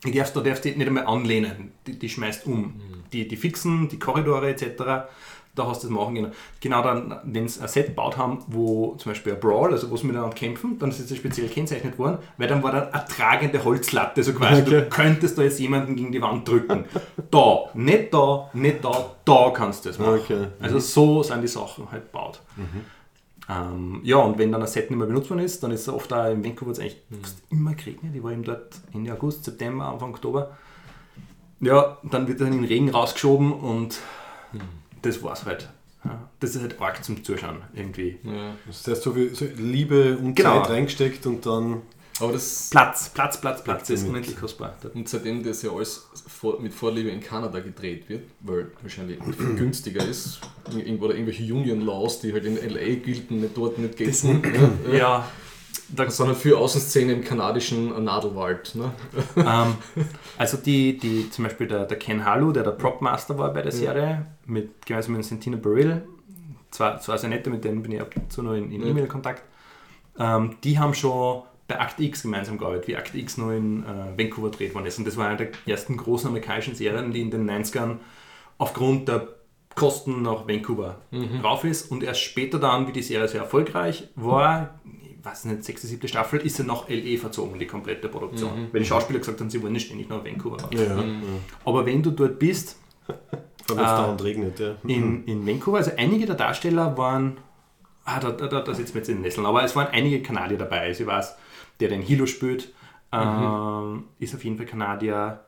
die 0.04 0.12
darfst, 0.12 0.34
da 0.36 0.40
darfst 0.40 0.64
du 0.64 0.70
nicht 0.70 0.86
einmal 0.86 1.06
anlehnen. 1.06 1.72
Die, 1.86 1.98
die 1.98 2.08
schmeißt 2.08 2.46
um. 2.46 2.80
Die, 3.12 3.28
die 3.28 3.36
fixen, 3.36 3.88
die 3.88 3.98
Korridore 3.98 4.50
etc., 4.50 5.06
da 5.54 5.66
hast 5.66 5.82
du 5.82 5.88
das 5.88 5.94
machen 5.94 6.14
können. 6.14 6.32
Genau 6.60 6.82
dann, 6.82 7.20
wenn 7.24 7.46
sie 7.46 7.60
ein 7.60 7.68
Set 7.68 7.88
gebaut 7.88 8.16
haben, 8.16 8.38
wo 8.46 8.94
zum 8.96 9.12
Beispiel 9.12 9.34
ein 9.34 9.40
Brawl, 9.40 9.70
also 9.72 9.90
wo 9.90 9.96
sie 9.98 10.06
miteinander 10.06 10.34
kämpfen, 10.34 10.78
dann 10.78 10.88
ist 10.88 10.98
es 10.98 11.14
speziell 11.14 11.46
kennzeichnet 11.48 11.98
worden, 11.98 12.18
weil 12.38 12.48
dann 12.48 12.62
war 12.62 12.72
dann 12.72 12.90
eine 12.90 13.04
tragende 13.04 13.62
Holzlatte, 13.62 14.22
so 14.22 14.32
quasi, 14.32 14.64
du 14.64 14.88
könntest 14.88 15.36
da 15.36 15.42
jetzt 15.42 15.60
jemanden 15.60 15.94
gegen 15.94 16.10
die 16.10 16.22
Wand 16.22 16.48
drücken. 16.48 16.86
Da, 17.30 17.64
nicht 17.74 18.14
da, 18.14 18.48
nicht 18.54 18.82
da, 18.82 19.10
da 19.26 19.50
kannst 19.50 19.84
du 19.84 19.90
das 19.90 19.98
machen. 19.98 20.20
Okay. 20.20 20.46
Also 20.58 20.78
so 20.78 21.22
sind 21.22 21.42
die 21.42 21.48
Sachen 21.48 21.90
halt 21.92 22.04
gebaut. 22.04 22.40
Ähm, 23.48 24.00
ja, 24.04 24.16
und 24.18 24.38
wenn 24.38 24.52
dann 24.52 24.62
ein 24.62 24.68
Set 24.68 24.90
nicht 24.90 24.98
mehr 24.98 25.06
benutzt 25.08 25.30
worden 25.30 25.40
ist, 25.40 25.62
dann 25.62 25.72
ist 25.72 25.82
es 25.82 25.88
oft 25.88 26.12
auch 26.12 26.30
in 26.30 26.44
Vancouver 26.44 26.70
eigentlich 26.80 27.02
fast 27.20 27.42
immer 27.50 27.74
geregnet. 27.74 28.12
Ich 28.14 28.22
war 28.22 28.32
eben 28.32 28.44
dort 28.44 28.80
Ende 28.94 29.12
August, 29.12 29.44
September, 29.44 29.86
Anfang 29.86 30.10
Oktober. 30.10 30.56
Ja, 31.60 31.98
dann 32.04 32.26
wird 32.28 32.40
dann 32.40 32.48
in 32.48 32.54
den 32.54 32.64
Regen 32.64 32.90
rausgeschoben 32.90 33.52
und 33.52 33.98
das 35.02 35.22
war's 35.22 35.44
halt. 35.44 35.68
Ja, 36.04 36.28
das 36.40 36.56
ist 36.56 36.62
halt 36.62 36.80
arg 36.80 37.04
zum 37.04 37.22
Zuschauen 37.22 37.58
irgendwie. 37.74 38.18
Ja. 38.24 38.54
Das 38.66 38.86
heißt, 38.88 39.02
so 39.02 39.12
viel 39.12 39.32
so 39.34 39.44
Liebe 39.56 40.18
und 40.18 40.34
Genau. 40.34 40.60
Zeit 40.62 40.70
reingesteckt 40.70 41.26
und 41.26 41.46
dann. 41.46 41.82
Aber 42.20 42.32
das. 42.32 42.68
Platz, 42.70 43.08
Platz, 43.08 43.40
Platz, 43.40 43.64
Platz, 43.64 43.88
das 43.88 44.00
ist 44.02 44.08
unendlich 44.08 44.36
kostbar. 44.38 44.74
Und 44.94 45.08
seitdem 45.08 45.42
das 45.42 45.62
ja 45.62 45.70
alles 45.70 46.08
vor, 46.28 46.60
mit 46.60 46.72
Vorliebe 46.72 47.08
in 47.10 47.20
Kanada 47.20 47.60
gedreht 47.60 48.08
wird, 48.08 48.24
weil 48.40 48.70
wahrscheinlich 48.82 49.18
viel 49.36 49.54
günstiger 49.54 50.06
ist, 50.06 50.40
Ir- 50.70 50.84
irgendwo 50.86 51.06
oder 51.06 51.14
irgendwelche 51.14 51.42
Union 51.52 51.80
Laws, 51.80 52.20
die 52.20 52.32
halt 52.32 52.44
in 52.44 52.56
LA 52.56 52.96
gelten, 53.02 53.40
nicht 53.40 53.56
dort 53.56 53.78
nicht 53.78 53.96
gelten, 53.96 54.42
ja, 54.86 54.92
Ja, 54.96 55.28
da, 55.88 56.08
sondern 56.10 56.36
für 56.36 56.56
Außenszene 56.58 57.12
im 57.12 57.24
kanadischen 57.24 58.04
Nadelwald. 58.04 58.74
Ne? 58.74 58.92
ähm, 59.36 59.74
also 60.38 60.56
die, 60.58 60.96
die, 60.98 61.28
zum 61.30 61.44
Beispiel 61.44 61.66
der, 61.66 61.84
der 61.86 61.98
Ken 61.98 62.24
Halu, 62.24 62.52
der 62.52 62.62
der 62.62 62.70
Propmaster 62.72 63.36
war 63.38 63.52
bei 63.52 63.62
der 63.62 63.72
Serie, 63.72 64.26
mit, 64.46 64.86
gemeinsam 64.86 65.16
mit 65.16 65.24
Santina 65.24 65.56
Burrill, 65.56 66.02
zwar, 66.70 67.00
zwar 67.00 67.18
sehr 67.18 67.28
nette, 67.30 67.50
mit 67.50 67.64
denen 67.64 67.82
bin 67.82 67.92
ich 67.92 68.00
ab 68.00 68.14
und 68.16 68.32
zu 68.32 68.42
noch 68.42 68.54
in, 68.54 68.70
in 68.70 68.86
E-Mail-Kontakt, 68.86 69.42
ähm, 70.18 70.56
die 70.64 70.78
haben 70.78 70.94
schon 70.94 71.42
bei 71.72 71.84
Act 71.84 72.00
X 72.00 72.22
gemeinsam 72.22 72.58
gearbeitet, 72.58 72.88
wie 72.88 72.94
Act 72.94 73.14
X 73.14 73.36
noch 73.38 73.50
in 73.50 73.82
äh, 73.84 74.18
Vancouver 74.18 74.50
gedreht 74.50 74.74
worden 74.74 74.86
ist. 74.86 74.98
Und 74.98 75.06
das 75.06 75.16
war 75.16 75.28
eine 75.28 75.36
der 75.38 75.48
ersten 75.66 75.96
großen 75.96 76.28
amerikanischen 76.28 76.74
Serien, 76.74 77.12
die 77.12 77.20
in 77.20 77.30
den 77.30 77.48
90ern 77.50 77.96
aufgrund 78.58 79.08
der 79.08 79.28
Kosten 79.74 80.22
nach 80.22 80.46
Vancouver 80.46 81.00
rauf 81.42 81.64
ist. 81.64 81.90
Und 81.90 82.02
erst 82.02 82.20
später 82.20 82.58
dann, 82.58 82.86
wie 82.86 82.92
die 82.92 83.02
Serie 83.02 83.26
sehr 83.28 83.40
erfolgreich 83.40 84.08
war, 84.16 84.78
ich 84.84 85.24
weiß 85.24 85.46
nicht, 85.46 85.64
sechste, 85.64 85.86
siebte 85.86 86.08
Staffel, 86.08 86.40
ist 86.40 86.56
sie 86.56 86.64
nach 86.64 86.88
LE 86.88 87.16
verzogen, 87.16 87.58
die 87.58 87.66
komplette 87.66 88.08
Produktion. 88.08 88.68
Weil 88.72 88.80
die 88.80 88.86
Schauspieler 88.86 89.18
gesagt 89.20 89.40
haben, 89.40 89.48
sie 89.48 89.62
wollen 89.62 89.72
nicht 89.72 89.86
ständig 89.86 90.08
nach 90.08 90.22
Vancouver 90.24 90.60
raus. 90.62 90.70
Ja, 90.74 90.82
ja. 90.82 91.04
Aber 91.64 91.86
wenn 91.86 92.02
du 92.02 92.10
dort 92.10 92.38
bist, 92.38 92.76
Vor 93.66 93.78
allem, 93.78 93.86
Ah. 93.86 94.02
dauernd 94.02 94.22
regnet. 94.24 94.58
Ja. 94.60 94.74
in, 94.86 95.24
in 95.24 95.46
Vancouver, 95.46 95.78
also 95.78 95.92
einige 95.96 96.26
der 96.26 96.34
Darsteller 96.34 96.96
waren, 96.98 97.38
ah, 98.04 98.18
da, 98.20 98.30
da, 98.32 98.66
wir 98.66 98.74
jetzt 98.74 98.94
in 99.08 99.16
den 99.16 99.22
Nesseln, 99.22 99.46
aber 99.46 99.62
es 99.64 99.74
waren 99.76 99.86
einige 99.88 100.20
Kanadier 100.20 100.58
dabei. 100.58 100.80
Also 100.80 101.04
ich 101.04 101.06
weiß, 101.08 101.34
der 101.82 101.90
den 101.90 102.02
Hilo 102.02 102.26
spielt, 102.26 102.72
ähm, 103.12 104.04
ist 104.18 104.34
auf 104.34 104.44
jeden 104.44 104.56
Fall 104.56 104.66
Kanadier. 104.66 105.40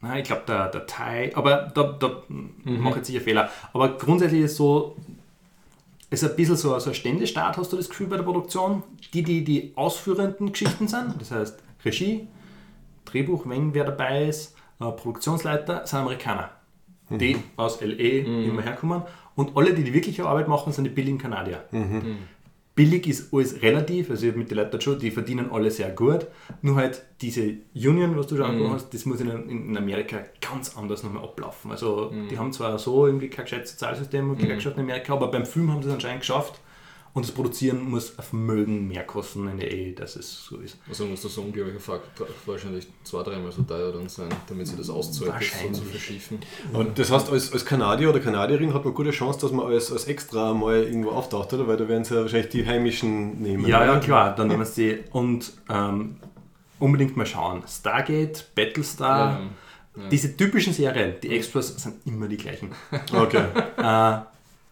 Na, 0.00 0.18
ich 0.18 0.24
glaube, 0.24 0.42
der, 0.46 0.68
der 0.68 0.86
Thai, 0.86 1.30
aber 1.34 1.70
da, 1.74 1.82
da 1.84 2.22
mache 2.28 2.90
ich 2.90 2.96
jetzt 2.96 3.06
sicher 3.06 3.20
Fehler. 3.20 3.50
Aber 3.72 3.96
grundsätzlich 3.96 4.42
ist 4.42 4.56
so, 4.56 4.96
es 6.10 6.22
ist 6.22 6.30
ein 6.30 6.36
bisschen 6.36 6.56
so, 6.56 6.76
so 6.78 6.90
ein 6.90 6.94
Ständestart, 6.94 7.56
hast 7.56 7.72
du 7.72 7.76
das 7.76 7.88
Gefühl 7.88 8.08
bei 8.08 8.16
der 8.16 8.24
Produktion. 8.24 8.82
Die, 9.14 9.22
die 9.22 9.44
die 9.44 9.72
ausführenden 9.76 10.52
Geschichten 10.52 10.88
sind, 10.88 11.14
das 11.20 11.30
heißt 11.30 11.62
Regie, 11.84 12.28
Drehbuch, 13.04 13.48
wenn 13.48 13.72
wer 13.74 13.84
dabei 13.84 14.26
ist, 14.26 14.56
äh, 14.80 14.90
Produktionsleiter, 14.90 15.86
sind 15.86 16.00
Amerikaner. 16.00 16.50
Die 17.10 17.36
aus 17.56 17.80
LE 17.80 17.94
immer 18.46 18.62
herkommen. 18.62 19.02
Und 19.36 19.56
alle, 19.56 19.72
die 19.74 19.84
die 19.84 19.92
wirkliche 19.94 20.26
Arbeit 20.26 20.48
machen, 20.48 20.72
sind 20.72 20.84
die 20.84 20.90
billigen 20.90 21.18
Kanadier. 21.18 21.64
Billig 22.74 23.06
ist 23.06 23.34
alles 23.34 23.60
relativ, 23.60 24.08
also 24.10 24.24
ich 24.24 24.30
habe 24.30 24.38
mit 24.38 24.50
den 24.50 24.56
Leuten 24.56 24.80
schon, 24.80 24.98
die 24.98 25.10
verdienen 25.10 25.50
alle 25.50 25.70
sehr 25.70 25.90
gut. 25.90 26.26
Nur 26.62 26.76
halt 26.76 27.04
diese 27.20 27.56
Union, 27.74 28.16
was 28.16 28.28
du 28.28 28.36
schon 28.36 28.46
angesprochen 28.46 28.74
hast, 28.74 28.94
das 28.94 29.04
muss 29.04 29.20
in, 29.20 29.28
in 29.28 29.76
Amerika 29.76 30.24
ganz 30.40 30.76
anders 30.76 31.02
nochmal 31.02 31.22
ablaufen. 31.22 31.70
Also 31.70 32.10
die 32.30 32.38
haben 32.38 32.52
zwar 32.52 32.78
so 32.78 33.06
irgendwie 33.06 33.28
kein 33.28 33.44
gescheites 33.44 33.72
Sozialsystem 33.72 34.30
und 34.30 34.38
Gewerkschaften 34.38 34.80
in 34.80 34.86
Amerika, 34.86 35.12
aber 35.12 35.30
beim 35.30 35.44
Film 35.44 35.70
haben 35.70 35.82
sie 35.82 35.88
es 35.88 35.94
anscheinend 35.94 36.20
geschafft. 36.20 36.60
Und 37.14 37.26
das 37.26 37.32
Produzieren 37.32 37.90
muss 37.90 38.18
ein 38.18 38.24
Vermögen 38.24 38.88
mehr 38.88 39.04
kosten 39.04 39.46
in 39.46 39.58
der 39.58 39.70
Ehe, 39.70 39.92
dass 39.92 40.16
es 40.16 40.46
so 40.46 40.56
ist. 40.56 40.78
Also 40.88 41.04
muss 41.04 41.20
das 41.20 41.34
so 41.34 41.42
unglaublich 41.42 41.78
Fakt 41.78 42.22
wahrscheinlich 42.46 42.86
zwei, 43.04 43.22
dreimal 43.22 43.52
so 43.52 43.62
teuer 43.62 43.92
dann 43.92 44.08
sein, 44.08 44.30
damit 44.48 44.66
sie 44.66 44.76
das 44.76 44.88
auszahlt, 44.88 45.30
das 45.34 45.50
so 45.50 45.58
zu 45.58 45.62
Wahrscheinlich. 45.62 45.82
verschiefen. 45.90 46.38
Und 46.72 46.98
das 46.98 47.10
heißt, 47.10 47.30
als, 47.30 47.52
als 47.52 47.66
Kanadier 47.66 48.08
oder 48.08 48.20
Kanadierin 48.20 48.72
hat 48.72 48.84
man 48.86 48.94
gute 48.94 49.10
Chance, 49.10 49.40
dass 49.40 49.52
man 49.52 49.66
als, 49.66 49.92
als 49.92 50.06
Extra 50.06 50.54
mal 50.54 50.84
irgendwo 50.84 51.10
auftaucht, 51.10 51.52
oder? 51.52 51.68
Weil 51.68 51.76
da 51.76 51.86
werden 51.86 52.04
sie 52.04 52.14
ja 52.14 52.22
wahrscheinlich 52.22 52.48
die 52.48 52.64
Heimischen 52.66 53.42
nehmen. 53.42 53.66
Ja, 53.66 53.82
oder? 53.82 53.92
ja, 53.92 53.98
klar, 54.00 54.34
dann 54.34 54.48
nehmen 54.48 54.64
sie 54.64 54.94
die. 54.94 54.98
Und 55.10 55.52
ähm, 55.68 56.16
unbedingt 56.78 57.14
mal 57.18 57.26
schauen. 57.26 57.62
Stargate, 57.68 58.46
Battlestar, 58.54 59.40
Ja, 59.94 60.08
diese 60.10 60.34
typischen 60.34 60.72
Serien, 60.72 61.16
die 61.22 61.28
Extras 61.36 61.68
sind 61.76 61.96
immer 62.06 62.26
die 62.26 62.38
gleichen. 62.38 62.70
Okay. 63.12 63.44
äh, 63.76 64.18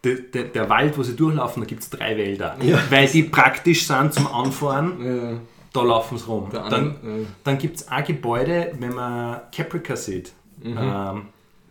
der, 0.05 0.15
der, 0.17 0.45
der 0.45 0.69
Wald, 0.69 0.97
wo 0.97 1.03
sie 1.03 1.15
durchlaufen, 1.15 1.63
da 1.63 1.67
gibt 1.67 1.83
es 1.83 1.91
drei 1.91 2.17
Wälder. 2.17 2.57
Weil 2.89 3.07
die 3.09 3.25
praktisch 3.25 3.87
sind 3.87 4.15
zum 4.15 4.27
Anfahren, 4.27 5.05
Ja, 5.05 5.33
da 5.73 5.83
laufen 5.83 6.19
sie 6.19 6.25
rum. 6.27 6.49
der 6.53 6.63
Dann, 6.69 6.97
andere, 6.97 7.27
dann 7.45 7.59
gibt 7.59 7.77
es 7.77 7.89
ein 7.89 8.05
Gebäude, 8.05 8.73
wenn 8.79 8.95
man 8.95 9.41
Caprica 9.55 9.95
sieht. 9.97 10.33
Ähm, 10.65 11.23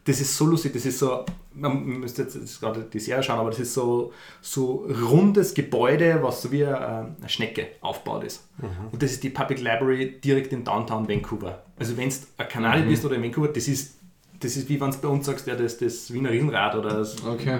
das 0.05 0.21
ist 0.21 0.35
so 0.37 0.45
lustig, 0.45 0.73
das 0.73 0.85
ist 0.85 0.99
so, 0.99 1.25
man 1.53 1.83
müsste 1.83 2.21
jetzt, 2.23 2.59
gerade 2.61 2.81
die 2.91 2.99
Serie 2.99 3.21
schauen, 3.21 3.39
aber 3.39 3.49
das 3.49 3.59
ist 3.59 3.73
so, 3.73 4.13
so 4.41 4.87
rundes 5.11 5.53
Gebäude, 5.53 6.19
was 6.21 6.41
so 6.41 6.51
wie 6.51 6.65
eine, 6.65 7.15
eine 7.19 7.27
Schnecke 7.29 7.67
aufgebaut 7.81 8.23
ist. 8.23 8.47
Und 8.91 9.03
das 9.03 9.11
ist 9.11 9.23
die 9.23 9.29
Public 9.29 9.59
Library 9.59 10.19
direkt 10.23 10.53
in 10.53 10.63
Downtown 10.63 11.07
Vancouver. 11.07 11.61
Also 11.77 11.97
wenn 11.97 12.09
du 12.09 12.15
ein 12.37 12.47
Kanadier 12.47 12.85
bist 12.85 13.03
oder 13.05 13.15
in 13.15 13.23
Vancouver, 13.23 13.49
das 13.49 13.67
ist, 13.67 13.95
das 14.39 14.55
ist 14.55 14.69
wie 14.69 14.79
wenn 14.79 14.91
du 14.91 14.97
bei 14.99 15.07
uns 15.09 15.25
sagst, 15.25 15.45
ja, 15.45 15.55
das, 15.55 15.77
das 15.77 16.11
Wiener 16.13 16.31
Riesenrad 16.31 16.75
oder 16.75 16.89
das 16.93 17.21
okay. 17.25 17.59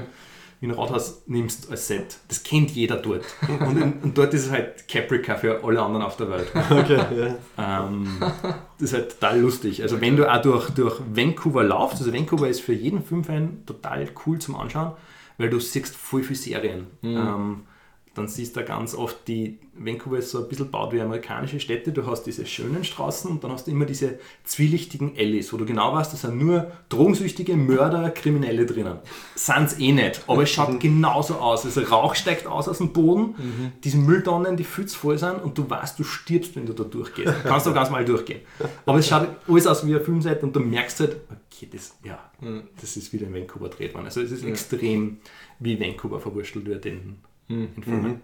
Wiener 0.61 0.77
Rathaus 0.77 1.23
nimmst 1.25 1.71
als 1.71 1.87
Set. 1.87 2.17
Das 2.27 2.43
kennt 2.43 2.71
jeder 2.71 2.97
dort. 2.97 3.23
Und, 3.65 3.81
in, 3.81 3.93
und 4.01 4.17
dort 4.17 4.33
ist 4.33 4.47
es 4.47 4.51
halt 4.51 4.87
Caprica 4.89 5.35
für 5.35 5.63
alle 5.63 5.81
anderen 5.81 6.03
auf 6.03 6.17
der 6.17 6.29
Welt. 6.29 6.51
okay 6.69 6.99
ja. 7.57 7.85
Ähm, 7.85 8.17
das 8.19 8.91
ist 8.91 8.93
halt 8.93 9.11
total 9.11 9.39
lustig. 9.39 9.81
Also 9.81 10.01
wenn 10.01 10.17
du 10.17 10.29
auch 10.29 10.41
durch, 10.41 10.69
durch 10.71 10.99
Vancouver 11.13 11.63
laufst, 11.63 11.99
also 11.99 12.13
Vancouver 12.13 12.49
ist 12.49 12.59
für 12.59 12.73
jeden 12.73 13.03
Filmfan 13.03 13.63
total 13.65 14.09
cool 14.25 14.39
zum 14.39 14.55
Anschauen, 14.55 14.91
weil 15.37 15.49
du 15.49 15.59
siehst 15.59 15.95
voll 15.95 16.23
viele 16.23 16.39
Serien. 16.39 16.87
Ähm, 17.03 17.61
dann 18.15 18.27
siehst 18.27 18.55
du 18.55 18.63
ganz 18.63 18.95
oft, 18.95 19.27
die 19.27 19.59
Vancouver 19.73 20.17
ist 20.17 20.31
so 20.31 20.39
ein 20.39 20.49
bisschen 20.49 20.71
baut 20.71 20.91
wie 20.91 20.99
amerikanische 20.99 21.59
Städte. 21.59 21.91
Du 21.91 22.05
hast 22.05 22.23
diese 22.23 22.45
schönen 22.45 22.83
Straßen 22.83 23.29
und 23.29 23.43
dann 23.43 23.51
hast 23.51 23.67
du 23.67 23.71
immer 23.71 23.85
diese 23.85 24.19
zwielichtigen 24.43 25.13
Alleys, 25.17 25.53
wo 25.53 25.57
du 25.57 25.65
genau 25.65 25.93
weißt, 25.93 26.11
da 26.11 26.17
sind 26.17 26.37
nur 26.37 26.71
drogensüchtige 26.89 27.55
Mörder, 27.55 28.09
Kriminelle 28.09 28.65
drinnen. 28.65 28.97
Sind's 29.35 29.79
eh 29.79 29.91
nicht, 29.91 30.23
aber 30.27 30.43
es 30.43 30.49
schaut 30.49 30.79
genauso 30.79 31.35
aus. 31.35 31.65
Also 31.65 31.81
Rauch 31.81 32.15
steigt 32.15 32.47
aus 32.47 32.67
aus 32.67 32.79
dem 32.79 32.91
Boden, 32.91 33.35
diese 33.83 33.97
Mülltonnen, 33.97 34.57
die 34.57 34.65
zu 34.65 34.97
voll 34.97 35.17
sind 35.17 35.41
und 35.41 35.57
du 35.57 35.69
weißt, 35.69 35.97
du 35.97 36.03
stirbst, 36.03 36.55
wenn 36.55 36.65
du 36.65 36.73
da 36.73 36.83
durchgehst. 36.83 37.27
Du 37.27 37.47
kannst 37.47 37.67
doch 37.67 37.73
ganz 37.73 37.89
mal 37.89 38.03
durchgehen. 38.03 38.41
Aber 38.85 38.99
es 38.99 39.07
schaut 39.07 39.27
alles 39.47 39.67
aus 39.67 39.85
wie 39.85 39.95
eine 39.95 40.03
Filmseite 40.03 40.45
und 40.45 40.55
du 40.55 40.59
merkst 40.59 40.99
halt, 40.99 41.17
okay, 41.29 41.69
das, 41.71 41.95
ja, 42.03 42.19
das 42.81 42.97
ist 42.97 43.13
wieder 43.13 43.27
in 43.27 43.33
Vancouver 43.33 43.69
gedreht 43.69 43.93
worden. 43.93 44.05
Also 44.05 44.21
es 44.21 44.31
ist 44.31 44.43
extrem, 44.43 45.19
wie 45.59 45.79
Vancouver 45.79 46.19
verwurstelt 46.19 46.65
wird 46.65 46.85
in, 46.85 47.17
in 47.49 47.83
Filmen. 47.83 48.21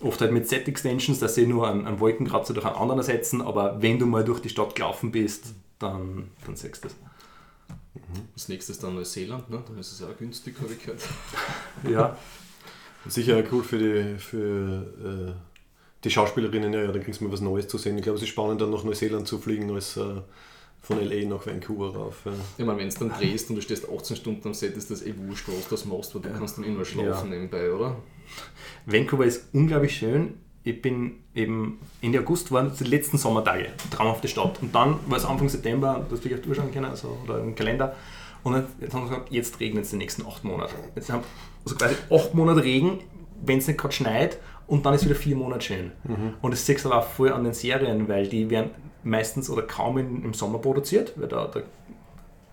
Oft 0.00 0.20
halt 0.20 0.32
mit 0.32 0.48
Set-Extensions, 0.48 1.20
dass 1.20 1.34
sie 1.36 1.46
nur 1.46 1.68
einen, 1.68 1.86
einen 1.86 2.00
Wolkenkratzer 2.00 2.52
durch 2.52 2.66
einen 2.66 2.76
anderen 2.76 2.98
ersetzen, 2.98 3.40
aber 3.40 3.80
wenn 3.80 3.98
du 3.98 4.06
mal 4.06 4.24
durch 4.24 4.40
die 4.40 4.48
Stadt 4.48 4.74
gelaufen 4.74 5.10
bist, 5.10 5.54
dann, 5.78 6.30
dann 6.44 6.56
siehst 6.56 6.84
du 6.84 6.88
das. 6.88 6.96
Das 8.34 8.48
nächste 8.48 8.72
ist 8.72 8.82
dann 8.82 8.94
Neuseeland, 8.94 9.48
ne? 9.48 9.62
da 9.66 9.80
ist 9.80 9.92
es 9.92 10.00
ja 10.00 10.08
auch 10.08 10.16
günstig, 10.18 10.54
habe 10.60 10.72
ich 10.72 10.80
gehört. 10.80 11.00
Ja, 11.90 12.16
Sicher 13.08 13.42
cool 13.52 13.62
für 13.62 13.78
die, 13.78 14.18
für, 14.18 14.82
äh, 15.04 15.32
die 16.02 16.10
Schauspielerinnen, 16.10 16.72
ja, 16.72 16.82
ja, 16.82 16.92
dann 16.92 17.02
kriegst 17.02 17.20
du 17.20 17.24
mal 17.24 17.32
was 17.32 17.40
Neues 17.40 17.68
zu 17.68 17.78
sehen. 17.78 17.96
Ich 17.96 18.02
glaube, 18.02 18.16
es 18.16 18.22
ist 18.22 18.30
spannend, 18.30 18.60
dann 18.60 18.70
nach 18.70 18.84
Neuseeland 18.84 19.28
zu 19.28 19.38
fliegen 19.38 19.70
als 19.70 19.96
äh, 19.96 20.22
von 20.82 21.00
LA 21.00 21.28
nach 21.28 21.46
Vancouver 21.46 21.94
rauf. 21.94 22.22
Ja. 22.24 22.32
Ich 22.58 22.64
meine, 22.64 22.78
wenn 22.78 22.88
du 22.88 22.98
dann 22.98 23.10
drehst 23.10 23.48
und 23.50 23.56
du 23.56 23.62
stehst 23.62 23.88
18 23.88 24.16
Stunden 24.16 24.48
am 24.48 24.54
Set, 24.54 24.76
ist 24.76 24.90
das 24.90 25.02
eh 25.02 25.14
wurscht, 25.16 25.48
was 25.48 25.64
du 25.64 25.70
das 25.70 25.84
machst, 25.84 26.14
weil 26.14 26.22
du 26.22 26.30
kannst 26.30 26.58
dann 26.58 26.64
immer 26.64 26.84
schlafen 26.84 27.30
nebenbei, 27.30 27.72
oder? 27.72 27.96
Vancouver 28.86 29.24
ist 29.24 29.52
unglaublich 29.52 29.96
schön. 29.96 30.34
Ich 30.62 30.82
bin 30.82 31.20
eben 31.34 31.78
Ende 32.02 32.20
August 32.20 32.50
waren 32.50 32.72
die 32.78 32.84
letzten 32.84 33.18
Sommertage, 33.18 33.68
traumhafte 33.90 34.26
Stadt. 34.28 34.60
Und 34.62 34.74
dann 34.74 34.98
war 35.06 35.18
es 35.18 35.24
Anfang 35.24 35.48
September, 35.48 36.04
das 36.10 36.24
will 36.24 36.32
ich 36.32 36.38
auf 36.38 36.42
die 36.42 36.48
Uhr 36.48 36.54
schauen 36.54 36.72
können, 36.72 36.86
also, 36.86 37.16
oder 37.24 37.38
im 37.38 37.54
Kalender. 37.54 37.94
Und 38.42 38.52
dann, 38.52 38.66
jetzt 38.80 38.94
haben 38.94 39.02
wir 39.04 39.10
gesagt, 39.10 39.32
jetzt 39.32 39.60
regnet 39.60 39.84
es 39.84 39.90
die 39.90 39.96
nächsten 39.96 40.26
acht 40.26 40.44
Monate. 40.44 40.74
Jetzt 40.94 41.10
haben 41.10 41.22
wir 41.22 41.26
also 41.64 41.76
quasi 41.76 41.94
acht 42.10 42.34
Monate 42.34 42.62
Regen, 42.64 42.98
wenn 43.44 43.58
es 43.58 43.66
nicht 43.66 43.78
gerade 43.78 43.94
schneit, 43.94 44.38
und 44.66 44.84
dann 44.84 44.94
ist 44.94 45.04
wieder 45.04 45.14
vier 45.14 45.36
Monate 45.36 45.64
schön. 45.64 45.92
Und 46.42 46.50
das 46.52 46.66
siehst 46.66 46.84
du 46.84 46.90
aber 46.90 47.00
auch 47.00 47.08
voll 47.08 47.32
an 47.32 47.44
den 47.44 47.54
Serien, 47.54 48.08
weil 48.08 48.26
die 48.26 48.50
werden 48.50 48.70
meistens 49.04 49.48
oder 49.48 49.62
kaum 49.62 49.98
in, 49.98 50.24
im 50.24 50.34
Sommer 50.34 50.58
produziert, 50.58 51.12
weil 51.16 51.28
da, 51.28 51.46
da 51.46 51.60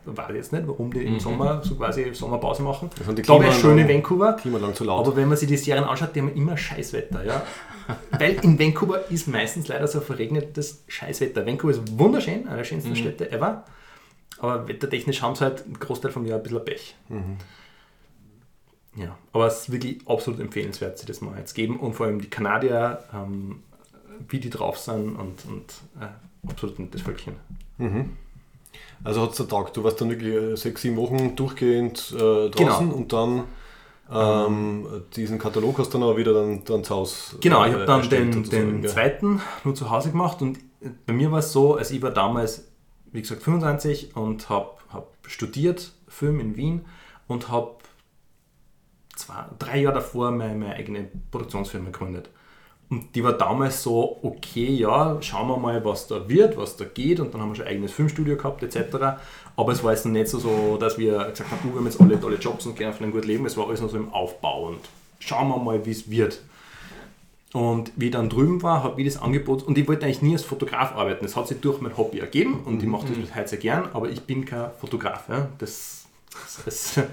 weiß 0.06 0.30
ich 0.30 0.36
jetzt 0.36 0.52
nicht, 0.54 0.68
warum 0.68 0.92
die 0.92 1.04
im 1.04 1.20
Sommer 1.20 1.62
so 1.64 1.76
quasi 1.76 2.14
Sommerpause 2.14 2.64
machen. 2.64 2.90
sind 3.06 3.18
die 3.18 3.28
wäre 3.28 3.40
Klimaanlagen- 3.40 3.62
schön 3.62 3.78
in 3.78 3.88
Vancouver. 3.90 4.34
Klimaanlagen 4.34 4.76
zu 4.76 4.84
laut. 4.84 5.06
Aber 5.08 5.16
wenn 5.16 5.28
man 5.28 5.38
sich 5.38 5.48
die 5.48 5.58
Serien 5.58 5.84
anschaut, 5.84 6.16
die 6.16 6.22
haben 6.22 6.34
immer 6.36 6.58
Scheißwetter, 6.58 7.24
ja. 7.26 7.42
Weil 8.12 8.36
in 8.44 8.58
Vancouver 8.60 9.10
ist 9.12 9.28
meistens 9.28 9.68
leider 9.68 9.88
so 9.88 10.00
verregnetes 10.00 10.84
Scheißwetter. 10.88 11.46
Vancouver 11.46 11.72
ist 11.74 11.98
wunderschön, 12.00 12.48
eine 12.48 12.58
der 12.58 12.64
schönsten 12.64 12.96
Städte 12.96 13.32
ever. 13.32 13.66
Aber 14.40 14.68
wettertechnisch 14.68 15.22
haben 15.22 15.36
sie 15.36 15.44
halt 15.46 15.64
einen 15.66 15.80
Großteil 15.80 16.12
vom 16.12 16.26
Jahr 16.26 16.38
ein 16.38 16.44
bisschen 16.44 16.64
Pech. 16.66 16.96
Ja, 18.96 19.18
aber 19.32 19.48
es 19.48 19.62
ist 19.62 19.72
wirklich 19.72 20.08
absolut 20.08 20.40
empfehlenswert, 20.40 20.98
sich 20.98 21.08
das 21.08 21.22
mal 21.22 21.38
jetzt 21.38 21.54
geben. 21.56 21.80
Und 21.80 21.94
vor 21.94 22.06
allem 22.06 22.22
die 22.22 22.30
Kanadier, 22.30 23.04
ähm, 23.14 23.64
wie 24.30 24.40
die 24.40 24.50
drauf 24.50 24.78
sind 24.78 25.16
und, 25.16 25.46
und 25.46 25.74
äh, 26.00 26.50
absolut 26.50 26.78
nettes 26.80 27.02
Völkchen. 27.02 27.34
Also 29.04 29.22
hat 29.22 29.38
es 29.38 29.48
Tag. 29.48 29.74
Du 29.74 29.84
warst 29.84 30.00
dann 30.00 30.10
wirklich 30.10 30.34
äh, 30.34 30.56
sechs, 30.56 30.82
sieben 30.82 30.98
Wochen 30.98 31.36
durchgehend 31.36 32.14
äh, 32.16 32.50
draußen 32.50 32.90
Genau. 32.90 32.96
und 32.96 33.14
dann 33.14 33.44
ähm, 34.12 34.88
diesen 35.16 35.40
Katalog 35.40 35.80
hast 35.80 35.94
du 35.94 35.98
dann 35.98 36.08
aber 36.08 36.18
wieder 36.18 36.34
dann, 36.34 36.64
dann 36.66 36.84
zu 36.84 36.94
Hause 36.96 37.38
Genau, 37.40 37.64
äh, 37.64 37.70
ich 37.70 37.74
habe 37.74 37.86
dann 37.86 38.10
den, 38.10 38.44
den 38.44 38.88
zweiten 38.88 39.42
nur 39.64 39.76
zu 39.76 39.90
Hause 39.90 40.12
gemacht 40.12 40.42
und 40.42 40.60
bei 41.06 41.14
mir 41.14 41.32
war 41.32 41.40
es 41.40 41.52
so, 41.52 41.76
also 41.76 41.94
ich 41.96 42.02
war 42.02 42.12
damals, 42.12 42.68
wie 43.12 43.22
gesagt, 43.22 43.44
25 43.44 44.16
und 44.16 44.50
habe 44.50 44.72
hab 44.92 45.14
studiert, 45.26 45.94
Film 46.08 46.40
in 46.42 46.58
Wien 46.58 46.86
und 47.28 47.50
habe 47.50 47.78
drei 49.60 49.80
Jahre 49.82 49.96
davor 49.96 50.32
meine, 50.32 50.56
meine 50.56 50.76
eigene 50.76 51.10
Produktionsfirma 51.32 51.86
gegründet. 51.92 52.30
Und 52.94 53.16
die 53.16 53.24
war 53.24 53.34
damals 53.34 53.82
so, 53.82 54.20
okay, 54.22 54.68
ja, 54.68 55.18
schauen 55.20 55.48
wir 55.48 55.58
mal, 55.58 55.84
was 55.84 56.06
da 56.06 56.30
wird, 56.30 56.58
was 56.58 56.78
da 56.78 56.86
geht. 56.86 57.20
Und 57.20 57.34
dann 57.34 57.42
haben 57.42 57.50
wir 57.50 57.56
schon 57.56 57.66
ein 57.66 57.72
eigenes 57.72 57.92
Filmstudio 57.92 58.38
gehabt, 58.38 58.62
etc. 58.62 59.18
Aber 59.56 59.72
es 59.72 59.84
war 59.84 59.94
jetzt 59.94 60.06
noch 60.06 60.12
nicht 60.12 60.28
so, 60.28 60.38
so 60.38 60.78
dass 60.78 61.00
wir 61.00 61.30
gesagt 61.30 61.50
haben, 61.50 61.68
uh, 61.68 61.74
wir 61.74 61.80
haben 61.80 61.86
jetzt 61.88 62.00
alle 62.00 62.20
tolle 62.20 62.36
Jobs 62.38 62.68
und 62.68 62.76
können 62.76 62.94
von 62.94 63.06
einem 63.06 63.14
gut 63.14 63.26
leben. 63.26 63.48
Es 63.48 63.58
war 63.58 63.68
alles 63.68 63.82
noch 63.82 63.90
so 63.90 63.98
im 63.98 64.14
Aufbau 64.14 64.68
und 64.68 64.80
schauen 65.18 65.50
wir 65.50 65.58
mal, 65.58 65.84
wie 65.88 65.90
es 65.90 66.08
wird. 66.12 66.40
Und 67.52 67.92
wie 67.96 68.06
ich 68.06 68.12
dann 68.12 68.30
drüben 68.30 68.62
war, 68.62 68.84
habe 68.84 69.02
ich 69.02 69.12
das 69.12 69.22
Angebot, 69.22 69.64
und 69.64 69.76
ich 69.76 69.88
wollte 69.88 70.06
eigentlich 70.06 70.22
nie 70.22 70.34
als 70.34 70.44
Fotograf 70.44 70.92
arbeiten. 70.92 71.26
Das 71.26 71.36
hat 71.36 71.48
sich 71.48 71.60
durch 71.60 71.82
mein 71.82 71.98
Hobby 71.98 72.20
ergeben 72.20 72.62
und 72.66 72.82
ich 72.84 72.88
mache 72.88 73.08
das 73.08 73.18
bis 73.18 73.34
heute 73.34 73.48
sehr 73.48 73.60
gern, 73.60 73.90
aber 73.94 74.10
ich 74.10 74.22
bin 74.22 74.46
kein 74.46 74.70
Fotograf. 74.80 75.30
Ja. 75.30 75.50
Das, 75.58 76.06
das, 76.32 76.64
das 76.66 77.06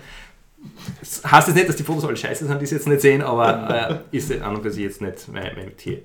heißt 1.24 1.48
jetzt 1.48 1.56
nicht, 1.56 1.68
dass 1.68 1.76
die 1.76 1.82
Fotos 1.82 2.04
alle 2.04 2.16
scheiße 2.16 2.46
sind, 2.46 2.60
die 2.60 2.66
sie 2.66 2.74
jetzt 2.74 2.86
nicht 2.86 3.00
sehen, 3.00 3.22
aber 3.22 4.02
äh, 4.12 4.16
ist 4.16 4.30
an 4.40 4.56
und 4.56 4.62
für 4.62 4.70
sich 4.70 4.84
jetzt 4.84 5.00
nicht 5.00 5.28
mein, 5.32 5.54
mein 5.56 5.66
Metier. 5.66 6.02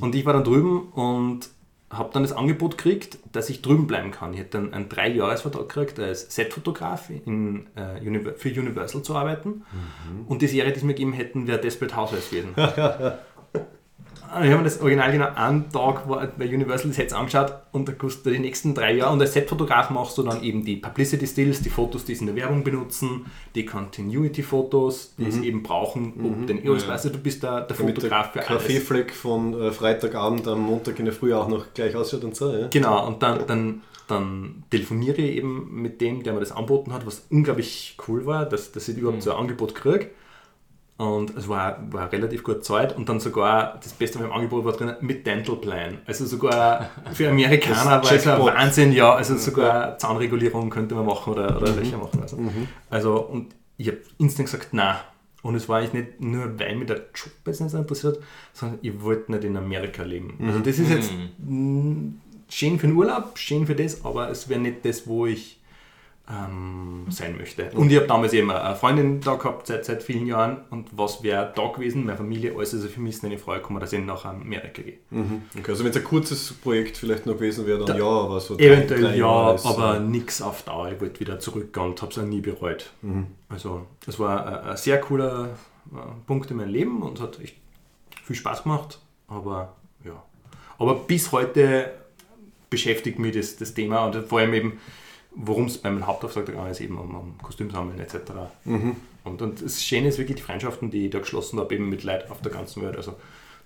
Und 0.00 0.14
ich 0.14 0.24
war 0.24 0.32
dann 0.32 0.44
drüben 0.44 0.88
und 0.92 1.48
habe 1.90 2.10
dann 2.12 2.22
das 2.22 2.32
Angebot 2.32 2.76
gekriegt, 2.76 3.18
dass 3.32 3.48
ich 3.48 3.62
drüben 3.62 3.86
bleiben 3.86 4.10
kann. 4.10 4.34
Ich 4.34 4.40
hätte 4.40 4.58
dann 4.58 4.74
einen 4.74 4.88
Drei-Jahres-Vertrag 4.88 5.68
gekriegt, 5.68 6.00
als 6.00 6.34
Setfotograf 6.34 7.10
äh, 7.10 7.20
für 8.36 8.48
Universal 8.48 9.02
zu 9.02 9.14
arbeiten. 9.14 9.62
Und 10.28 10.42
die 10.42 10.48
Serie, 10.48 10.72
die 10.72 10.80
sie 10.80 10.86
mir 10.86 10.94
gegeben 10.94 11.12
hätten, 11.12 11.46
wäre 11.46 11.60
Desperate 11.60 11.94
Housewives 11.96 12.30
gewesen. 12.30 12.54
Ich 14.44 14.50
habe 14.50 14.58
mir 14.58 14.64
das 14.64 14.80
Original 14.80 15.10
genau 15.12 15.28
einen 15.34 15.70
Tag 15.70 16.08
war- 16.08 16.26
bei 16.26 16.46
Universal 16.46 16.88
das 16.88 16.96
Sets 16.96 17.12
angeschaut 17.12 17.54
und 17.72 17.88
da 17.88 17.92
kostet 17.92 18.34
die 18.34 18.38
nächsten 18.38 18.74
drei 18.74 18.92
Jahre. 18.94 19.12
Und 19.14 19.20
als 19.20 19.32
Setfotograf 19.32 19.90
machst 19.90 20.18
du 20.18 20.22
dann 20.22 20.42
eben 20.42 20.64
die 20.64 20.76
Publicity 20.76 21.26
Stills, 21.26 21.62
die 21.62 21.70
Fotos, 21.70 22.04
die 22.04 22.14
sie 22.14 22.20
in 22.20 22.26
der 22.26 22.36
Werbung 22.36 22.62
benutzen, 22.64 23.26
die 23.54 23.64
Continuity-Fotos, 23.64 25.14
die 25.18 25.30
sie 25.30 25.46
eben 25.46 25.62
brauchen, 25.62 26.12
um 26.14 26.46
den 26.46 26.64
Eros, 26.64 26.86
weißt 26.86 27.06
du, 27.06 27.10
du 27.10 27.18
bist 27.18 27.42
der, 27.42 27.62
der 27.62 27.76
Damit 27.76 27.94
Fotograf 27.96 28.32
der 28.32 28.42
für 28.42 28.48
alles. 28.50 28.62
Kaffeefleck 28.62 29.12
von 29.14 29.60
äh, 29.60 29.70
Freitagabend 29.72 30.46
am 30.48 30.60
Montag 30.62 30.98
in 30.98 31.04
der 31.04 31.14
Früh 31.14 31.32
auch 31.34 31.48
noch 31.48 31.66
gleich 31.74 31.94
ausschaut 31.96 32.24
und 32.24 32.36
so. 32.36 32.52
Ja? 32.52 32.68
Genau, 32.68 33.06
und 33.06 33.22
dann, 33.22 33.46
dann, 33.46 33.82
dann 34.08 34.64
telefoniere 34.70 35.16
ich 35.22 35.36
eben 35.36 35.80
mit 35.82 36.00
dem, 36.00 36.22
der 36.22 36.32
mir 36.32 36.40
das 36.40 36.52
angeboten 36.52 36.92
hat, 36.92 37.06
was 37.06 37.26
unglaublich 37.30 37.96
cool 38.08 38.26
war, 38.26 38.46
dass, 38.46 38.72
dass 38.72 38.88
ich 38.88 38.98
überhaupt 38.98 39.22
so 39.22 39.32
ein 39.32 39.38
Angebot 39.38 39.74
kriege. 39.74 40.10
Und 40.98 41.36
es 41.36 41.46
war, 41.46 41.78
war 41.90 42.10
relativ 42.10 42.42
gut 42.42 42.64
Zeit 42.64 42.96
und 42.96 43.06
dann 43.08 43.20
sogar 43.20 43.78
das 43.82 43.92
Beste 43.92 44.18
beim 44.18 44.32
Angebot 44.32 44.64
war 44.64 44.72
drin 44.72 44.94
mit 45.00 45.26
Dental 45.26 45.56
Plan. 45.56 45.98
Also 46.06 46.24
sogar 46.24 46.88
für 47.12 47.28
Amerikaner 47.30 48.02
war 48.02 48.12
es 48.12 48.26
ein. 48.26 48.40
Wahnsinn, 48.40 48.92
ja. 48.92 49.12
Also 49.14 49.36
sogar 49.36 49.98
Zahnregulierung 49.98 50.70
könnte 50.70 50.94
man 50.94 51.04
machen 51.04 51.34
oder, 51.34 51.54
oder 51.56 51.72
Löcher 51.72 51.98
machen. 51.98 52.20
Also, 52.22 52.38
also 52.88 53.20
und 53.20 53.54
ich 53.76 53.88
habe 53.88 53.98
instant 54.18 54.50
gesagt, 54.50 54.72
nein. 54.72 54.96
Und 55.42 55.54
es 55.54 55.68
war 55.68 55.78
eigentlich 55.78 55.92
nicht 55.92 56.20
nur, 56.20 56.58
weil 56.58 56.74
mich 56.76 56.86
der 56.86 56.96
Job 56.96 57.30
jetzt 57.46 57.60
nicht 57.60 57.70
so 57.70 57.78
interessiert, 57.78 58.18
sondern 58.54 58.78
ich 58.80 59.00
wollte 59.02 59.30
nicht 59.30 59.44
in 59.44 59.56
Amerika 59.56 60.02
leben. 60.02 60.38
Also 60.44 60.60
das 60.60 60.78
ist 60.78 60.90
jetzt 60.90 61.12
mh, 61.38 62.14
schön 62.48 62.78
für 62.78 62.86
den 62.86 62.96
Urlaub, 62.96 63.36
schön 63.38 63.66
für 63.66 63.74
das, 63.74 64.02
aber 64.04 64.30
es 64.30 64.48
wäre 64.48 64.60
nicht 64.60 64.84
das, 64.84 65.06
wo 65.06 65.26
ich 65.26 65.55
ähm, 66.28 67.06
sein 67.08 67.36
möchte. 67.36 67.70
Und 67.74 67.88
ich 67.90 67.96
habe 67.96 68.06
damals 68.08 68.32
eben 68.32 68.50
eine 68.50 68.74
Freundin 68.74 69.20
da 69.20 69.34
gehabt, 69.36 69.66
seit, 69.68 69.84
seit 69.84 70.02
vielen 70.02 70.26
Jahren. 70.26 70.58
Und 70.70 70.88
was 70.96 71.22
wäre 71.22 71.52
da 71.54 71.68
gewesen? 71.68 72.04
Meine 72.04 72.16
Familie, 72.18 72.52
alles. 72.56 72.74
Also 72.74 72.88
für 72.88 73.00
mich 73.00 73.14
ist 73.16 73.24
in 73.24 73.38
Frage 73.38 73.60
gekommen, 73.60 73.78
dass 73.80 73.92
ich 73.92 74.04
nach 74.04 74.24
Amerika 74.24 74.82
gehe. 74.82 74.98
Okay, 75.10 75.70
also 75.70 75.84
wenn 75.84 75.90
es 75.92 75.96
ein 75.96 76.04
kurzes 76.04 76.52
Projekt 76.54 76.96
vielleicht 76.96 77.26
noch 77.26 77.34
gewesen 77.34 77.66
wäre, 77.66 77.78
dann 77.78 77.86
Da- 77.86 77.96
ja, 77.98 78.04
aber 78.04 78.40
so 78.40 78.56
drei- 78.56 78.64
Eventuell 78.66 79.02
drei 79.02 79.10
ja, 79.10 79.16
Jahre 79.16 79.54
ist, 79.54 79.66
aber 79.66 79.96
äh, 79.96 80.00
nichts 80.00 80.42
auf 80.42 80.62
Dauer. 80.62 80.90
Ich 80.90 81.00
wollte 81.00 81.20
wieder 81.20 81.38
zurückgehen 81.38 81.86
und 81.86 82.02
habe 82.02 82.10
es 82.10 82.18
auch 82.18 82.22
nie 82.24 82.40
bereut. 82.40 82.90
Also 83.48 83.86
es 84.06 84.18
war 84.18 84.44
ein, 84.64 84.70
ein 84.70 84.76
sehr 84.76 85.00
cooler 85.00 85.50
äh, 85.92 85.96
Punkt 86.26 86.50
in 86.50 86.56
meinem 86.56 86.70
Leben 86.70 87.02
und 87.02 87.18
es 87.18 87.22
hat 87.22 87.38
echt 87.40 87.54
viel 88.24 88.34
Spaß 88.36 88.64
gemacht. 88.64 88.98
Aber 89.28 89.74
ja. 90.04 90.20
Aber 90.78 90.94
bis 90.96 91.30
heute 91.32 91.92
beschäftigt 92.68 93.18
mich 93.20 93.36
das, 93.36 93.56
das 93.56 93.74
Thema 93.74 94.06
und 94.06 94.16
vor 94.28 94.40
allem 94.40 94.52
eben, 94.54 94.80
worum 95.36 95.66
es 95.66 95.78
bei 95.78 95.90
meinem 95.90 96.06
Hauptauftrag 96.06 96.46
gegangen 96.46 96.70
ist, 96.70 96.80
eben 96.80 96.98
um, 96.98 97.14
um 97.14 97.38
Kostümsammeln 97.38 98.00
etc. 98.00 98.16
Und, 99.24 99.42
und 99.42 99.62
das 99.62 99.84
Schöne 99.84 100.08
ist 100.08 100.18
wirklich 100.18 100.36
die 100.36 100.42
Freundschaften, 100.42 100.90
die 100.90 101.06
ich 101.06 101.10
da 101.10 101.18
geschlossen 101.18 101.60
habe, 101.60 101.74
eben 101.74 101.88
mit 101.88 102.04
Leuten 102.04 102.30
auf 102.32 102.40
der 102.40 102.52
ganzen 102.52 102.82
Welt. 102.82 102.96
Also 102.96 103.14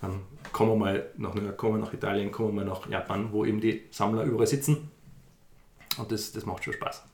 dann 0.00 0.20
kommen 0.52 0.72
wir 0.72 0.76
mal 0.76 1.10
nach, 1.16 1.34
New 1.34 1.42
York, 1.42 1.56
kommen 1.56 1.74
wir 1.74 1.84
nach 1.84 1.92
Italien, 1.92 2.32
kommen 2.32 2.56
wir 2.56 2.64
mal 2.64 2.70
nach 2.70 2.88
Japan, 2.88 3.32
wo 3.32 3.44
eben 3.44 3.60
die 3.60 3.82
Sammler 3.90 4.24
überall 4.24 4.46
sitzen. 4.46 4.90
Und 5.98 6.10
das, 6.10 6.32
das 6.32 6.44
macht 6.46 6.64
schon 6.64 6.72
Spaß. 6.72 7.04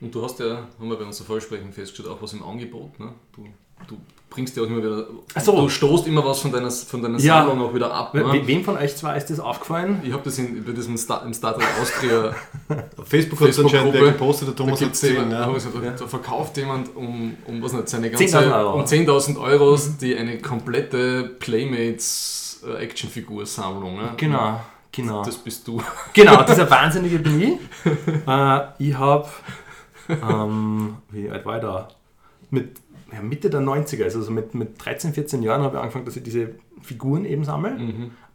Und 0.00 0.14
du 0.14 0.22
hast 0.22 0.40
ja, 0.40 0.68
haben 0.78 0.88
wir 0.90 0.96
bei 0.96 1.04
unserem 1.04 1.26
Vorsprechen 1.26 1.72
festgestellt, 1.72 2.08
auch 2.08 2.20
was 2.20 2.32
im 2.32 2.42
Angebot. 2.42 2.98
Ne? 2.98 3.14
Du, 3.32 3.46
du 3.88 3.96
bringst 4.30 4.54
ja 4.56 4.62
auch 4.62 4.66
immer 4.66 4.78
wieder, 4.78 5.06
so. 5.42 5.52
du 5.62 5.68
stoßt 5.68 6.06
immer 6.06 6.22
was 6.24 6.40
von 6.40 6.52
deiner, 6.52 6.70
von 6.70 7.00
deiner 7.02 7.18
Ja. 7.18 7.38
Sammlung 7.46 7.66
auch 7.68 7.74
wieder 7.74 7.92
ab. 7.92 8.12
Ne? 8.12 8.42
Wem 8.46 8.64
von 8.64 8.76
euch 8.76 8.94
zwei 8.96 9.16
ist 9.16 9.30
das 9.30 9.40
aufgefallen? 9.40 10.00
Ich 10.04 10.12
habe 10.12 10.22
das 10.24 10.38
in, 10.38 10.62
bei 10.64 10.72
diesem 10.72 10.96
Star, 10.98 11.24
im 11.24 11.32
Star 11.32 11.54
Trek 11.54 11.66
Austria 11.80 12.34
Auf 12.98 13.08
Facebook 13.08 13.40
hat 13.40 13.48
es 13.48 13.58
anscheinend 13.58 13.92
Facebook-Gruppe, 13.94 14.12
gepostet, 14.12 14.48
der 14.48 14.54
da, 14.54 14.58
Thomas 14.58 14.72
hat 14.74 14.80
gibt's 14.80 15.00
gesehen. 15.00 15.14
jemand, 15.16 15.32
Ja. 15.32 15.46
da, 15.46 15.52
gesagt, 15.80 16.10
verkauft 16.10 16.56
jemand 16.58 16.94
um, 16.96 17.36
um, 17.46 17.62
was 17.62 17.72
nicht, 17.72 17.88
seine 17.88 18.10
ganze, 18.10 18.24
10.000 18.24 18.54
Euro. 18.58 18.74
um 18.78 18.84
10.000 18.84 19.40
Euro 19.40 19.78
die 20.00 20.16
eine 20.16 20.38
komplette 20.38 21.22
Playmates 21.38 22.62
äh, 22.66 22.82
Actionfigur-Sammlung. 22.82 23.96
Ne? 23.96 24.12
Genau, 24.16 24.60
genau. 24.92 25.24
Das 25.24 25.36
bist 25.36 25.66
du. 25.66 25.80
Genau, 26.12 26.42
dieser 26.42 26.68
Wahnsinnige 26.70 27.18
bin 27.20 27.40
ich. 27.40 27.58
Äh, 28.26 28.60
ich 28.78 28.94
habe, 28.98 29.28
ähm, 30.08 30.96
wie 31.10 31.30
alt 31.30 31.44
war 31.46 31.56
ich 31.56 31.62
da? 31.62 31.88
Mit 32.50 32.76
ja, 33.12 33.22
Mitte 33.22 33.50
der 33.50 33.60
90er, 33.60 34.04
also 34.04 34.22
so 34.22 34.30
mit, 34.30 34.54
mit 34.54 34.84
13, 34.84 35.14
14 35.14 35.42
Jahren 35.42 35.62
habe 35.62 35.76
ich 35.76 35.80
angefangen, 35.80 36.04
dass 36.04 36.16
ich 36.16 36.22
diese 36.22 36.54
Figuren 36.82 37.24
eben 37.24 37.42
sammle, 37.44 37.76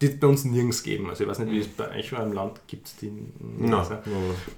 die 0.01 0.05
es 0.07 0.19
bei 0.19 0.25
uns 0.27 0.43
nirgends 0.45 0.81
geben. 0.81 1.09
Also 1.09 1.23
ich 1.23 1.29
weiß 1.29 1.39
nicht, 1.39 1.51
wie 1.51 1.59
es 1.59 1.67
bei 1.67 1.89
euch 1.95 2.11
war 2.11 2.23
im 2.23 2.33
Land 2.33 2.59
gibt 2.67 2.87
es 2.87 2.95
die. 2.97 3.11
Na, 3.59 3.79
Also, 3.79 3.95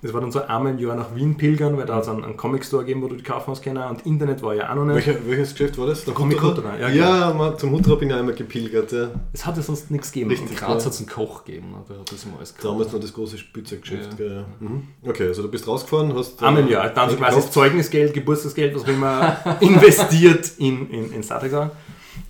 das 0.01 0.13
war 0.13 0.21
dann 0.21 0.31
so 0.31 0.41
einmal 0.41 0.71
im 0.71 0.79
Jahr 0.79 0.95
nach 0.95 1.13
Wien 1.15 1.36
pilgern, 1.36 1.75
weil 1.78 1.86
da 1.86 1.95
hat 1.95 2.03
es 2.03 2.09
einen, 2.09 2.24
einen 2.24 2.37
Comic-Store 2.37 2.83
gegeben, 2.86 3.01
wo 3.03 3.08
du 3.08 3.16
die 3.17 3.24
kaufen 3.24 3.51
hast 3.51 3.62
können 3.62 3.83
und 3.83 4.05
Internet 4.05 4.41
war 4.41 4.53
ja 4.55 4.71
auch 4.71 4.75
noch 4.75 4.86
nicht. 4.86 5.05
Welcher, 5.05 5.20
welches 5.28 5.51
Geschäft 5.51 5.78
war 5.78 5.87
das? 5.87 6.05
Der 6.05 6.13
Comic 6.13 6.41
Hutterer? 6.41 6.79
Ja, 6.79 6.87
Ja, 6.89 7.33
man, 7.33 7.58
zum 7.58 7.71
Hutterer 7.71 7.97
bin 7.97 8.09
ich 8.09 8.16
einmal 8.16 8.36
gepilgert. 8.36 8.91
Ja. 8.93 9.09
Es 9.33 9.45
hat 9.45 9.58
ja 9.58 9.63
sonst 9.63 9.91
nichts 9.91 10.12
gegeben. 10.12 10.32
Richtig. 10.32 10.51
In 10.51 10.55
Graz 10.55 10.86
hat 10.86 10.93
es 10.93 10.99
einen 10.99 11.09
Koch 11.09 11.43
gegeben, 11.43 11.75
der 11.89 11.99
hat 11.99 12.12
das 12.12 12.24
immer 12.24 12.37
alles 12.37 12.55
gekauft. 12.55 12.74
Damals 12.74 12.93
noch 12.93 12.99
das 13.01 13.13
große 13.13 13.37
Spielzeuggeschäft. 13.37 14.20
Ja. 14.20 14.25
Ja. 14.25 14.45
Mhm. 14.62 14.87
Okay, 15.05 15.28
also 15.28 15.41
du 15.41 15.49
bist 15.51 15.67
rausgefahren, 15.67 16.16
hast. 16.16 16.41
äh, 16.41 16.45
Einmal 16.45 16.63
im 16.63 16.70
Jahr. 16.70 16.89
Dann 16.89 17.09
so 17.09 17.17
quasi. 17.17 17.49
Zeugnisgeld, 17.51 18.13
Geburtstagsgeld, 18.13 18.74
was 18.75 18.83
auch 18.83 18.87
immer, 18.87 19.37
investiert 19.59 20.51
in, 20.58 20.89
in, 20.89 21.12
in 21.13 21.21
Star 21.24 21.39
Trek. 21.41 21.51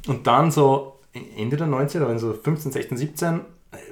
Und 0.08 0.26
dann 0.28 0.52
so 0.52 0.93
Ende 1.14 1.58
der 1.58 1.68
90er, 1.68 2.08
wenn 2.08 2.20
so 2.20 2.34
15, 2.34 2.72
16, 2.72 2.98
17, 2.98 3.42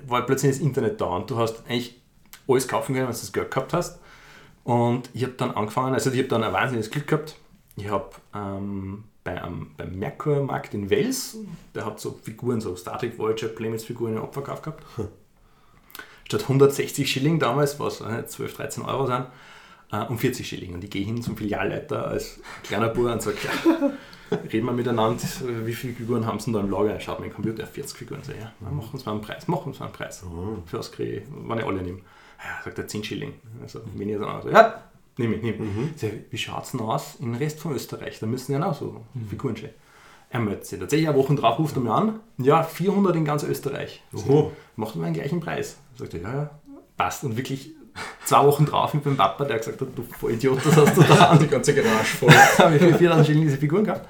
war 0.07 0.25
plötzlich 0.25 0.53
das 0.53 0.61
Internet 0.61 0.99
da 0.99 1.05
und 1.05 1.29
du 1.29 1.37
hast 1.37 1.63
eigentlich 1.67 2.01
alles 2.47 2.67
kaufen 2.67 2.93
können, 2.93 3.07
wenn 3.07 3.13
du 3.13 3.19
das 3.19 3.31
Geld 3.31 3.51
gehabt 3.51 3.73
hast. 3.73 3.99
Und 4.63 5.09
ich 5.13 5.23
habe 5.23 5.33
dann 5.33 5.51
angefangen, 5.51 5.93
also 5.93 6.11
ich 6.11 6.19
habe 6.19 6.27
dann 6.27 6.43
ein 6.43 6.53
wahnsinniges 6.53 6.91
Glück 6.91 7.07
gehabt. 7.07 7.35
Ich 7.77 7.89
habe 7.89 8.09
ähm, 8.35 9.05
bei 9.23 9.41
einem, 9.41 9.71
beim 9.77 9.97
Merkur-Markt 9.97 10.73
in 10.73 10.89
Wels, 10.89 11.37
der 11.73 11.85
hat 11.85 11.99
so 11.99 12.19
Figuren, 12.23 12.61
so 12.61 12.75
Star 12.75 12.99
Trek 12.99 13.17
Voyager 13.17 13.47
Playmates-Figuren 13.47 14.17
im 14.17 14.23
Abverkauf 14.23 14.61
gehabt. 14.61 14.83
Statt 16.25 16.43
160 16.43 17.09
Schilling 17.11 17.39
damals, 17.39 17.79
was 17.79 18.01
äh, 18.01 18.25
12, 18.25 18.55
13 18.55 18.85
Euro 18.85 19.05
sind, 19.07 19.25
äh, 19.91 20.05
um 20.05 20.17
40 20.17 20.47
Schilling. 20.47 20.73
Und 20.73 20.83
ich 20.83 20.89
gehe 20.89 21.05
hin 21.05 21.21
zum 21.21 21.37
Filialleiter 21.37 22.07
als 22.07 22.39
kleiner 22.63 22.89
Bub 22.89 23.05
und 23.05 23.21
sage, 23.21 23.37
reden 24.51 24.65
wir 24.65 24.73
miteinander, 24.73 25.21
wie 25.65 25.73
viele 25.73 25.93
Figuren 25.93 26.25
haben 26.25 26.39
sie 26.39 26.45
denn 26.45 26.53
da 26.53 26.59
im 26.61 26.71
Lager? 26.71 26.93
Er 26.93 26.99
schaut 26.99 27.19
mir 27.19 27.27
den 27.27 27.33
Computer, 27.33 27.65
40 27.65 27.97
Figuren. 27.97 28.21
Sag, 28.23 28.35
ja, 28.37 28.51
machen 28.59 28.87
wir 28.89 28.93
uns 28.93 29.05
mal 29.05 29.11
einen 29.13 29.21
Preis, 29.21 29.47
machen 29.47 29.67
uns 29.67 29.79
mal 29.79 29.87
einen 29.87 29.95
Preis. 29.95 30.23
Für 30.65 30.79
was 30.79 30.91
kriege 30.91 31.17
ich, 31.17 31.23
wenn 31.47 31.57
ich 31.57 31.65
alle 31.65 31.81
nehme? 31.81 31.99
Ja, 32.39 32.63
sagt 32.63 32.77
er 32.77 32.87
10 32.87 33.03
Schilling. 33.03 33.33
Also 33.61 33.81
weniger 33.95 34.19
dann 34.19 34.29
also, 34.29 34.49
ja, 34.49 34.83
nehme 35.17 35.35
ich, 35.35 35.43
nehme 35.43 35.57
ich. 35.65 35.99
Sag, 35.99 36.11
wie 36.29 36.37
schaut 36.37 36.63
es 36.63 36.71
denn 36.71 36.81
aus 36.81 37.17
im 37.19 37.35
Rest 37.35 37.59
von 37.59 37.73
Österreich? 37.73 38.19
Da 38.19 38.25
müssen 38.25 38.53
ja 38.53 38.65
auch 38.65 38.75
so 38.75 39.01
Figuren 39.29 39.55
stehen. 39.55 39.73
Er 40.29 40.39
meldet 40.39 40.65
sich. 40.65 40.79
Tatsächlich 40.79 41.09
eine 41.09 41.17
Woche 41.17 41.35
drauf 41.35 41.59
ruft 41.59 41.75
er 41.75 41.81
mir 41.81 41.93
an. 41.93 42.19
Ja, 42.37 42.63
400 42.63 43.15
in 43.17 43.25
ganz 43.25 43.43
Österreich. 43.43 44.01
Oho. 44.13 44.53
Macht 44.77 44.95
mir 44.95 45.05
den 45.05 45.13
gleichen 45.13 45.41
Preis. 45.41 45.77
Sagt 45.97 46.13
er, 46.13 46.21
ja, 46.21 46.33
ja, 46.33 46.49
passt. 46.95 47.25
Und 47.25 47.35
wirklich 47.35 47.71
zwei 48.23 48.45
Wochen 48.45 48.65
drauf 48.65 48.93
mit 48.93 49.05
meinem 49.05 49.17
Papa, 49.17 49.43
der 49.43 49.57
gesagt 49.57 49.81
hat, 49.81 49.89
du 49.93 50.03
Vollidiot, 50.03 50.65
das 50.65 50.77
hast 50.77 50.95
du 50.95 51.03
da. 51.03 51.35
Die 51.41 51.47
ganze 51.47 51.73
Garage 51.73 52.17
voll. 52.17 52.31
habe 52.59 52.75
ich 52.75 52.81
für 52.81 52.93
4000 52.93 53.27
Schilling 53.27 53.43
diese 53.43 53.57
Figuren 53.57 53.83
gehabt. 53.83 54.07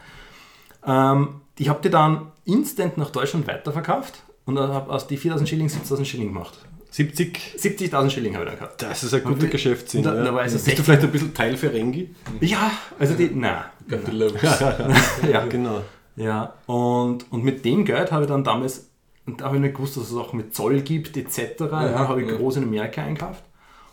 Ähm, 0.85 1.41
ich 1.57 1.69
habe 1.69 1.79
die 1.83 1.89
dann 1.89 2.27
instant 2.45 2.97
nach 2.97 3.09
Deutschland 3.11 3.47
weiterverkauft 3.47 4.23
und 4.45 4.57
habe 4.59 4.91
aus 4.91 5.07
die 5.07 5.17
4000 5.17 5.47
Schilling 5.47 5.69
7000 5.69 6.07
Schilling 6.07 6.27
gemacht. 6.33 6.57
70, 6.91 7.55
70.000 7.57 8.09
Schilling 8.09 8.33
habe 8.35 8.43
ich 8.45 8.49
dann 8.51 8.59
gehabt. 8.59 8.81
das 8.81 9.03
ist 9.03 9.13
ein 9.13 9.23
guter 9.23 9.47
Geschäftssinn. 9.47 10.03
da- 10.03 10.13
ja. 10.13 10.23
da 10.25 10.33
war 10.33 10.41
also 10.41 10.55
Bist 10.55 10.65
du 10.67 10.71
16. 10.71 10.83
vielleicht 10.85 11.03
ein 11.03 11.11
bisschen 11.11 11.33
Teil 11.33 11.55
für 11.55 11.71
Rengi? 11.71 12.13
Ja, 12.41 12.71
also 12.99 13.13
die, 13.13 13.29
nein. 13.33 13.63
Ja, 15.31 15.45
Genau. 15.45 15.81
Ja, 16.17 16.53
und, 16.65 17.31
und 17.31 17.43
mit 17.45 17.63
dem 17.63 17.85
Geld 17.85 18.11
habe 18.11 18.23
ich 18.23 18.29
dann 18.29 18.43
damals, 18.43 18.89
und 19.25 19.39
da 19.39 19.45
habe 19.45 19.55
ich 19.55 19.61
nicht 19.61 19.75
gewusst, 19.75 19.95
dass 19.95 20.11
es 20.11 20.17
auch 20.17 20.33
mit 20.33 20.53
Zoll 20.53 20.81
gibt, 20.81 21.15
etc., 21.15 21.37
ja, 21.61 22.07
habe 22.09 22.21
ich 22.21 22.29
ja. 22.29 22.35
groß 22.35 22.57
in 22.57 22.63
Amerika 22.63 23.01
einkauft 23.01 23.43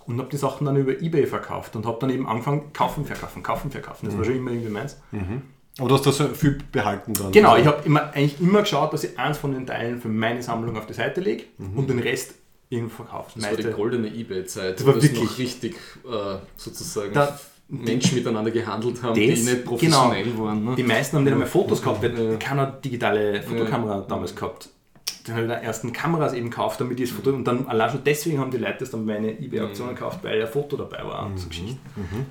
und 0.06 0.19
habe 0.19 0.28
die 0.28 0.36
Sachen 0.36 0.65
dann 0.66 0.77
über 0.77 1.01
Ebay 1.01 1.27
verkauft 1.27 1.77
und 1.77 1.86
habe 1.86 1.98
dann 2.01 2.10
eben 2.10 2.27
angefangen, 2.27 2.73
kaufen, 2.73 3.05
verkaufen, 3.05 3.44
kaufen, 3.44 3.70
verkaufen. 3.70 4.06
Das 4.06 4.19
war 4.19 4.24
schon 4.24 4.35
immer 4.36 4.51
irgendwie 4.51 4.70
meins. 4.70 4.97
Aber 5.79 5.89
du 5.89 5.95
hast 5.95 6.07
da 6.07 6.13
so 6.13 6.29
viel 6.29 6.59
behalten 6.73 7.15
dann. 7.15 7.31
Genau, 7.33 7.51
Also, 7.51 7.63
ich 7.63 7.67
habe 7.69 7.83
immer, 7.87 8.13
eigentlich 8.13 8.41
immer 8.41 8.61
geschaut, 8.61 8.93
dass 8.93 9.05
ich 9.05 9.19
eins 9.19 9.39
von 9.39 9.53
den 9.53 9.67
Teilen 9.67 10.01
für 10.01 10.09
meine 10.09 10.43
Sammlung 10.43 10.77
auf 10.77 10.87
die 10.87 10.93
Seite 10.95 11.21
lege 11.21 11.45
und 11.59 11.89
den 11.89 11.99
Rest 12.01 12.35
irgendwo 12.69 12.97
verkaufe. 12.97 13.31
Das 13.39 13.45
war 13.51 13.57
die 13.57 13.63
goldene 13.71 14.09
Ebay-Zeit, 14.09 14.75
Das 14.79 14.83
wo 14.85 14.89
war 14.89 14.95
das 14.95 15.05
wirklich- 15.05 15.23
noch 15.31 15.39
richtig 15.39 15.77
äh, 16.05 16.37
sozusagen 16.57 17.15
Da- 17.15 17.39
Menschen 17.71 18.15
miteinander 18.17 18.51
gehandelt 18.51 19.03
haben, 19.03 19.15
Das- 19.15 19.39
die 19.39 19.45
nicht 19.45 19.65
professionell 19.65 20.39
waren. 20.39 20.65
Ne? 20.65 20.75
Die 20.77 20.83
meisten 20.83 21.17
haben 21.17 21.25
nicht 21.25 21.33
einmal 21.33 21.47
Fotos 21.49 21.81
gehabt, 21.83 22.03
weil 22.03 22.39
keiner 22.39 22.67
digitale 22.67 23.43
Fotokamera 23.43 24.05
damals 24.09 24.35
gehabt. 24.35 24.69
Habe 25.35 25.43
ich 25.43 25.49
da 25.49 25.55
ersten 25.55 25.93
Kameras 25.93 26.33
eben 26.33 26.51
gekauft, 26.51 26.81
damit 26.81 26.99
ich 27.01 27.09
das 27.11 27.17
Foto. 27.19 27.31
Und 27.31 27.45
dann 27.45 27.67
allein 27.69 27.91
schon 27.91 28.01
deswegen 28.05 28.39
haben 28.39 28.51
die 28.51 28.57
Leute 28.59 28.77
das 28.81 28.91
dann 28.91 29.07
bei 29.07 29.15
meinen 29.15 29.43
eBay-Auktionen 29.43 29.95
gekauft, 29.95 30.21
weil 30.23 30.41
ein 30.41 30.49
Foto 30.49 30.77
dabei 30.77 31.05
war 31.05 31.27
und 31.27 31.39
so 31.39 31.49
Geschichten. 31.49 31.79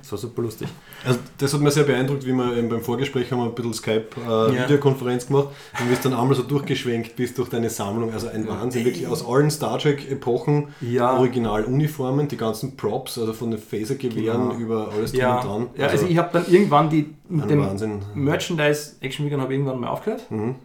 Das 0.00 0.10
war 0.12 0.18
super 0.18 0.42
lustig. 0.42 0.68
Also 1.06 1.18
das 1.38 1.54
hat 1.54 1.60
mir 1.60 1.70
sehr 1.70 1.84
beeindruckt, 1.84 2.26
wie 2.26 2.32
wir 2.32 2.56
eben 2.56 2.68
beim 2.68 2.80
Vorgespräch 2.80 3.30
haben 3.32 3.38
wir 3.38 3.46
ein 3.46 3.54
bisschen 3.54 3.74
Skype-Videokonferenz 3.74 5.26
gemacht 5.26 5.48
und 5.80 5.88
bist 5.88 6.04
dann 6.04 6.14
einmal 6.14 6.34
so 6.34 6.42
durchgeschwenkt 6.42 7.16
bist 7.16 7.38
durch 7.38 7.48
deine 7.48 7.70
Sammlung. 7.70 8.12
Also 8.12 8.28
ein 8.28 8.46
Wahnsinn, 8.48 8.84
wirklich 8.84 9.06
aus 9.06 9.26
allen 9.26 9.50
Star 9.50 9.78
Trek-Epochen, 9.78 10.68
Ja. 10.80 11.16
Originaluniformen, 11.16 12.28
die 12.28 12.36
ganzen 12.36 12.76
Props, 12.76 13.18
also 13.18 13.32
von 13.32 13.50
den 13.50 13.60
Phasergewehren 13.60 14.50
Genau. 14.50 14.60
über 14.60 14.90
alles 14.92 15.12
drum 15.12 15.20
und 15.20 15.26
Ja, 15.28 15.40
dran. 15.42 15.66
ja 15.76 15.86
also 15.86 16.06
ich 16.06 16.18
habe 16.18 16.30
dann 16.32 16.50
irgendwann 16.50 16.90
die 16.90 17.14
mit 17.28 17.50
dem 17.50 17.60
Wahnsinn. 17.60 18.00
Merchandise-Actionfiguren 18.14 19.42
habe 19.42 19.52
ich 19.52 19.58
irgendwann 19.58 19.80
mal 19.80 19.88
aufgehört. 19.88 20.30
Mhm. 20.30 20.56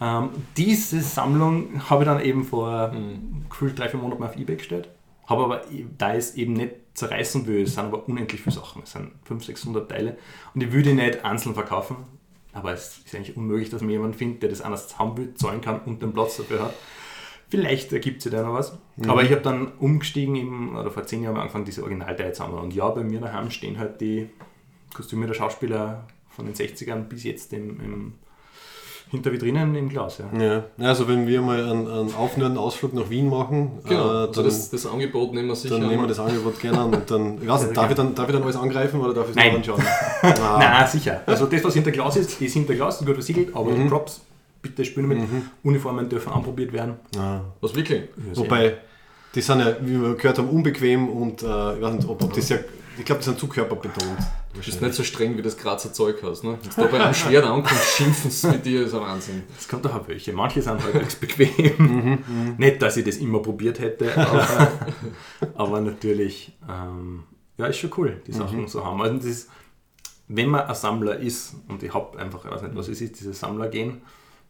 Ähm, 0.00 0.30
diese 0.56 1.00
Sammlung 1.00 1.88
habe 1.90 2.04
ich 2.04 2.08
dann 2.08 2.20
eben 2.20 2.44
vor 2.44 2.92
gefühlt 3.48 3.78
drei, 3.78 3.88
vier 3.88 4.00
Monaten 4.00 4.22
auf 4.22 4.36
Ebay 4.36 4.56
gestellt. 4.56 4.88
Habe 5.26 5.44
aber, 5.44 5.62
da 5.98 6.12
ich 6.12 6.18
es 6.18 6.34
eben 6.34 6.54
nicht 6.54 6.74
zerreißen 6.94 7.46
will, 7.46 7.62
es 7.62 7.74
sind 7.74 7.84
aber 7.84 8.08
unendlich 8.08 8.40
viele 8.40 8.56
Sachen. 8.56 8.82
Es 8.82 8.92
sind 8.92 9.12
500, 9.24 9.44
600 9.44 9.88
Teile 9.88 10.16
und 10.54 10.62
ich 10.62 10.72
würde 10.72 10.94
nicht 10.94 11.24
einzeln 11.24 11.54
verkaufen. 11.54 11.96
Aber 12.52 12.72
es 12.72 12.98
ist 13.04 13.14
eigentlich 13.14 13.36
unmöglich, 13.36 13.70
dass 13.70 13.80
man 13.80 13.90
jemanden 13.90 14.16
findet, 14.16 14.42
der 14.42 14.50
das 14.50 14.60
anders 14.60 14.98
haben 14.98 15.16
will, 15.16 15.34
zahlen 15.34 15.60
kann 15.60 15.80
und 15.82 16.02
den 16.02 16.12
Platz 16.12 16.38
dafür 16.38 16.64
hat. 16.64 16.74
Vielleicht 17.48 17.92
ergibt 17.92 18.22
sich 18.22 18.32
da 18.32 18.42
noch 18.42 18.54
was. 18.54 18.76
Aber 19.06 19.22
ich 19.22 19.30
habe 19.30 19.40
dann 19.40 19.72
umgestiegen, 19.78 20.34
eben, 20.36 20.76
oder 20.76 20.90
vor 20.90 21.04
zehn 21.04 21.22
Jahren 21.22 21.36
angefangen, 21.36 21.64
diese 21.64 21.82
Originalteile 21.82 22.32
zu 22.32 22.42
sammeln. 22.42 22.62
Und 22.62 22.74
ja, 22.74 22.88
bei 22.88 23.04
mir 23.04 23.20
daheim 23.20 23.50
stehen 23.50 23.78
halt 23.78 24.00
die 24.00 24.30
Kostüme 24.94 25.26
der 25.26 25.34
Schauspieler 25.34 26.06
von 26.28 26.46
den 26.46 26.54
60ern 26.54 27.02
bis 27.02 27.24
jetzt 27.24 27.52
im, 27.52 27.80
im 27.80 28.12
hinter 29.10 29.32
Vitrinen 29.32 29.74
im 29.74 29.88
Glas. 29.88 30.18
Ja. 30.18 30.40
Ja, 30.42 30.64
also 30.78 31.06
wenn 31.08 31.26
wir 31.26 31.40
mal 31.42 31.62
einen, 31.62 31.86
einen 31.88 32.14
aufnehmenden 32.14 32.58
Ausflug 32.58 32.94
nach 32.94 33.10
Wien 33.10 33.28
machen, 33.28 33.72
Genau, 33.88 34.00
äh, 34.00 34.08
also 34.26 34.32
dann, 34.32 34.44
das, 34.44 34.70
das 34.70 34.86
Angebot 34.86 35.34
nehmen 35.34 35.48
wir 35.48 35.56
sicher. 35.56 35.74
dann 35.74 35.82
nehmen 35.88 35.94
wir 35.98 36.02
an. 36.02 36.08
das 36.08 36.18
Angebot 36.20 36.60
gerne 36.60 36.78
an. 36.80 36.94
Und 36.94 37.10
dann, 37.10 37.38
ich 37.42 37.48
weiß 37.48 37.62
nicht, 37.64 37.76
darf, 37.76 37.90
ich 37.90 37.96
dann, 37.96 38.14
darf 38.14 38.28
ich 38.28 38.34
dann 38.34 38.42
alles 38.44 38.56
angreifen 38.56 39.00
oder 39.00 39.12
darf 39.14 39.28
ich 39.30 39.36
es 39.36 39.44
noch 39.44 39.54
anschauen? 39.56 39.82
Ah, 40.22 40.56
Nein, 40.58 40.86
sicher. 40.88 41.22
Also 41.26 41.46
das, 41.46 41.64
was 41.64 41.74
hinter 41.74 41.90
Glas 41.90 42.16
ist, 42.16 42.40
ist 42.40 42.52
hinter 42.52 42.74
Glas, 42.74 42.98
gut 43.04 43.14
versiegelt, 43.14 43.54
aber 43.54 43.70
Mhm. 43.72 43.82
die 43.84 43.88
Props, 43.88 44.20
bitte 44.62 44.84
spielen 44.84 45.08
mit. 45.08 45.18
Uniformen 45.64 46.08
dürfen 46.08 46.32
anprobiert 46.32 46.72
werden. 46.72 46.94
ah. 47.18 47.40
Was 47.60 47.74
wirklich? 47.74 48.02
Wobei, 48.34 48.76
die 49.34 49.40
sind 49.40 49.60
ja, 49.60 49.74
wie 49.80 50.00
wir 50.00 50.14
gehört 50.14 50.38
haben, 50.38 50.48
unbequem 50.48 51.08
und 51.08 51.42
äh, 51.42 51.46
ich 51.76 51.82
weiß 51.82 51.94
nicht, 51.94 52.08
ob, 52.08 52.22
ob 52.22 52.32
das 52.32 52.48
ja, 52.48 52.58
ich 53.00 53.06
glaube, 53.06 53.20
die 53.20 53.24
sind 53.24 53.38
zu 53.38 53.48
körperbetont. 53.48 54.18
Du 54.52 54.60
bist 54.60 54.80
nicht 54.80 54.94
so 54.94 55.02
streng, 55.02 55.36
wie 55.36 55.42
das 55.42 55.56
Grazer 55.56 55.92
Zeug 55.92 56.22
hast. 56.22 56.44
Ne? 56.44 56.58
Jetzt 56.62 56.76
da 56.78 56.86
bei 56.90 57.00
einem 57.02 57.14
Schwert 57.14 57.44
ankommt, 57.44 57.80
schimpfen 57.80 58.30
sie 58.30 58.46
mit 58.48 58.64
dir, 58.66 58.84
ist 58.86 58.94
ein 58.94 59.00
Wahnsinn. 59.00 59.42
Es 59.58 59.66
kommt 59.68 59.84
doch 59.84 59.94
auch 59.94 60.06
welche. 60.08 60.32
Manche 60.32 60.62
sind 60.62 60.82
halbwegs 60.82 61.16
bequem. 61.16 61.74
Mhm, 62.28 62.54
Nicht, 62.58 62.80
dass 62.82 62.96
ich 62.96 63.04
das 63.04 63.16
immer 63.16 63.40
probiert 63.40 63.78
hätte, 63.80 64.16
aber, 64.16 64.68
aber 65.54 65.80
natürlich, 65.80 66.52
ähm, 66.68 67.24
ja, 67.56 67.66
ist 67.66 67.78
schon 67.78 67.90
cool, 67.96 68.20
die 68.26 68.32
Mhm. 68.32 68.36
Sachen 68.36 68.68
so 68.68 68.84
haben. 68.84 69.00
Also 69.02 69.16
das 69.16 69.24
ist, 69.26 69.50
wenn 70.28 70.48
man 70.48 70.62
ein 70.62 70.74
Sammler 70.74 71.18
ist, 71.18 71.54
und 71.68 71.82
ich 71.82 71.92
habe 71.92 72.18
einfach, 72.18 72.44
ich 72.44 72.50
weiß 72.50 72.62
nicht, 72.62 72.76
was 72.76 72.88
es 72.88 73.00
ist, 73.00 73.18
dieses 73.18 73.40
Sammlergehen, 73.40 74.02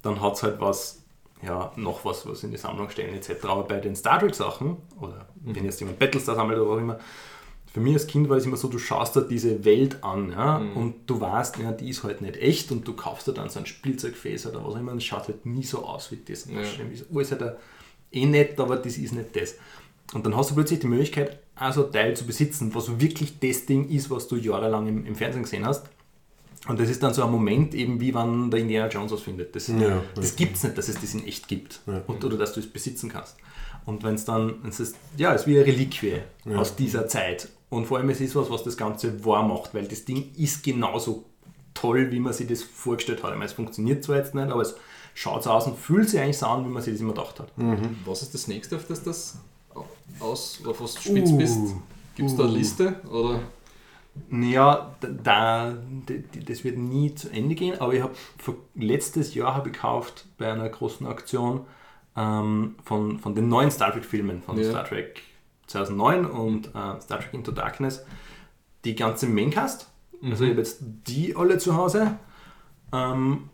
dann 0.02 0.20
hat 0.20 0.34
es 0.34 0.42
halt 0.42 0.60
was, 0.60 1.02
ja, 1.42 1.72
noch 1.76 2.04
was, 2.04 2.26
was 2.28 2.42
in 2.42 2.50
die 2.50 2.56
Sammlung 2.58 2.90
stellen 2.90 3.14
etc. 3.14 3.44
Aber 3.44 3.62
bei 3.64 3.78
den 3.80 3.96
Star 3.96 4.18
Trek 4.18 4.34
Sachen, 4.34 4.76
oder 5.00 5.26
wenn 5.42 5.64
jetzt 5.64 5.80
jemand 5.80 5.98
Battlestar 5.98 6.34
sammelt 6.34 6.58
oder 6.58 6.70
was 6.70 6.76
auch 6.78 6.80
immer, 6.82 6.98
für 7.72 7.80
mich 7.80 7.94
als 7.94 8.06
Kind 8.06 8.28
war 8.28 8.36
es 8.36 8.46
immer 8.46 8.56
so, 8.56 8.68
du 8.68 8.78
schaust 8.78 9.14
da 9.14 9.20
diese 9.20 9.64
Welt 9.64 10.02
an 10.02 10.30
ja, 10.30 10.56
und 10.56 10.94
du 11.06 11.20
weißt, 11.20 11.58
ja, 11.58 11.70
die 11.70 11.88
ist 11.88 12.02
halt 12.02 12.20
nicht 12.20 12.36
echt 12.36 12.72
und 12.72 12.86
du 12.86 12.94
kaufst 12.94 13.28
dir 13.28 13.32
dann 13.32 13.48
so 13.48 13.60
ein 13.60 13.66
Spielzeugfäß 13.66 14.46
oder 14.46 14.64
was 14.64 14.74
auch 14.74 14.80
immer 14.80 14.92
und 14.92 14.98
es 14.98 15.04
schaut 15.04 15.28
halt 15.28 15.46
nie 15.46 15.62
so 15.62 15.84
aus 15.84 16.10
wie 16.10 16.16
das. 16.16 16.48
Ja. 16.50 16.60
Ist 16.60 17.06
alles 17.14 17.30
halt 17.30 17.56
eh 18.10 18.26
nett, 18.26 18.58
aber 18.58 18.76
das 18.76 18.98
ist 18.98 19.14
nicht 19.14 19.36
das. 19.36 19.54
Und 20.12 20.26
dann 20.26 20.36
hast 20.36 20.50
du 20.50 20.54
plötzlich 20.56 20.80
die 20.80 20.88
Möglichkeit, 20.88 21.38
auch 21.54 21.72
so 21.72 21.86
ein 21.86 21.92
Teil 21.92 22.16
zu 22.16 22.26
besitzen, 22.26 22.74
was 22.74 23.00
wirklich 23.00 23.38
das 23.38 23.66
Ding 23.66 23.88
ist, 23.88 24.10
was 24.10 24.26
du 24.26 24.34
jahrelang 24.34 24.88
im, 24.88 25.06
im 25.06 25.14
Fernsehen 25.14 25.44
gesehen 25.44 25.64
hast. 25.64 25.88
Und 26.66 26.78
das 26.80 26.90
ist 26.90 27.02
dann 27.02 27.14
so 27.14 27.22
ein 27.22 27.30
Moment, 27.30 27.74
eben 27.74 28.00
wie 28.00 28.12
wenn 28.14 28.50
der 28.50 28.60
Indiana 28.60 28.88
Jones 28.88 29.12
was 29.12 29.22
findet. 29.22 29.54
Das, 29.54 29.68
Ja, 29.68 30.02
das 30.14 30.34
gibt 30.36 30.56
es 30.56 30.64
nicht, 30.64 30.76
dass 30.76 30.88
es 30.88 31.00
das 31.00 31.14
in 31.14 31.26
echt 31.26 31.46
gibt. 31.46 31.80
Ja. 31.86 32.02
Und, 32.06 32.24
oder 32.24 32.36
dass 32.36 32.52
du 32.52 32.60
es 32.60 32.66
besitzen 32.66 33.08
kannst. 33.08 33.36
Und 33.86 34.02
wenn 34.02 34.16
es 34.16 34.24
dann, 34.24 34.56
es 34.68 34.80
ist, 34.80 34.96
ja, 35.16 35.32
es 35.34 35.42
ist 35.42 35.46
wie 35.46 35.56
eine 35.56 35.66
Reliquie 35.66 36.16
aus 36.54 36.74
dieser 36.74 37.06
Zeit. 37.06 37.48
Und 37.70 37.86
vor 37.86 37.98
allem 37.98 38.10
es 38.10 38.20
ist 38.20 38.34
was, 38.36 38.50
was 38.50 38.64
das 38.64 38.76
Ganze 38.76 39.24
wahr 39.24 39.42
macht, 39.46 39.72
weil 39.74 39.86
das 39.86 40.04
Ding 40.04 40.32
ist 40.36 40.62
genauso 40.64 41.24
toll, 41.72 42.10
wie 42.10 42.20
man 42.20 42.32
sich 42.32 42.46
das 42.48 42.62
vorgestellt 42.62 43.22
hat. 43.22 43.30
Ich 43.30 43.36
meine, 43.36 43.46
es 43.46 43.52
funktioniert 43.52 44.02
zwar 44.04 44.16
jetzt 44.16 44.34
nicht, 44.34 44.50
aber 44.50 44.60
es 44.62 44.74
schaut 45.14 45.42
so 45.44 45.50
aus 45.50 45.66
und 45.66 45.78
fühlt 45.78 46.08
sich 46.10 46.20
eigentlich 46.20 46.38
so 46.38 46.46
an, 46.46 46.64
wie 46.64 46.68
man 46.68 46.82
sich 46.82 46.94
das 46.94 47.00
immer 47.00 47.12
gedacht 47.14 47.38
hat. 47.40 47.52
Was 48.04 48.22
ist 48.22 48.34
das 48.34 48.48
nächste, 48.48 48.76
auf 48.76 48.86
das 48.86 49.02
das 49.04 49.38
aus, 50.18 50.60
auf 50.66 50.80
was 50.80 50.94
du 50.94 51.00
spitz 51.00 51.30
Uh. 51.30 51.36
bist? 51.38 51.58
Gibt 52.16 52.30
es 52.30 52.36
da 52.36 52.42
eine 52.42 52.52
Liste? 52.52 53.00
Oder? 53.10 53.40
Ja, 54.30 54.96
da, 55.00 55.08
da, 55.22 55.76
das 56.46 56.64
wird 56.64 56.76
nie 56.76 57.14
zu 57.14 57.30
Ende 57.30 57.54
gehen, 57.54 57.80
aber 57.80 57.94
ich 57.94 58.02
habe 58.02 58.14
letztes 58.74 59.34
Jahr 59.34 59.54
habe 59.54 59.68
ich 59.68 59.74
gekauft 59.74 60.26
bei 60.36 60.52
einer 60.52 60.68
großen 60.68 61.06
Aktion 61.06 61.60
ähm, 62.16 62.74
von, 62.84 63.20
von 63.20 63.34
den 63.36 63.48
neuen 63.48 63.70
Star 63.70 63.92
Trek-Filmen, 63.92 64.42
von 64.42 64.58
Ja. 64.58 64.68
Star 64.68 64.84
Trek 64.84 65.22
2009 65.70 66.26
und 66.26 66.68
äh, 66.68 67.00
Star 67.00 67.20
Trek 67.20 67.32
Into 67.32 67.52
Darkness, 67.52 68.04
die 68.84 68.94
ganze 68.94 69.26
Maincast. 69.26 69.88
Also 70.22 70.44
ich 70.44 70.50
habe 70.50 70.60
jetzt 70.60 70.78
die 70.82 71.34
alle 71.36 71.58
zu 71.58 71.76
Hause. 71.76 72.16
Ähm, 72.92 73.48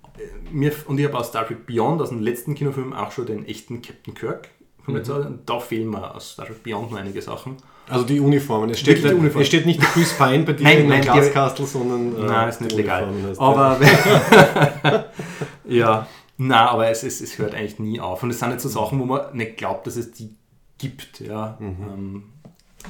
mir, 0.51 0.73
und 0.87 0.99
ich 0.99 1.07
habe 1.07 1.19
aus 1.19 1.29
Star 1.29 1.47
Trek 1.47 1.67
Beyond, 1.67 2.01
aus 2.01 2.09
dem 2.09 2.21
letzten 2.21 2.55
Kinofilm, 2.55 2.93
auch 2.93 3.13
schon 3.13 3.27
den 3.27 3.47
echten 3.47 3.83
Captain 3.83 4.15
Kirk. 4.15 4.49
Und 4.87 5.03
da 5.47 5.59
fehlen 5.61 5.91
mir 5.91 6.15
aus 6.15 6.33
Star 6.33 6.47
Trek 6.47 6.63
Beyond 6.63 6.93
noch 6.93 6.99
einige 6.99 7.21
Sachen. 7.21 7.57
Also 7.89 8.05
die 8.05 8.19
Uniformen. 8.19 8.71
Es 8.71 8.81
steht, 8.81 8.97
Wirklich 9.03 9.03
die 9.03 9.15
nicht- 9.15 9.21
Uniform. 9.23 9.43
es 9.43 9.47
steht 9.49 9.67
nicht 9.67 9.81
Chris 9.81 10.13
Pine 10.17 10.45
bei 10.45 10.53
dir 10.55 10.65
Nein, 10.65 10.79
in 10.87 10.93
einem 10.93 11.03
Glaskastel, 11.03 11.67
sondern 11.67 12.17
äh, 12.17 12.27
Nein, 12.27 12.49
ist 12.49 12.61
nicht 12.61 12.75
legal. 12.77 13.05
Uniformen 13.05 13.39
Aber 13.59 13.79
ja, 15.69 16.07
na, 16.39 16.71
aber 16.71 16.89
es, 16.89 17.03
es, 17.03 17.21
es 17.21 17.39
hört 17.39 17.55
eigentlich 17.55 17.79
nie 17.79 18.01
auf. 18.01 18.23
Und 18.23 18.31
es 18.31 18.39
sind 18.39 18.49
nicht 18.51 18.61
so 18.61 18.69
Sachen, 18.69 18.99
wo 19.01 19.05
man 19.05 19.37
nicht 19.37 19.57
glaubt, 19.57 19.87
dass 19.87 19.97
es 19.97 20.13
die 20.13 20.35
gibt. 20.79 21.21
Ja. 21.21 21.57
Ähm, 21.61 22.25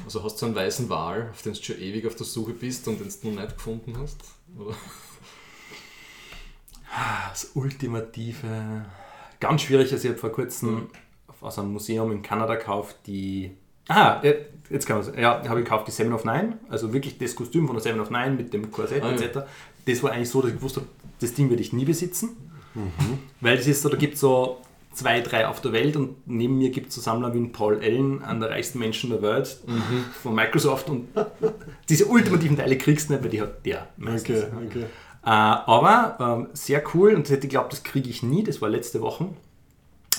Also 0.05 0.23
hast 0.23 0.41
du 0.41 0.45
einen 0.45 0.55
weißen 0.55 0.89
Wal, 0.89 1.29
auf 1.31 1.41
den 1.41 1.53
du 1.53 1.61
schon 1.63 1.79
ewig 1.79 2.05
auf 2.05 2.15
der 2.15 2.25
Suche 2.25 2.53
bist 2.53 2.87
und 2.87 2.99
den 2.99 3.07
du 3.21 3.29
noch 3.31 3.41
nicht 3.41 3.55
gefunden 3.57 3.95
hast? 3.99 4.17
Oder? 4.57 4.75
Das 7.29 7.51
ultimative, 7.53 8.85
ganz 9.39 9.61
schwierig, 9.61 9.91
also 9.91 10.03
ich 10.05 10.09
habe 10.11 10.19
vor 10.19 10.31
kurzem 10.31 10.89
aus 11.41 11.59
einem 11.59 11.71
Museum 11.73 12.11
in 12.11 12.21
Kanada 12.21 12.55
gekauft, 12.55 12.95
die. 13.05 13.51
Ah, 13.87 14.19
ja, 14.23 14.33
jetzt 14.69 14.85
kann 14.87 14.99
man 15.03 15.19
Ja, 15.19 15.47
habe 15.47 15.59
ich 15.59 15.65
gekauft 15.65 15.87
die 15.87 15.91
Seven 15.91 16.11
of 16.13 16.25
Nine, 16.25 16.57
also 16.69 16.91
wirklich 16.93 17.17
das 17.17 17.35
Kostüm 17.35 17.67
von 17.67 17.75
der 17.75 17.83
Seven 17.83 17.99
of 17.99 18.09
Nine 18.09 18.31
mit 18.31 18.53
dem 18.53 18.71
Korsett 18.71 19.03
Ah, 19.03 19.11
ja. 19.11 19.17
etc. 19.21 19.39
Das 19.85 20.01
war 20.03 20.11
eigentlich 20.11 20.29
so, 20.29 20.41
dass 20.41 20.51
ich 20.51 20.57
gewusst 20.57 20.77
habe, 20.77 20.87
das 21.19 21.33
Ding 21.33 21.49
werde 21.49 21.61
ich 21.61 21.71
nie 21.73 21.85
besitzen. 21.85 22.29
Weil 23.41 23.57
das 23.57 23.65
ist 23.67 23.81
so, 23.81 23.89
da 23.89 23.97
gibt 23.97 24.15
es 24.15 24.19
so 24.19 24.61
zwei, 24.97 25.21
drei 25.21 25.47
auf 25.47 25.61
der 25.61 25.73
Welt 25.73 25.95
und 25.95 26.27
neben 26.27 26.57
mir 26.57 26.71
gibt 26.71 26.89
es 26.89 26.95
so 26.95 27.01
Sammler 27.01 27.33
wie 27.33 27.39
ein 27.39 27.51
Paul 27.51 27.79
Allen, 27.81 28.23
einer 28.23 28.47
der 28.47 28.49
reichsten 28.49 28.79
Menschen 28.79 29.11
der 29.11 29.21
Welt, 29.21 29.59
von 30.23 30.33
Microsoft 30.33 30.89
und 30.89 31.09
diese 31.89 32.05
ultimativen 32.05 32.57
Teile 32.57 32.77
kriegst 32.77 33.09
du 33.09 33.13
nicht, 33.13 33.23
weil 33.23 33.29
die 33.29 33.41
hat 33.41 33.65
der 33.65 33.87
meistens. 33.97 34.43
Okay, 34.43 34.65
okay. 34.65 34.85
Äh, 35.23 35.29
aber 35.29 36.17
ähm, 36.19 36.47
sehr 36.53 36.81
cool 36.93 37.13
und 37.13 37.27
ich 37.27 37.31
hätte 37.31 37.47
geglaubt, 37.47 37.73
das 37.73 37.83
kriege 37.83 38.09
ich 38.09 38.23
nie. 38.23 38.43
Das 38.43 38.61
war 38.61 38.69
letzte 38.69 39.01
Woche. 39.01 39.27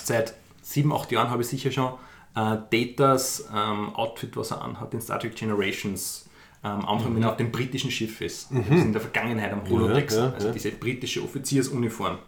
Seit 0.02 0.34
sieben, 0.62 0.92
acht 0.92 1.10
Jahren 1.10 1.30
habe 1.30 1.42
ich 1.42 1.48
sicher 1.48 1.72
schon 1.72 1.94
äh, 2.36 2.56
Datas 2.70 3.48
ähm, 3.54 3.94
Outfit, 3.96 4.36
was 4.36 4.50
er 4.52 4.62
anhat, 4.62 4.94
in 4.94 5.00
Star 5.00 5.18
Trek 5.18 5.34
Generations. 5.34 6.27
Ähm, 6.64 6.84
Anfang, 6.86 7.14
wenn 7.14 7.22
er 7.22 7.30
auf 7.30 7.36
dem 7.36 7.52
britischen 7.52 7.90
Schiff 7.90 8.20
ist. 8.20 8.48
Das 8.50 8.66
ist 8.66 8.84
in 8.84 8.92
der 8.92 9.00
Vergangenheit 9.00 9.52
am 9.52 9.68
Holodeck. 9.68 10.10
Ja, 10.10 10.16
ja, 10.26 10.32
also 10.32 10.48
ja. 10.48 10.52
diese 10.52 10.72
britische 10.72 11.22
Offiziersuniform. 11.22 12.18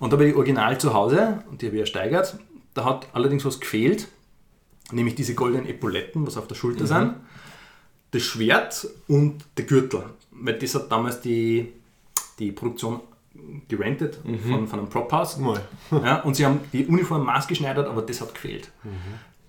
Und 0.00 0.12
da 0.12 0.16
habe 0.16 0.28
ich 0.28 0.34
original 0.34 0.76
zu 0.78 0.92
Hause 0.92 1.44
und 1.48 1.62
die 1.62 1.66
habe 1.66 1.76
ich 1.76 1.80
ersteigert. 1.80 2.36
Da 2.74 2.84
hat 2.84 3.06
allerdings 3.12 3.44
was 3.44 3.60
gefehlt, 3.60 4.08
nämlich 4.90 5.14
diese 5.14 5.36
goldenen 5.36 5.66
Epauletten, 5.66 6.26
was 6.26 6.36
auf 6.36 6.48
der 6.48 6.56
Schulter 6.56 6.88
sind, 6.88 7.14
das 8.10 8.22
Schwert 8.22 8.88
und 9.06 9.44
der 9.56 9.66
Gürtel. 9.66 10.02
Weil 10.32 10.58
das 10.58 10.74
hat 10.74 10.90
damals 10.90 11.20
die, 11.20 11.72
die 12.40 12.50
Produktion 12.50 13.00
gerentet 13.68 14.18
von, 14.48 14.66
von 14.66 14.78
einem 14.80 14.88
Prop-House. 14.88 15.38
Mal. 15.38 15.60
Ja, 15.92 16.22
und 16.22 16.34
sie 16.34 16.44
haben 16.44 16.58
die 16.72 16.86
Uniform 16.86 17.24
maßgeschneidert, 17.24 17.86
aber 17.86 18.02
das 18.02 18.20
hat 18.20 18.34
gefehlt. 18.34 18.72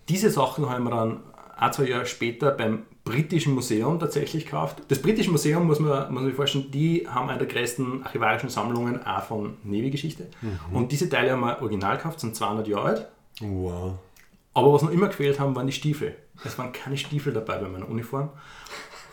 Diese 0.10 0.30
Sachen 0.30 0.70
haben 0.70 0.84
wir 0.84 0.92
dann 0.92 1.22
ein, 1.58 1.74
zwei 1.74 1.86
Jahre 1.90 2.06
später 2.06 2.52
beim 2.52 2.84
Britischen 3.06 3.54
Museum 3.54 4.00
tatsächlich 4.00 4.46
gekauft. 4.46 4.82
Das 4.88 5.00
Britische 5.00 5.30
Museum, 5.32 5.68
muss 5.68 5.80
man, 5.80 6.12
muss 6.12 6.22
man 6.22 6.26
sich 6.26 6.36
vorstellen, 6.36 6.72
die 6.72 7.08
haben 7.08 7.30
eine 7.30 7.38
der 7.38 7.48
größten 7.48 8.04
archivarischen 8.04 8.50
Sammlungen 8.50 9.06
auch 9.06 9.24
von 9.24 9.58
Navy-Geschichte. 9.64 10.28
Und 10.74 10.92
diese 10.92 11.08
Teile 11.08 11.32
haben 11.32 11.42
wir 11.42 11.62
original 11.62 11.98
gekauft, 11.98 12.20
sind 12.20 12.36
200 12.36 12.68
Jahre 12.68 12.86
alt. 12.88 13.08
Wow. 13.42 13.94
Aber 14.56 14.74
was 14.74 14.82
noch 14.82 14.90
immer 14.90 15.08
gefehlt 15.08 15.40
haben, 15.40 15.56
waren 15.56 15.68
die 15.68 15.74
Stiefel. 15.74 16.16
Es 16.44 16.58
waren 16.58 16.72
keine 16.74 16.98
Stiefel 16.98 17.32
dabei 17.32 17.58
bei 17.60 17.70
meiner 17.70 17.88
Uniform. 17.88 18.30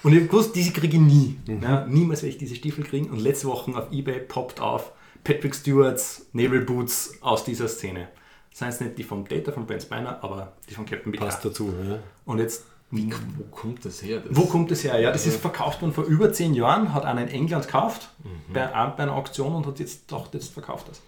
Und 0.02 0.12
ich 0.12 0.18
habe 0.18 0.28
gewusst, 0.28 0.56
diese 0.56 0.72
kriege 0.72 0.96
ich 0.96 1.02
nie. 1.02 1.38
Ja, 1.46 1.86
niemals 1.86 2.22
werde 2.22 2.32
ich 2.32 2.38
diese 2.38 2.54
Stiefel 2.54 2.84
kriegen. 2.84 3.10
Und 3.10 3.20
letzte 3.20 3.46
Woche 3.46 3.76
auf 3.76 3.92
Ebay 3.92 4.20
poppt 4.20 4.60
auf 4.60 4.92
Patrick 5.22 5.54
Stewarts 5.54 6.26
Naval 6.32 6.60
Boots 6.60 7.14
aus 7.20 7.44
dieser 7.44 7.68
Szene. 7.68 8.08
Seien 8.52 8.70
es 8.70 8.80
nicht 8.80 8.98
die 8.98 9.04
vom 9.04 9.26
Data, 9.26 9.52
von 9.52 9.66
Ben 9.66 9.80
Spiner, 9.80 10.22
aber 10.22 10.52
die 10.68 10.74
von 10.74 10.84
Captain 10.84 11.12
Picard. 11.12 11.30
Passt 11.30 11.44
dazu. 11.44 11.72
Ja. 11.88 11.98
Und 12.24 12.38
jetzt, 12.38 12.64
Wo 12.94 13.44
kommt 13.50 13.84
das 13.84 14.02
her? 14.02 14.20
Das 14.20 14.36
wo 14.36 14.42
kommt 14.44 14.70
das 14.70 14.84
her? 14.84 15.00
Ja, 15.00 15.10
das 15.10 15.26
ist 15.26 15.40
verkauft 15.40 15.80
worden 15.80 15.94
vor 15.94 16.04
über 16.04 16.30
zehn 16.32 16.52
Jahren, 16.54 16.92
hat 16.92 17.04
einer 17.06 17.22
in 17.22 17.28
England 17.28 17.66
gekauft, 17.66 18.10
bei, 18.52 18.68
auch 18.68 18.90
bei 18.96 19.04
einer 19.04 19.14
Auktion 19.14 19.54
und 19.54 19.66
hat 19.66 19.78
jetzt 19.80 20.06
gedacht, 20.08 20.34
jetzt 20.34 20.52
verkauft 20.52 20.88
das. 20.90 21.00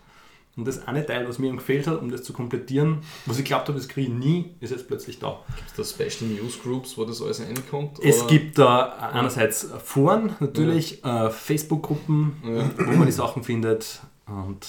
Und 0.56 0.66
das 0.69 0.86
eine 0.86 1.05
Teil, 1.05 1.28
was 1.28 1.39
mir 1.40 1.51
gefehlt 1.52 1.86
hat, 1.89 2.01
um 2.01 2.11
das 2.12 2.23
zu 2.23 2.32
komplettieren, 2.32 2.98
was 3.27 3.39
ich 3.40 3.44
glaubt 3.44 3.69
habe, 3.69 3.77
das 3.77 3.89
kriege 3.89 4.09
ich 4.09 4.15
nie, 4.15 4.55
ist 4.61 4.70
jetzt 4.70 4.86
plötzlich 4.86 5.19
da. 5.19 5.40
Gibt 5.56 5.77
es 5.78 5.97
da 5.97 6.06
Special 6.06 6.31
News 6.31 6.62
Groups, 6.62 6.97
wo 6.97 7.05
das 7.05 7.20
alles 7.20 7.40
reinkommt? 7.43 7.98
Es 8.02 8.20
Oder- 8.20 8.28
gibt 8.28 8.59
da 8.59 8.85
einerseits 9.12 9.66
Foren, 9.85 10.36
natürlich, 10.40 11.05
äh, 11.05 11.28
Facebook-Gruppen, 11.31 12.36
wo 12.78 12.93
man 12.93 13.06
die 13.06 13.12
Sachen 13.12 13.43
findet 13.43 14.01
und 14.27 14.61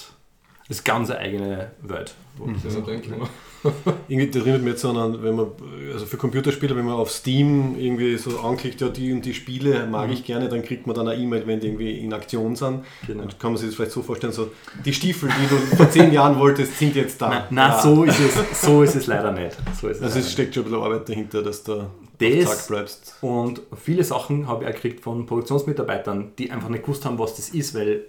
das 0.68 0.78
ist 0.78 0.84
ganz 0.84 1.08
eine 1.10 1.20
eigene 1.20 1.70
Welt. 1.82 2.14
das 2.38 2.64
Also 2.64 2.80
ist. 2.80 2.88
denke 2.88 3.06
ich 3.12 3.16
mal. 3.16 3.28
Irgendwie, 4.08 4.28
das 4.28 4.42
erinnert 4.42 4.62
mich 4.62 4.72
jetzt 4.74 4.84
an, 4.84 5.22
wenn 5.22 5.34
man, 5.36 5.46
also 5.92 6.06
für 6.06 6.16
Computerspieler, 6.16 6.76
wenn 6.76 6.84
man 6.84 6.94
auf 6.94 7.10
Steam 7.10 7.76
irgendwie 7.78 8.16
so 8.16 8.38
anklickt, 8.40 8.80
ja, 8.80 8.88
die 8.88 9.12
und 9.12 9.24
die 9.24 9.34
Spiele 9.34 9.86
mag 9.86 10.10
ich 10.10 10.24
gerne, 10.24 10.48
dann 10.48 10.62
kriegt 10.62 10.86
man 10.86 10.94
dann 10.96 11.08
eine 11.08 11.20
E-Mail, 11.20 11.46
wenn 11.46 11.60
die 11.60 11.66
irgendwie 11.68 11.98
in 11.98 12.12
Aktion 12.12 12.54
sind. 12.56 12.84
Genau. 13.06 13.22
Dann 13.24 13.38
kann 13.38 13.52
man 13.52 13.56
sich 13.58 13.68
das 13.68 13.76
vielleicht 13.76 13.92
so 13.92 14.02
vorstellen, 14.02 14.32
so, 14.32 14.50
die 14.84 14.92
Stiefel, 14.92 15.28
die 15.28 15.48
du 15.48 15.76
vor 15.76 15.90
zehn 15.90 16.12
Jahren 16.12 16.38
wolltest, 16.38 16.78
sind 16.78 16.94
jetzt 16.96 17.20
da. 17.20 17.28
Nein, 17.28 17.42
nein 17.50 17.70
Ja. 17.70 17.82
so, 17.82 18.04
ist 18.04 18.18
es, 18.20 18.60
so 18.62 18.82
ist 18.82 18.94
es 18.96 19.06
leider 19.06 19.32
nicht. 19.32 19.56
So 19.80 19.88
ist 19.88 19.98
es 19.98 20.02
Also 20.02 20.18
es 20.20 20.32
steckt 20.32 20.54
schon 20.54 20.64
ein 20.64 20.70
bisschen 20.70 20.82
Arbeit 20.84 21.08
dahinter, 21.08 21.42
dass 21.42 21.62
du 21.64 21.72
auf 21.80 21.88
Das- 22.18 22.66
bleibst. 22.68 23.14
Und 23.20 23.60
viele 23.82 24.02
Sachen 24.04 24.46
habe 24.48 24.64
ich 24.64 24.70
auch 24.70 24.74
gekriegt 24.74 25.00
von 25.02 25.26
Produktionsmitarbeitern, 25.26 26.32
die 26.38 26.50
einfach 26.50 26.68
nicht 26.68 26.82
gewusst 26.84 27.04
haben, 27.04 27.18
was 27.18 27.34
das 27.36 27.50
ist, 27.50 27.74
weil 27.74 28.04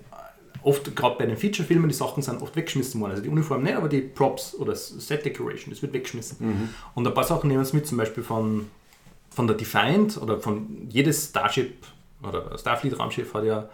oft, 0.64 0.96
gerade 0.96 1.16
bei 1.18 1.26
den 1.26 1.38
Feature-Filmen, 1.38 1.90
die 1.90 1.96
Sachen 1.96 2.22
sind 2.24 2.42
oft 2.42 2.56
weggeschmissen 2.56 3.00
worden. 3.02 3.12
Also 3.12 3.24
die 3.24 3.30
Uniform 3.30 3.64
nicht, 3.64 3.76
aber 3.76 3.90
die 3.90 4.02
Props 4.02 4.56
oder 4.56 4.76
Set 4.76 5.26
Decoration, 5.26 5.72
das 5.72 5.82
wird 5.82 5.94
weggeschmissen. 5.94 6.70
Und 6.96 7.08
ein 7.08 7.14
paar 7.14 7.24
Sachen 7.24 7.48
nehmen 7.50 7.66
wir 7.66 7.74
mit, 7.76 7.88
zum 7.88 7.98
Beispiel 7.98 8.24
von, 8.24 8.68
von 9.30 9.48
der 9.48 9.56
Defiant 9.56 10.18
oder 10.22 10.40
von 10.40 10.88
jedes 10.90 11.30
Starship 11.30 11.86
oder 12.24 12.58
Starfleet-Raumschiff 12.58 13.34
hat 13.34 13.44
ja 13.46 13.70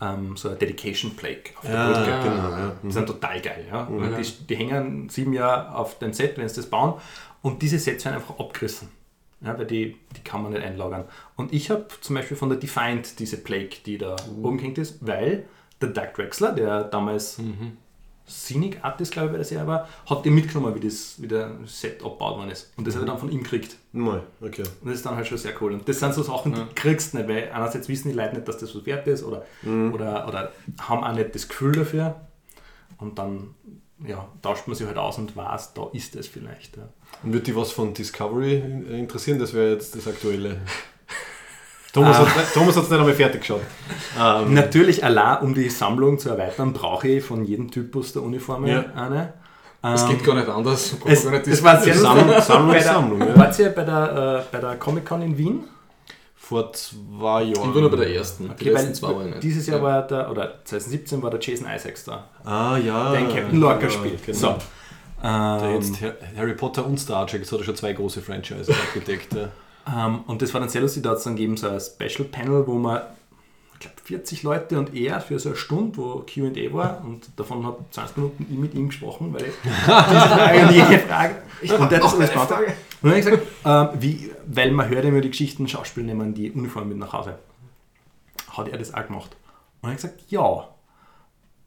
ähm, 0.00 0.36
so 0.36 0.48
eine 0.48 0.58
Dedication 0.58 1.16
Plaque 1.16 1.50
auf 1.56 1.62
der 1.62 1.72
Ja, 1.74 1.86
Brücke. 1.92 2.28
genau. 2.30 2.50
Ja. 2.50 2.72
Die 2.82 2.92
sind 2.92 3.06
total 3.06 3.40
geil. 3.40 3.66
Ja? 3.70 3.88
Weil 3.90 4.22
Die, 4.22 4.46
die 4.46 4.56
hängen 4.56 5.08
sieben 5.08 5.32
Jahre 5.32 5.74
auf 5.74 5.98
dem 5.98 6.12
Set, 6.12 6.36
wenn 6.38 6.48
sie 6.48 6.56
das 6.56 6.66
bauen. 6.66 6.94
Und 7.42 7.62
diese 7.62 7.78
Sets 7.78 8.04
werden 8.04 8.16
einfach 8.16 8.38
abgerissen. 8.38 8.88
Ja, 9.40 9.56
weil 9.56 9.66
die, 9.66 9.96
die 10.16 10.20
kann 10.24 10.42
man 10.42 10.52
nicht 10.52 10.62
einlagern. 10.64 11.04
Und 11.36 11.52
ich 11.52 11.70
habe 11.70 11.86
zum 12.00 12.16
Beispiel 12.16 12.36
von 12.36 12.48
der 12.48 12.58
Defiant 12.58 13.18
diese 13.20 13.36
Plague, 13.38 13.70
die 13.86 13.96
da 13.96 14.16
oben 14.42 14.58
hängt 14.58 14.78
ist, 14.78 14.98
weil 15.06 15.44
der 15.80 15.90
Doug 15.90 16.14
Drexler, 16.14 16.52
der 16.52 16.84
damals 16.84 17.38
Scenic 18.28 18.78
Artist, 18.82 19.12
glaube 19.12 19.28
ich, 19.28 19.32
bei 19.32 19.38
der 19.38 19.44
Serie 19.44 19.66
war, 19.66 19.88
hat 20.06 20.24
die 20.24 20.30
mitgenommen, 20.30 20.74
wie 20.74 20.86
das 20.86 21.20
wie 21.20 21.26
der 21.26 21.52
Set 21.64 22.02
abgebaut 22.04 22.36
worden 22.36 22.50
ist. 22.50 22.72
Und 22.76 22.86
das 22.86 22.94
hat 22.94 23.02
er 23.02 23.06
dann 23.06 23.18
von 23.18 23.30
ihm 23.30 23.42
gekriegt. 23.42 23.76
Mal, 23.92 24.22
okay. 24.40 24.64
Und 24.82 24.88
das 24.88 24.96
ist 24.96 25.06
dann 25.06 25.16
halt 25.16 25.26
schon 25.26 25.38
sehr 25.38 25.54
cool. 25.62 25.72
Und 25.72 25.88
das 25.88 25.98
sind 25.98 26.14
so 26.14 26.22
Sachen, 26.22 26.54
die 26.54 26.74
kriegst 26.74 27.14
du 27.14 27.18
nicht, 27.18 27.28
weil 27.28 27.50
einerseits 27.50 27.88
wissen 27.88 28.10
die 28.10 28.14
Leute 28.14 28.34
nicht, 28.34 28.46
dass 28.46 28.58
das 28.58 28.74
was 28.74 28.84
wert 28.84 29.06
ist 29.06 29.24
oder, 29.24 29.44
oder, 29.64 30.28
oder 30.28 30.52
haben 30.80 31.04
auch 31.04 31.14
nicht 31.14 31.34
das 31.34 31.48
Gefühl 31.48 31.72
dafür. 31.72 32.20
Und 32.98 33.18
dann 33.18 33.54
ja, 34.06 34.28
tauscht 34.42 34.66
man 34.66 34.76
sich 34.76 34.86
halt 34.86 34.98
aus 34.98 35.18
und 35.18 35.34
weiß, 35.34 35.74
da 35.74 35.88
ist 35.92 36.14
es 36.14 36.28
vielleicht. 36.28 36.76
Ja. 36.76 36.88
Und 37.22 37.32
würde 37.32 37.46
dich 37.46 37.56
was 37.56 37.72
von 37.72 37.94
Discovery 37.94 38.56
äh, 38.56 38.98
interessieren? 38.98 39.38
Das 39.38 39.54
wäre 39.54 39.72
jetzt 39.72 39.96
das 39.96 40.06
Aktuelle. 40.06 40.60
Thomas 41.92 42.16
Ah. 42.18 42.26
hat 42.26 42.52
Thomas 42.54 42.76
hat 42.76 42.84
es 42.84 42.90
nicht 42.90 42.98
einmal 42.98 43.14
fertig 43.14 43.40
geschaut. 43.40 43.62
Ähm, 44.20 44.54
Natürlich, 44.54 45.02
allein 45.04 45.38
um 45.42 45.54
die 45.54 45.68
Sammlung 45.70 46.18
zu 46.18 46.28
erweitern, 46.30 46.72
brauche 46.72 47.08
ich 47.08 47.24
von 47.24 47.44
jedem 47.44 47.70
Typus 47.70 48.12
der 48.12 48.22
Uniformen 48.22 48.66
Ja. 48.68 48.84
eine. 48.94 49.32
Es 49.82 50.02
Ähm, 50.02 50.08
geht 50.10 50.24
gar 50.24 50.34
nicht 50.34 50.48
anders. 50.48 50.94
Es, 51.06 51.22
gar 51.24 51.30
nicht 51.32 51.46
es 51.46 51.62
war 51.62 51.80
sehr 51.80 51.94
Sammlung-. 51.94 52.40
Sammlung 52.42 52.68
bei 52.68 52.78
der, 52.78 52.82
Sammlung, 52.82 53.20
ja. 53.20 53.36
Wart 53.38 53.58
ihr 53.58 53.68
bei 53.70 53.84
der, 53.84 54.44
äh, 54.50 54.52
bei 54.52 54.58
der 54.60 54.76
Comic-Con 54.76 55.22
in 55.22 55.38
Wien? 55.38 55.64
vor 56.36 56.72
zwei 56.72 57.42
Jahren. 57.42 57.68
Ich 57.68 57.74
war 57.74 57.80
nur 57.82 57.90
bei 57.90 57.96
der 57.98 58.14
ersten. 58.14 58.44
Die 58.44 58.50
Okay, 58.52 58.70
letzten 58.70 58.86
weil 58.88 58.94
zwei 58.94 59.14
war 59.14 59.20
ich 59.20 59.30
nicht. 59.32 59.42
dieses 59.42 59.66
Jahr 59.66 59.78
Ja. 59.78 59.82
war 59.84 60.02
der, 60.06 60.30
oder 60.30 60.54
2017 60.64 61.22
war 61.22 61.30
der 61.30 61.40
Jason 61.40 61.66
Isaacs 61.68 62.04
da, 62.04 62.24
Ah 62.42 62.78
ja. 62.78 63.10
der 63.12 63.20
in 63.20 63.28
Captain 63.28 63.60
Lorca 63.60 63.82
ja, 63.82 63.90
spielt. 63.90 64.24
Genau. 64.24 64.38
So. 64.38 64.56
Der 65.22 65.60
Ähm, 65.62 65.74
jetzt 65.74 66.00
Har- 66.00 66.14
Harry 66.38 66.54
Potter 66.54 66.86
und 66.86 66.98
Star 66.98 67.26
Trek, 67.26 67.40
jetzt 67.42 67.52
hat 67.52 67.58
er 67.58 67.64
schon 67.66 67.76
zwei 67.76 67.92
große 67.92 68.22
Franchises 68.22 68.70
abgedeckt. 68.70 69.34
Ähm, 69.94 70.20
und 70.26 70.42
das 70.42 70.52
war 70.52 70.60
dann 70.60 70.68
sehr 70.68 70.82
lustig, 70.82 71.02
da 71.02 71.10
hat 71.10 71.18
es 71.18 71.24
dann 71.24 71.36
gegeben 71.36 71.56
so 71.56 71.68
ein 71.68 71.80
Special 71.80 72.28
Panel, 72.28 72.66
wo 72.66 72.74
man, 72.74 73.00
ich 73.74 73.80
glaube 73.80 73.96
40 74.04 74.42
Leute 74.42 74.78
und 74.78 74.94
er 74.94 75.20
für 75.20 75.38
so 75.38 75.50
eine 75.50 75.56
Stunde, 75.56 75.96
wo 75.96 76.24
Q&A 76.32 76.72
war 76.72 77.02
und 77.04 77.28
davon 77.36 77.66
hat 77.66 77.76
20 77.92 78.16
Minuten 78.16 78.46
ich 78.50 78.58
mit 78.58 78.74
ihm 78.74 78.88
gesprochen, 78.88 79.32
weil 79.32 79.46
ich 79.46 79.54
Frage 79.84 80.60
und 80.62 80.70
jede 80.72 80.98
Frage 80.98 81.34
und 81.78 81.92
der 81.92 81.98
hat 81.98 82.04
das 82.04 82.14
alles. 82.14 82.30
Und 83.00 83.10
dann 83.10 83.10
habe 83.10 83.20
ich 83.20 83.24
gesagt, 83.26 83.46
ähm, 83.64 83.88
wie, 84.00 84.30
weil 84.46 84.72
man 84.72 84.88
hört 84.88 85.04
immer 85.04 85.20
die 85.20 85.30
Geschichten, 85.30 85.68
Schauspieler 85.68 86.06
nehmen 86.06 86.34
die 86.34 86.50
Uniform 86.50 86.88
mit 86.88 86.98
nach 86.98 87.12
Hause. 87.12 87.38
Hat 88.50 88.68
er 88.68 88.78
das 88.78 88.92
auch 88.92 89.06
gemacht? 89.06 89.36
Und 89.80 89.82
dann 89.82 89.90
habe 89.90 89.96
ich 89.96 90.02
gesagt, 90.02 90.22
ja. 90.30 90.68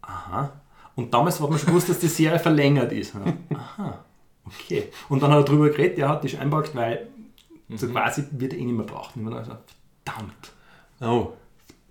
Aha. 0.01 0.51
Und 0.95 1.13
damals 1.13 1.39
hat 1.39 1.49
man 1.49 1.57
schon 1.57 1.67
gewusst, 1.67 1.87
dass 1.87 1.99
die 1.99 2.07
Serie 2.07 2.39
verlängert 2.39 2.91
ist. 2.91 3.13
Aha. 3.15 3.99
Okay. 4.45 4.89
Und 5.07 5.23
dann 5.23 5.31
hat 5.31 5.39
er 5.39 5.43
darüber 5.45 5.69
geredet, 5.69 5.99
er 5.99 6.09
hat 6.09 6.23
die 6.23 6.29
schon 6.29 6.41
einpackt, 6.41 6.75
weil 6.75 7.07
so 7.77 7.87
quasi 7.87 8.23
wird 8.31 8.53
er 8.53 8.59
ihn 8.59 8.67
nicht 8.67 8.77
mehr 8.77 8.85
brauchen. 8.85 9.25
Und 9.25 9.33
ich 9.33 9.39
gesagt, 9.39 9.71
verdammt, 10.05 10.51
Oh, 11.01 11.33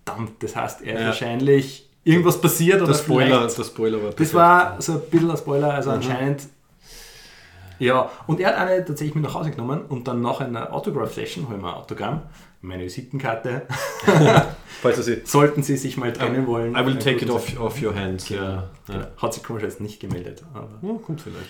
verdammt. 0.04 0.42
Das 0.42 0.54
heißt, 0.56 0.82
er 0.82 1.00
Ja. 1.00 1.06
wahrscheinlich 1.06 1.88
irgendwas 2.04 2.40
passiert 2.40 2.78
oder 2.80 2.92
der 2.92 2.98
Spoiler, 2.98 3.46
der 3.46 3.64
Spoiler 3.64 4.02
war 4.02 4.10
das 4.12 4.34
war 4.34 4.80
so 4.82 4.92
ein 4.94 5.00
bisschen 5.10 5.30
ein 5.30 5.36
Spoiler, 5.36 5.74
also 5.74 5.90
anscheinend. 5.90 6.42
Ja, 7.78 8.10
und 8.26 8.40
er 8.40 8.48
hat 8.50 8.56
eine 8.68 8.84
tatsächlich 8.84 9.14
mit 9.14 9.24
nach 9.24 9.34
Hause 9.34 9.50
genommen 9.50 9.82
und 9.88 10.06
dann 10.06 10.20
nach 10.20 10.40
einer 10.40 10.72
Autograph-Session, 10.72 11.48
holen 11.48 11.62
wir 11.62 11.68
ein 11.68 11.74
Autogramm, 11.76 12.22
meine 12.60 12.84
Visitenkarte, 12.84 13.62
Falls 14.82 15.02
sie. 15.04 15.22
sollten 15.24 15.62
Sie 15.62 15.76
sich 15.78 15.96
mal 15.96 16.12
trennen 16.12 16.46
wollen. 16.46 16.74
I 16.76 16.84
will 16.84 16.98
take 16.98 17.24
it 17.24 17.30
off, 17.30 17.58
off 17.58 17.80
your 17.82 17.94
hands. 17.94 18.26
Genau. 18.28 18.42
Ja. 18.42 18.70
Genau. 18.86 19.06
Hat 19.16 19.32
sich 19.34 19.42
komischerweise 19.42 19.82
nicht 19.82 19.98
gemeldet. 19.98 20.42
Aber 20.52 20.68
Ja, 20.82 20.92
kommt 21.04 21.22
vielleicht. 21.22 21.48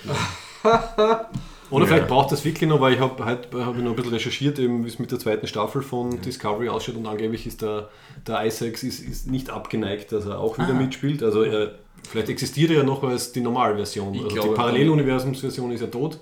Oder 1.71 1.85
Ja. 1.85 1.89
vielleicht 1.93 2.09
braucht 2.09 2.33
das 2.33 2.45
wirklich 2.45 2.69
noch, 2.69 2.81
weil 2.81 2.95
ich 2.95 3.01
habe 3.01 3.25
halt, 3.25 3.49
hab 3.55 3.77
ich 3.77 3.83
noch 3.83 3.91
ein 3.91 3.97
bisschen 3.97 4.13
recherchiert, 4.13 4.59
eben, 4.59 4.85
wie 4.85 4.89
es 4.89 4.99
mit 4.99 5.11
der 5.13 5.19
zweiten 5.19 5.47
Staffel 5.47 5.83
von 5.83 6.21
Discovery 6.21 6.69
ausschaut 6.69 6.97
und 6.97 7.07
angeblich 7.07 7.47
ist 7.47 7.63
der, 7.63 7.89
der 8.27 8.45
Isaacs 8.45 8.83
ist, 8.83 9.01
ist 9.01 9.31
nicht 9.31 9.51
abgeneigt, 9.51 10.11
dass 10.13 10.27
er 10.27 10.39
auch 10.41 10.59
wieder 10.59 10.75
mitspielt. 10.75 11.23
Also 11.23 11.43
er, 11.43 11.77
vielleicht 12.09 12.29
existiert 12.29 12.71
er 12.71 12.79
ja 12.79 12.83
noch 12.83 13.03
als 13.05 13.33
die 13.33 13.41
Normalversion. 13.41 14.15
Ich 14.15 14.23
Also 14.23 14.29
die 14.35 14.41
glaube, 14.41 14.55
Paralleluniversumsversion 14.55 15.71
ist 15.71 15.81
ja 15.81 15.87
tot, 15.87 16.19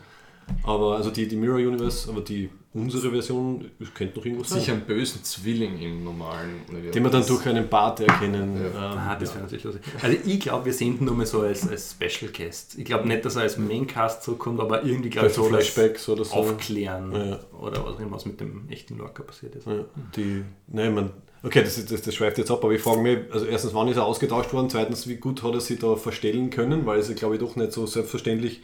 aber 0.65 0.97
also 0.97 1.11
die, 1.11 1.27
die 1.27 1.37
Mirror 1.37 1.57
Universe, 1.59 2.09
aber 2.11 2.21
die 2.21 2.51
unsere 2.75 3.11
Version 3.11 3.71
es 3.81 3.93
könnte 3.95 4.19
noch 4.19 4.25
irgendwo 4.27 4.45
sein. 4.45 4.61
Sicher 4.61 4.73
einen 4.75 4.83
bösen 4.83 5.25
Zwilling 5.25 5.79
im 5.81 6.05
normalen 6.05 6.61
Universum. 6.69 6.93
Den 6.93 7.03
wir 7.05 7.11
dann 7.11 7.27
durch 7.27 7.47
einen 7.47 7.69
Bart 7.69 8.01
erkennen. 8.01 8.57
Ja. 8.75 8.93
Ähm, 8.93 8.99
Ah, 8.99 9.17
das 9.19 9.31
wäre 9.35 9.45
natürlich 9.45 9.65
lustig. 9.65 9.83
Also 10.03 10.17
ich 10.25 10.41
glaube, 10.41 10.67
wir 10.67 10.73
sehen 10.73 10.99
ihn 10.99 11.05
nur 11.05 11.15
mal 11.15 11.27
so 11.27 11.41
als, 11.41 11.67
als 11.69 11.93
Special 11.93 12.31
Guest. 12.31 12.77
Ich 12.79 12.85
glaube 12.85 13.09
nicht, 13.09 13.25
dass 13.25 13.37
er 13.37 13.43
als 13.43 13.57
Maincast 13.59 14.23
zurückkommt, 14.23 14.61
aber 14.61 14.85
irgendwie 14.85 15.09
glaube 15.11 15.29
ich 15.29 15.33
Vielleicht 15.35 15.51
so 15.51 15.57
als 15.57 15.67
Flashbacks 15.69 16.09
oder 16.11 16.25
so. 16.25 16.35
aufklären 16.35 17.13
Ja. 17.13 17.41
oder 17.59 17.85
was 17.85 17.95
auch 17.95 18.01
immer 18.01 18.13
was 18.13 18.27
mit 18.27 18.41
dem 18.41 18.69
echten 18.69 18.99
Lorca 18.99 19.23
passiert 19.23 19.55
ist. 19.57 19.67
Ja, 19.67 19.85
die, 20.17 20.45
nein, 20.67 20.95
man, 20.95 21.11
okay, 21.43 21.63
das, 21.63 21.79
ist- 21.79 21.91
das, 21.91 22.03
das 22.03 22.15
schweift 22.15 22.37
jetzt 22.39 22.51
ab, 22.51 22.63
aber 22.63 22.73
ich 22.75 22.83
frage 22.83 23.01
mich, 23.01 23.19
also 23.33 23.47
erstens, 23.47 23.73
wann 23.75 23.89
ist 23.89 23.97
er 23.97 24.05
ausgetauscht 24.05 24.53
worden? 24.53 24.69
Zweitens, 24.69 25.09
wie 25.09 25.17
gut 25.17 25.43
hat 25.43 25.55
er 25.55 25.61
sich 25.61 25.79
da 25.79 25.97
verstellen 25.97 26.51
können? 26.51 26.85
Weil 26.87 26.99
es, 27.01 27.13
glaube 27.15 27.35
ich, 27.37 27.41
doch 27.41 27.57
nicht 27.57 27.73
so 27.73 27.87
selbstverständlich 27.87 28.61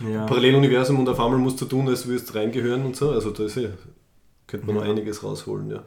Ja. 0.00 0.26
Paralleluniversum 0.26 0.98
und 1.00 1.08
auf 1.08 1.18
einmal 1.20 1.38
musst 1.38 1.60
du 1.60 1.64
tun, 1.64 1.88
als 1.88 2.06
würdest 2.06 2.30
du 2.30 2.34
reingehören 2.38 2.84
und 2.84 2.96
so. 2.96 3.10
Also 3.10 3.30
da 3.30 3.44
ist 3.44 3.56
eh, 3.56 3.70
könnte 4.46 4.66
man 4.66 4.76
Ja. 4.76 4.82
noch 4.82 4.88
einiges 4.90 5.22
rausholen, 5.22 5.70
ja. 5.70 5.82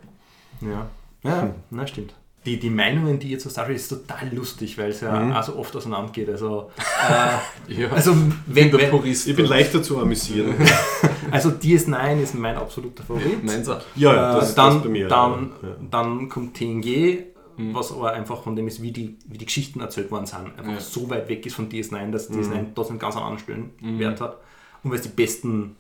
Ja, 0.62 0.88
ja 1.24 1.54
na 1.70 1.86
stimmt. 1.88 2.14
Die, 2.46 2.58
die 2.58 2.70
Meinungen, 2.70 3.20
die 3.20 3.32
ihr 3.32 3.40
zu 3.40 3.50
Star 3.50 3.66
Trek 3.66 3.76
ist 3.76 3.90
total 3.90 4.34
lustig, 4.34 4.78
weil 4.78 4.92
es 4.92 5.02
ja 5.02 5.20
Mhm. 5.20 5.34
auch 5.34 5.44
so 5.44 5.58
oft 5.58 5.76
auseinander 5.76 6.12
geht. 6.12 6.30
Also, 6.30 6.72
äh, 7.68 7.82
Ja. 7.82 7.90
also, 7.92 8.16
wenn, 8.48 8.72
der 8.72 8.88
Purist. 8.88 9.28
Ich 9.28 9.36
bin 9.36 9.46
leichter 9.46 9.84
zu 9.84 10.00
amüsieren. 10.00 10.56
also 11.32 11.50
DS9 11.50 12.22
ist 12.22 12.36
mein 12.36 12.56
absoluter 12.56 13.04
Favorit. 13.04 13.40
Auch. 13.70 13.82
ja, 13.96 14.32
Äh, 14.38 14.40
das, 14.40 14.56
dann, 14.56 14.76
das 14.76 14.84
bei 14.84 14.90
mir. 14.90 15.08
dann, 15.10 15.52
ja. 15.62 15.68
dann 15.92 16.30
kommt 16.30 16.56
TNG, 16.56 17.26
was 17.74 17.92
aber 17.92 18.14
einfach 18.14 18.42
von 18.44 18.56
dem 18.56 18.68
ist, 18.68 18.82
wie 18.82 18.92
die, 18.92 19.18
wie 19.28 19.38
die 19.38 19.46
Geschichten 19.46 19.80
erzählt 19.82 20.12
worden 20.12 20.26
sind. 20.26 20.58
Einfach 20.58 20.74
Ja. 20.74 20.80
so 20.80 21.10
weit 21.10 21.28
weg 21.30 21.46
ist 21.46 21.56
von 21.56 21.70
DS9, 21.70 22.12
dass 22.12 22.30
DS9 22.32 22.68
trotzdem 22.76 22.94
einen 22.94 23.00
ganz 23.00 23.16
anderen 23.18 23.40
Stellenwert 23.40 24.22
hat. 24.22 24.38
Und 24.84 24.92
weil 24.92 24.98
es 25.00 25.04
die 25.04 25.10
besten 25.10 25.76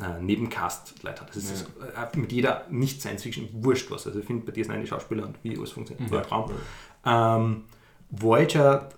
äh, 0.00 0.20
Nebencast-Leute 0.20 1.20
hat. 1.22 1.28
Das 1.30 1.36
ist 1.36 1.50
das, 1.78 2.12
äh, 2.12 2.18
mit 2.18 2.32
jeder 2.32 2.66
Nicht-Science-Fiction 2.70 3.48
wurscht 3.62 3.90
was. 3.90 4.06
Also 4.06 4.18
ich 4.18 4.24
finde 4.26 4.44
bei 4.50 4.52
DS9 4.52 4.80
die 4.80 4.86
Schauspieler 4.86 5.24
und 5.26 5.36
wie 5.42 5.56
alles 5.56 5.70
funktioniert, 5.72 6.10
war 6.10 6.20
ein 6.22 6.26
Traum. 6.26 6.50
Ähm, 7.06 7.62
Voyager, 8.10 8.88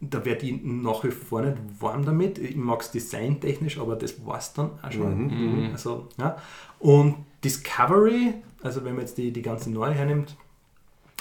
da 0.00 0.24
werde 0.24 0.46
ich 0.46 0.60
nach 0.62 1.04
wie 1.04 1.10
vor 1.10 1.42
nicht 1.42 1.56
warm 1.80 2.04
damit. 2.04 2.38
Ich 2.38 2.56
mag 2.56 2.80
es 2.80 2.90
designtechnisch, 2.90 3.78
aber 3.78 3.96
das 3.96 4.24
war 4.26 4.38
es 4.38 4.52
dann 4.52 4.70
auch 4.82 4.90
schon. 4.92 5.30
Also, 5.72 6.08
ja. 6.18 6.36
Und 6.80 7.16
Discovery, 7.44 8.34
also 8.62 8.84
wenn 8.84 8.92
man 8.94 9.02
jetzt 9.02 9.18
die, 9.18 9.32
die 9.32 9.42
ganze 9.42 9.70
neue 9.70 9.92
hernimmt, 9.94 10.36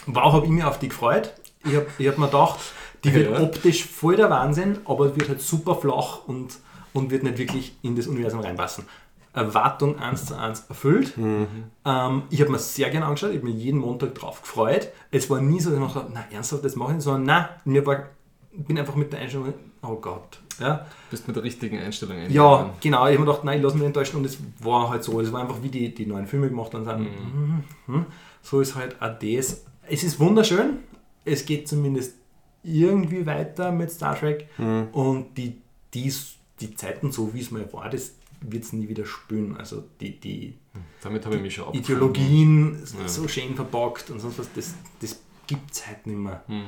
wow, 0.08 0.34
habe 0.34 0.46
ich 0.46 0.52
mich 0.52 0.64
auf 0.64 0.80
die 0.80 0.90
gefreut. 0.90 1.34
Ich 1.64 1.76
habe 1.76 1.88
ich 1.98 2.08
hab 2.08 2.18
mir 2.18 2.28
gedacht, 2.28 2.60
die 3.04 3.14
wird 3.14 3.32
Ja. 3.32 3.42
optisch 3.42 3.86
voll 3.86 4.16
der 4.16 4.30
Wahnsinn, 4.30 4.80
aber 4.86 5.16
wird 5.16 5.30
halt 5.30 5.42
super 5.42 5.76
flach 5.76 6.28
und, 6.28 6.58
und 6.94 7.12
wird 7.12 7.24
nicht 7.24 7.38
wirklich 7.38 7.76
in 7.82 7.96
das 7.96 8.08
Universum 8.08 8.40
reinpassen. 8.40 8.86
Erwartung 9.34 10.00
1 10.00 10.28
zu 10.28 10.40
1 10.40 10.66
erfüllt. 10.70 11.14
Ähm, 11.18 12.24
ich 12.30 12.42
habe 12.42 12.52
mir 12.52 12.60
sehr 12.60 12.90
gerne 12.90 13.06
angeschaut, 13.06 13.32
ich 13.32 13.38
habe 13.38 13.48
mich 13.48 13.62
jeden 13.62 13.80
Montag 13.80 14.16
drauf 14.16 14.42
gefreut. 14.42 14.90
Es 15.12 15.30
war 15.30 15.42
nie 15.42 15.60
so, 15.60 15.70
dass 15.70 15.78
ich 15.78 15.86
noch 15.86 15.94
dachte, 15.94 16.12
na 16.14 16.26
ernsthaft, 16.32 16.64
das 16.64 16.76
mache 16.76 16.92
ich 16.92 16.96
nicht, 16.96 17.04
sondern 17.04 17.24
nein, 17.24 17.46
mir 17.66 17.86
war, 17.86 18.06
bin 18.54 18.80
einfach 18.80 18.96
mit 18.96 19.12
der 19.12 19.20
Einstellung, 19.20 19.54
oh 19.82 19.96
Gott. 19.96 20.40
Ja, 20.58 20.86
Bist 21.12 21.28
mit 21.28 21.36
der 21.36 21.44
richtigen 21.44 21.80
Einstellung 21.80 22.18
ja 22.30 22.74
genau, 22.80 23.08
ich 23.08 23.14
habe 23.14 23.20
mir 23.20 23.26
gedacht, 23.26 23.44
nein, 23.44 23.58
ich 23.58 23.64
lasse 23.64 23.76
mich 23.76 23.86
enttäuschen 23.86 24.16
und 24.16 24.26
es 24.26 24.38
war 24.60 24.90
halt 24.90 25.04
so, 25.04 25.20
es 25.20 25.34
war 25.34 25.42
einfach 25.42 25.62
wie 25.62 25.68
die, 25.68 25.94
die 25.94 26.06
neuen 26.06 26.28
Filme 26.28 26.48
gemacht 26.48 26.74
und 26.74 26.86
dann 26.86 27.02
mhm. 27.02 27.64
mhm. 27.88 28.06
so 28.42 28.62
ist 28.62 28.76
halt 28.76 29.02
auch 29.02 29.20
das. 29.20 29.66
Es 29.90 30.04
ist 30.04 30.20
wunderschön, 30.20 30.80
es 31.26 31.46
geht 31.46 31.68
zumindest 31.68 32.16
irgendwie 32.64 33.26
weiter 33.26 33.72
mit 33.72 33.92
Star 33.92 34.18
Trek 34.18 34.48
und 34.92 35.38
die, 35.38 35.58
die, 35.94 36.12
die 36.60 36.76
Zeiten, 36.76 37.12
so 37.12 37.34
wie 37.34 37.42
es 37.42 37.52
mal 37.52 37.72
war, 37.74 37.90
das 37.90 38.14
wird 38.42 38.64
es 38.64 38.74
nie 38.74 38.88
wieder 38.88 39.06
spülen. 39.06 39.56
Also 39.58 39.84
die, 40.00 40.20
die 40.20 40.56
Damit 41.02 41.26
habe 41.26 41.36
ich 41.36 41.42
mich 41.42 41.54
schon. 41.56 41.74
Ideologien 41.74 42.80
Ja. 43.00 43.08
so 43.08 43.28
schön 43.28 43.56
verpackt 43.56 44.10
und 44.10 44.20
sonst 44.20 44.40
was, 44.40 44.50
das, 44.54 44.74
das 45.02 45.20
gibt 45.48 45.72
es 45.72 45.86
halt 45.88 46.06
nicht 46.08 46.18
mehr. 46.18 46.44
Hm. 46.48 46.64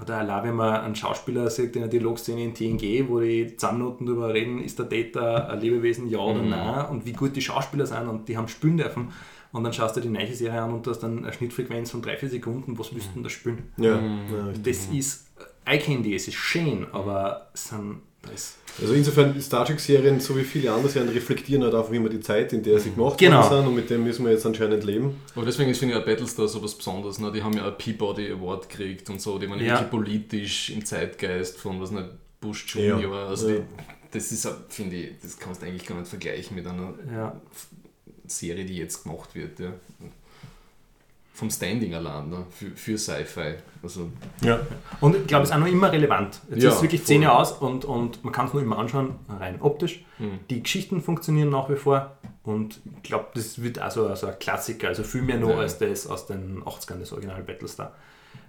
Oder 0.00 0.18
allein, 0.18 0.44
wenn 0.44 0.54
man 0.54 0.80
einen 0.82 0.94
Schauspieler 0.94 1.50
sieht 1.50 1.74
in 1.76 1.82
einer 1.82 1.90
Dialogszene 1.90 2.42
in 2.44 2.54
TNG, 2.54 3.08
wo 3.08 3.20
die 3.20 3.56
10 3.56 3.76
Minuten 3.76 4.06
darüber 4.06 4.32
reden, 4.32 4.62
ist 4.62 4.78
der 4.78 4.86
Data 4.86 5.48
ein 5.48 5.60
Lebewesen, 5.60 6.08
ja 6.08 6.18
oder 6.20 6.40
Mhm. 6.42 6.48
nein, 6.50 6.86
und 6.86 7.04
wie 7.06 7.12
gut 7.12 7.34
die 7.34 7.42
Schauspieler 7.42 7.86
sind 7.86 8.06
und 8.08 8.28
die 8.28 8.36
haben 8.36 8.48
spielen 8.48 8.76
dürfen. 8.78 9.08
Und 9.52 9.64
dann 9.64 9.72
schaust 9.72 9.96
du 9.96 10.00
die 10.00 10.08
neue 10.08 10.32
Serie 10.34 10.62
an 10.62 10.72
und 10.72 10.86
du 10.86 10.90
hast 10.90 11.00
dann 11.00 11.18
eine 11.24 11.32
Schnittfrequenz 11.32 11.90
von 11.90 12.02
3-4 12.02 12.28
Sekunden, 12.28 12.78
was 12.78 12.92
müssten 12.92 13.14
denn 13.14 13.22
da 13.24 13.30
spielen? 13.30 13.64
Ja, 13.76 14.00
Mhm. 14.00 14.18
ja. 14.32 14.52
Das 14.62 14.86
ist, 14.92 15.26
kenne 15.64 16.02
die, 16.02 16.14
es 16.14 16.28
ist 16.28 16.34
schön, 16.36 16.86
aber 16.92 17.48
es 17.52 17.68
sind, 17.68 18.00
da 18.22 18.30
ist 18.30 18.58
Also 18.80 18.92
insofern, 18.94 19.34
die 19.34 19.40
Star 19.40 19.64
Trek-Serien, 19.64 20.20
so 20.20 20.36
wie 20.36 20.44
viele 20.44 20.70
andere 20.72 20.88
Serien, 20.90 21.08
reflektieren 21.10 21.64
halt 21.64 21.74
auch 21.74 21.90
immer 21.90 22.08
die 22.08 22.20
Zeit, 22.20 22.52
in 22.52 22.62
der 22.62 22.78
sie 22.78 22.90
gemacht 22.92 23.18
Genau. 23.18 23.42
worden 23.42 23.56
sind 23.58 23.66
und 23.68 23.74
mit 23.74 23.90
dem 23.90 24.04
müssen 24.04 24.24
wir 24.24 24.32
jetzt 24.32 24.46
anscheinend 24.46 24.84
leben. 24.84 25.16
Aber 25.34 25.44
deswegen 25.44 25.70
ist, 25.70 25.78
finde 25.78 25.94
ich, 25.94 26.00
auch 26.00 26.06
Battlestar 26.06 26.46
so 26.46 26.62
was 26.62 26.74
Besonderes. 26.76 27.18
Ne? 27.18 27.32
Die 27.32 27.42
haben 27.42 27.54
ja 27.54 27.66
einen 27.66 27.76
Peabody 27.78 28.30
Award 28.30 28.68
gekriegt 28.68 29.10
und 29.10 29.20
so. 29.20 29.38
Die 29.38 29.48
waren 29.50 29.58
Ja. 29.58 29.72
wirklich 29.80 29.90
politisch 29.90 30.70
im 30.70 30.84
Zeitgeist 30.84 31.58
von, 31.58 31.80
was 31.80 31.90
nicht, 31.90 32.06
Bush 32.40 32.66
Junior. 32.74 33.14
Also 33.28 33.48
Ja. 33.50 33.56
Die, 33.56 33.62
das 34.12 34.32
ist, 34.32 34.48
finde 34.68 34.96
ich, 34.96 35.10
das 35.22 35.38
kannst 35.38 35.62
du 35.62 35.66
eigentlich 35.66 35.86
gar 35.86 35.96
nicht 35.98 36.08
vergleichen 36.08 36.54
mit 36.56 36.66
einer 36.66 36.94
ja, 37.12 37.40
Serie, 38.30 38.64
die 38.64 38.76
jetzt 38.76 39.04
gemacht 39.04 39.34
wird. 39.34 39.58
Ja. 39.60 39.72
Vom 41.32 41.48
Standing 41.50 41.94
allein, 41.94 42.28
ne? 42.28 42.44
für, 42.50 42.70
für 42.72 42.98
Sci-Fi. 42.98 43.54
Also, 43.82 44.10
Ja. 44.42 44.60
Und 45.00 45.16
ich 45.16 45.26
glaube, 45.26 45.44
es 45.44 45.50
ist 45.50 45.54
auch 45.56 45.60
noch 45.60 45.66
immer 45.68 45.90
relevant. 45.90 46.40
Jetzt 46.50 46.62
Ja, 46.62 46.68
ist 46.70 46.76
es 46.76 46.82
wirklich. 46.82 47.04
10 47.06 47.22
Jahre 47.22 47.38
aus 47.38 47.52
und, 47.52 47.84
und 47.86 48.22
man 48.24 48.32
kann 48.32 48.46
es 48.48 48.52
nur 48.52 48.62
immer 48.62 48.78
anschauen, 48.78 49.14
rein 49.28 49.56
optisch. 49.62 50.04
Hm. 50.18 50.40
Die 50.50 50.62
Geschichten 50.62 51.00
funktionieren 51.00 51.48
nach 51.48 51.70
wie 51.70 51.76
vor 51.76 52.18
und 52.42 52.80
ich 52.96 53.02
glaube, 53.04 53.28
das 53.34 53.62
wird 53.62 53.80
auch 53.80 53.90
so, 53.90 54.06
ein 54.06 54.38
Klassiker, 54.38 54.88
also 54.88 55.02
viel 55.02 55.22
mehr 55.22 55.38
noch 55.38 55.48
Ja. 55.50 55.58
als 55.60 55.78
das 55.78 56.06
aus 56.06 56.26
den 56.26 56.62
80ern, 56.62 56.98
das 56.98 57.12
Original 57.12 57.42
Battlestar. 57.42 57.94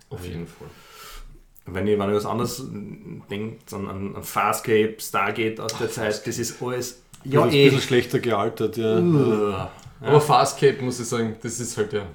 auf 0.10 0.26
jeden 0.26 0.48
Fall. 0.48 0.68
Wenn 1.68 1.88
ihr, 1.88 1.98
wenn 1.98 2.10
ihr 2.10 2.16
was 2.16 2.26
anderes 2.26 2.66
denkt, 3.30 3.72
an, 3.74 3.88
an 3.88 4.16
an 4.18 4.24
Farscape, 4.24 4.98
Stargate 5.00 5.60
aus 5.62 5.78
der 5.78 5.90
Zeit, 5.92 6.26
das 6.28 6.40
ist 6.40 6.62
alles, 6.62 7.02
ja 7.24 7.32
Ja, 7.42 7.46
ist 7.46 7.52
ein 7.54 7.58
eh. 7.60 7.66
bisschen 7.66 7.82
schlechter 7.82 8.20
gealtert, 8.20 8.78
ja. 8.78 9.00
Uah. 9.00 9.72
Aber 10.02 10.22
Fastcape, 10.22 10.82
muss 10.82 11.00
ich 11.00 11.08
sagen, 11.08 11.36
das 11.42 11.60
ist 11.60 11.78
halt 11.78 11.94
ja. 11.94 12.06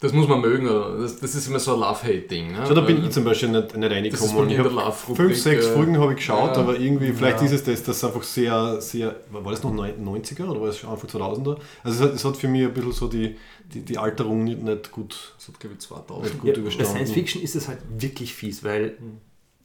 Das 0.00 0.12
muss 0.12 0.26
man 0.26 0.40
mögen, 0.40 0.66
oder? 0.68 0.98
Das, 0.98 1.20
das 1.20 1.32
ist 1.36 1.46
immer 1.46 1.60
so 1.60 1.74
ein 1.74 1.78
Love-Hate-Ding. 1.80 2.50
Ne? 2.52 2.66
So, 2.66 2.74
da 2.74 2.80
bin 2.80 2.96
Weil- 2.98 3.04
ich 3.04 3.10
zum 3.12 3.22
Beispiel 3.22 3.50
nicht, 3.50 3.76
nicht 3.76 3.76
Das 3.76 3.84
ist 3.84 3.92
reingekommen. 3.92 4.34
bei 4.36 4.44
mir 4.46 4.50
Ich 4.50 4.56
in 4.58 4.62
der 4.64 4.72
hab 4.72 4.86
Love-Rubrik. 4.86 5.16
fünf, 5.16 5.38
sechs 5.40 5.66
äh, 5.66 5.72
Folgen 5.74 5.98
habe 6.00 6.10
ich 6.10 6.16
geschaut, 6.16 6.56
ja. 6.56 6.62
aber 6.62 6.76
irgendwie, 6.76 7.12
vielleicht 7.12 7.38
Ja. 7.38 7.44
ist 7.46 7.52
es 7.52 7.62
das, 7.62 7.82
das 7.84 8.02
einfach 8.02 8.24
sehr, 8.24 8.80
sehr, 8.80 9.14
war 9.30 9.52
das 9.52 9.62
noch 9.62 9.72
90er 9.72 10.48
oder 10.48 10.60
war 10.60 10.68
es 10.70 10.78
schon 10.78 10.90
Anfang 10.90 11.08
2000er? 11.08 11.56
Also 11.84 12.02
es 12.04 12.10
hat, 12.10 12.16
es 12.16 12.24
hat 12.24 12.36
für 12.36 12.48
mich 12.48 12.64
ein 12.64 12.74
bisschen 12.74 12.90
so 12.92 13.06
die, 13.06 13.36
die, 13.72 13.82
die 13.82 13.96
Alterung 13.96 14.42
nicht, 14.42 14.60
nicht 14.60 14.90
gut, 14.90 15.34
Das 15.38 15.46
hat, 15.46 15.60
glaube 15.60 15.74
ich, 15.78 15.80
2000. 15.86 16.24
nicht 16.24 16.40
gut 16.40 16.48
Ja, 16.48 16.54
bei 16.54 16.60
überstanden. 16.62 16.90
Science 16.90 17.12
Fiction 17.12 17.40
ist 17.40 17.54
es 17.54 17.68
halt 17.68 17.78
wirklich 17.96 18.34
fies, 18.34 18.64
weil 18.64 18.96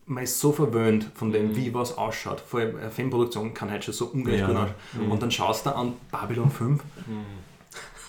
man 0.07 0.23
ist 0.23 0.39
so 0.39 0.51
verwöhnt 0.51 1.07
von 1.15 1.31
dem, 1.31 1.49
Mhm. 1.49 1.55
wie 1.57 1.73
was 1.73 1.97
ausschaut. 1.97 2.41
Vor 2.41 2.61
allem 2.61 2.77
eine 2.77 2.89
Filmproduktion 2.91 3.53
kann 3.53 3.69
halt 3.69 3.83
schon 3.83 3.93
so 3.93 4.05
ungleich 4.07 4.39
Ja. 4.39 4.47
gut 4.47 4.55
ausschauen. 4.55 5.11
Und 5.11 5.21
dann 5.21 5.31
schaust 5.31 5.65
du 5.65 5.75
an 5.75 5.93
Babylon 6.11 6.49
5. 6.49 6.81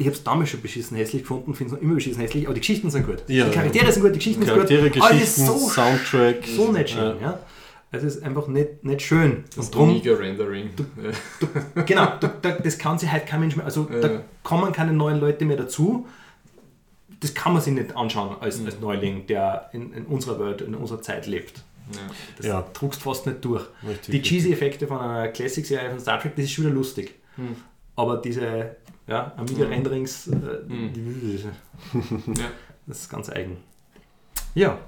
Ich 0.00 0.06
habe 0.06 0.14
es 0.14 0.22
damals 0.22 0.50
schon 0.50 0.62
beschissen 0.62 0.96
hässlich 0.96 1.22
gefunden, 1.22 1.54
finde 1.54 1.74
es 1.74 1.76
noch 1.76 1.82
immer 1.84 1.96
beschissen 1.96 2.20
hässlich, 2.20 2.44
aber 2.46 2.54
die 2.54 2.60
Geschichten 2.60 2.88
sind 2.88 3.04
gut. 3.04 3.24
Ja, 3.26 3.46
die 3.46 3.50
Charaktere 3.50 3.90
sind 3.90 4.02
gut, 4.02 4.12
die 4.14 4.18
Geschichten 4.18 4.44
Charaktere, 4.46 4.82
sind 4.82 4.94
gut. 4.94 5.02
Alles 5.02 5.20
Geschichten, 5.34 5.46
so, 5.46 5.68
Soundtrack. 5.68 6.46
so 6.46 6.70
nicht 6.72 6.90
schön. 6.90 7.16
Ja. 7.20 7.38
Es 7.90 8.04
ist 8.04 8.22
einfach 8.22 8.46
nicht, 8.48 8.84
nicht 8.84 9.02
schön. 9.02 9.44
Das 9.56 9.66
Und 9.66 9.74
drum, 9.74 9.88
Amiga-Rendering. 9.90 10.70
Ja. 11.74 11.82
genau, 11.82 12.12
du, 12.20 12.28
da, 12.42 12.50
das 12.52 12.78
kann 12.78 12.98
sich 12.98 13.10
halt 13.10 13.26
kein 13.26 13.40
Mensch 13.40 13.56
mehr, 13.56 13.64
also 13.64 13.88
Ja. 13.90 13.98
da 14.00 14.20
kommen 14.44 14.70
keine 14.72 14.92
neuen 14.92 15.18
Leute 15.18 15.44
mehr 15.46 15.56
dazu. 15.56 16.06
Das 17.20 17.34
kann 17.34 17.52
man 17.54 17.60
sich 17.62 17.72
nicht 17.72 17.96
anschauen 17.96 18.36
als, 18.40 18.60
Mhm. 18.60 18.66
als 18.66 18.78
Neuling, 18.80 19.26
der 19.26 19.70
in, 19.72 19.92
in 19.94 20.04
unserer 20.04 20.38
Welt, 20.38 20.60
in 20.60 20.74
unserer 20.76 21.02
Zeit 21.02 21.26
lebt. 21.26 21.64
Das 22.36 22.46
Ja. 22.46 22.62
druckst 22.72 23.02
fast 23.02 23.26
nicht 23.26 23.44
durch. 23.44 23.64
Richtig, 23.86 24.12
die 24.12 24.22
cheesy 24.22 24.52
Effekte 24.52 24.86
von 24.86 24.98
einer 24.98 25.28
Classic-Serie 25.28 25.90
von 25.90 26.00
Star 26.00 26.20
Trek, 26.20 26.34
das 26.36 26.44
ist 26.46 26.52
schon 26.52 26.64
wieder 26.66 26.74
lustig. 26.74 27.14
Hm. 27.36 27.56
Aber 27.96 28.18
diese 28.18 28.76
ja, 29.06 29.32
Amiga-Renderings, 29.36 30.28
äh, 30.28 30.32
Hm. 30.68 30.92
die, 30.92 31.36
Ja. 31.44 32.50
das 32.86 33.00
ist 33.00 33.08
ganz 33.08 33.30
eigen. 33.30 33.56
Ja. 34.54 34.78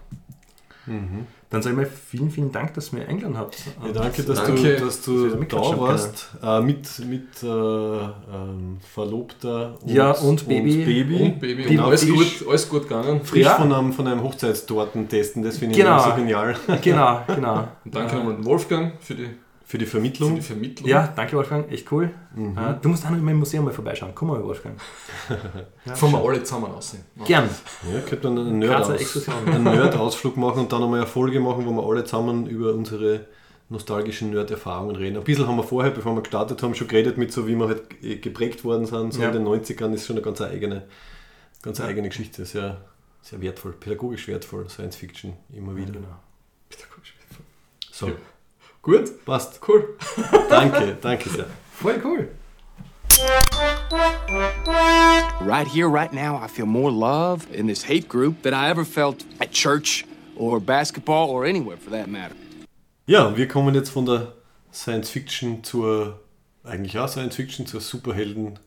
Dann 1.50 1.62
sage 1.62 1.74
ich 1.74 1.82
mal 1.82 1.86
vielen, 2.08 2.30
vielen 2.30 2.52
Dank, 2.52 2.74
dass 2.74 2.92
ihr 2.92 3.00
mir 3.00 3.08
eingeladen 3.08 3.36
habt. 3.36 3.56
Ja, 3.84 3.92
danke, 3.92 4.22
dass 4.22 4.44
Danke, 4.44 4.76
du, 4.76 4.84
dass 4.84 5.02
du 5.02 5.28
da 5.28 5.80
warst. 5.80 6.28
Äh, 6.40 6.60
mit 6.60 6.86
mit 7.08 7.42
äh, 7.42 7.46
ähm, 7.46 8.78
Verlobter 8.94 9.76
und, 9.82 9.90
Ja, 9.90 10.12
und 10.12 10.46
Baby. 10.46 10.84
Baby. 10.84 11.22
Und 11.24 11.40
Baby, 11.40 11.66
und 11.76 11.80
alles 11.80 12.08
gut, 12.08 12.44
alles 12.48 12.68
gut 12.68 12.82
gegangen. 12.84 13.24
Frisch 13.24 13.42
Ja. 13.46 13.56
von 13.56 13.72
einem, 13.72 13.92
von 13.92 14.06
einem 14.06 14.22
Hochzeitstorten 14.22 15.08
testen, 15.08 15.42
das 15.42 15.58
finde 15.58 15.74
ich 15.76 15.80
Genau. 15.82 15.98
so 15.98 16.14
genial. 16.14 16.54
Genau, 16.82 17.22
genau. 17.34 17.68
Und 17.84 17.94
danke 17.96 18.14
nochmal 18.14 18.34
an 18.36 18.44
Wolfgang 18.44 18.92
für 19.00 19.16
die 19.16 19.30
für 19.70 19.78
die 19.78 19.86
Vermittlung. 19.86 20.30
Für 20.30 20.34
die 20.34 20.42
Vermittlung. 20.42 20.88
Ja, 20.88 21.12
danke 21.14 21.36
Wolfgang, 21.36 21.70
echt 21.70 21.92
cool. 21.92 22.10
Äh, 22.36 22.74
du 22.82 22.88
musst 22.88 23.06
auch 23.06 23.10
noch 23.10 23.18
in 23.18 23.24
meinem 23.24 23.38
Museum 23.38 23.64
mal 23.64 23.72
vorbeischauen. 23.72 24.10
Komm 24.16 24.26
mal, 24.26 24.42
Wolfgang. 24.42 24.74
Fahren 25.94 26.10
wir 26.12 26.18
alle 26.24 26.42
zusammen 26.42 26.72
aussehen. 26.72 27.04
Gern. 27.24 27.48
Ja, 27.88 28.00
könnte 28.00 28.28
man 28.30 28.48
einen 28.48 28.60
Grazer 28.60 28.96
Nerd 28.96 29.62
Nerd-Ausflug 29.62 30.36
machen 30.36 30.62
und 30.62 30.72
dann 30.72 30.82
einmal 30.82 30.98
eine 30.98 31.06
Folge 31.06 31.38
machen, 31.38 31.64
wo 31.66 31.70
wir 31.70 31.86
alle 31.88 32.02
zusammen 32.02 32.48
über 32.48 32.72
unsere 32.74 33.26
nostalgischen 33.68 34.30
Nerd-Erfahrungen 34.30 34.96
reden. 34.96 35.18
Ein 35.18 35.22
bisschen 35.22 35.46
haben 35.46 35.54
wir 35.56 35.62
vorher, 35.62 35.92
bevor 35.92 36.16
wir 36.16 36.22
gestartet 36.22 36.60
haben, 36.64 36.74
schon 36.74 36.88
geredet 36.88 37.16
mit 37.16 37.32
so, 37.32 37.46
wie 37.46 37.54
wir 37.54 37.68
halt 37.68 38.22
geprägt 38.22 38.64
worden 38.64 38.86
sind. 38.86 39.14
So 39.14 39.22
Ja. 39.22 39.28
in 39.28 39.34
den 39.34 39.44
90ern 39.44 39.92
ist 39.94 40.04
schon 40.04 40.16
eine 40.16 40.24
ganz 40.24 40.40
eigene, 40.40 40.82
ganz 41.62 41.80
eigene 41.80 42.08
Geschichte. 42.08 42.44
Sehr, 42.44 42.78
sehr 43.22 43.40
wertvoll, 43.40 43.74
pädagogisch 43.74 44.26
wertvoll, 44.26 44.68
Science 44.68 44.96
Fiction, 44.96 45.34
immer 45.54 45.76
wieder. 45.76 45.92
Genau. 45.92 46.08
So, 47.92 48.08
Ja. 48.08 48.12
Gut, 48.82 49.24
passt. 49.26 49.60
cool. 49.60 49.96
Danke, 50.48 50.96
danke 51.02 51.28
sehr. 51.28 51.46
Voll 51.72 52.00
cool. 52.02 52.28
Right 55.42 55.68
here, 55.68 55.88
right 55.88 56.12
now, 56.12 56.36
I 56.36 56.46
feel 56.48 56.64
more 56.64 56.90
love 56.90 57.46
in 57.52 57.66
this 57.66 57.82
hate 57.82 58.08
group 58.08 58.40
than 58.42 58.54
I 58.54 58.70
ever 58.70 58.86
felt 58.86 59.24
at 59.38 59.52
church 59.52 60.06
or 60.34 60.60
basketball 60.60 61.28
or 61.28 61.44
anywhere 61.44 61.76
for 61.76 61.90
that 61.90 62.08
matter. 62.08 62.34
Ja, 63.06 63.36
wir 63.36 63.48
kommen 63.48 63.74
jetzt 63.74 63.90
von 63.90 64.06
der 64.06 64.32
Science 64.72 65.10
Fiction 65.10 65.62
zur, 65.62 66.18
eigentlich 66.64 66.98
auch 66.98 67.08
Science 67.08 67.36
Fiction, 67.36 67.66
zur 67.66 67.82
Superhelden 67.82 68.58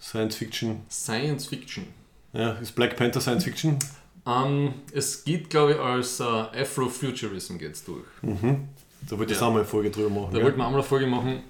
Science 0.00 0.36
Fiction. 0.36 0.86
Science 0.88 1.46
Fiction. 1.46 1.86
Ja, 2.32 2.52
ist 2.52 2.72
Black 2.74 2.96
Panther 2.96 3.20
Science 3.20 3.44
Fiction? 3.44 3.78
Ähm, 4.26 4.74
es 4.92 5.24
geht, 5.24 5.50
glaube 5.50 5.72
ich, 5.72 5.78
als 5.78 6.20
äh, 6.20 6.24
Afrofuturism 6.24 7.58
geht's 7.58 7.84
durch. 7.84 8.06
Da 9.08 9.18
wollte 9.18 9.32
ich 9.32 9.40
Ja. 9.40 9.46
auch 9.46 9.52
mal 9.52 9.58
eine 9.60 9.66
Folge 9.68 9.90
drüber 9.90 10.10
machen. 10.10 10.28
Da 10.30 10.38
gell? 10.38 10.44
wollten 10.44 10.58
wir 10.58 10.66
auch 10.66 10.70
mal 10.70 10.76
eine 10.78 10.82
Folge 10.86 11.06
machen. 11.06 11.42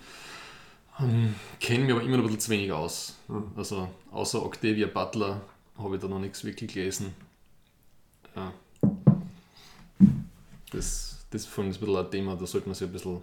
Ähm, 1.01 1.35
Kenne 1.60 1.85
mich 1.85 1.93
aber 1.93 2.02
immer 2.02 2.16
noch 2.18 2.24
ein 2.24 2.27
bisschen 2.27 2.40
zu 2.40 2.51
wenig 2.51 2.72
aus. 2.72 3.16
Also 3.56 3.89
außer 4.10 4.44
Octavia 4.44 4.86
Butler 4.86 5.40
habe 5.78 5.97
ich 5.97 6.02
da 6.02 6.09
noch 6.09 6.18
nichts 6.18 6.44
wirklich 6.44 6.72
gelesen. 6.72 7.14
Ja. 8.36 8.52
Das, 10.70 11.24
das 11.31 11.43
ist 11.43 11.59
ein 11.59 11.70
bisschen 11.70 11.97
ein 11.97 12.10
Thema, 12.10 12.36
da 12.36 12.47
sollte 12.47 12.68
man 12.68 12.74
sich 12.74 12.86
ein 12.86 12.93
bisschen 12.93 13.18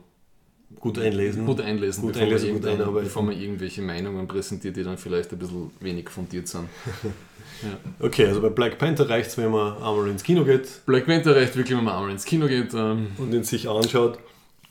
gut 0.79 0.99
einlesen. 0.99 1.45
gut 1.45 1.61
einlesen, 1.61 2.01
Gut 2.01 2.13
bevor, 2.13 2.25
einlesen, 2.27 2.61
man 2.61 2.85
gut 2.93 3.03
bevor 3.03 3.23
man 3.23 3.39
irgendwelche 3.39 3.81
Meinungen 3.81 4.27
präsentiert, 4.27 4.75
die 4.75 4.83
dann 4.83 4.97
vielleicht 4.97 5.31
ein 5.31 5.39
bisschen 5.39 5.71
wenig 5.79 6.09
fundiert 6.09 6.47
sind. 6.47 6.67
Okay, 7.99 8.27
also 8.27 8.41
bei 8.41 8.49
Black 8.49 8.77
Panther 8.77 9.09
reicht 9.09 9.29
es, 9.29 9.37
wenn 9.37 9.51
man 9.51 9.77
einmal 9.77 10.07
ins 10.09 10.23
Kino 10.23 10.43
geht 10.43 10.85
Black 10.85 11.05
Panther 11.05 11.35
reicht 11.35 11.55
wirklich, 11.55 11.77
wenn 11.77 11.83
man 11.83 11.95
einmal 11.95 12.11
ins 12.11 12.25
Kino 12.25 12.47
geht. 12.47 12.73
Ähm, 12.73 13.07
und 13.17 13.33
ihn 13.33 13.43
sich 13.43 13.67
anschaut. 13.69 14.19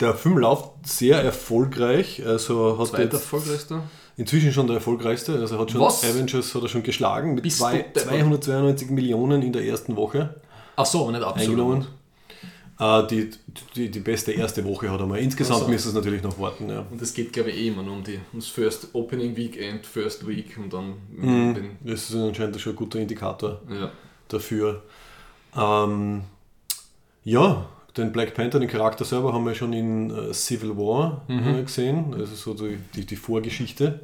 Der 0.00 0.14
Film 0.14 0.38
läuft 0.38 0.70
sehr 0.84 1.22
erfolgreich. 1.22 2.22
Also 2.26 2.78
hat 2.78 2.88
zweiter 2.88 3.14
erfolgreichster. 3.14 3.82
inzwischen 4.16 4.52
schon 4.52 4.66
der 4.66 4.76
erfolgreichste. 4.76 5.34
Also 5.38 5.58
hat 5.58 5.70
schon 5.70 5.80
Was? 5.80 6.04
Avengers 6.04 6.54
hat 6.54 6.62
er 6.62 6.68
schon 6.68 6.82
geschlagen 6.82 7.34
mit 7.34 7.50
zwei, 7.52 7.78
du 7.78 7.78
deppert? 7.78 8.02
292 8.04 8.90
Millionen 8.90 9.42
in 9.42 9.52
der 9.52 9.64
ersten 9.64 9.96
Woche 9.96 10.36
Ach 10.76 10.86
so, 10.86 11.10
nicht 11.10 11.22
absolut. 11.22 11.48
eingenommen. 11.50 11.86
Äh, 12.78 13.06
die, 13.06 13.30
die, 13.74 13.90
die 13.90 14.00
beste 14.00 14.32
erste 14.32 14.64
Woche 14.64 14.90
hat 14.90 15.00
er 15.00 15.06
mal. 15.06 15.18
Insgesamt 15.18 15.60
Ach 15.60 15.64
so. 15.64 15.70
müssen 15.70 15.88
es 15.88 15.94
natürlich 15.94 16.22
noch 16.22 16.38
warten. 16.38 16.68
Ja. 16.68 16.84
Und 16.90 17.00
es 17.00 17.14
geht, 17.14 17.32
glaube 17.32 17.50
ich, 17.50 17.56
eh 17.56 17.68
immer 17.68 17.82
nur 17.82 17.94
um 17.94 18.04
die 18.04 18.18
ums 18.32 18.48
First 18.48 18.88
Opening 18.92 19.34
Weekend, 19.36 19.86
First 19.86 20.26
Week 20.26 20.58
und 20.58 20.72
dann 20.72 20.94
Mhm. 21.10 21.76
Das 21.84 22.10
ist 22.10 22.14
anscheinend 22.16 22.60
schon 22.60 22.72
ein 22.74 22.76
guter 22.76 22.98
Indikator. 23.00 23.60
ja. 23.70 23.90
dafür. 24.28 24.82
Ähm, 25.56 26.22
ja, 27.24 27.66
den 27.96 28.12
Black 28.12 28.34
Panther, 28.34 28.58
den 28.60 28.68
Charakter 28.68 29.04
selber, 29.04 29.32
haben 29.32 29.46
wir 29.46 29.54
schon 29.54 29.72
in 29.72 30.10
äh, 30.10 30.34
Civil 30.34 30.76
War 30.76 31.22
Mhm. 31.28 31.64
gesehen. 31.64 32.12
Also 32.14 32.34
so 32.34 32.54
die, 32.66 32.78
die, 32.94 33.06
die 33.06 33.16
Vorgeschichte. 33.16 34.00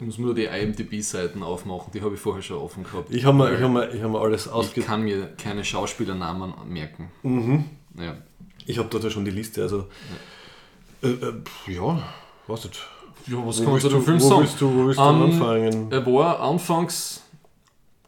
Ich 0.00 0.06
muss 0.06 0.16
nur 0.16 0.34
die 0.34 0.44
IMDb-Seiten 0.46 1.42
aufmachen, 1.42 1.90
die 1.92 2.00
habe 2.00 2.14
ich 2.14 2.20
vorher 2.20 2.42
schon 2.42 2.56
offen 2.56 2.84
gehabt. 2.84 3.10
Ich 3.14 3.26
habe 3.26 3.36
mir, 3.36 3.52
ich 3.54 3.60
hab 3.60 3.70
mir, 3.70 3.92
ich 3.92 4.02
hab 4.02 4.10
mir 4.10 4.18
alles 4.18 4.46
ich 4.46 4.52
ausge... 4.52 4.80
kann 4.80 5.02
mir 5.02 5.26
keine 5.36 5.62
Schauspielernamen 5.62 6.54
merken. 6.68 7.10
Mhm. 7.22 7.66
Ja. 7.98 8.16
Ich 8.64 8.78
habe 8.78 8.88
dort 8.88 9.04
ja 9.04 9.10
schon 9.10 9.26
die 9.26 9.30
Liste. 9.30 9.60
Also, 9.60 9.88
äh, 11.02 11.08
äh, 11.10 11.34
pf, 11.44 11.68
ja, 11.68 12.02
weiß 12.46 12.64
nicht. 12.64 12.80
ja, 13.26 13.46
was 13.46 13.58
Wo 13.60 13.64
kann 13.64 13.72
man 13.74 13.74
willst 13.74 13.82
zu 13.82 13.88
dem 13.90 13.98
du- 13.98 14.04
Film 14.06 14.20
wo 14.22 14.28
sagen? 14.28 14.40
willst 14.40 14.58
du, 14.60 14.74
wo 14.74 14.86
willst 14.86 14.98
du 14.98 15.02
Ähm, 15.04 15.22
anfangen? 15.22 15.92
Er 15.92 16.06
war 16.06 16.40
anfangs 16.40 17.20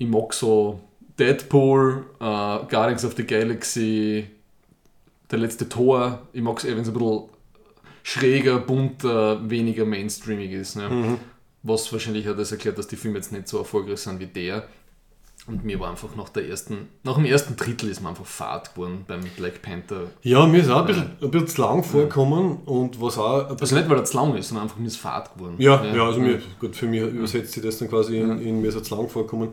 Ich 0.00 0.08
mag 0.08 0.32
so 0.32 0.80
Deadpool, 1.18 2.06
äh, 2.20 2.24
Guardians 2.24 3.04
of 3.04 3.14
the 3.18 3.26
Galaxy, 3.26 4.26
der 5.30 5.38
letzte 5.38 5.68
Tor, 5.68 6.26
ich 6.32 6.40
mag 6.40 6.56
es 6.56 6.64
eher, 6.64 6.74
wenn 6.74 6.84
es 6.84 6.88
ein 6.88 6.94
bisschen 6.94 7.28
schräger, 8.02 8.60
bunter, 8.60 9.50
weniger 9.50 9.84
mainstreamig 9.84 10.52
ist. 10.52 10.76
Ne? 10.76 11.18
Was 11.62 11.92
wahrscheinlich 11.92 12.26
hat 12.26 12.38
das 12.38 12.50
erklärt, 12.50 12.78
dass 12.78 12.88
die 12.88 12.96
Filme 12.96 13.18
jetzt 13.18 13.30
nicht 13.30 13.46
so 13.46 13.58
erfolgreich 13.58 13.98
sind 13.98 14.18
wie 14.20 14.26
der. 14.26 14.66
Und 15.46 15.64
mir 15.64 15.80
war 15.80 15.90
einfach 15.90 16.14
nach 16.16 16.28
der 16.28 16.46
ersten, 16.48 16.88
nach 17.02 17.14
dem 17.16 17.24
ersten 17.24 17.56
Drittel 17.56 17.88
ist 17.88 18.00
mir 18.02 18.10
einfach 18.10 18.26
fad 18.26 18.74
geworden 18.74 19.04
beim 19.08 19.20
Black 19.36 19.62
Panther. 19.62 20.02
Ja, 20.22 20.46
mir 20.46 20.60
ist 20.60 20.70
auch 20.70 20.80
ein 20.82 20.86
bisschen, 20.86 21.10
ein 21.20 21.30
bisschen 21.30 21.48
zu 21.48 21.60
lang 21.62 21.82
vorgekommen 21.82 22.58
und 22.66 23.00
was 23.00 23.16
auch 23.18 23.48
Also 23.58 23.74
nicht, 23.74 23.88
weil 23.88 23.96
er 23.96 24.04
zu 24.04 24.16
lang 24.16 24.36
ist, 24.36 24.48
sondern 24.48 24.64
einfach 24.64 24.76
mir 24.78 24.86
ist 24.86 24.96
fad 24.98 25.34
geworden. 25.34 25.54
Ja, 25.58 25.82
ja, 25.84 26.04
also 26.04 26.20
mir, 26.20 26.40
gut, 26.60 26.76
für 26.76 26.86
mich 26.86 27.00
übersetzt 27.00 27.52
sich 27.52 27.62
das 27.62 27.78
dann 27.78 27.88
quasi 27.88 28.18
in, 28.18 28.28
Ja. 28.28 28.34
in 28.36 28.60
mir 28.60 28.68
ist 28.68 28.74
jetzt 28.76 28.90
lang 28.90 29.08
vorkommen. 29.08 29.48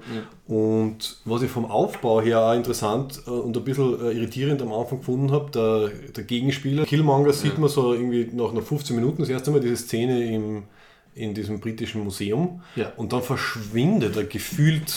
Und 0.46 1.18
was 1.26 1.42
ich 1.42 1.50
vom 1.50 1.66
Aufbau 1.66 2.22
her 2.22 2.42
auch 2.42 2.54
interessant 2.54 3.22
äh, 3.26 3.30
und 3.30 3.56
ein 3.56 3.64
bisschen 3.64 4.00
äh, 4.06 4.12
irritierend 4.12 4.62
am 4.62 4.74
Anfang 4.74 5.00
gefunden 5.00 5.32
habe, 5.32 5.50
der, 5.52 5.90
der 6.12 6.24
Gegenspieler, 6.26 6.86
Killmonger, 6.86 7.34
sieht 7.34 7.58
man 7.58 7.70
so 7.70 7.94
irgendwie 7.94 8.30
nach, 8.34 8.52
nach 8.54 8.62
15 8.62 8.96
Minuten 8.96 9.22
das 9.22 9.30
erste 9.30 9.52
Mal 9.52 9.62
diese 9.62 9.78
Szene 9.78 10.32
im, 10.34 10.64
in 11.16 11.34
diesem 11.34 11.60
britischen 11.60 12.04
Museum 12.04 12.62
Ja. 12.76 12.92
und 12.98 13.14
dann 13.14 13.24
verschwindet 13.24 14.16
er 14.16 14.26
gefühlt 14.26 14.94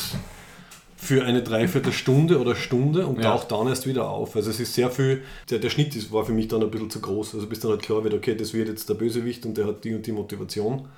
für 1.03 1.25
eine 1.25 1.43
Dreiviertelstunde 1.43 2.39
oder 2.39 2.55
Stunde 2.55 3.07
und 3.07 3.17
Ja. 3.23 3.33
taucht 3.33 3.51
dann 3.53 3.67
erst 3.69 3.87
wieder 3.87 4.11
auf. 4.11 4.37
Also 4.37 4.51
es 4.51 4.61
ist 4.61 4.75
sehr 4.75 4.91
viel, 4.91 5.23
der, 5.49 5.59
der 5.59 5.71
Schnitt 5.71 5.97
ist, 5.97 6.13
war 6.13 6.27
für 6.27 6.33
mich 6.33 6.49
dann 6.49 6.63
ein 6.63 6.71
bisschen 6.71 6.91
zu 6.91 7.01
groß. 7.01 7.35
Also 7.35 7.47
bis 7.47 7.61
dann 7.61 7.71
halt 7.71 7.81
klar 7.83 8.05
wird, 8.05 8.13
okay, 8.13 8.35
das 8.35 8.53
wird 8.53 8.69
jetzt 8.69 8.87
der 8.89 8.95
Bösewicht 8.95 9.47
und 9.47 9.57
der 9.57 9.67
hat 9.67 9.83
die 9.83 9.95
und 9.95 10.07
die 10.07 10.13
Motivation. 10.13 10.89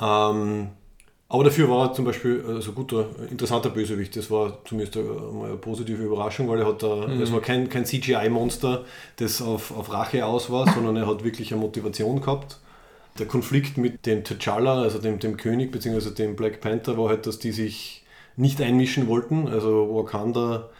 Ähm, 0.00 0.68
aber 1.28 1.44
dafür 1.44 1.68
war 1.68 1.88
er 1.88 1.92
zum 1.92 2.06
Beispiel 2.06 2.60
so 2.60 2.72
guter, 2.72 3.06
äh, 3.22 3.30
interessanter 3.30 3.70
Bösewicht. 3.70 4.16
Das 4.16 4.30
war 4.30 4.58
zumindest 4.64 4.96
mal 4.96 5.46
eine 5.50 5.56
positive 5.56 6.02
Überraschung, 6.02 6.48
weil 6.48 6.60
er 6.60 6.66
hat 6.66 6.82
da, 6.82 7.06
es 7.06 7.32
war 7.32 7.40
kein, 7.40 7.68
kein 7.68 7.84
CGI-Monster, 7.84 8.84
das 9.16 9.40
auf, 9.42 9.76
auf 9.76 9.92
Rache 9.92 10.24
aus 10.26 10.50
war, 10.50 10.72
sondern 10.72 10.96
er 10.96 11.06
hat 11.06 11.22
wirklich 11.24 11.52
eine 11.52 11.60
Motivation 11.60 12.20
gehabt. 12.20 12.58
Der 13.18 13.26
Konflikt 13.26 13.78
mit 13.78 14.06
dem 14.06 14.22
T'Challa, 14.22 14.82
also 14.82 14.98
dem, 14.98 15.18
dem 15.18 15.36
König 15.36 15.70
bzw. 15.70 16.10
dem 16.10 16.34
Black 16.34 16.60
Panther, 16.60 16.96
war 16.96 17.10
halt, 17.10 17.26
dass 17.26 17.38
die 17.38 17.52
sich 17.52 17.97
nicht 18.38 18.60
einmischen 18.60 19.08
wollten. 19.08 19.48
Also 19.48 19.94
Wakanda 19.94 20.70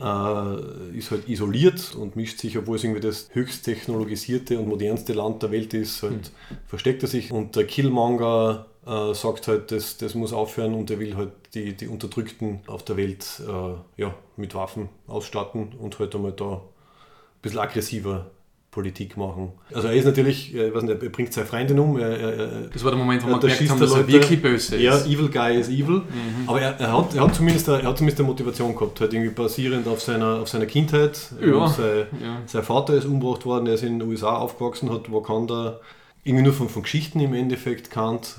äh, 0.00 0.96
ist 0.98 1.10
halt 1.10 1.28
isoliert 1.28 1.94
und 1.94 2.16
mischt 2.16 2.40
sich, 2.40 2.58
obwohl 2.58 2.76
es 2.76 2.84
irgendwie 2.84 3.00
das 3.00 3.28
höchst 3.32 3.64
technologisierte 3.64 4.58
und 4.58 4.68
modernste 4.68 5.12
Land 5.12 5.42
der 5.42 5.50
Welt 5.52 5.74
ist, 5.74 6.02
halt 6.02 6.32
versteckt 6.66 7.02
er 7.02 7.08
sich. 7.08 7.32
Und 7.32 7.56
der 7.56 7.66
Killmonger 7.66 8.66
äh, 8.86 9.14
sagt 9.14 9.48
halt, 9.48 9.70
das, 9.72 9.96
das 9.98 10.14
muss 10.14 10.32
aufhören 10.32 10.74
und 10.74 10.90
er 10.90 10.98
will 10.98 11.16
halt 11.16 11.32
die, 11.54 11.76
die 11.76 11.88
Unterdrückten 11.88 12.60
auf 12.66 12.84
der 12.84 12.96
Welt 12.96 13.42
äh, 13.46 14.00
ja, 14.00 14.14
mit 14.36 14.54
Waffen 14.54 14.88
ausstatten 15.06 15.72
und 15.78 15.98
halt 15.98 16.14
einmal 16.14 16.32
da 16.32 16.52
ein 16.54 16.60
bisschen 17.42 17.60
aggressiver 17.60 18.30
Politik 18.76 19.16
machen. 19.16 19.52
Also 19.72 19.88
er 19.88 19.94
ist 19.94 20.04
natürlich, 20.04 20.54
äh, 20.54 20.68
ich 20.68 20.74
weiß 20.74 20.82
nicht, 20.82 21.02
er 21.02 21.08
bringt 21.08 21.32
seine 21.32 21.46
Freundin 21.46 21.78
um, 21.78 21.98
er, 21.98 22.10
er, 22.10 22.68
Das 22.68 22.84
war 22.84 22.90
der 22.90 22.98
Moment, 23.00 23.22
wo 23.24 23.28
ja, 23.28 23.32
da 23.34 23.40
gemerkt 23.40 23.58
schießt 23.58 23.70
haben, 23.72 23.80
dass 23.80 23.94
er 23.94 24.06
wirklich 24.06 24.42
böse 24.42 24.76
Ja, 24.76 24.94
ist. 24.96 25.06
Evil 25.06 25.28
Guy 25.30 25.58
ist 25.58 25.70
evil. 25.70 26.02
Aber 26.46 26.60
er, 26.60 26.78
er, 26.78 26.92
hat, 26.98 27.14
er, 27.14 27.22
hat 27.22 27.34
zumindest, 27.34 27.68
eine- 27.70 27.80
er 27.82 27.88
hat 27.88 27.96
zumindest 27.96 28.20
eine 28.20 28.28
Motivation 28.28 28.74
gehabt, 28.76 29.00
halt 29.00 29.14
irgendwie 29.14 29.30
basierend 29.34 29.88
auf 29.88 30.02
seiner, 30.02 30.40
auf 30.42 30.48
seiner 30.48 30.66
Kindheit. 30.66 31.18
Ja, 31.40 31.66
Sein, 31.68 32.06
ja. 32.22 32.42
sein 32.44 32.62
Vater 32.62 32.94
ist 32.94 33.06
umgebracht 33.06 33.46
worden, 33.46 33.66
er 33.66 33.74
ist 33.74 33.82
in 33.82 33.98
den 33.98 34.06
USA 34.08 34.36
aufgewachsen, 34.36 34.92
hat 34.92 35.10
Wakanda 35.10 35.80
irgendwie 36.22 36.44
nur 36.44 36.52
von, 36.52 36.68
von 36.68 36.82
Geschichten 36.82 37.18
im 37.20 37.32
Endeffekt 37.32 37.90
kannt. 37.90 38.36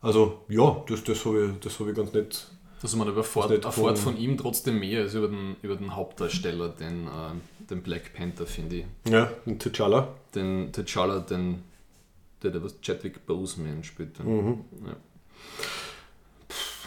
Also 0.00 0.38
ja, 0.48 0.76
das, 0.88 1.02
das 1.02 1.24
habe 1.24 1.46
ich, 1.46 1.60
das 1.64 1.80
hab 1.80 1.88
ich 1.88 1.94
ganz 1.96 2.12
nett 2.12 2.46
Also 2.84 2.96
man 2.98 3.08
erfährt, 3.16 3.48
nicht 3.50 3.64
erfährt 3.64 3.98
von- 3.98 4.16
ihm 4.18 4.36
trotzdem 4.36 4.78
mehr 4.78 5.00
als 5.00 5.14
über 5.14 5.28
den, 5.28 5.56
über 5.62 5.74
den 5.74 5.96
Hauptdarsteller, 5.96 6.68
den, 6.68 7.06
äh, 7.06 7.66
den 7.70 7.82
Black 7.82 8.12
Panther, 8.14 8.46
finde 8.46 8.76
ich. 8.76 8.84
Ja, 9.10 9.30
und 9.46 9.64
T'Challa. 9.64 10.06
Den 10.34 10.70
T'Challa, 10.70 11.20
den, 11.20 11.62
der, 12.42 12.50
der 12.50 12.62
was 12.62 12.78
Chadwick 12.82 13.24
Boseman 13.26 13.82
spielt. 13.82 14.22
Mhm. 14.22 14.60
Ja. 14.86 14.96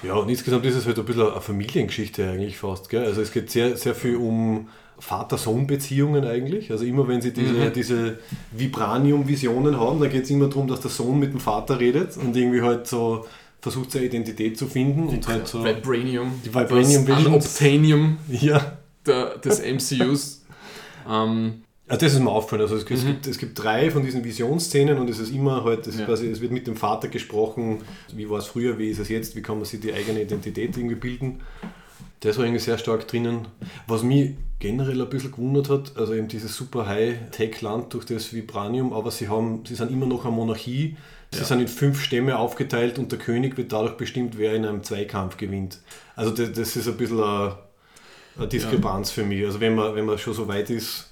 Ja, 0.03 0.13
und 0.13 0.29
insgesamt 0.29 0.63
ist 0.65 0.75
es 0.75 0.85
halt 0.85 0.99
ein 0.99 1.05
bisschen 1.05 1.31
eine 1.31 1.41
Familiengeschichte 1.41 2.29
eigentlich 2.29 2.57
fast. 2.57 2.89
Gell? 2.89 3.03
Also 3.03 3.21
es 3.21 3.31
geht 3.31 3.49
sehr, 3.49 3.75
sehr 3.75 3.95
viel 3.95 4.15
um 4.17 4.69
Vater-Sohn-Beziehungen 4.99 6.23
eigentlich. 6.25 6.69
Also 6.71 6.85
immer 6.85 7.07
wenn 7.07 7.21
sie 7.21 7.33
diese, 7.33 7.53
Mhm. 7.53 7.73
diese 7.73 8.19
Vibranium-Visionen 8.51 9.79
haben, 9.79 9.99
dann 9.99 10.09
geht 10.11 10.25
es 10.25 10.29
immer 10.29 10.47
darum, 10.49 10.67
dass 10.67 10.81
der 10.81 10.91
Sohn 10.91 11.17
mit 11.19 11.33
dem 11.33 11.39
Vater 11.39 11.79
redet 11.79 12.15
und 12.17 12.35
irgendwie 12.37 12.61
halt 12.61 12.85
so 12.85 13.25
versucht, 13.61 13.91
seine 13.91 14.05
Identität 14.05 14.57
zu 14.57 14.67
finden. 14.67 15.07
Und 15.07 15.27
halt 15.27 15.47
so, 15.47 15.63
Vibranium. 15.63 16.41
Die 16.45 16.53
Vibranium 16.53 17.05
das. 17.05 17.25
Unobtainium 17.25 18.17
ja, 18.29 18.77
der, 19.05 19.37
des 19.39 19.61
MCUs. 19.61 20.43
ähm, 21.09 21.63
Also 21.87 22.05
das 22.05 22.13
ist 22.13 22.19
mir 22.19 22.29
aufgefallen. 22.31 22.61
Also 22.61 22.75
es, 22.75 22.83
es, 22.89 23.05
gibt, 23.05 23.27
es 23.27 23.37
gibt 23.37 23.61
drei 23.61 23.89
von 23.91 24.03
diesen 24.03 24.23
Visionsszenen 24.23 24.97
und 24.99 25.09
es 25.09 25.19
ist 25.19 25.31
immer 25.31 25.63
halt, 25.63 25.81
es, 25.87 25.95
ist 25.95 25.99
Ja. 26.01 26.05
quasi, 26.05 26.27
es 26.27 26.41
wird 26.41 26.51
mit 26.51 26.67
dem 26.67 26.75
Vater 26.75 27.07
gesprochen, 27.07 27.79
wie 28.13 28.29
war 28.29 28.39
es 28.39 28.45
früher, 28.45 28.77
wie 28.77 28.89
ist 28.89 28.99
es 28.99 29.09
jetzt, 29.09 29.35
wie 29.35 29.41
kann 29.41 29.55
man 29.57 29.65
sich 29.65 29.79
die 29.79 29.93
eigene 29.93 30.21
Identität 30.21 30.75
irgendwie 30.77 30.95
bilden. 30.95 31.41
Das 32.21 32.37
war 32.37 32.45
irgendwie 32.45 32.63
sehr 32.63 32.77
stark 32.79 33.07
drinnen. 33.07 33.47
Was 33.85 34.01
mich 34.03 34.31
generell 34.59 34.99
ein 35.01 35.09
bisschen 35.09 35.31
gewundert 35.31 35.69
hat, 35.69 35.95
also 35.97 36.15
eben 36.15 36.27
dieses 36.27 36.55
super 36.55 36.87
High-Tech-Land 36.87 37.93
durch 37.93 38.05
das 38.05 38.33
Vibranium, 38.33 38.91
aber 38.91 39.11
sie 39.11 39.27
haben, 39.29 39.63
sie 39.67 39.75
sind 39.75 39.91
immer 39.91 40.07
noch 40.07 40.25
eine 40.25 40.33
Monarchie. 40.35 40.97
Sie 41.37 41.45
sind 41.45 41.61
in 41.61 41.67
fünf 41.67 42.01
Stämme 42.01 42.37
aufgeteilt 42.37 42.99
und 42.99 43.11
der 43.11 43.19
König 43.19 43.57
wird 43.57 43.71
dadurch 43.71 43.97
bestimmt, 43.97 44.37
wer 44.37 44.53
in 44.53 44.65
einem 44.65 44.83
Zweikampf 44.83 45.37
gewinnt. 45.37 45.79
Also 46.15 46.31
das, 46.31 46.51
das 46.53 46.75
ist 46.75 46.87
ein 46.87 46.97
bisschen 46.97 47.21
eine, 47.21 47.57
eine 48.37 48.47
Diskrepanz 48.47 49.11
für 49.11 49.23
mich. 49.23 49.45
Also 49.45 49.59
wenn 49.59 49.75
man, 49.75 49.95
wenn 49.95 50.05
man 50.05 50.17
schon 50.17 50.33
so 50.33 50.47
weit 50.47 50.69
ist, 50.69 51.06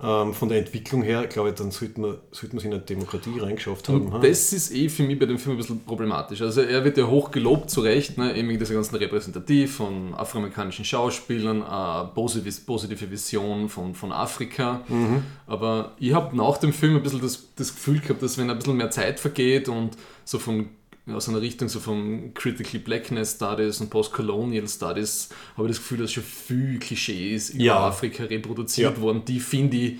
ähm, 0.00 0.32
von 0.32 0.48
der 0.48 0.58
Entwicklung 0.58 1.02
her, 1.02 1.26
glaube 1.26 1.48
ich, 1.48 1.56
dann 1.56 1.72
sollte 1.72 2.00
man, 2.00 2.18
sollte 2.30 2.54
man 2.54 2.60
sich 2.60 2.66
in 2.66 2.74
eine 2.74 2.82
Demokratie 2.82 3.38
reingeschafft 3.38 3.88
haben. 3.88 4.06
Und 4.06 4.12
ha? 4.12 4.18
das 4.20 4.52
ist 4.52 4.72
eh 4.72 4.88
für 4.88 5.02
mich 5.02 5.18
bei 5.18 5.26
dem 5.26 5.38
Film 5.38 5.56
ein 5.56 5.58
bisschen 5.58 5.80
problematisch. 5.84 6.40
Also 6.40 6.60
er 6.60 6.84
wird 6.84 6.96
ja 6.98 7.06
hoch 7.06 7.32
gelobt, 7.32 7.68
zu 7.70 7.80
Recht, 7.80 8.16
ne? 8.16 8.36
eben 8.36 8.48
wegen 8.48 8.60
dieser 8.60 8.74
ganzen 8.74 8.94
Repräsentativ 8.94 9.76
von 9.76 10.14
afroamerikanischen 10.14 10.84
Schauspielern, 10.84 11.64
eine 11.64 12.10
positive, 12.14 12.60
positive 12.64 13.10
Vision 13.10 13.68
von, 13.68 13.94
von 13.94 14.12
Afrika. 14.12 14.82
Mhm. 14.86 15.24
Aber 15.48 15.92
ich 15.98 16.14
habe 16.14 16.36
nach 16.36 16.58
dem 16.58 16.72
Film 16.72 16.94
ein 16.96 17.02
bisschen 17.02 17.20
das, 17.20 17.48
das 17.56 17.74
Gefühl 17.74 17.98
gehabt, 17.98 18.22
dass 18.22 18.38
wenn 18.38 18.50
ein 18.50 18.56
bisschen 18.56 18.76
mehr 18.76 18.90
Zeit 18.90 19.18
vergeht 19.18 19.68
und 19.68 19.96
so 20.24 20.38
von 20.38 20.68
aus 21.14 21.28
einer 21.28 21.40
Richtung 21.40 21.68
so 21.68 21.80
von 21.80 22.32
Critical 22.34 22.80
Blackness 22.80 23.32
Studies 23.36 23.80
und 23.80 23.90
Postcolonial 23.90 24.68
Studies 24.68 25.28
habe 25.56 25.68
ich 25.68 25.76
das 25.76 25.78
Gefühl, 25.82 25.98
dass 25.98 26.12
schon 26.12 26.22
viel 26.24 26.78
Klischees 26.78 27.50
über 27.50 27.62
Ja. 27.64 27.86
Afrika 27.86 28.24
reproduziert 28.24 28.96
Ja. 28.96 29.00
wurden, 29.02 29.24
die 29.24 29.40
finde 29.40 29.76
ich 29.76 29.98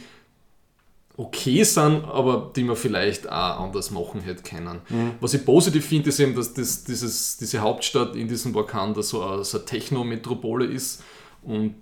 okay 1.17 1.65
sind, 1.65 2.05
aber 2.05 2.53
die 2.55 2.63
man 2.63 2.77
vielleicht 2.77 3.29
auch 3.29 3.61
anders 3.61 3.91
machen 3.91 4.21
hätte 4.21 4.43
können. 4.43 4.79
Was 5.21 5.35
ich 5.35 5.45
positiv 5.45 5.85
finde, 5.85 6.11
ist 6.11 6.21
eben, 6.21 6.35
dass 6.37 6.55
das, 6.55 6.85
dieses, 6.85 7.37
diese 7.39 7.59
Hauptstadt 7.61 8.15
in 8.15 8.29
diesem 8.29 8.55
Wakanda 8.55 9.03
so 9.03 9.23
eine, 9.25 9.43
so 9.45 9.59
eine 9.59 9.67
Techno-Metropole 9.67 10.65
ist 10.67 11.03
und 11.43 11.75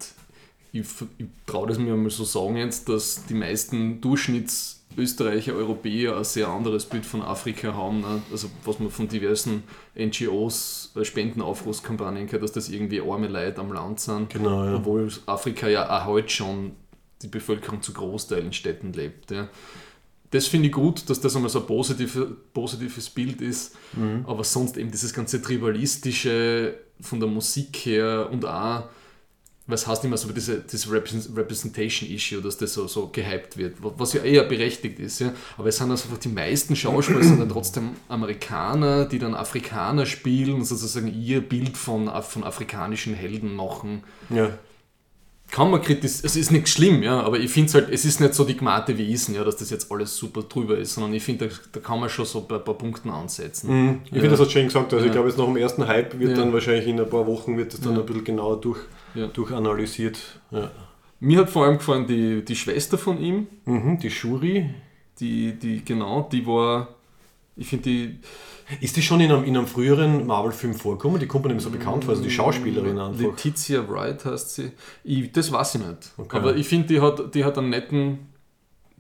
ich, 0.73 0.85
ich 1.19 1.27
traue 1.47 1.67
das 1.69 1.79
mir 1.79 1.95
mal 1.97 2.11
so 2.11 2.25
sagen 2.25 2.57
jetzt, 2.57 2.89
dass 2.89 3.27
die 3.27 3.35
meisten 3.35 4.01
Durchschnittsösterreicher, 4.97 5.55
Europäer 5.55 6.17
ein 6.17 6.25
sehr 6.25 6.49
anderes 6.49 6.87
Bild 6.87 7.05
von 7.07 7.23
Afrika 7.23 7.75
haben. 7.75 8.01
Ne? 8.01 8.23
Also 8.33 8.49
was 8.65 8.79
man 8.81 8.91
von 8.91 9.09
diversen 9.09 9.63
NGOs, 9.99 10.93
äh, 10.97 11.05
Spendenaufrufskampagnen 11.05 12.27
gehört, 12.27 12.43
dass 12.43 12.53
das 12.53 12.69
irgendwie 12.69 13.01
arme 13.01 13.29
Leute 13.29 13.61
am 13.61 13.73
Land 13.73 14.01
sind. 14.01 14.31
Genau, 14.31 14.65
ja. 14.65 14.75
Obwohl 14.77 15.11
Afrika 15.27 15.69
ja 15.69 15.89
auch 15.89 16.07
heute 16.07 16.29
schon 16.31 16.73
die 17.23 17.29
Bevölkerung 17.29 17.83
zu 17.83 17.93
Großteil 17.93 18.41
in 18.41 18.53
Städten 18.53 18.93
lebt. 18.93 19.31
Ja. 19.31 19.49
Das 20.31 20.49
finde 20.49 20.67
ich 20.69 20.73
gut, 20.73 21.09
dass 21.09 21.21
das 21.21 21.37
einmal 21.37 21.51
so 21.51 21.61
ein 21.61 21.67
positive, 21.67 22.37
positives 22.53 23.09
Bild 23.11 23.41
ist, 23.41 23.77
Mhm. 23.95 24.25
aber 24.27 24.45
sonst 24.45 24.77
eben 24.77 24.91
dieses 24.91 25.13
ganze 25.15 25.41
Tribalistische 25.41 26.75
von 27.01 27.21
der 27.21 27.29
Musik 27.29 27.77
her 27.87 28.29
und 28.33 28.45
auch, 28.45 28.85
was 29.69 29.87
heißt 29.87 30.05
immer 30.05 30.17
so 30.17 30.31
diese, 30.33 30.61
diese 30.61 30.89
Represent- 30.91 31.37
Representation-Issue, 31.37 32.41
dass 32.41 32.57
das 32.57 32.73
so, 32.75 32.87
so 32.87 33.09
gehypt 33.09 33.57
wird, 33.57 33.83
wa- 33.83 33.93
was 33.97 34.13
ja 34.13 34.23
eher 34.23 34.45
berechtigt 34.45 34.99
ist. 35.01 35.21
Ja. 35.21 35.33
Aber 35.59 35.69
es 35.69 35.77
sind 35.77 35.91
also 35.91 36.05
einfach 36.05 36.19
die 36.19 36.29
meisten 36.29 36.77
Schauspieler 36.77 37.23
sind 37.23 37.41
dann 37.41 37.49
trotzdem 37.49 37.91
Amerikaner, 38.09 39.07
die 39.07 39.19
dann 39.19 39.35
Afrikaner 39.35 40.07
spielen 40.07 40.55
und 40.55 40.65
sozusagen 40.65 41.09
ihr 41.21 41.41
Bild 41.41 41.77
von, 41.77 42.11
von 42.23 42.45
afrikanischen 42.45 43.15
Helden 43.15 43.55
machen 43.55 44.03
ja. 44.31 44.51
Kann 45.51 45.71
man 45.71 45.81
kritisieren, 45.81 46.27
es 46.27 46.37
ist 46.37 46.51
nicht 46.51 46.69
schlimm, 46.69 47.03
ja, 47.03 47.21
aber 47.21 47.39
ich 47.39 47.51
finde 47.51 47.69
es 47.69 47.75
halt, 47.75 47.89
es 47.91 48.05
ist 48.05 48.21
nicht 48.21 48.35
so 48.35 48.45
die 48.45 48.57
Gmate 48.57 48.99
wie 48.99 49.11
Isen, 49.13 49.35
ja, 49.35 49.45
dass 49.45 49.57
das 49.57 49.71
jetzt 49.71 49.91
alles 49.93 50.17
super 50.17 50.43
drüber 50.43 50.77
ist, 50.77 50.95
sondern 50.95 51.15
ich 51.15 51.23
finde, 51.23 51.49
da, 51.49 51.55
da 51.73 51.81
kann 51.81 52.01
man 52.01 52.09
schon 52.09 52.25
so 52.25 52.41
bei 52.43 52.57
ein 52.57 52.65
paar 52.65 52.75
Punkten 52.75 53.11
ansetzen. 53.11 53.71
Mhm. 53.73 54.01
Ich 54.07 54.11
finde, 54.11 54.31
das 54.31 54.41
hat 54.41 54.51
Shane 54.51 54.65
gesagt. 54.67 54.93
Also 54.93 55.05
Ja. 55.05 55.07
ich 55.07 55.13
glaube, 55.13 55.29
jetzt 55.29 55.39
nach 55.39 55.47
dem 55.47 55.57
ersten 55.57 55.87
Hype 55.87 56.19
wird 56.19 56.33
Ja. 56.33 56.37
dann 56.39 56.53
wahrscheinlich 56.53 56.87
in 56.89 57.01
ein 57.01 57.09
paar 57.09 57.27
Wochen 57.27 57.57
wird 57.57 57.73
das 57.73 57.81
dann 57.81 57.95
Ja. 57.95 58.01
ein 58.01 58.07
bisschen 58.07 58.25
genauer 58.25 58.61
durch, 58.61 58.81
Ja. 59.15 59.29
durchanalysiert. 59.29 60.19
Ja. 60.51 60.71
Mir 61.21 61.39
hat 61.39 61.51
vor 61.51 61.65
allem 61.65 61.79
gefallen 61.79 62.07
die, 62.07 62.45
die 62.45 62.57
Schwester 62.57 62.99
von 62.99 63.19
ihm, 63.21 63.47
Mhm, 63.65 63.99
die 63.99 64.11
Shuri. 64.11 64.69
die, 65.21 65.53
die, 65.59 65.83
genau, 65.85 66.29
die 66.31 66.47
war, 66.47 66.89
ich 67.57 67.69
finde 67.69 67.85
die, 67.85 68.19
Ist 68.81 68.97
die 68.97 69.03
schon 69.03 69.21
in 69.21 69.31
einem, 69.33 69.45
in 69.45 69.57
einem 69.57 69.67
früheren 69.67 70.27
Marvel-Film 70.27 70.75
vorgekommen? 70.75 71.19
Die 71.21 71.27
kommt 71.27 71.45
mir 71.47 71.53
mehr 71.53 71.61
so 71.61 71.71
bekannt 71.71 72.05
vor, 72.05 72.13
also 72.13 72.23
die 72.23 72.31
Schauspielerin 72.31 72.99
einfach. 72.99 73.21
Letizia 73.21 73.89
Wright 73.89 74.25
heißt 74.25 74.55
sie, 74.57 74.73
ich, 75.05 75.33
das 75.33 75.51
weiß 75.53 75.77
ich 75.77 75.81
nicht, 75.87 76.13
Okay. 76.19 76.37
aber 76.37 76.57
ich 76.57 76.67
finde, 76.69 76.89
die 76.89 77.01
hat, 77.01 77.35
die 77.35 77.45
hat 77.45 77.57
einen 77.59 77.71
netten 77.71 78.19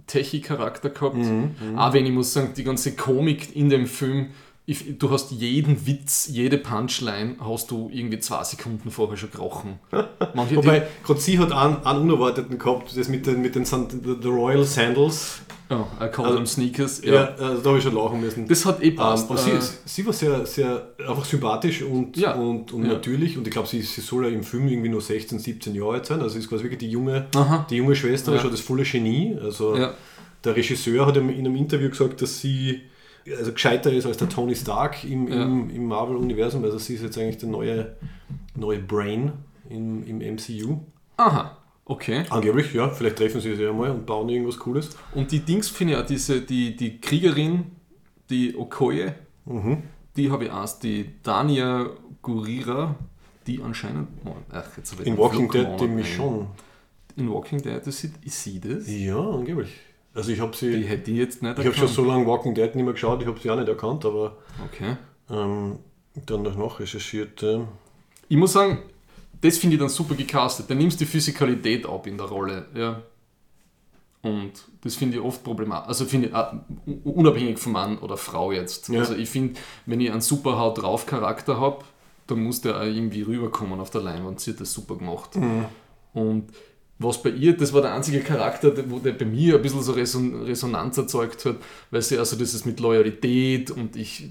Techie-Charakter 0.06 0.90
gehabt, 0.90 1.16
Mhm, 1.16 1.54
auch 1.76 1.92
wenn 1.92 2.06
ich 2.06 2.12
muss 2.12 2.32
sagen, 2.32 2.52
die 2.56 2.64
ganze 2.64 2.94
Komik 2.94 3.56
in 3.56 3.68
dem 3.70 3.86
Film, 3.86 4.28
ich, 4.68 4.98
du 4.98 5.10
hast 5.10 5.30
jeden 5.30 5.86
Witz, 5.86 6.28
jede 6.30 6.58
Punchline 6.58 7.36
hast 7.40 7.70
du 7.70 7.88
irgendwie 7.92 8.18
zwei 8.18 8.42
Sekunden 8.42 8.90
vorher 8.90 9.16
schon 9.16 9.30
gekrochen. 9.30 9.78
Manche, 10.34 10.56
Wobei, 10.56 10.88
gerade 11.04 11.20
sie 11.20 11.38
hat 11.38 11.52
einen, 11.52 11.76
einen 11.86 12.00
Unerwarteten 12.02 12.58
gehabt, 12.58 12.96
das 12.96 13.08
mit 13.08 13.26
den, 13.26 13.42
mit 13.42 13.54
den 13.54 13.64
the, 13.64 14.26
Royal 14.28 14.64
Sandals. 14.64 15.40
oh, 15.70 15.84
I 16.02 16.08
call 16.10 16.24
Also- 16.26 16.36
them 16.38 16.46
Sneakers. 16.46 17.00
Ja, 17.04 17.14
Ja. 17.14 17.24
also 17.36 17.62
da 17.62 17.68
habe 17.68 17.78
ich 17.78 17.84
schon 17.84 17.94
lachen 17.94 18.20
müssen. 18.20 18.48
Das 18.48 18.66
hat 18.66 18.82
eh 18.82 18.88
Ähm, 18.88 18.96
passt. 18.96 19.30
aber 19.30 19.38
Äh, 19.38 19.60
sie, 19.60 19.76
sie 19.84 20.04
war 20.06 20.12
sehr, 20.12 20.44
sehr 20.46 20.88
einfach 20.98 21.24
sympathisch 21.24 21.82
und, 21.82 22.16
Ja. 22.16 22.34
und, 22.34 22.72
und 22.72 22.82
Ja. 22.86 22.94
natürlich. 22.94 23.38
Und 23.38 23.46
ich 23.46 23.52
glaube, 23.52 23.68
sie, 23.68 23.82
sie 23.82 24.00
soll 24.00 24.24
ja 24.26 24.30
im 24.32 24.42
Film 24.42 24.66
irgendwie 24.66 24.88
nur 24.88 25.00
16, 25.00 25.38
17 25.38 25.76
Jahre 25.76 25.92
alt 25.94 26.06
sein. 26.06 26.18
Also 26.20 26.30
sie 26.34 26.40
ist 26.40 26.48
quasi 26.48 26.64
wirklich 26.64 26.80
die 26.80 26.90
junge, 26.90 27.26
Aha. 27.36 27.66
die 27.70 27.76
junge 27.76 27.94
Schwester, 27.94 28.34
Ja. 28.34 28.40
schon 28.40 28.50
das 28.50 28.60
volle 28.60 28.82
Genie. 28.82 29.36
Also 29.40 29.76
Ja. 29.76 29.94
der 30.42 30.56
Regisseur 30.56 31.06
hat 31.06 31.16
in 31.16 31.28
einem 31.30 31.54
Interview 31.54 31.88
gesagt, 31.88 32.20
dass 32.20 32.40
sie 32.40 32.80
also 33.38 33.52
gescheiter 33.52 33.92
ist 33.92 34.06
als 34.06 34.16
der 34.18 34.28
Tony 34.28 34.54
Stark 34.54 35.04
im, 35.04 35.28
Ja. 35.28 35.42
im, 35.42 35.70
im 35.70 35.86
Marvel-Universum. 35.86 36.62
Also 36.64 36.78
sie 36.78 36.94
ist 36.94 37.02
jetzt 37.02 37.18
eigentlich 37.18 37.38
der 37.38 37.48
neue, 37.48 37.96
neue 38.54 38.78
Brain 38.80 39.32
im, 39.70 40.04
im 40.06 40.18
MCU. 40.18 40.78
Aha, 41.16 41.56
okay. 41.86 42.24
Angeblich, 42.30 42.72
ja. 42.74 42.88
Vielleicht 42.90 43.16
treffen 43.16 43.40
sie 43.40 43.50
sich 43.50 43.60
ja 43.60 43.72
mal 43.72 43.90
und 43.90 44.06
bauen 44.06 44.28
irgendwas 44.28 44.58
Cooles. 44.58 44.90
Und 45.14 45.32
die 45.32 45.40
Dings 45.40 45.68
finde 45.68 45.94
ich 45.94 45.98
auch, 46.00 46.06
diese, 46.06 46.40
die, 46.42 46.76
die 46.76 47.00
Kriegerin, 47.00 47.64
die 48.30 48.56
Okoye, 48.56 49.12
Mhm. 49.46 49.82
die 50.16 50.30
habe 50.30 50.44
ich 50.44 50.50
erst, 50.50 50.82
die 50.82 51.10
Dania 51.22 51.88
Gurira, 52.20 52.96
die 53.46 53.62
anscheinend. 53.62 54.08
Oh, 54.24 54.32
ach, 54.50 54.64
In 55.04 55.16
Walking 55.16 55.48
Dead, 55.50 55.66
die 55.78 55.84
ein. 55.84 55.94
Michonne. 55.94 56.46
In 57.16 57.30
Walking 57.30 57.62
Dead, 57.62 57.80
das 57.84 58.02
ist, 58.04 58.14
ist 58.24 58.42
sie 58.42 58.58
das? 58.60 58.90
Ja, 58.90 59.18
angeblich. 59.18 59.68
Also 60.16 60.32
ich 60.32 60.40
habe 60.40 60.56
sie... 60.56 60.70
Die 60.80 60.84
hätte 60.86 61.10
ich 61.10 61.18
jetzt 61.18 61.42
nicht 61.42 61.58
Ich 61.58 61.66
habe 61.66 61.76
schon 61.76 61.88
so 61.88 62.04
lange 62.04 62.26
Walking 62.26 62.54
Dead 62.54 62.74
nicht 62.74 62.84
mehr 62.84 62.94
geschaut, 62.94 63.20
ich 63.22 63.28
habe 63.28 63.38
sie 63.38 63.50
auch 63.50 63.56
nicht 63.56 63.68
erkannt, 63.68 64.04
aber 64.04 64.36
Okay. 64.64 64.96
ähm, 65.30 65.78
dann 66.26 66.42
noch 66.42 66.56
nachrecherchiert. 66.56 67.42
ähm. 67.42 67.68
Ich 68.28 68.36
muss 68.36 68.54
sagen, 68.54 68.78
das 69.42 69.58
finde 69.58 69.74
ich 69.76 69.80
dann 69.80 69.90
super 69.90 70.14
gecastet. 70.14 70.70
Da 70.70 70.74
nimmst 70.74 70.98
du 71.00 71.04
die 71.04 71.10
Physikalität 71.10 71.86
ab 71.86 72.06
in 72.06 72.16
der 72.16 72.26
Rolle. 72.26 72.66
Ja. 72.74 73.02
Und 74.22 74.52
das 74.82 74.96
finde 74.96 75.18
ich 75.18 75.22
oft 75.22 75.44
problematisch. 75.44 75.88
Also 75.88 76.04
finde 76.06 76.28
ich 76.28 76.34
u- 76.86 77.10
unabhängig 77.10 77.58
von 77.58 77.72
Mann 77.72 77.98
oder 77.98 78.16
Frau 78.16 78.50
jetzt. 78.50 78.88
Ja. 78.88 79.00
Also 79.00 79.14
ich 79.14 79.28
finde, 79.28 79.60
wenn 79.84 80.00
ich 80.00 80.10
einen 80.10 80.20
super 80.20 80.58
Haut 80.58 80.82
drauf 80.82 81.06
Charakter 81.06 81.60
habe, 81.60 81.84
dann 82.26 82.42
muss 82.42 82.60
der 82.60 82.76
auch 82.78 82.82
irgendwie 82.84 83.22
rüberkommen 83.22 83.78
auf 83.78 83.90
der 83.90 84.00
Leinwand. 84.00 84.40
Sie 84.40 84.50
hat 84.52 84.60
das 84.60 84.72
super 84.72 84.96
gemacht. 84.96 85.36
Mhm. 85.36 85.66
Und 86.14 86.48
was 86.98 87.22
bei 87.22 87.30
ihr, 87.30 87.56
das 87.56 87.72
war 87.72 87.82
der 87.82 87.94
einzige 87.94 88.20
Charakter, 88.20 88.70
der, 88.70 88.90
wo 88.90 88.98
der 88.98 89.12
bei 89.12 89.24
mir 89.26 89.56
ein 89.56 89.62
bisschen 89.62 89.82
so 89.82 89.92
Reson 89.92 90.42
Resonanz 90.44 90.96
erzeugt 90.96 91.44
hat, 91.44 91.56
weil 91.90 92.00
sie 92.02 92.18
also 92.18 92.36
das 92.36 92.54
ist 92.54 92.64
mit 92.66 92.80
Loyalität 92.80 93.70
und 93.70 93.96
ich 93.96 94.28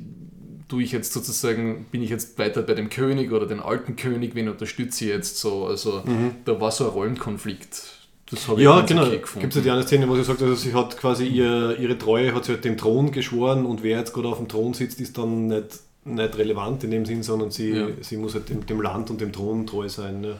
tue 0.68 0.82
ich 0.82 0.92
jetzt 0.92 1.14
sozusagen, 1.14 1.86
bin 1.92 2.02
ich 2.02 2.10
jetzt 2.10 2.40
weiter 2.40 2.64
bei 2.64 2.74
dem 2.74 2.90
König 2.90 3.32
oder 3.32 3.46
den 3.46 3.60
alten 3.60 3.96
König, 3.96 4.34
wen 4.34 4.50
unterstütze 4.50 5.06
ich 5.06 5.12
jetzt 5.12 5.38
so, 5.40 5.66
also 5.68 6.04
da 6.44 6.60
war 6.60 6.72
so 6.72 6.86
ein 6.86 6.90
Rollenkonflikt. 6.90 7.84
Das 8.32 8.48
habe 8.48 8.60
ich 8.60 8.66
Mhm. 8.68 8.72
Ja, 8.74 8.78
ganz 8.80 8.90
genau. 8.90 9.04
okay 9.04 9.22
Gibt 9.40 9.54
es 9.54 9.56
ja 9.58 9.62
die 9.62 9.70
eine 9.70 9.84
Szene, 9.84 10.10
wo 10.10 10.16
sie 10.16 10.24
sagt, 10.24 10.42
also 10.42 10.56
sie 10.56 10.74
hat 10.74 10.98
quasi 10.98 11.28
ihr, 11.28 11.78
ihre 11.80 11.96
Treue, 12.00 12.34
hat 12.34 12.46
sie 12.46 12.54
halt 12.54 12.66
dem 12.66 12.78
Thron 12.78 13.12
geschworen 13.12 13.68
und 13.68 13.84
wer 13.84 14.00
jetzt 14.00 14.14
gerade 14.14 14.30
auf 14.30 14.38
dem 14.38 14.48
Thron 14.48 14.74
sitzt, 14.74 15.00
ist 15.00 15.18
dann 15.18 15.48
nicht 15.48 15.80
nicht 16.08 16.38
relevant 16.38 16.84
in 16.84 16.92
dem 16.92 17.04
Sinn, 17.04 17.24
sondern 17.24 17.50
sie, 17.50 17.70
Ja. 17.72 17.88
sie 18.02 18.18
muss 18.18 18.36
halt 18.36 18.48
dem, 18.50 18.64
dem 18.66 18.80
Land 18.80 19.10
und 19.10 19.22
dem 19.22 19.32
Thron 19.32 19.66
treu 19.66 19.90
sein. 19.90 20.22
Ne? 20.22 20.36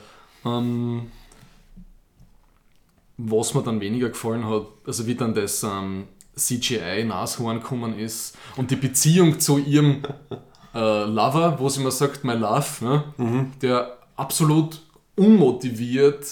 Ähm, 0.46 1.08
was 3.18 3.54
mir 3.54 3.64
dann 3.64 3.80
weniger 3.82 4.10
gefallen 4.10 4.46
hat, 4.50 4.64
also 4.86 5.08
wie 5.08 5.16
dann 5.16 5.34
das 5.34 5.64
ähm, 5.64 6.06
CGI-Nashorn 6.36 7.60
gekommen 7.62 7.98
ist 7.98 8.38
und 8.58 8.72
die 8.72 8.76
Beziehung 8.76 9.40
zu 9.40 9.58
ihrem 9.58 10.04
äh, 10.74 11.04
Lover, 11.06 11.58
wo 11.60 11.70
sie 11.70 11.82
immer 11.82 11.92
sagt, 11.92 12.24
my 12.24 12.34
love, 12.34 12.84
ne? 12.84 13.52
der 13.62 13.98
absolut 14.18 14.82
unmotiviert 15.16 16.26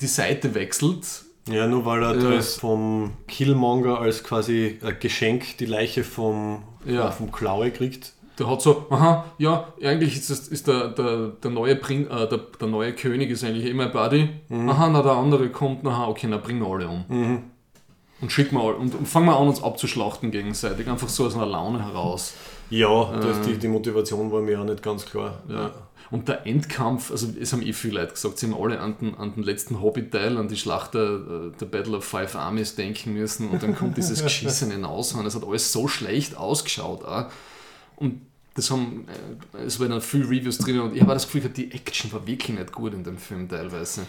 die 0.00 0.06
Seite 0.06 0.54
wechselt. 0.54 1.06
Ja, 1.48 1.66
nur 1.66 1.84
weil 1.84 2.02
er 2.02 2.16
Ja. 2.16 2.30
das 2.30 2.56
vom 2.56 3.12
Killmonger 3.26 3.98
als 3.98 4.22
quasi 4.22 4.78
äh, 4.82 4.92
Geschenk 4.98 5.58
die 5.58 5.66
Leiche 5.66 6.04
vom, 6.04 6.62
Ja. 6.86 7.08
äh, 7.08 7.12
vom 7.12 7.32
Klaue 7.32 7.70
kriegt. 7.70 8.12
Der 8.38 8.48
hat 8.48 8.62
so, 8.62 8.86
aha, 8.90 9.26
ja, 9.38 9.72
eigentlich 9.82 10.16
ist, 10.16 10.30
das, 10.30 10.48
ist 10.48 10.66
der, 10.66 10.88
der, 10.88 11.28
der, 11.28 11.50
neue 11.50 11.76
Prin, 11.76 12.10
äh, 12.10 12.28
der, 12.28 12.38
der 12.58 12.68
neue 12.68 12.92
König 12.94 13.30
ist 13.30 13.44
eigentlich 13.44 13.66
eh 13.66 13.74
mein 13.74 13.92
Buddy. 13.92 14.30
Aha, 14.50 14.88
na 14.88 15.02
der 15.02 15.12
andere 15.12 15.50
kommt, 15.50 15.86
aha, 15.86 16.06
okay, 16.06 16.26
na 16.28 16.38
bringen 16.38 16.60
wir 16.60 16.68
alle 16.68 16.88
um. 16.88 17.04
Und 18.20 18.32
schicken 18.32 18.56
wir 18.56 18.62
alle, 18.62 18.76
und, 18.76 18.94
und 18.94 19.06
fangen 19.06 19.26
wir 19.26 19.36
an, 19.36 19.48
uns 19.48 19.62
abzuschlachten 19.62 20.30
gegenseitig, 20.30 20.88
einfach 20.88 21.08
so 21.08 21.26
aus 21.26 21.34
einer 21.34 21.46
Laune 21.46 21.84
heraus. 21.84 22.34
Ja, 22.70 23.12
das, 23.18 23.40
die, 23.42 23.58
die 23.58 23.68
Motivation 23.68 24.30
war 24.30 24.40
mir 24.40 24.60
auch 24.60 24.64
nicht 24.64 24.82
ganz 24.82 25.04
klar. 25.04 25.42
Ja. 25.48 25.72
Und 26.10 26.28
der 26.28 26.44
Endkampf, 26.46 27.12
also 27.12 27.28
es 27.40 27.52
haben 27.52 27.62
eh 27.62 27.72
viele 27.72 28.00
Leute 28.00 28.14
gesagt, 28.14 28.38
sie 28.38 28.46
haben 28.46 28.60
alle 28.60 28.80
an 28.80 28.96
den, 29.00 29.14
an 29.14 29.32
den 29.34 29.44
letzten 29.44 29.80
Hobbit-Teil, 29.80 30.38
an 30.38 30.48
die 30.48 30.56
Schlacht 30.56 30.94
der, 30.94 31.18
der 31.60 31.66
Battle 31.66 31.98
of 31.98 32.04
Five 32.04 32.34
Armies 32.34 32.74
denken 32.74 33.14
müssen 33.14 33.48
und 33.48 33.62
dann 33.62 33.76
kommt 33.76 33.96
dieses 33.96 34.22
geschissene 34.24 34.76
Nashorn. 34.78 35.24
Es 35.24 35.36
hat 35.36 35.46
alles 35.46 35.72
so 35.72 35.86
schlecht 35.86 36.36
ausgeschaut. 36.36 37.04
Auch. 37.04 37.26
Und 38.00 38.20
das 38.54 38.70
haben, 38.70 39.06
äh, 39.54 39.62
es 39.64 39.78
waren 39.78 39.90
dann 39.90 40.00
viele 40.00 40.24
Reviews 40.24 40.58
drin 40.58 40.80
und 40.80 40.94
ich 40.96 41.00
habe 41.02 41.12
das 41.12 41.26
Gefühl, 41.26 41.42
gehabt, 41.42 41.56
die 41.56 41.70
Action 41.70 42.12
war 42.12 42.26
wirklich 42.26 42.58
nicht 42.58 42.72
gut 42.72 42.92
in 42.94 43.04
dem 43.04 43.16
Film 43.18 43.48
teilweise. 43.48 44.02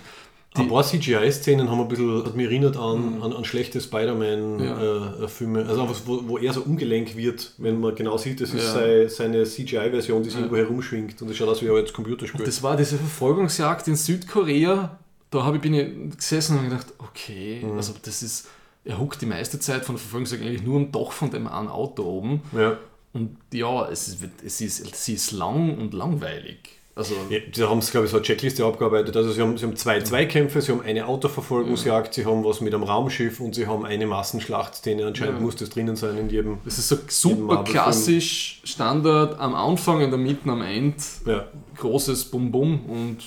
Ein 0.53 0.67
paar 0.67 0.83
CGI-Szenen 0.83 1.69
haben 1.69 1.79
ein 1.79 1.87
bisschen, 1.87 2.25
hat 2.25 2.35
mich 2.35 2.45
erinnert 2.47 2.75
an, 2.75 3.21
an, 3.21 3.31
an 3.31 3.45
schlechte 3.45 3.79
Spider-Man-Filme. 3.79 5.65
also 5.65 5.81
einfach, 5.81 5.95
wo, 6.05 6.27
wo 6.27 6.37
er 6.37 6.51
so 6.53 6.61
ungelenk 6.61 7.15
wird, 7.15 7.53
wenn 7.57 7.79
man 7.79 7.95
genau 7.95 8.17
sieht, 8.17 8.41
das 8.41 8.53
ist 8.53 8.63
Ja. 8.63 8.73
sei, 8.73 9.07
seine 9.07 9.43
CGI-Version, 9.45 10.23
die 10.23 10.29
sich 10.29 10.39
irgendwo 10.39 10.57
herumschwingt. 10.57 11.21
Und 11.21 11.29
das 11.29 11.37
schaut 11.37 11.47
aus 11.47 11.61
wie 11.61 11.69
ein 11.69 11.75
altes 11.75 11.93
Computerspiel. 11.93 12.45
Das 12.45 12.61
war 12.63 12.75
diese 12.75 12.97
Verfolgungsjagd 12.97 13.87
in 13.87 13.95
Südkorea. 13.95 14.97
Da 15.29 15.43
habe 15.43 15.55
ich, 15.57 15.61
bin 15.61 15.73
ich 15.73 16.17
gesessen 16.17 16.57
und 16.57 16.65
gedacht, 16.69 16.87
okay, 16.97 17.65
also 17.77 17.93
das 18.03 18.21
ist, 18.21 18.47
er 18.83 18.99
huckt 18.99 19.21
die 19.21 19.25
meiste 19.27 19.57
Zeit 19.59 19.85
von 19.85 19.95
der 19.95 20.01
Verfolgungsjagd 20.01 20.43
eigentlich 20.43 20.63
nur 20.63 20.75
am 20.77 20.91
Dach 20.91 21.11
von 21.13 21.31
dem 21.31 21.47
einen 21.47 21.69
Auto 21.69 22.03
oben. 22.03 22.41
ja. 22.51 22.77
Und 23.13 23.37
ja, 23.53 23.87
es 23.89 24.07
ist, 24.07 24.17
es 24.45 24.61
ist, 24.61 24.95
sie 24.95 25.13
ist 25.13 25.31
lang 25.31 25.77
und 25.77 25.93
langweilig. 25.93 26.69
Also, 26.93 27.13
Ja, 27.29 27.39
Sie 27.53 27.63
haben 27.63 27.79
es, 27.79 27.89
glaube 27.89 28.05
ich, 28.05 28.11
so 28.11 28.17
eine 28.17 28.25
Checkliste 28.25 28.65
abgearbeitet. 28.65 29.15
Also 29.15 29.31
Sie 29.31 29.41
haben, 29.41 29.57
sie 29.57 29.65
haben 29.65 29.75
zwei 29.77 30.01
Zweikämpfe, 30.01 30.61
Sie 30.61 30.71
haben 30.73 30.81
eine 30.81 31.07
Autoverfolgungsjagd, 31.07 32.13
Sie 32.13 32.25
haben 32.25 32.43
was 32.43 32.59
mit 32.59 32.73
einem 32.73 32.83
Raumschiff 32.83 33.39
und 33.39 33.55
Sie 33.55 33.65
haben 33.65 33.85
eine 33.85 34.05
Massenschlachtszene. 34.07 35.05
Anscheinend 35.07 35.35
Ja. 35.39 35.41
muss 35.41 35.55
das 35.55 35.69
drinnen 35.69 35.95
sein 35.95 36.17
in 36.17 36.29
jedem. 36.29 36.57
es 36.65 36.77
ist 36.77 36.89
so 36.89 36.97
super 37.07 37.63
klassisch, 37.63 38.61
Standard, 38.65 39.39
am 39.39 39.55
Anfang, 39.55 40.01
in 40.01 40.09
der 40.09 40.19
Mitte, 40.19 40.49
am 40.49 40.61
Ende, 40.61 40.95
Ja, 41.25 41.47
großes 41.77 42.25
Bum-Bum 42.25 42.85
und 42.85 43.17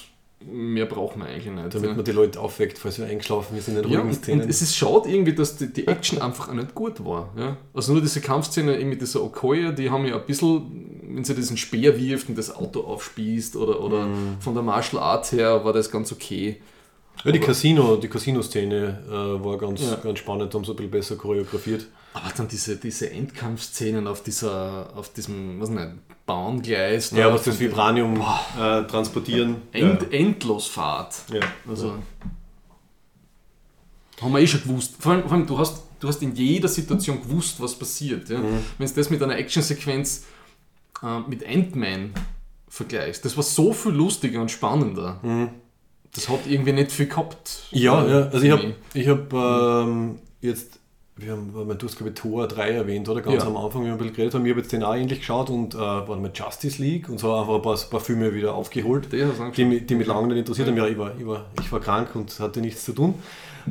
mehr 0.47 0.87
braucht 0.87 1.16
man 1.16 1.29
eigentlich 1.29 1.47
nicht. 1.53 1.75
damit 1.75 1.91
ja. 1.91 1.95
man 1.97 2.05
die 2.05 2.12
Leute 2.12 2.41
aufweckt, 2.41 2.79
falls 2.79 2.99
wir 2.99 3.07
eingeschlafen 3.07 3.59
sind 3.61 3.77
in 3.77 3.83
den 3.83 3.91
Ja, 3.93 3.99
ruhigen 4.01 4.11
und, 4.11 4.16
und 4.16 4.23
Szenen. 4.25 4.49
es 4.49 4.62
ist 4.62 4.77
schade 4.77 5.09
irgendwie, 5.11 5.35
dass 5.35 5.57
die, 5.57 5.73
die 5.73 5.87
Action 5.87 6.21
einfach 6.23 6.49
auch 6.49 6.55
nicht 6.55 6.75
gut 6.75 7.05
war. 7.05 7.33
Ja? 7.37 7.57
Also 7.73 7.93
nur 7.93 8.03
diese 8.03 8.21
Kampfszene 8.21 8.77
mit 8.85 9.01
dieser 9.01 9.23
Okoye, 9.23 9.73
die 9.73 9.91
haben 9.91 10.05
ja 10.07 10.16
ein 10.16 10.27
bisschen, 10.27 11.01
wenn 11.09 11.25
sie 11.25 11.35
diesen 11.35 11.57
Speer 11.57 11.99
wirft 11.99 12.29
und 12.29 12.37
das 12.39 12.55
Auto 12.55 12.81
aufspießt 12.83 13.57
oder, 13.57 13.81
oder 13.81 14.07
Mhm. 14.07 14.37
von 14.41 14.55
der 14.55 14.62
Martial 14.62 15.03
Art 15.03 15.31
her 15.33 15.65
war 15.65 15.73
das 15.73 15.91
ganz 15.91 16.12
okay. 16.12 16.61
ja, 17.25 17.33
die 17.33 17.39
Casino, 17.41 17.97
die 17.97 18.09
Casino-Szene 18.09 19.03
äh, 19.09 19.45
war 19.45 19.57
ganz, 19.59 19.81
Ja. 19.83 19.97
ganz 19.97 20.19
spannend, 20.19 20.53
haben 20.55 20.65
sie 20.65 20.73
ein 20.73 20.77
bisschen 20.77 20.91
besser 20.91 21.16
choreografiert. 21.16 21.87
Aber 22.12 22.31
dann 22.37 22.49
diese, 22.49 22.77
diese 22.77 23.11
Endkampfszenen 23.11 24.07
auf 24.07 24.23
dieser, 24.23 24.91
auf 24.97 25.12
diesem, 25.12 25.61
was 25.61 25.69
nicht, 25.71 25.89
Bahngleis. 26.26 27.10
Ja, 27.10 27.32
was 27.32 27.42
das 27.44 27.60
Vibranium 27.60 28.16
äh, 28.16 28.84
transportieren. 28.84 29.56
End, 29.72 30.12
Endlosfahrt. 30.12 31.14
ja. 31.28 31.36
Ja. 31.36 31.40
Also, 31.68 31.94
haben 34.20 34.32
wir 34.32 34.40
eh 34.40 34.46
schon 34.46 34.62
gewusst. 34.62 34.94
Vor 34.98 35.12
allem, 35.12 35.22
vor 35.22 35.32
allem 35.32 35.46
du, 35.46 35.59
hast, 35.59 35.82
du 36.01 36.09
hast 36.09 36.22
in 36.22 36.34
jeder 36.34 36.68
Situation 36.68 37.20
gewusst, 37.22 37.60
was 37.60 37.74
passiert. 37.74 38.28
Ja? 38.28 38.40
Wenn 38.78 38.88
du 38.88 38.94
das 38.94 39.10
mit 39.10 39.22
einer 39.22 39.36
Actionsequenz 39.36 40.24
äh, 41.02 41.20
mit 41.28 41.46
Ant-Man 41.46 42.12
vergleichst, 42.68 43.24
das 43.24 43.36
war 43.36 43.44
so 43.44 43.72
viel 43.72 43.92
lustiger 43.92 44.40
und 44.40 44.51
spannender. 44.51 45.20
Das 46.12 46.28
hat 46.28 46.46
irgendwie 46.46 46.72
nicht 46.72 46.92
viel 46.92 47.06
gehabt. 47.06 47.64
Ja, 47.70 48.06
ja. 48.06 48.28
also 48.28 48.46
ich 48.46 48.51
habe 48.52 48.74
ich 48.94 49.09
hab, 49.09 49.32
ähm, 49.32 50.18
jetzt, 50.40 50.78
wir 51.16 51.32
haben, 51.32 51.53
du 51.53 51.86
hast 51.86 51.97
glaube 51.97 52.11
ich 52.11 52.15
Tor 52.20 52.49
3 52.49 52.70
erwähnt, 52.70 53.09
oder? 53.09 53.20
Ganz 53.23 53.43
Ja. 53.43 53.49
am 53.49 53.57
Anfang, 53.57 53.82
wie 53.82 53.86
wir 53.86 53.93
ein 53.93 53.99
bisschen 53.99 54.15
geredet 54.15 54.35
haben. 54.35 54.45
Ich 54.45 54.51
habe 54.51 54.61
jetzt 54.61 54.73
den 54.73 54.82
auch 54.82 54.95
endlich 54.95 55.20
geschaut 55.20 55.49
und 55.49 55.74
äh, 55.74 55.78
warte 55.78 56.16
mal, 56.16 56.31
Justice 56.35 56.82
League 56.82 57.09
und 57.09 57.19
so 57.20 57.32
einfach 57.35 57.55
ein 57.55 57.62
paar, 57.62 57.77
paar 57.77 58.01
Filme 58.01 58.35
wieder 58.35 58.55
aufgeholt, 58.55 59.09
die, 59.12 59.65
mich- 59.65 59.86
die 59.86 59.95
mich 59.95 60.07
lange 60.09 60.27
nicht 60.28 60.39
interessiert 60.39 60.69
haben. 60.69 60.77
Ja, 60.77 60.86
ich 60.89 60.99
war, 60.99 61.12
ich, 61.19 61.24
war, 61.27 61.47
ich 61.61 61.70
war 61.70 61.81
krank 61.81 62.15
und 62.15 62.39
hatte 62.41 62.61
nichts 62.61 62.85
zu 62.85 62.93
tun. 62.93 63.15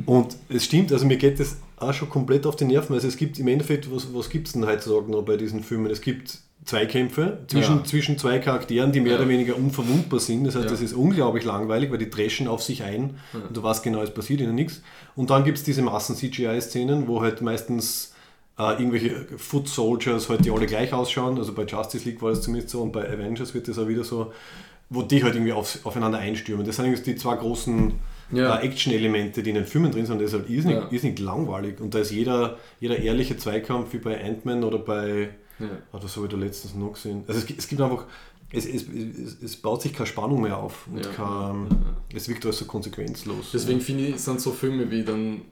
Und 0.06 0.36
es 0.48 0.64
stimmt, 0.64 0.90
also 0.92 1.06
mir 1.06 1.16
geht 1.18 1.38
das 1.38 1.58
auch 1.76 1.92
schon 1.92 2.08
komplett 2.08 2.46
auf 2.46 2.56
die 2.56 2.64
Nerven. 2.64 2.94
Also 2.94 3.08
es 3.08 3.16
gibt 3.16 3.38
im 3.38 3.46
Endeffekt, 3.48 3.94
was, 3.94 4.12
was 4.14 4.30
gibt 4.30 4.46
es 4.46 4.54
denn 4.54 4.66
heutzutage 4.66 5.10
noch 5.10 5.22
bei 5.22 5.36
diesen 5.36 5.62
Filmen? 5.62 5.90
Es 5.90 6.00
gibt 6.00 6.38
Zweikämpfe 6.64 7.38
zwischen, 7.48 7.76
Ja. 7.78 7.84
zwischen 7.84 8.18
zwei 8.18 8.38
Charakteren, 8.38 8.90
die 8.92 9.00
mehr 9.00 9.12
Ja. 9.14 9.18
oder 9.18 9.28
weniger 9.28 9.56
unverwundbar 9.56 10.18
sind. 10.20 10.44
Das 10.44 10.54
heißt, 10.54 10.64
Ja. 10.64 10.70
das 10.70 10.80
ist 10.80 10.94
unglaublich 10.94 11.44
langweilig, 11.44 11.90
weil 11.90 11.98
die 11.98 12.08
dreschen 12.10 12.48
auf 12.48 12.62
sich 12.62 12.82
ein 12.82 13.16
und 13.32 13.54
du 13.56 13.62
weißt 13.62 13.82
genau, 13.82 14.02
es 14.02 14.10
passiert 14.12 14.40
ihnen 14.40 14.54
nichts. 14.54 14.82
Und 15.14 15.30
dann 15.30 15.44
gibt 15.44 15.58
es 15.58 15.64
diese 15.64 15.82
Massen-CGI-Szenen, 15.82 17.06
wo 17.08 17.20
halt 17.22 17.42
meistens 17.42 18.12
äh, 18.58 18.74
irgendwelche 18.80 19.26
Foot 19.36 19.66
Soldiers 19.68 20.28
halt 20.28 20.44
die 20.44 20.50
alle 20.52 20.66
gleich 20.66 20.92
ausschauen. 20.92 21.38
Also 21.38 21.52
bei 21.54 21.64
Justice 21.64 22.04
League 22.08 22.22
war 22.22 22.30
das 22.30 22.42
zumindest 22.42 22.70
so 22.70 22.82
und 22.82 22.92
bei 22.92 23.02
Avengers 23.12 23.52
wird 23.52 23.66
das 23.66 23.78
auch 23.78 23.88
wieder 23.88 24.04
so, 24.04 24.32
wo 24.90 25.02
die 25.02 25.24
halt 25.24 25.34
irgendwie 25.34 25.52
auf, 25.52 25.80
aufeinander 25.84 26.18
einstürmen. 26.18 26.64
Das 26.64 26.76
sind 26.76 26.84
irgendwie 26.84 27.02
die 27.02 27.16
zwei 27.16 27.34
großen 27.34 27.94
Ja. 28.30 28.56
äh, 28.60 28.64
Action-Elemente, 28.66 29.42
die 29.42 29.50
in 29.50 29.56
den 29.56 29.66
Filmen 29.66 29.90
drin 29.90 30.06
sind. 30.06 30.20
Das 30.20 30.28
ist 30.32 30.38
halt 30.38 30.48
irrsinnig, 30.48 30.78
irrsinnig 30.92 31.18
langweilig. 31.18 31.80
Und 31.80 31.94
da 31.94 31.98
ist 31.98 32.12
jeder, 32.12 32.58
jeder 32.78 32.96
ehrliche 32.98 33.36
Zweikampf 33.36 33.92
wie 33.92 33.98
bei 33.98 34.22
Ant-Man 34.24 34.62
oder 34.62 34.78
bei 34.78 35.30
Ja. 35.58 35.66
Ah, 35.92 35.98
das 35.98 36.16
habe 36.16 36.26
ich 36.26 36.32
da 36.32 36.38
letztens 36.38 36.74
noch 36.74 36.92
gesehen. 36.94 37.24
Also 37.26 37.40
es, 37.40 37.50
es 37.58 37.68
gibt 37.68 37.80
einfach, 37.80 38.04
es, 38.52 38.66
es, 38.66 38.84
es, 39.42 39.56
baut 39.56 39.82
sich 39.82 39.92
keine 39.92 40.06
Spannung 40.06 40.42
mehr 40.42 40.56
auf 40.58 40.86
und 40.88 41.04
Ja. 41.04 41.10
kein, 41.12 41.68
es 42.12 42.28
wirkt 42.28 42.44
alles 42.44 42.58
so 42.58 42.64
konsequenzlos. 42.64 43.50
Deswegen 43.52 43.80
finde 43.80 44.06
ich, 44.08 44.20
sind 44.20 44.40
so 44.40 44.50
Filme 44.52 44.90
wie 44.90 45.04
dann 45.04 45.42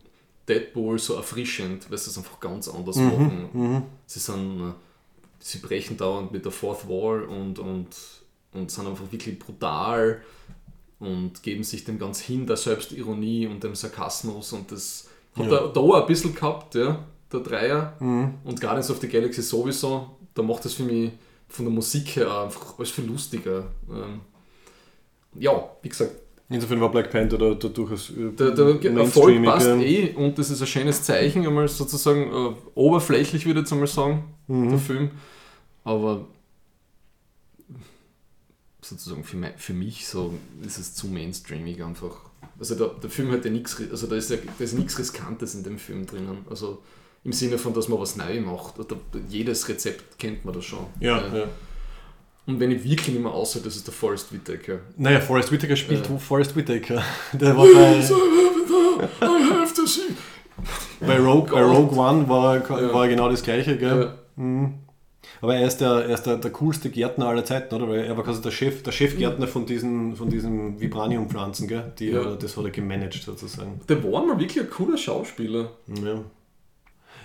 Deadpool 0.49 0.99
so 0.99 1.15
erfrischend, 1.15 1.89
weil 1.91 1.99
sie 1.99 2.11
es 2.11 2.19
einfach 2.19 2.41
ganz 2.41 2.69
anders 2.69 2.97
Mhm, 2.97 3.05
machen. 3.05 3.83
Sie 4.07 4.19
sind, 4.19 4.75
sie 5.39 5.59
brechen 5.59 5.97
dauernd 5.97 6.33
mit 6.33 6.45
der 6.45 6.53
Fourth 6.53 6.89
Wall 6.89 7.23
und, 7.25 7.59
und, 7.61 7.89
und 8.53 8.71
sind 8.71 8.87
einfach 8.87 9.11
wirklich 9.11 9.39
brutal 9.39 10.21
und 10.99 11.43
geben 11.43 11.65
sich 11.65 11.85
dem 11.85 11.99
ganz 11.99 12.21
hin, 12.21 12.47
der 12.47 12.57
Selbstironie 12.57 13.47
und 13.47 13.63
dem 13.65 13.75
Sarkasmus 13.75 14.53
und 14.53 14.71
das 14.73 15.09
hat 15.37 15.47
Ja. 15.47 15.59
er 15.61 15.69
da 15.73 15.81
auch 15.81 16.01
ein 16.01 16.07
bisschen 16.07 16.35
gehabt, 16.35 16.75
ja, 16.75 17.05
der 17.33 17.41
Dreier. 17.41 17.97
Mhm. 18.01 18.35
Und 18.45 18.61
Guardians 18.61 18.91
of 18.91 18.99
the 19.01 19.09
Galaxy 19.09 19.43
sowieso, 19.43 20.17
da 20.35 20.43
macht 20.43 20.65
das 20.65 20.75
für 20.75 20.83
mich 20.85 21.13
von 21.49 21.65
der 21.67 21.75
Musik 21.75 22.17
her 22.17 22.31
auch 22.31 22.45
einfach 22.45 22.79
alles 22.79 22.91
viel 22.91 23.05
lustiger. 23.05 23.67
Ähm, 23.91 24.21
ja, 25.35 25.53
wie 25.83 25.89
gesagt, 25.89 26.13
Insofern 26.49 26.83
war 26.83 26.91
Black 26.91 27.11
Panther 27.11 27.39
da, 27.39 27.55
da 27.55 27.69
durchaus 27.69 28.11
äh, 28.11 28.31
der, 28.33 28.51
der 28.51 28.93
Erfolg 28.93 29.43
passt 29.43 29.67
eh 29.69 30.13
und 30.15 30.37
das 30.39 30.51
ist 30.51 30.61
ein 30.61 30.67
schönes 30.67 31.03
Zeichen, 31.03 31.47
einmal 31.47 31.67
sozusagen 31.67 32.31
äh, 32.31 32.55
oberflächlich 32.75 33.47
würde 33.47 33.61
ich 33.61 33.65
jetzt 33.65 33.73
einmal 33.73 33.87
sagen, 33.87 34.25
Mhm. 34.49 34.69
der 34.71 34.79
Film. 34.79 35.11
Aber 35.85 36.27
sozusagen 38.83 39.25
für, 39.25 39.37
mein, 39.37 39.57
für 39.57 39.73
mich 39.73 40.07
so 40.07 40.35
ist 40.67 40.79
es 40.79 40.95
zu 40.95 41.07
mainstreamig 41.07 41.83
einfach. 41.83 42.17
Also 42.59 42.75
der, 42.75 42.89
der 42.89 43.09
Film 43.11 43.31
hat 43.31 43.45
ja 43.45 43.51
nichts, 43.51 43.81
also 43.91 44.07
da 44.07 44.17
ist 44.17 44.31
ja 44.31 44.37
da 44.37 44.65
ist 44.65 44.75
nichts 44.75 44.99
Riskantes 44.99 45.55
in 45.55 45.63
dem 45.63 45.79
Film 45.79 46.07
drinnen. 46.07 46.45
Also 46.51 46.83
im 47.25 47.33
Sinne 47.33 47.59
von, 47.59 47.73
dass 47.75 47.89
man 47.89 47.99
was 48.01 48.17
neu 48.17 48.41
macht. 48.41 48.79
Oder 48.79 48.97
jedes 49.29 49.69
Rezept 49.69 50.19
kennt 50.19 50.45
man 50.45 50.55
da 50.55 50.61
schon. 50.63 50.87
Ja, 51.01 51.19
Äh, 51.19 51.39
ja. 51.41 51.45
Und 52.45 52.59
wenn 52.59 52.73
ich 52.73 52.83
wirklich 52.83 53.09
nicht 53.15 53.23
mehr 53.23 53.31
aussah, 53.33 53.61
das 53.63 53.77
ist 53.77 53.87
der 53.87 53.95
Forrest 53.95 54.33
Whitaker. 54.33 54.81
Naja, 54.97 55.21
Forrest 55.21 55.53
Whitaker 55.53 55.77
spielt 55.77 56.09
Ja. 56.09 56.19
Forrest 56.19 56.57
Whitaker. 56.57 57.01
Der 57.33 57.57
war 57.57 57.65
bei, 57.67 58.01
I 58.01 59.51
have 59.53 59.73
to 59.75 59.87
see. 59.87 60.01
bei, 61.01 61.19
Rogue, 61.21 61.51
bei. 61.53 61.63
Rogue 61.63 61.97
One 61.97 62.29
war, 62.29 62.57
Ja. 62.57 62.93
war 62.93 63.07
genau 63.09 63.29
das 63.31 63.43
gleiche, 63.43 63.77
gell? 63.79 64.13
Ja. 64.37 64.71
Aber 65.41 65.57
er 65.57 65.67
ist, 65.67 65.79
der, 65.79 65.89
er 66.07 66.15
ist 66.15 66.23
der, 66.25 66.37
der 66.37 66.51
coolste 66.53 66.89
Gärtner 66.91 67.27
aller 67.27 67.45
Zeiten, 67.45 67.75
oder? 67.75 67.89
Weil 67.89 68.01
er 68.05 68.17
war 68.17 68.23
quasi 68.25 68.41
der 68.43 68.51
Chef, 68.53 68.83
der 68.83 68.93
Chefgärtner 68.93 69.47
von 69.49 69.67
diesen, 69.67 70.15
von 70.17 70.29
diesen 70.31 70.81
Vibraniumpflanzen, 70.81 71.67
gell? 71.69 71.93
Die, 71.99 72.11
Ja. 72.11 72.35
Das 72.37 72.57
hat 72.57 72.65
er 72.65 72.71
gemanagt 72.71 73.15
sozusagen. 73.23 73.81
Der 73.89 74.03
war 74.05 74.25
mal 74.25 74.39
wirklich 74.39 74.61
ein 74.61 74.71
cooler 74.71 74.97
Schauspieler. 74.99 75.71
Ja. 76.05 76.21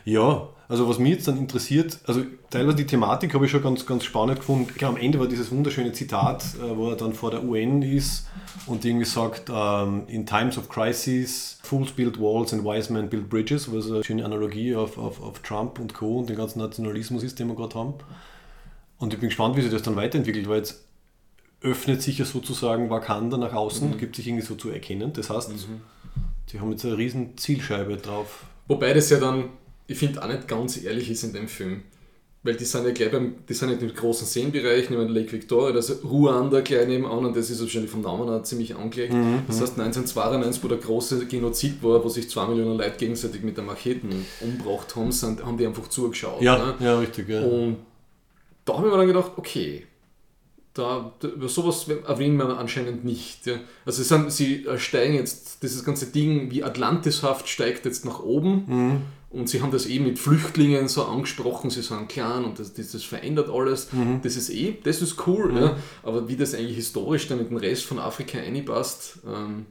Ja, 0.07 0.47
also 0.69 0.87
was 0.87 0.99
mich 0.99 1.11
jetzt 1.11 1.27
dann 1.27 1.37
interessiert, 1.37 1.99
also 2.05 2.21
teilweise 2.49 2.77
die 2.77 2.85
Thematik 2.85 3.33
habe 3.33 3.43
ich 3.43 3.51
schon 3.51 3.61
ganz, 3.61 3.85
ganz 3.85 4.05
spannend 4.05 4.39
gefunden. 4.39 4.73
Klar, 4.73 4.91
am 4.91 4.97
Ende 4.97 5.19
war 5.19 5.27
dieses 5.27 5.51
wunderschöne 5.51 5.91
Zitat, 5.91 6.45
äh, 6.55 6.77
wo 6.77 6.91
er 6.91 6.95
dann 6.95 7.11
vor 7.11 7.29
der 7.29 7.43
UN 7.43 7.81
ist 7.81 8.25
und 8.67 8.85
irgendwie 8.85 9.05
sagt, 9.05 9.51
ähm, 9.53 10.03
in 10.07 10.25
times 10.25 10.57
of 10.57 10.69
crisis, 10.69 11.59
fools 11.61 11.91
build 11.91 12.21
walls 12.21 12.53
and 12.53 12.63
wise 12.63 12.91
men 12.93 13.09
build 13.09 13.29
bridges, 13.29 13.69
was 13.69 13.91
eine 13.91 14.01
schöne 14.01 14.23
Analogie 14.23 14.77
auf, 14.77 14.97
auf, 14.97 15.21
auf 15.21 15.39
Trump 15.39 15.77
und 15.77 15.93
Co. 15.93 16.19
und 16.19 16.29
den 16.29 16.37
ganzen 16.37 16.59
Nationalismus 16.59 17.21
ist, 17.23 17.37
den 17.39 17.49
wir 17.49 17.55
gerade 17.55 17.75
haben. 17.75 17.95
Und 18.99 19.13
ich 19.13 19.19
bin 19.19 19.27
gespannt, 19.27 19.57
wie 19.57 19.61
sich 19.61 19.71
das 19.71 19.81
dann 19.81 19.97
weiterentwickelt, 19.97 20.47
weil 20.47 20.59
jetzt 20.59 20.85
öffnet 21.59 22.01
sich 22.01 22.19
ja 22.19 22.23
sozusagen 22.23 22.89
Wakanda 22.89 23.35
nach 23.35 23.51
außen, 23.51 23.97
gibt 23.97 24.15
sich 24.15 24.25
irgendwie 24.25 24.45
so 24.45 24.55
zu 24.55 24.69
erkennen. 24.69 25.11
Das 25.11 25.29
heißt, 25.29 25.51
sie 26.45 26.59
haben 26.61 26.71
jetzt 26.71 26.85
eine 26.85 26.97
riesen 26.97 27.37
Zielscheibe 27.37 27.97
drauf. 27.97 28.45
Wobei 28.69 28.93
das 28.93 29.09
ja 29.09 29.19
dann, 29.19 29.49
ich 29.87 29.97
finde, 29.97 30.21
auch 30.21 30.27
nicht 30.27 30.47
ganz 30.47 30.83
ehrlich 30.83 31.09
ist 31.09 31.23
in 31.23 31.33
dem 31.33 31.47
Film. 31.47 31.81
Weil 32.43 32.55
die 32.55 32.65
sind 32.65 32.85
ja 32.85 32.91
gleich 32.91 33.11
beim, 33.11 33.35
die 33.49 33.53
sind 33.53 33.71
ja 33.71 33.77
im 33.77 33.93
großen 33.93 34.25
Seenbereich, 34.25 34.89
nehmen 34.89 35.09
Lake 35.09 35.31
Victoria, 35.31 35.73
das 35.73 35.89
ist 35.89 36.05
Ruanda 36.05 36.61
gleich 36.61 36.87
nebenan 36.87 37.25
und 37.25 37.35
das 37.35 37.49
ist 37.49 37.59
wahrscheinlich 37.59 37.91
vom 37.91 38.01
Namen 38.01 38.29
her 38.29 38.43
ziemlich 38.43 38.75
angelegt. 38.75 39.13
Das 39.47 39.59
heißt 39.59 39.77
1992, 39.79 40.63
wo 40.63 40.67
der 40.67 40.77
große 40.77 41.25
Genozid 41.25 41.81
war, 41.83 42.03
wo 42.03 42.09
sich 42.09 42.29
zwei 42.29 42.47
Millionen 42.47 42.77
Leute 42.77 42.95
gegenseitig 42.97 43.41
mit 43.43 43.57
der 43.57 43.63
Macheten 43.63 44.25
umgebracht 44.39 44.95
haben, 44.95 45.11
sind, 45.11 45.43
haben 45.45 45.57
die 45.57 45.65
einfach 45.65 45.89
zugeschaut. 45.89 46.41
Ja, 46.41 46.57
ne? 46.57 46.75
ja, 46.79 46.99
richtig. 46.99 47.27
Ja. 47.27 47.41
Und 47.41 47.77
da 48.63 48.77
habe 48.77 48.87
ich 48.87 48.93
mir 48.93 48.97
dann 48.99 49.07
gedacht, 49.07 49.31
okay, 49.35 49.85
da, 50.73 51.11
über 51.23 51.49
sowas 51.49 51.87
erwähnen 52.07 52.37
wir 52.37 52.57
anscheinend 52.57 53.03
nicht. 53.03 53.47
Ja. 53.47 53.55
Also 53.85 54.03
sie, 54.03 54.07
sind, 54.07 54.31
sie 54.31 54.65
steigen 54.77 55.15
jetzt, 55.15 55.63
dieses 55.63 55.83
ganze 55.83 56.07
Ding 56.07 56.51
wie 56.51 56.63
Atlantishaft 56.63 57.49
steigt 57.49 57.85
jetzt 57.85 58.05
nach 58.05 58.21
oben 58.21 59.01
und 59.29 59.49
sie 59.49 59.61
haben 59.61 59.71
das 59.71 59.87
eh 59.87 59.99
mit 59.99 60.19
Flüchtlingen 60.19 60.87
so 60.87 61.03
angesprochen, 61.03 61.69
sie 61.69 61.81
sind 61.81 62.07
klein 62.07 62.45
und 62.45 62.59
das, 62.59 62.73
das, 62.73 62.91
das 62.91 63.03
verändert 63.03 63.49
alles. 63.49 63.89
Das 64.23 64.35
ist 64.37 64.49
eh, 64.49 64.77
das 64.83 65.01
ist 65.01 65.27
cool, 65.27 65.53
ja. 65.55 65.75
aber 66.03 66.27
wie 66.29 66.37
das 66.37 66.53
eigentlich 66.55 66.77
historisch 66.77 67.27
dann 67.27 67.39
in 67.39 67.49
den 67.49 67.57
Rest 67.57 67.85
von 67.85 67.99
Afrika 67.99 68.37
einpasst, 68.37 69.19
ähm, 69.27 69.65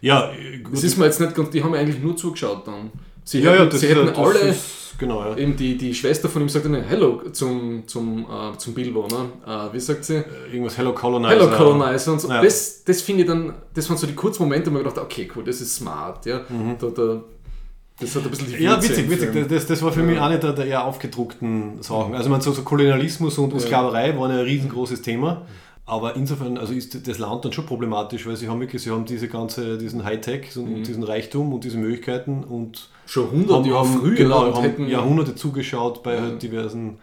ja, 0.00 0.32
äh, 0.32 0.58
gut. 0.58 0.74
das 0.74 0.84
ist 0.84 0.96
mir 0.96 1.06
jetzt 1.06 1.20
nicht 1.20 1.34
ganz, 1.34 1.50
die 1.50 1.62
haben 1.62 1.74
eigentlich 1.74 2.02
nur 2.02 2.16
zugeschaut 2.16 2.66
dann. 2.66 2.90
Sie 3.24 3.40
ja, 3.40 3.52
ja, 3.52 3.60
hätten, 3.60 3.70
das, 3.70 3.80
sie 3.80 3.88
hätten 3.88 4.06
das 4.06 4.18
alle... 4.18 4.38
ist, 4.38 4.98
genau, 4.98 5.24
ja. 5.24 5.36
Eben 5.36 5.56
die, 5.56 5.76
die 5.76 5.94
Schwester 5.94 6.28
von 6.28 6.42
ihm 6.42 6.48
sagt 6.48 6.64
dann 6.64 6.74
Hello 6.74 7.22
zum, 7.30 7.86
zum, 7.86 8.24
äh, 8.24 8.56
zum 8.58 8.74
Bilbo, 8.74 9.06
ne? 9.06 9.30
Äh, 9.46 9.74
wie 9.74 9.80
sagt 9.80 10.04
sie? 10.04 10.24
Irgendwas 10.50 10.76
Hello 10.76 10.92
Colonizer. 10.92 11.30
Hello 11.30 11.56
Colonizer 11.56 12.12
und 12.12 12.20
so. 12.20 12.28
Ja. 12.28 12.42
Das, 12.42 12.82
das 12.84 13.02
finde 13.02 13.22
ich 13.22 13.28
dann, 13.28 13.54
das 13.74 13.88
waren 13.88 13.96
so 13.96 14.06
die 14.06 14.14
kurzen 14.14 14.42
Momente, 14.42 14.72
wo 14.72 14.78
ich 14.78 14.84
gedacht 14.84 14.98
okay, 14.98 15.30
cool, 15.36 15.44
das 15.44 15.60
ist 15.60 15.76
smart, 15.76 16.26
ja. 16.26 16.40
Da, 16.80 16.88
da, 16.88 17.22
das 18.00 18.14
hat 18.16 18.24
ein 18.24 18.30
bisschen 18.30 18.48
die. 18.48 18.62
Ja, 18.62 18.82
witzig, 18.82 19.08
witzig. 19.10 19.48
Das, 19.48 19.66
das 19.66 19.82
war 19.82 19.92
für 19.92 20.02
mich 20.02 20.20
eine 20.20 20.38
der, 20.38 20.52
der 20.52 20.66
eher 20.66 20.84
aufgedruckten 20.84 21.82
Sachen. 21.82 22.14
Also 22.14 22.30
man 22.30 22.40
so, 22.40 22.52
so 22.52 22.62
Kolonialismus 22.62 23.38
und, 23.38 23.52
und 23.52 23.60
Sklaverei 23.60 24.16
waren 24.18 24.30
ein 24.30 24.40
riesengroßes 24.40 25.02
Thema. 25.02 25.42
Aber 25.84 26.14
insofern 26.14 26.58
also 26.58 26.72
ist 26.72 27.06
das 27.08 27.18
Land 27.18 27.44
dann 27.44 27.52
schon 27.52 27.66
problematisch, 27.66 28.24
weil 28.26 28.36
sie 28.36 28.48
haben 28.48 28.60
wirklich, 28.60 28.82
sie 28.82 28.90
haben 28.90 29.04
diese 29.04 29.26
ganze, 29.28 29.76
diesen 29.78 30.04
Hightech 30.04 30.56
und 30.56 30.78
Mhm. 30.78 30.82
diesen 30.84 31.02
Reichtum 31.02 31.52
und 31.52 31.64
diese 31.64 31.76
Möglichkeiten 31.76 32.44
und 32.44 32.88
Schon 33.04 33.28
100 33.30 33.66
Jahre 33.66 33.84
früher 33.84 34.14
genau, 34.14 34.54
haben 34.62 34.88
Jahrhunderte 34.88 35.34
zugeschaut 35.34 36.02
bei 36.04 36.20
halt 36.20 36.40
diversen 36.42 36.98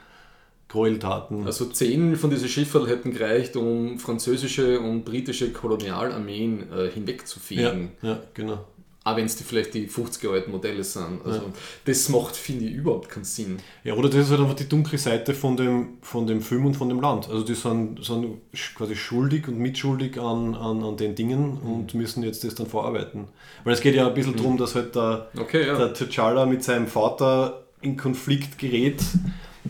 Gräueltaten. 0.70 1.46
also 1.46 1.66
zehn 1.66 2.16
von 2.16 2.30
diesen 2.30 2.48
Schiffen 2.48 2.86
hätten 2.86 3.12
gereicht, 3.12 3.56
um 3.58 4.00
französische 4.00 4.80
und 4.80 5.04
britische 5.04 5.52
Kolonialarmeen 5.52 6.72
äh, 6.72 6.86
ja, 6.86 6.92
hinwegzufegen. 6.92 7.92
ja, 8.02 8.20
genau. 8.34 8.60
Auch 9.06 9.16
wenn 9.16 9.26
es 9.26 9.38
die 9.38 9.46
vielleicht 9.46 9.74
die 9.74 9.88
50er 9.88 10.30
alten 10.30 10.52
Modelle 10.52 10.84
sind. 10.84 11.26
Also 11.26 11.44
das 11.86 12.10
macht, 12.10 12.36
finde 12.36 12.66
ich, 12.66 12.74
überhaupt 12.74 13.08
keinen 13.08 13.24
Sinn. 13.24 13.58
Ja, 13.86 13.94
oder 13.94 14.10
das 14.10 14.26
ist 14.26 14.32
halt 14.32 14.42
einfach 14.42 14.56
die 14.56 14.68
dunkle 14.68 14.98
Seite 14.98 15.34
von 15.34 15.56
dem, 15.56 15.98
von 16.02 16.28
dem 16.28 16.42
Film 16.42 16.66
und 16.66 16.76
von 16.76 16.90
dem 16.90 17.00
Land. 17.00 17.30
Also 17.30 17.44
die 17.44 17.56
sind, 17.56 18.04
sind 18.04 18.42
quasi 18.76 18.98
schuldig 18.98 19.48
und 19.48 19.58
mitschuldig 19.58 20.20
an, 20.20 20.54
an, 20.54 20.84
an 20.84 20.98
den 20.98 21.16
Dingen 21.16 21.58
und 21.60 21.94
müssen 21.94 22.24
jetzt 22.24 22.44
das 22.44 22.56
dann 22.56 22.68
verarbeiten. 22.68 23.30
Weil 23.64 23.74
es 23.74 23.80
geht 23.82 23.96
ja 23.96 24.06
ein 24.06 24.14
bisschen 24.14 24.36
darum, 24.36 24.58
dass 24.58 24.76
halt 24.76 24.94
der, 24.96 25.30
Okay, 25.40 25.66
ja. 25.66 25.78
der 25.78 25.96
T'Challa 25.96 26.46
mit 26.46 26.64
seinem 26.64 26.88
Vater 26.88 27.64
in 27.82 27.96
Konflikt 27.96 28.58
gerät 28.58 29.02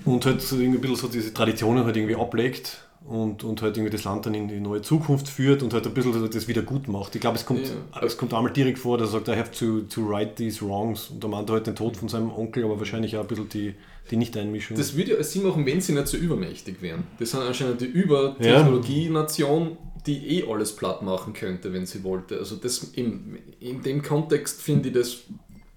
und 0.06 0.26
halt 0.26 0.42
so 0.42 0.58
irgendwie 0.58 0.80
ein 0.80 0.82
bisschen 0.82 0.96
so 0.96 1.08
diese 1.08 1.34
Traditionen 1.34 1.86
halt 1.86 1.96
irgendwie 1.96 2.16
ablegt 2.16 2.89
und, 3.10 3.44
und 3.44 3.62
halt 3.64 3.76
irgendwie 3.76 3.92
das 3.92 4.04
Land 4.04 4.28
dann 4.28 4.36
in 4.36 4.48
die 4.48 4.60
neue 4.60 4.82
Zukunft 4.84 5.28
führt 5.28 5.64
und 5.64 5.74
halt 5.74 5.88
ein 5.88 5.94
bisschen 5.96 6.30
das 6.30 6.48
wieder 6.48 6.62
gut 6.62 6.88
macht. 6.88 7.16
Ich 7.16 7.22
glaube, 7.22 7.38
es 7.38 7.46
kommt, 7.46 7.62
Ja. 7.68 8.02
es 8.04 8.18
kommt 8.18 8.34
einmal 8.36 8.54
direkt 8.54 8.78
vor, 8.78 9.00
dass 9.00 9.10
er 9.10 9.14
sagt, 9.14 9.28
I 9.30 9.32
have 9.36 9.52
to, 9.52 9.82
to 9.82 10.08
right 10.08 10.36
these 10.36 10.62
wrongs 10.64 11.10
und 11.10 11.24
da 11.24 11.28
meint 11.28 11.50
er 11.50 11.54
halt 11.54 11.66
den 11.68 11.76
Tod 11.76 11.98
von 11.98 12.08
seinem 12.08 12.32
Onkel, 12.32 12.64
aber 12.64 12.78
wahrscheinlich 12.78 13.18
auch 13.18 13.22
ein 13.22 13.28
bisschen 13.28 13.50
die, 13.50 13.74
die 14.12 14.16
Nicht-Einmischung. 14.18 14.78
Das 14.78 14.96
würde 14.96 15.14
ja 15.18 15.24
Sinn 15.24 15.42
machen, 15.44 15.66
wenn 15.66 15.82
sie 15.82 15.94
nicht 15.94 16.08
so 16.08 16.18
übermächtig 16.18 16.82
wären. 16.82 17.04
Das 17.18 17.32
sind 17.32 17.42
anscheinend 17.42 17.82
die 17.82 17.86
Übertechnologie-Nation, 17.86 19.78
die 20.06 20.40
eh 20.40 20.50
alles 20.50 20.76
platt 20.76 21.02
machen 21.02 21.34
könnte, 21.34 21.74
wenn 21.74 21.86
sie 21.86 22.04
wollte. 22.04 22.38
Also 22.38 22.56
das 22.58 22.84
in, 22.96 23.40
in 23.60 23.82
dem 23.82 24.02
Kontext 24.02 24.62
finde 24.62 24.90
ich 24.90 24.96
das 24.96 25.18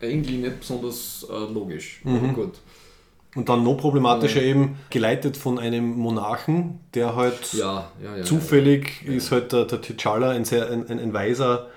eigentlich 0.01 0.39
nicht 0.39 0.61
besonders 0.61 1.27
äh, 1.31 1.53
logisch. 1.53 2.01
Mhm. 2.05 2.17
Aber 2.17 2.29
gut. 2.29 2.53
Und 3.35 3.49
dann 3.49 3.65
noch 3.65 3.79
problematischer 3.79 4.43
eben, 4.43 4.77
geleitet 4.91 5.39
von 5.39 5.59
einem 5.59 5.97
Monarchen, 5.97 6.81
der 6.93 7.17
halt 7.17 7.55
Ja, 7.55 7.91
ja, 8.03 8.19
ja. 8.19 8.25
zufällig 8.25 9.07
ist 9.07 9.33
halt 9.33 9.53
der, 9.53 9.65
der 9.65 9.81
T'Challa 9.81 10.29
ein, 10.31 10.45
sehr, 10.45 10.71
ein, 10.71 10.87
ein, 10.87 10.99
ein, 10.99 11.15
weiser, 11.15 11.71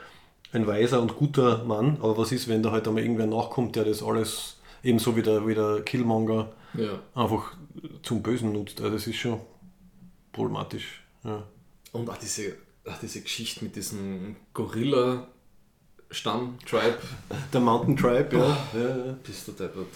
ein 0.51 0.67
weiser 0.67 1.01
und 1.01 1.15
guter 1.15 1.63
Mann. 1.63 1.95
Aber 2.01 2.17
was 2.17 2.33
ist, 2.33 2.49
wenn 2.49 2.61
da 2.61 2.71
halt 2.71 2.89
einmal 2.89 3.03
irgendwer 3.03 3.27
nachkommt, 3.27 3.77
der 3.77 3.85
das 3.85 4.03
alles 4.03 4.57
ebenso 4.83 5.15
wie 5.15 5.21
der, 5.21 5.47
wie 5.47 5.55
der 5.55 5.81
Killmonger 5.83 6.51
einfach 7.13 7.53
zum 8.03 8.21
Bösen 8.21 8.51
nutzt? 8.51 8.81
Also 8.81 8.93
das 8.93 9.07
ist 9.07 9.15
schon 9.15 9.39
problematisch. 10.33 11.05
Und 11.93 12.09
auch 12.09 12.17
diese, 12.17 12.57
auch 12.85 12.97
diese 13.01 13.21
Geschichte 13.21 13.63
mit 13.63 13.77
diesem 13.77 14.35
Gorilla-Stamm-Tribe. 14.53 16.97
Der 17.53 17.61
Mountain 17.61 17.95
Tribe, 17.95 18.35
ja. 18.35 18.57
ja, 18.73 18.97
ja. 19.05 19.15
Bist 19.23 19.47
du 19.47 19.53
deppert. 19.53 19.87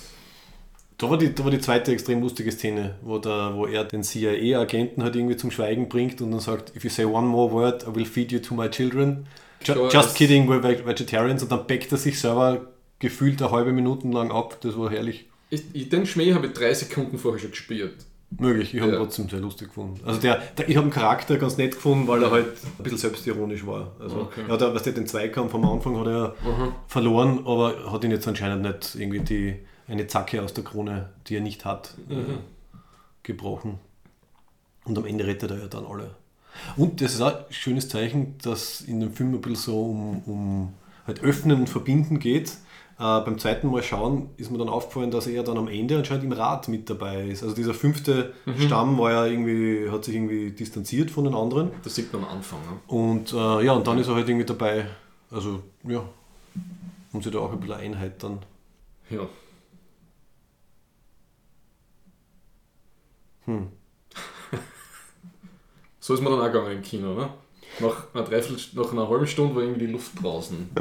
Da 1.00 1.10
war, 1.10 1.18
die, 1.18 1.34
da 1.34 1.44
war 1.46 1.50
die 1.52 1.60
zweite 1.62 1.92
extrem 1.94 2.22
lustige 2.22 2.52
Szene, 2.52 2.96
wo, 3.02 3.18
der, 3.20 3.54
wo 3.56 3.66
er 3.66 3.86
den 3.86 4.04
CIA-Agenten 4.04 5.02
halt 5.02 5.16
irgendwie 5.16 5.38
zum 5.38 5.50
Schweigen 5.50 5.88
bringt 5.90 6.22
und 6.22 6.32
dann 6.32 6.40
sagt, 6.42 6.76
if 6.76 6.84
you 6.84 6.90
say 6.90 7.06
one 7.06 7.26
more 7.26 7.52
word, 7.52 7.84
I 7.88 7.96
will 7.96 8.06
feed 8.06 8.32
you 8.32 8.40
to 8.40 8.54
my 8.54 8.70
children. 8.70 9.26
Ju 9.64 9.74
Sure, 9.74 9.90
just 9.92 10.16
kidding, 10.16 10.48
we're 10.50 10.62
veg- 10.62 10.86
vegetarians. 10.86 11.42
Und 11.42 11.52
dann 11.52 11.66
backt 11.68 11.92
er 11.92 11.98
sich 11.98 12.20
selber 12.20 12.68
gefühlt 13.00 13.42
eine 13.42 13.52
halbe 13.52 13.72
Minute 13.72 14.08
lang 14.10 14.32
ab. 14.32 14.58
Das 14.62 14.78
war 14.78 14.90
herrlich. 14.92 15.28
Ich, 15.50 15.64
ich, 15.74 15.90
den 15.90 16.06
Schmäh 16.06 16.34
habe 16.34 16.48
ich 16.48 16.54
drei 16.54 16.74
Sekunden 16.74 17.18
vorher 17.18 17.40
schon 17.40 17.52
gespürt. 17.52 17.96
Möglich, 18.38 18.76
ich 18.76 18.82
habe 18.82 18.92
ihn 18.92 18.96
Ja. 18.96 19.00
trotzdem 19.00 19.28
sehr 19.28 19.40
lustig 19.40 19.70
gefunden. 19.70 20.00
Also 20.06 20.20
der, 20.20 20.36
der 20.58 20.70
ich 20.70 20.76
habe 20.78 20.86
den 20.88 20.94
Charakter 20.94 21.38
ganz 21.38 21.58
nett 21.58 21.72
gefunden, 21.76 22.08
weil 22.08 22.22
er 22.22 22.30
halt 22.30 22.46
ein 22.78 22.84
bisschen 22.84 23.00
selbstironisch 23.00 23.66
war. 23.66 23.94
Also 24.00 24.18
Okay. 24.22 24.42
hat 24.48 24.62
ja, 24.62 24.74
was 24.76 24.84
der 24.84 24.94
den 24.94 25.08
Zweikampf 25.08 25.56
am 25.56 25.66
Anfang 25.66 25.98
hat 25.98 26.06
er 26.08 26.14
ja 26.14 26.34
verloren, 26.88 27.40
aber 27.46 27.92
hat 27.92 28.04
ihn 28.04 28.12
jetzt 28.12 28.28
anscheinend 28.28 28.62
nicht 28.64 28.96
irgendwie 28.96 29.20
die, 29.22 29.56
eine 29.90 30.08
Zacke 30.08 30.42
aus 30.42 30.54
der 30.54 30.64
Krone, 30.64 31.10
die 31.28 31.36
er 31.36 31.42
nicht 31.42 31.66
hat, 31.66 31.96
äh, 32.10 32.16
gebrochen. 33.24 33.80
Und 34.86 34.98
am 34.98 35.06
Ende 35.06 35.26
rettet 35.26 35.52
er 35.52 35.60
ja 35.60 35.68
dann 35.68 35.86
alle. 35.86 36.12
Und 36.78 37.02
das 37.02 37.14
ist 37.14 37.22
auch 37.22 37.48
ein 37.48 37.54
schönes 37.54 37.90
Zeichen, 37.90 38.36
dass 38.42 38.82
in 38.82 39.00
dem 39.00 39.14
Film 39.14 39.34
ein 39.34 39.42
bisschen 39.42 39.56
so 39.56 39.82
um, 39.82 40.24
um 40.26 40.74
halt 41.06 41.22
Öffnen 41.22 41.60
und 41.60 41.70
Verbinden 41.70 42.20
geht. 42.20 42.50
Äh, 43.00 43.22
beim 43.22 43.40
zweiten 43.40 43.68
Mal 43.72 43.82
schauen 43.82 44.30
ist 44.38 44.52
mir 44.52 44.58
dann 44.58 44.70
aufgefallen, 44.70 45.10
dass 45.12 45.28
er 45.28 45.44
dann 45.44 45.58
am 45.58 45.68
Ende 45.68 45.98
anscheinend 45.98 46.26
im 46.26 46.32
Rat 46.34 46.68
mit 46.68 46.90
dabei 46.90 47.28
ist. 47.28 47.44
Also 47.44 47.56
dieser 47.56 47.74
fünfte 47.74 48.34
Stamm 48.60 48.98
war 48.98 49.12
ja 49.12 49.26
irgendwie, 49.26 49.90
hat 49.90 50.04
sich 50.04 50.16
irgendwie 50.16 50.52
distanziert 50.52 51.10
von 51.10 51.24
den 51.24 51.34
anderen. 51.34 51.72
Das 51.84 51.96
sieht 51.96 52.12
man 52.12 52.24
am 52.24 52.30
Anfang. 52.30 52.60
Ne? 52.60 52.80
Und 52.88 53.34
äh, 53.34 53.66
ja, 53.66 53.74
und 53.74 53.88
dann 53.88 53.98
ist 54.00 54.08
er 54.08 54.16
halt 54.16 54.28
irgendwie 54.28 54.46
dabei. 54.46 54.86
Also 55.32 55.64
ja, 55.84 56.04
haben 57.14 57.22
sie 57.22 57.32
da 57.32 57.40
auch 57.40 57.54
ein 57.54 57.60
bisschen 57.60 57.76
Einheit 57.76 58.22
dann. 58.22 58.40
Ja. 59.10 59.28
Hm. 63.50 63.68
so 66.00 66.14
ist 66.14 66.22
man 66.22 66.32
dann 66.34 66.42
auch 66.42 66.46
gegangen 66.52 66.72
im 66.78 66.82
Kino, 66.82 67.14
ne? 67.14 67.30
Nach 67.80 68.14
einer, 68.14 68.24
Dreiviertel, 68.24 68.58
nach 68.82 68.92
einer 68.92 69.10
halben 69.10 69.28
Stunde 69.28 69.56
war 69.56 69.62
irgendwie 69.62 69.86
die 69.86 69.92
Luft 69.92 70.12
draußen. 70.22 70.70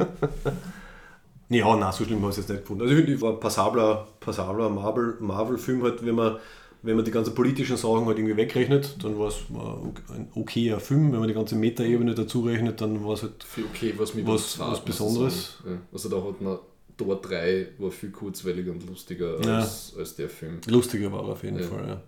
Ja, 1.50 1.74
nein, 1.76 1.90
so 1.92 2.04
schlimm 2.04 2.20
habe 2.20 2.30
ich 2.30 2.36
es 2.36 2.42
jetzt 2.44 2.50
nicht 2.50 2.60
gefunden. 2.60 2.82
Also 2.82 2.92
ich 2.92 2.98
finde, 3.00 3.14
ich 3.14 3.20
war 3.22 3.32
ein 3.32 3.40
passabler, 3.40 4.06
passabler 4.20 4.68
Marvel- 4.68 5.16
Marvel-Film 5.18 5.82
halt, 5.82 6.04
wenn 6.04 6.14
man, 6.14 6.36
wenn 6.82 6.94
man 6.96 7.06
die 7.06 7.10
ganzen 7.10 7.34
politischen 7.34 7.78
Sachen 7.78 8.04
halt 8.04 8.18
irgendwie 8.18 8.36
wegrechnet, 8.36 9.02
dann 9.02 9.18
war 9.18 9.28
es 9.28 9.36
ein 9.48 10.28
okayer 10.34 10.78
Film. 10.78 11.10
Wenn 11.10 11.20
man 11.20 11.28
die 11.28 11.32
ganze 11.32 11.56
Metaebene 11.56 12.14
dazu 12.14 12.42
rechnet, 12.42 12.82
dann 12.82 13.02
war 13.02 13.14
es 13.14 13.22
halt 13.22 13.42
Viel 13.44 13.64
okay, 13.64 13.94
was 13.96 14.12
mir 14.12 14.26
Was- 14.26 14.58
was 14.58 14.84
Besonderes. 14.84 15.54
Ja. 15.64 15.78
Also 15.90 16.10
da 16.10 16.16
hat 16.22 16.38
man 16.42 16.58
Tor 16.98 17.18
3 17.18 17.68
war 17.78 17.90
viel 17.92 18.10
kurzweiliger 18.10 18.70
und 18.72 18.86
lustiger 18.86 19.42
Ja. 19.42 19.60
als, 19.60 19.94
als 19.98 20.16
der 20.16 20.28
Film. 20.28 20.60
lustiger 20.66 21.10
war 21.10 21.20
er 21.22 21.28
auf 21.30 21.42
jeden 21.44 21.60
Ja. 21.60 21.64
Fall. 21.66 21.88
Ja. 21.88 22.02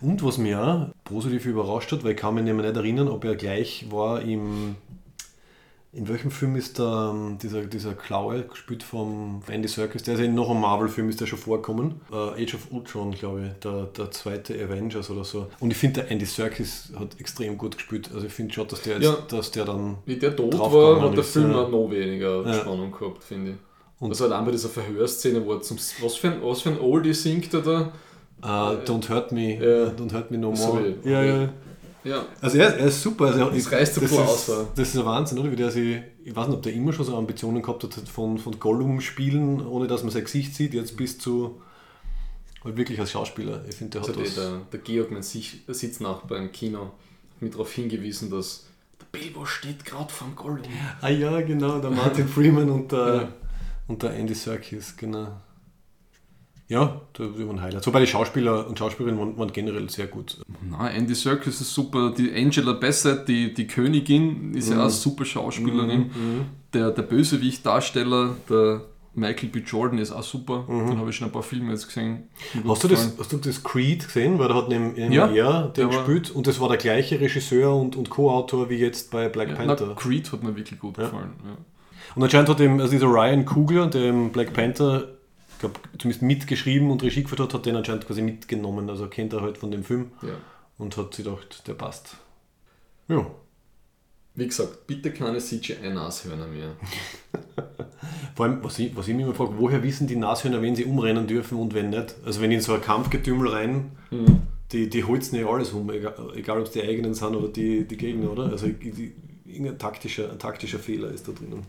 Und 0.00 0.22
was 0.24 0.38
mich 0.38 0.54
auch 0.54 0.88
positiv 1.04 1.46
überrascht 1.46 1.92
hat, 1.92 2.04
weil 2.04 2.12
ich 2.12 2.16
kann 2.18 2.34
mich 2.34 2.44
nicht 2.44 2.54
mehr 2.54 2.64
nicht 2.66 2.76
erinnern, 2.76 3.08
ob 3.08 3.24
er 3.24 3.34
gleich 3.36 3.86
war 3.90 4.20
im 4.22 4.76
In 5.96 6.08
welchem 6.08 6.32
Film 6.32 6.56
ist 6.56 6.80
der, 6.80 7.12
ähm, 7.14 7.38
dieser, 7.40 7.62
dieser 7.66 7.94
Klaue 7.94 8.42
gespielt 8.42 8.82
vom 8.82 9.42
Andy 9.46 9.68
Serkis? 9.68 10.02
Der 10.02 10.14
ist 10.14 10.20
ja 10.20 10.26
in 10.26 10.34
noch 10.34 10.50
einem 10.50 10.60
Marvel-Film, 10.60 11.08
ist 11.08 11.20
der 11.20 11.26
schon 11.26 11.38
vorkommen. 11.38 12.00
Äh, 12.10 12.42
Age 12.42 12.54
of 12.56 12.66
Ultron, 12.72 13.12
glaube 13.12 13.46
ich, 13.46 13.52
der, 13.60 13.84
der 13.96 14.10
zweite 14.10 14.54
Avengers 14.54 15.08
oder 15.08 15.22
so. 15.22 15.46
Und 15.60 15.70
ich 15.70 15.76
finde, 15.76 16.00
der 16.02 16.10
Andy 16.10 16.26
Serkis 16.26 16.92
hat 16.98 17.20
extrem 17.20 17.56
gut 17.56 17.76
gespielt. 17.76 18.10
Also 18.12 18.26
ich 18.26 18.32
finde 18.32 18.52
schon, 18.52 18.66
dass 18.66 18.82
der, 18.82 18.94
jetzt, 18.94 19.04
Ja. 19.04 19.16
dass 19.28 19.52
der 19.52 19.66
dann... 19.66 19.98
Wie 20.04 20.16
der 20.16 20.34
tot 20.34 20.58
war, 20.58 21.00
hat 21.00 21.12
der 21.12 21.20
ist, 21.20 21.32
Film 21.32 21.52
ja. 21.52 21.68
noch 21.68 21.88
weniger 21.88 22.44
Ja. 22.44 22.54
Spannung 22.54 22.90
gehabt, 22.90 23.22
finde 23.22 23.52
ich. 23.52 23.56
Und- 24.00 24.10
also 24.10 24.24
allein 24.24 24.44
bei 24.44 24.50
dieser 24.50 24.70
Verhörszene, 24.70 25.46
wo 25.46 25.52
er 25.52 25.62
zum, 25.62 25.76
was, 26.02 26.16
für 26.16 26.32
ein, 26.32 26.42
was 26.42 26.62
für 26.62 26.70
ein 26.70 26.80
Oldie 26.80 27.14
singt 27.14 27.54
er 27.54 27.60
da? 27.62 27.92
Äh, 28.42 28.46
don't 28.46 29.08
hurt 29.08 29.32
me, 29.32 29.54
Ja. 29.54 29.90
don't 29.90 30.12
hurt 30.12 30.30
me 30.30 30.36
no 30.38 30.54
So 30.54 30.74
more. 30.74 30.94
wie- 31.02 31.10
ja, 31.10 31.22
ja. 31.22 31.48
Ja, 32.04 32.22
Also 32.42 32.58
er, 32.58 32.76
er 32.76 32.86
ist 32.88 33.00
super. 33.02 33.26
Also 33.26 33.48
Das 33.48 33.72
reißt 33.72 33.96
das, 33.96 34.04
Applaus, 34.04 34.46
ja. 34.48 34.60
ist, 34.60 34.68
das 34.76 34.88
ist 34.88 34.96
ein 34.98 35.06
Wahnsinn, 35.06 35.38
oder? 35.38 35.50
Wie 35.50 35.56
der 35.56 35.70
sich, 35.70 36.02
ich 36.22 36.36
weiß 36.36 36.48
nicht, 36.48 36.56
ob 36.56 36.62
der 36.62 36.74
immer 36.74 36.92
schon 36.92 37.06
so 37.06 37.16
Ambitionen 37.16 37.62
gehabt 37.62 37.82
hat 37.82 37.94
von, 38.08 38.36
von 38.36 38.58
Gollum 38.60 39.00
spielen, 39.00 39.66
ohne 39.66 39.86
dass 39.86 40.02
man 40.02 40.12
sein 40.12 40.24
Gesicht 40.24 40.54
sieht, 40.54 40.74
jetzt 40.74 40.98
bis 40.98 41.18
zu 41.18 41.62
halt 42.62 42.76
wirklich 42.76 43.00
als 43.00 43.10
Schauspieler. 43.10 43.64
Ich 43.68 43.76
finde, 43.76 43.92
der 43.92 44.00
also 44.02 44.12
hat 44.12 44.18
der, 44.20 44.26
was. 44.26 44.34
der, 44.34 44.60
der 44.72 44.80
Georg, 44.80 45.10
mein 45.12 45.22
Sitznachbar 45.22 46.36
im 46.38 46.52
Kino, 46.52 46.80
hat 46.80 47.40
mich 47.40 47.52
darauf 47.52 47.72
hingewiesen, 47.72 48.30
dass 48.30 48.66
der 49.00 49.06
Bilbo 49.18 49.46
steht 49.46 49.82
gerade 49.86 50.12
vom 50.12 50.36
Gollum. 50.36 50.60
Ah 51.00 51.08
ja, 51.08 51.40
genau, 51.40 51.78
der 51.78 51.90
Martin 51.90 52.28
Freeman 52.28 52.68
und 52.68 52.92
der, 52.92 53.14
Ja. 53.14 53.28
und 53.88 54.02
der 54.02 54.12
Andy 54.14 54.34
Serkis, 54.34 54.94
genau. 54.96 55.28
Ja, 56.68 57.00
da 57.12 57.24
waren 57.24 57.60
Highlights. 57.60 57.86
Wobei 57.86 58.00
die 58.00 58.06
Schauspieler 58.06 58.66
und 58.66 58.78
Schauspielerinnen 58.78 59.20
waren, 59.20 59.36
waren 59.38 59.52
generell 59.52 59.88
sehr 59.90 60.06
gut. 60.06 60.40
Nein, 60.70 60.94
Andy 60.96 61.14
Serkis 61.14 61.60
ist 61.60 61.74
super. 61.74 62.12
Die 62.16 62.32
Angela 62.34 62.72
Bassett, 62.72 63.28
die, 63.28 63.52
die 63.52 63.66
Königin, 63.66 64.54
ist 64.54 64.70
ja 64.70 64.76
auch 64.76 64.82
eine 64.82 64.90
super 64.90 65.24
Schauspielerin. 65.26 66.10
Der, 66.72 66.90
der 66.90 67.02
Bösewicht-Darsteller, 67.02 68.36
der 68.48 68.80
Michael 69.16 69.48
B. 69.50 69.60
Jordan, 69.60 69.98
ist 69.98 70.10
auch 70.10 70.22
super. 70.22 70.64
Den 70.66 70.98
habe 70.98 71.10
ich 71.10 71.16
schon 71.16 71.28
ein 71.28 71.32
paar 71.32 71.42
Filme 71.42 71.70
jetzt 71.70 71.86
gesehen. 71.86 72.24
Hast 72.66 72.82
du, 72.82 72.88
das, 72.88 73.12
hast 73.18 73.32
du 73.32 73.36
das 73.36 73.62
Creed 73.62 74.06
gesehen? 74.06 74.38
Weil 74.38 74.48
da 74.48 74.54
hat 74.54 74.68
neben, 74.68 74.94
neben 74.94 75.12
Ja, 75.12 75.26
er 75.28 75.68
den 75.68 75.88
gespielt 75.90 76.30
und 76.32 76.46
das 76.46 76.58
war 76.60 76.68
der 76.68 76.78
gleiche 76.78 77.20
Regisseur 77.20 77.76
und, 77.76 77.94
und 77.94 78.10
Co-Autor 78.10 78.70
wie 78.70 78.76
jetzt 78.76 79.10
bei 79.12 79.28
Black 79.28 79.50
Ja, 79.50 79.54
Panther. 79.54 79.86
na, 79.88 79.94
Creed 79.94 80.32
hat 80.32 80.42
mir 80.42 80.56
wirklich 80.56 80.80
gut 80.80 80.96
Ja. 80.98 81.04
gefallen. 81.04 81.32
Ja. 81.44 81.56
Und 82.16 82.22
anscheinend 82.22 82.48
hat 82.48 82.60
ihm, 82.60 82.80
also 82.80 82.90
dieser 82.90 83.06
Ryan 83.06 83.44
Coogler, 83.44 83.86
der 83.86 84.12
Black 84.32 84.52
Panther, 84.52 85.13
glaube, 85.72 85.80
zumindest 85.98 86.22
mitgeschrieben 86.22 86.90
und 86.90 87.02
Regie 87.02 87.22
geführt 87.22 87.40
hat, 87.40 87.54
hat 87.54 87.66
den 87.66 87.76
anscheinend 87.76 88.06
quasi 88.06 88.22
mitgenommen. 88.22 88.88
Also 88.90 89.08
kennt 89.08 89.32
er 89.32 89.40
halt 89.42 89.58
von 89.58 89.70
dem 89.70 89.84
Film 89.84 90.12
Ja. 90.22 90.34
und 90.78 90.96
hat 90.96 91.14
sich 91.14 91.24
gedacht, 91.24 91.66
der 91.66 91.74
passt. 91.74 92.16
Ja. 93.08 93.26
Wie 94.36 94.46
gesagt, 94.46 94.86
bitte 94.88 95.12
keine 95.12 95.38
CGI-Nashörner 95.38 96.46
mehr. 96.48 96.72
Vor 98.34 98.46
allem, 98.46 98.64
was 98.64 98.78
ich, 98.80 98.96
was 98.96 99.06
ich 99.06 99.14
mich 99.14 99.24
immer 99.24 99.34
frage, 99.34 99.54
woher 99.58 99.82
wissen 99.82 100.06
die 100.08 100.16
Nashörner, 100.16 100.60
wen 100.60 100.74
sie 100.74 100.84
umrennen 100.84 101.26
dürfen 101.26 101.58
und 101.58 101.72
wenn 101.74 101.90
nicht? 101.90 102.16
Also 102.24 102.40
wenn 102.40 102.50
in 102.50 102.60
so 102.60 102.74
ein 102.74 102.80
Kampfgetümmel 102.80 103.48
rein, 103.48 103.92
die, 104.72 104.90
die 104.90 105.04
holzen 105.04 105.38
ja 105.38 105.46
alles 105.46 105.70
um, 105.72 105.88
egal, 105.90 106.14
egal 106.34 106.58
ob 106.58 106.66
es 106.66 106.72
die 106.72 106.82
eigenen 106.82 107.14
sind 107.14 107.36
oder 107.36 107.46
die, 107.48 107.84
die 107.86 107.96
Gegner, 107.96 108.32
oder? 108.32 108.44
Also 108.50 108.66
die, 108.66 109.12
irgendein 109.46 109.78
taktischer, 109.78 110.32
ein 110.32 110.38
taktischer 110.40 110.80
Fehler 110.80 111.10
ist 111.10 111.28
da 111.28 111.32
drinnen. 111.32 111.62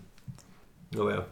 Aber 0.98 1.14
ja, 1.14 1.26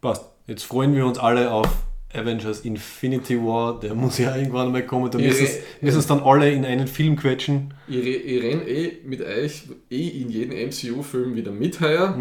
passt. 0.00 0.24
Jetzt 0.48 0.64
freuen 0.64 0.94
wir 0.94 1.06
uns 1.06 1.18
alle 1.18 1.52
auf 1.52 1.68
Avengers 2.14 2.60
Infinity 2.60 3.36
War, 3.38 3.78
der 3.80 3.94
muss 3.94 4.18
ja 4.18 4.36
irgendwann 4.36 4.72
mal 4.72 4.86
kommen, 4.86 5.10
da 5.10 5.18
müssen 5.18 5.46
es 5.80 6.06
dann 6.06 6.20
alle 6.20 6.50
in 6.50 6.64
einen 6.64 6.86
Film 6.86 7.16
quetschen. 7.16 7.74
Ich, 7.88 8.06
ich 8.06 8.42
renne 8.42 8.66
eh 8.68 8.98
mit 9.04 9.20
euch 9.20 9.64
eh 9.90 10.08
in 10.08 10.30
jedem 10.30 10.68
MCU-Film 10.68 11.34
wieder 11.34 11.52
mit 11.52 11.80
heuer. 11.80 12.14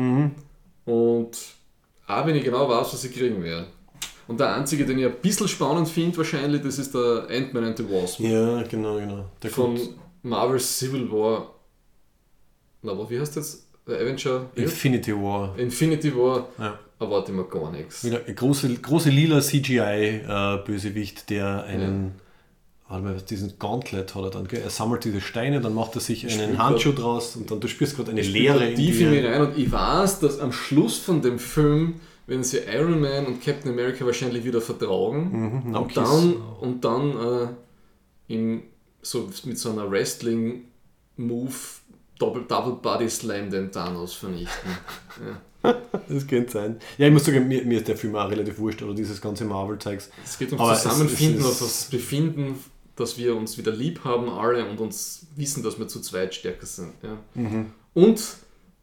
Und 0.85 1.37
auch 2.07 2.25
wenn 2.25 2.35
ich 2.35 2.43
genau 2.43 2.67
weiß, 2.67 2.93
was 2.93 3.03
ich 3.05 3.13
kriegen 3.13 3.41
werde. 3.43 3.67
Und 4.27 4.39
der 4.39 4.55
einzige, 4.55 4.85
den 4.85 4.99
ich 4.99 5.05
ein 5.05 5.15
bisschen 5.21 5.47
spannend 5.47 5.87
finde, 5.89 6.17
wahrscheinlich, 6.17 6.61
das 6.61 6.79
ist 6.79 6.93
der 6.93 7.27
Ant-Man 7.29 7.65
and 7.65 7.77
the 7.77 7.89
Wasp. 7.89 8.19
Ja, 8.19 8.63
genau, 8.63 8.95
genau. 8.97 9.25
Der 9.41 9.49
Von 9.49 9.75
kommt 9.75 9.89
Marvel's 10.23 10.79
Civil 10.79 11.11
War. 11.11 11.53
Na, 12.81 12.93
aber 12.93 13.09
wie 13.09 13.19
heißt 13.19 13.35
das? 13.35 13.62
Der 13.87 13.99
Avenger? 13.99 14.45
Infinity 14.55 15.13
War. 15.13 15.57
Infinity 15.57 16.15
War. 16.15 16.47
Ja. 16.57 16.79
Erwarte 16.99 17.31
ich 17.31 17.37
mir 17.37 17.43
gar 17.45 17.69
nichts. 17.71 18.07
Große, 18.35 18.73
große 18.75 19.09
lila 19.09 19.41
CGI-Bösewicht, 19.41 21.29
der 21.29 21.63
einen, 21.65 22.13
warte 22.87 23.03
mal, 23.03 23.15
diesen 23.29 23.57
Gauntlet 23.59 24.15
hat 24.15 24.23
er 24.23 24.29
dann, 24.29 24.47
gell? 24.47 24.61
er 24.61 24.69
sammelt 24.69 25.03
diese 25.03 25.19
Steine, 25.19 25.59
dann 25.59 25.73
macht 25.73 25.95
er 25.95 26.01
sich 26.01 26.25
einen 26.31 26.57
Handschuh 26.57 26.91
grad- 26.93 27.03
draus 27.03 27.35
und 27.35 27.51
dann 27.51 27.59
du 27.59 27.67
spürst 27.67 27.95
gerade 27.97 28.11
eine 28.11 28.21
Leere 28.21 28.73
tief 28.73 29.01
in 29.01 29.11
dir. 29.11 29.29
rein 29.29 29.41
und 29.41 29.57
ich 29.57 29.69
weiß, 29.71 30.19
dass 30.19 30.39
am 30.39 30.51
Schluss 30.53 30.97
von 30.99 31.21
dem 31.21 31.39
Film 31.39 31.95
werden 32.27 32.43
sie 32.45 32.59
Iron 32.73 33.01
Man 33.01 33.25
und 33.25 33.43
Captain 33.43 33.69
America 33.71 34.05
wahrscheinlich 34.05 34.45
wieder 34.45 34.61
vertragen 34.61 35.61
Mhm, 35.65 35.71
no 35.71 35.81
und, 35.81 35.97
dann, 35.97 36.35
und 36.61 36.85
dann 36.85 37.09
äh, 38.29 38.33
in, 38.33 38.61
so 39.01 39.29
mit 39.43 39.57
so 39.59 39.71
einer 39.71 39.91
Wrestling-Move 39.91 41.53
Double, 42.25 42.43
Double 42.47 42.73
Body 42.81 43.09
Slam 43.09 43.49
den 43.49 43.71
Thanos 43.71 44.13
vernichten. 44.13 44.69
ja. 45.63 45.75
Das 46.09 46.27
könnte 46.27 46.51
sein. 46.51 46.75
Ja, 46.97 47.07
ich 47.07 47.13
muss 47.13 47.23
sagen, 47.23 47.47
mir, 47.47 47.63
mir 47.63 47.77
ist 47.77 47.87
der 47.87 47.95
Film 47.95 48.15
auch 48.17 48.29
relativ 48.29 48.59
wurscht, 48.59 48.81
oder 48.81 48.93
dieses 48.93 49.21
ganze 49.21 49.45
Marvel-Zeugs. 49.45 50.09
Es 50.23 50.37
geht 50.37 50.51
ums 50.51 50.71
es- 50.77 50.83
Zusammenfinden, 50.83 51.39
es 51.39 51.45
auf 51.45 51.51
ist- 51.53 51.61
das 51.61 51.85
Befinden, 51.89 52.59
dass 52.97 53.17
wir 53.17 53.35
uns 53.35 53.57
wieder 53.57 53.71
lieb 53.71 54.03
haben 54.03 54.29
alle 54.29 54.65
und 54.69 54.79
uns 54.79 55.25
wissen, 55.37 55.63
dass 55.63 55.79
wir 55.79 55.87
zu 55.87 56.01
zweit 56.01 56.35
stärker 56.35 56.65
sind. 56.65 56.91
Ja. 57.01 57.17
Mhm. 57.33 57.67
Und 57.93 58.21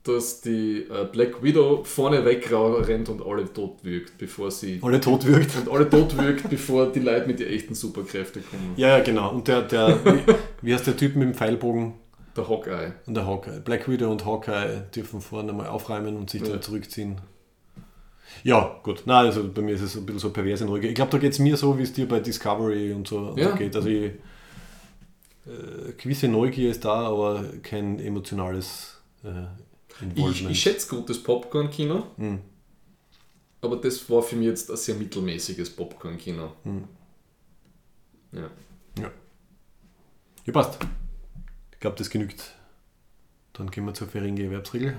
dass 0.05 0.41
die 0.41 0.87
äh, 0.91 1.07
Black 1.13 1.43
Widow 1.43 1.85
vorne 1.85 2.25
wegrennt 2.25 3.11
und 3.11 3.21
alle 3.21 3.45
tot 3.53 3.85
wirkt, 3.85 4.17
bevor 4.17 4.51
sie 4.51 4.79
Alle 4.83 4.99
tot 4.99 5.27
wirkt. 5.27 5.55
und 5.59 5.69
alle 5.71 5.89
tot 5.91 6.17
wirkt, 6.17 6.49
bevor 6.49 6.91
die 6.91 7.01
Leute 7.01 7.27
mit 7.27 7.39
den 7.41 7.49
echten 7.49 7.75
Superkräften 7.75 8.43
kommen. 8.51 8.73
Ja, 8.77 8.97
ja, 8.97 9.05
genau. 9.05 9.31
Und 9.35 9.47
der, 9.47 9.61
der 9.61 10.03
wie, 10.07 10.21
wie 10.63 10.73
heißt 10.75 10.87
der 10.87 10.97
Typ 10.97 11.15
mit 11.17 11.29
dem 11.29 11.35
Pfeilbogen 11.35 11.93
Der 12.41 12.49
Hawkeye. 12.49 12.93
und 13.07 13.15
der 13.15 13.27
Hawkeye? 13.27 13.61
Black 13.61 13.89
Widow 13.89 14.11
und 14.11 14.25
Hawkeye 14.27 14.83
dürfen 14.95 15.21
vorne 15.21 15.53
mal 15.53 15.69
aufräumen 15.69 16.17
und 16.17 16.31
sich 16.31 16.43
Ja. 16.43 16.49
dann 16.49 16.63
zurückziehen. 16.63 17.21
Ja, 18.45 18.79
gut. 18.83 19.03
Nein, 19.07 19.27
also 19.27 19.49
bei 19.53 19.61
mir 19.61 19.75
ist 19.75 19.83
es 19.83 19.97
ein 19.97 20.07
bisschen 20.07 20.21
so 20.21 20.31
pervers 20.31 20.61
in 20.61 20.69
Ruhige. 20.69 20.89
Ich 20.89 20.95
glaube, 20.95 21.11
da 21.11 21.19
geht 21.19 21.33
es 21.33 21.39
mir 21.41 21.57
so, 21.57 21.77
wie 21.79 21.83
es 21.83 21.93
dir 21.93 22.07
bei 22.09 22.21
Discovery 22.21 22.93
und 22.93 23.09
so, 23.09 23.19
und 23.19 23.39
Ja. 23.39 23.51
so 23.51 23.57
geht. 23.57 23.75
Also 23.75 23.89
ich, 23.89 24.13
äh, 25.47 25.93
gewisse 25.97 26.29
Neugier 26.29 26.71
ist 26.71 26.85
da, 26.85 27.09
aber 27.09 27.45
kein 27.63 27.99
emotionales 27.99 29.01
äh, 29.25 29.47
Ich, 30.15 30.49
ich 30.49 30.61
schätze 30.61 30.89
gutes 30.95 31.23
Popcorn-Kino, 31.23 32.05
Hm. 32.17 32.39
aber 33.61 33.77
das 33.77 34.09
war 34.09 34.23
für 34.23 34.37
mich 34.37 34.47
jetzt 34.47 34.71
ein 34.71 34.77
sehr 34.77 34.95
mittelmäßiges 34.95 35.71
Popcorn-Kino. 35.71 36.53
Hm. 36.63 36.85
Ja. 38.33 38.49
Ja, 40.47 40.53
passt. 40.53 40.79
Ich 41.81 41.83
glaube, 41.83 41.97
das 41.97 42.11
genügt. 42.11 42.55
Dann 43.55 43.71
gehen 43.71 43.87
wir 43.87 43.95
zur 43.95 44.07
Feringe 44.07 44.43
Erwerbsregel. 44.43 44.97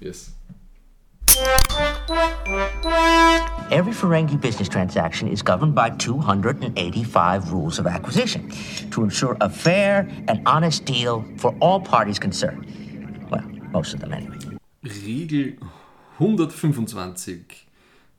Yes. 0.00 0.32
Every 3.70 3.92
Ferengi 3.92 4.40
business 4.40 4.70
transaction 4.70 5.28
is 5.28 5.44
governed 5.44 5.74
by 5.74 5.90
285 5.98 7.52
rules 7.52 7.78
of 7.78 7.86
acquisition 7.86 8.50
to 8.90 9.02
ensure 9.02 9.36
a 9.42 9.50
fair 9.50 10.08
and 10.28 10.40
honest 10.46 10.86
deal 10.86 11.22
for 11.36 11.54
all 11.60 11.82
parties 11.82 12.18
concerned. 12.18 12.64
Well, 13.30 13.44
most 13.72 13.92
of 13.92 14.00
them 14.00 14.14
anyway. 14.14 14.38
Regel 14.82 15.58
125. 16.16 17.66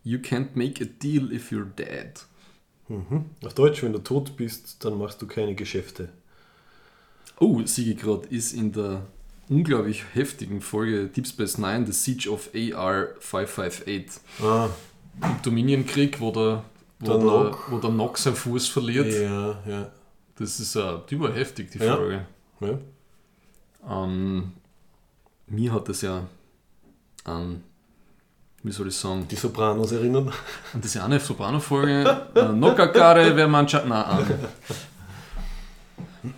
You 0.04 0.20
can't 0.20 0.56
make 0.56 0.80
a 0.80 0.86
deal 0.86 1.32
if 1.32 1.52
you're 1.52 1.66
dead. 1.66 2.22
Auf 3.44 3.56
Deutsch, 3.56 3.82
wenn 3.82 3.94
du 3.94 4.04
tot 4.04 4.38
bist, 4.38 4.86
dann 4.86 5.00
machst 5.00 5.20
du 5.20 5.26
keine 5.26 5.56
Geschäfte. 5.56 6.10
Oh, 7.40 7.62
gerade, 7.96 8.28
ist 8.30 8.54
in 8.54 8.72
der 8.72 9.02
unglaublich 9.50 10.04
heftigen 10.14 10.62
Folge 10.62 11.08
Deep 11.08 11.28
Space 11.28 11.58
Nine, 11.58 11.86
The 11.86 11.92
Siege 11.92 12.30
of 12.30 12.50
AR-558. 12.54 14.20
Ah, 14.44 14.70
Im 15.22 15.42
Dominion-Krieg, 15.44 16.20
wo 16.20 16.32
der, 16.32 16.64
wo, 17.00 17.06
Der 17.06 17.18
der, 17.18 17.58
wo 17.70 17.78
der 17.78 17.90
Nock 17.92 18.18
seinen 18.18 18.36
Fuß 18.36 18.68
verliert. 18.68 19.14
ja, 19.14 19.58
ja. 19.68 19.92
Das 20.36 20.60
ist 20.60 20.76
uh, 20.76 21.00
die 21.10 21.20
war 21.20 21.34
heftig, 21.34 21.72
die 21.72 21.80
Ja. 21.80 21.96
Folge. 21.96 22.26
ja. 22.62 22.78
Ähm, 23.90 24.52
mir 25.48 25.74
hat 25.74 25.90
das 25.90 26.02
ja 26.02 26.28
an, 27.24 27.64
wie 28.64 28.72
soll 28.72 28.88
ich 28.90 28.96
sagen, 28.96 29.28
Die 29.30 29.36
Sopranos 29.36 29.92
erinnern. 29.92 30.32
an 30.74 30.82
diese 30.82 31.04
eine 31.04 31.20
Soprano-Folge, 31.20 32.28
äh, 32.36 32.50
Nockakare, 32.50 33.36
wer 33.36 33.48
na, 33.88 34.04
an, 34.04 34.28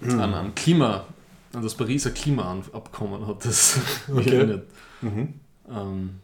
an, 0.03 0.33
an 0.33 0.55
Klima, 0.55 1.05
an 1.53 1.61
das 1.63 1.75
Pariser 1.75 2.11
Klimaabkommen 2.11 3.25
hat 3.27 3.45
das 3.45 3.79
Okay. 4.13 4.35
erinnert. 4.35 4.67
Ähm, 5.01 6.19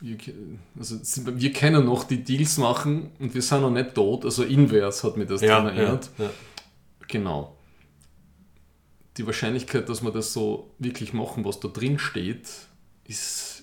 wir, 0.00 0.16
ke- 0.18 0.34
also, 0.78 0.96
wir 1.38 1.52
können 1.52 1.84
noch 1.86 2.04
die 2.04 2.22
Deals 2.22 2.58
machen 2.58 3.10
und 3.18 3.34
wir 3.34 3.42
sind 3.42 3.62
noch 3.62 3.70
nicht 3.70 3.94
tot, 3.94 4.24
also 4.24 4.42
invers 4.44 5.02
hat 5.04 5.16
mir 5.16 5.26
das 5.26 5.40
daran 5.40 5.66
erinnert. 5.68 6.10
ja. 6.18 6.30
Genau. 7.08 7.56
Die 9.16 9.24
Wahrscheinlichkeit, 9.26 9.88
dass 9.88 10.02
wir 10.02 10.10
das 10.10 10.32
so 10.34 10.70
wirklich 10.78 11.12
machen, 11.14 11.44
was 11.44 11.58
da 11.60 11.68
drin 11.68 11.98
steht, 11.98 12.48
ist, 13.08 13.55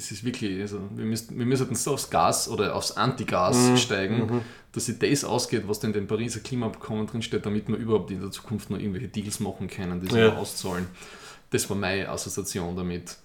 es 0.00 0.10
ist 0.10 0.24
wirklich, 0.24 0.60
also 0.60 0.78
wir, 0.94 1.04
müssten, 1.04 1.38
wir 1.38 1.46
müssen 1.46 1.74
so 1.74 1.92
aufs 1.94 2.10
Gas 2.10 2.48
oder 2.48 2.74
aufs 2.74 2.92
Antigas 2.92 3.56
Mhm. 3.70 3.76
steigen, 3.76 4.42
dass 4.72 4.86
sich 4.86 4.98
das 4.98 5.24
ausgeht, 5.24 5.64
was 5.66 5.80
denn 5.80 5.90
in 5.90 5.94
dem 5.94 6.06
Pariser 6.06 6.40
Klimaabkommen 6.40 7.06
drinsteht, 7.06 7.44
damit 7.46 7.68
wir 7.68 7.76
überhaupt 7.76 8.10
in 8.10 8.20
der 8.20 8.30
Zukunft 8.30 8.70
noch 8.70 8.78
irgendwelche 8.78 9.08
Deals 9.08 9.40
machen 9.40 9.68
können, 9.68 10.00
die 10.00 10.06
sich 10.06 10.16
Ja. 10.16 10.36
auszahlen. 10.36 10.86
Das 11.50 11.68
war 11.68 11.76
meine 11.76 12.08
Assoziation 12.08 12.76
damit. 12.76 13.16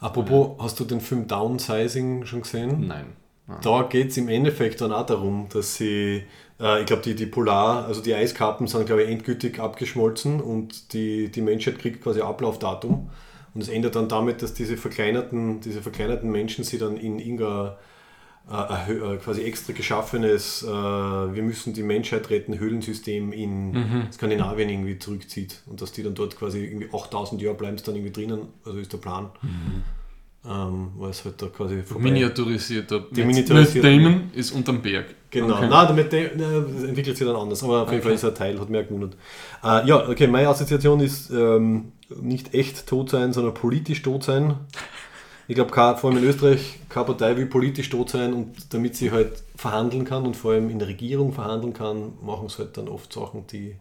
Apropos, 0.00 0.56
hast 0.58 0.80
du 0.80 0.84
den 0.84 1.00
Film 1.00 1.26
Downsizing 1.28 2.24
schon 2.26 2.42
gesehen? 2.42 2.86
Nein. 2.86 3.06
Nein. 3.46 3.58
Da 3.62 3.82
geht 3.82 4.10
es 4.10 4.16
im 4.16 4.28
Endeffekt 4.28 4.80
dann 4.80 4.92
auch 4.92 5.06
darum, 5.06 5.48
dass 5.52 5.74
sie, 5.76 6.22
äh, 6.60 6.80
ich 6.80 6.86
glaube, 6.86 7.02
die, 7.02 7.14
die 7.14 7.26
Polar, 7.26 7.84
also 7.86 8.00
die 8.00 8.14
Eiskappen 8.14 8.66
sind, 8.66 8.86
glaube 8.86 9.02
ich, 9.04 9.10
endgültig 9.10 9.58
abgeschmolzen 9.60 10.40
und 10.40 10.92
die, 10.92 11.30
die 11.30 11.40
Menschheit 11.40 11.78
kriegt 11.78 12.02
quasi 12.02 12.20
Ablaufdatum. 12.20 13.10
Und 13.54 13.62
es 13.62 13.68
endet 13.68 13.96
dann 13.96 14.08
damit, 14.08 14.42
dass 14.42 14.54
diese 14.54 14.76
verkleinerten, 14.76 15.60
diese 15.60 15.82
verkleinerten 15.82 16.30
Menschen 16.30 16.64
sie 16.64 16.78
dann 16.78 16.96
in 16.96 17.18
irgendein 17.18 17.72
äh, 18.50 19.14
äh, 19.14 19.16
quasi 19.18 19.42
extra 19.42 19.72
geschaffenes, 19.72 20.62
äh, 20.62 20.66
wir 20.66 21.42
müssen 21.42 21.72
die 21.72 21.82
Menschheit 21.82 22.30
retten, 22.30 22.58
Höhlensystem 22.58 23.32
in 23.32 24.08
Skandinavien 24.12 24.68
irgendwie 24.68 24.98
zurückzieht. 24.98 25.62
Und 25.66 25.80
dass 25.80 25.92
die 25.92 26.02
dann 26.02 26.14
dort 26.14 26.36
quasi 26.36 26.64
irgendwie 26.64 26.88
8000 26.92 27.40
Jahre 27.42 27.56
bleiben 27.56 27.76
es 27.76 27.82
dann 27.82 27.94
irgendwie 27.94 28.12
drinnen, 28.12 28.48
also 28.64 28.78
ist 28.78 28.92
der 28.92 28.98
Plan. 28.98 29.30
Ähm, 30.48 30.92
weil 30.96 31.10
es 31.10 31.22
halt 31.24 31.40
da 31.42 31.48
quasi 31.48 31.82
vorbei 31.82 32.04
Miniaturisierter. 32.04 33.00
Die 33.10 33.22
Matt- 33.24 33.34
miniaturisierte- 33.34 33.74
Matt 33.74 33.84
Damon 33.84 34.30
ist 34.34 34.52
unterm 34.52 34.80
Berg. 34.80 35.14
Genau, 35.30 35.54
Okay. 35.54 35.68
nein, 35.68 35.86
damit 35.86 36.12
entwickelt 36.14 37.16
sich 37.18 37.26
dann 37.26 37.36
anders, 37.36 37.62
aber 37.62 37.82
auf 37.82 37.90
jeden 37.92 38.02
Fall 38.02 38.12
ist 38.12 38.22
er 38.22 38.32
Teil, 38.34 38.58
hat 38.58 38.70
mir 38.70 38.82
gewundert. 38.82 39.14
Äh, 39.62 39.86
ja, 39.86 40.08
okay, 40.08 40.26
meine 40.26 40.48
Assoziation 40.48 41.00
ist 41.00 41.30
ähm, 41.30 41.92
nicht 42.08 42.54
echt 42.54 42.86
tot 42.86 43.10
sein, 43.10 43.32
sondern 43.34 43.52
politisch 43.52 44.00
tot 44.02 44.24
sein. 44.24 44.54
Ich 45.46 45.56
glaube, 45.56 45.72
vor 45.72 46.10
allem 46.10 46.18
in 46.18 46.24
Österreich, 46.24 46.78
keine 46.88 47.04
Partei 47.06 47.36
will 47.36 47.46
politisch 47.46 47.90
tot 47.90 48.08
sein 48.10 48.32
und 48.32 48.72
damit 48.72 48.96
sie 48.96 49.10
halt 49.10 49.42
verhandeln 49.56 50.04
kann 50.06 50.24
und 50.24 50.36
vor 50.36 50.52
allem 50.52 50.70
in 50.70 50.78
der 50.78 50.88
Regierung 50.88 51.32
verhandeln 51.32 51.74
kann, 51.74 52.12
machen 52.22 52.48
sie 52.48 52.58
halt 52.58 52.76
dann 52.78 52.88
oft 52.88 53.12
Sachen, 53.12 53.46
die 53.48 53.76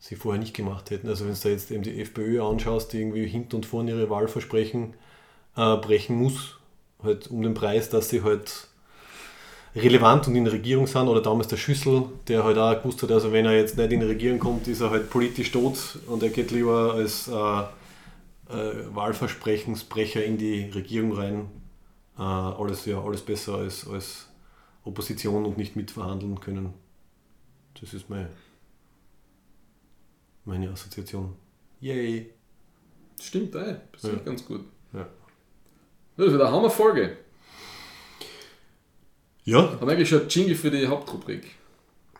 sie 0.00 0.16
vorher 0.16 0.40
nicht 0.40 0.54
gemacht 0.54 0.90
hätten. 0.90 1.08
Also 1.08 1.24
wenn 1.24 1.34
du 1.34 1.38
da 1.40 1.48
jetzt 1.50 1.70
eben 1.70 1.82
die 1.82 2.00
FPÖ 2.00 2.42
anschaust, 2.42 2.92
die 2.92 2.98
irgendwie 3.00 3.26
hinten 3.26 3.56
und 3.56 3.66
vorne 3.66 3.92
ihre 3.92 4.10
Wahlversprechen 4.10 4.94
äh, 5.56 5.76
brechen 5.76 6.16
muss, 6.16 6.58
halt 7.02 7.28
um 7.28 7.42
den 7.42 7.54
Preis, 7.54 7.88
dass 7.90 8.08
sie 8.10 8.22
halt 8.22 8.68
relevant 9.74 10.26
und 10.28 10.36
in 10.36 10.44
der 10.44 10.54
Regierung 10.54 10.86
sind, 10.86 11.06
oder 11.08 11.20
damals 11.20 11.48
der 11.48 11.56
Schüssel, 11.58 12.04
der 12.28 12.44
halt 12.44 12.56
auch 12.58 12.80
gewusst 12.82 13.02
hat, 13.02 13.10
also 13.10 13.30
wenn 13.32 13.44
er 13.44 13.56
jetzt 13.56 13.76
nicht 13.76 13.92
in 13.92 14.00
die 14.00 14.06
Regierung 14.06 14.38
kommt, 14.38 14.66
ist 14.68 14.80
er 14.80 14.90
halt 14.90 15.10
politisch 15.10 15.52
tot 15.52 15.98
und 16.06 16.22
er 16.22 16.30
geht 16.30 16.50
lieber 16.50 16.94
als 16.94 17.28
äh, 17.28 17.60
äh, 18.54 18.94
Wahlversprechensbrecher 18.94 20.24
in 20.24 20.38
die 20.38 20.64
Regierung 20.70 21.12
rein. 21.12 21.50
Äh, 22.18 22.22
alles, 22.22 22.86
ja, 22.86 23.02
alles 23.02 23.20
besser 23.20 23.56
als, 23.56 23.86
als 23.86 24.28
Opposition 24.84 25.44
und 25.44 25.58
nicht 25.58 25.76
mitverhandeln 25.76 26.40
können. 26.40 26.72
Das 27.78 27.92
ist 27.92 28.08
meine, 28.08 28.30
meine 30.46 30.70
Assoziation. 30.70 31.34
Yay! 31.80 32.30
Stimmt, 33.20 33.54
ey. 33.54 33.76
Das 33.92 34.04
ist 34.04 34.12
Ja. 34.12 34.18
ganz 34.24 34.44
gut. 34.46 34.64
Das 36.16 36.32
wieder 36.32 36.46
eine 36.46 36.52
Hammerfolge. 36.56 37.16
Ja, 39.44 39.78
Haben 39.80 39.88
eigentlich 39.88 40.08
schon 40.08 40.20
einen 40.20 40.28
Jingle 40.28 40.54
für 40.56 40.70
die 40.70 40.86
Hauptrubrik? 40.86 41.44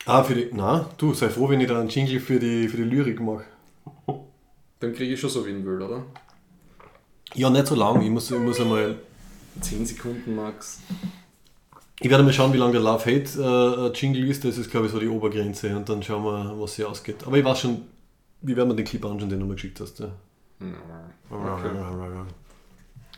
ah, 0.05 0.23
für 0.23 0.35
die. 0.35 0.51
Na, 0.53 0.89
du, 0.99 1.13
sei 1.15 1.29
froh, 1.29 1.49
wenn 1.49 1.61
ich 1.61 1.67
da 1.69 1.81
einen 1.81 1.89
Jingle 1.89 2.21
für 2.21 2.39
die, 2.39 2.69
für 2.69 2.77
die 2.77 2.85
Lyrik 2.85 3.21
mache. 3.21 3.45
Dann 4.79 4.93
kriege 4.95 5.15
ich 5.15 5.21
schon 5.21 5.31
so 5.31 5.45
wie 5.47 5.51
ein 5.51 5.65
will, 5.65 5.81
oder? 5.83 6.05
Ja, 7.35 7.51
nicht 7.51 7.67
so 7.67 7.75
lang. 7.75 8.01
Ich 8.03 8.11
muss, 8.11 8.31
ich 8.31 8.39
muss 8.39 8.61
einmal 8.61 8.97
10 9.61 9.87
Sekunden 9.87 10.37
max. 10.37 10.81
Ich 11.99 12.11
werde 12.11 12.23
mal 12.23 12.33
schauen, 12.33 12.53
wie 12.53 12.59
lange 12.59 12.73
der 12.73 12.83
Love 12.83 13.05
Hate 13.07 13.93
äh, 13.93 13.99
Jingle 13.99 14.29
ist. 14.29 14.45
Das 14.45 14.59
ist, 14.59 14.71
glaube 14.71 14.87
ich, 14.87 14.93
so 14.93 15.01
die 15.01 15.09
Obergrenze. 15.09 15.75
Und 15.75 15.89
dann 15.89 16.03
schauen 16.03 16.23
wir, 16.25 16.55
was 16.61 16.75
hier 16.77 16.89
ausgeht. 16.89 17.27
Aber 17.27 17.37
ich 17.39 17.45
weiß 17.45 17.61
schon, 17.61 17.83
wie 18.43 18.55
werden 18.55 18.69
wir 18.69 18.77
den 18.77 18.85
Clip 18.85 19.05
anschauen, 19.05 19.31
den 19.31 19.41
du 19.41 19.47
mir 19.47 19.55
geschickt 19.55 19.81
hast. 19.81 19.99
Ja. 19.99 20.11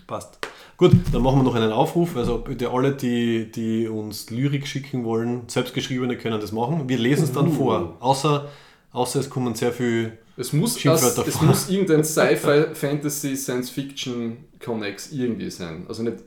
Passt. 0.06 0.38
Gut, 0.78 0.92
dann 1.12 1.22
machen 1.22 1.40
wir 1.40 1.42
noch 1.42 1.56
einen 1.56 1.72
Aufruf. 1.72 2.16
Also 2.16 2.38
bitte 2.38 2.70
alle, 2.70 2.94
die, 2.94 3.50
die 3.50 3.88
uns 3.88 4.30
Lyrik 4.30 4.66
schicken 4.66 5.05
wollen, 5.05 5.42
selbstgeschriebene, 5.48 6.16
können 6.16 6.40
das 6.40 6.52
machen. 6.52 6.88
Wir 6.88 6.98
lesen 6.98 7.24
es 7.24 7.32
dann 7.32 7.52
vor. 7.52 7.96
Außer, 8.00 8.48
außer 8.92 9.20
es 9.20 9.28
kommen 9.28 9.55
sehr 9.56 9.72
viel. 9.72 10.16
Es 10.36 10.52
muss, 10.52 10.80
das, 10.80 11.18
es 11.18 11.42
muss 11.42 11.68
irgendein 11.68 12.05
Sci-Fi, 12.05 12.72
Fantasy, 12.72 13.36
Science-Fiction 13.36 14.36
Connex 14.60 15.10
irgendwie 15.10 15.50
sein. 15.50 15.84
Also 15.88 16.05
nicht 16.05 16.18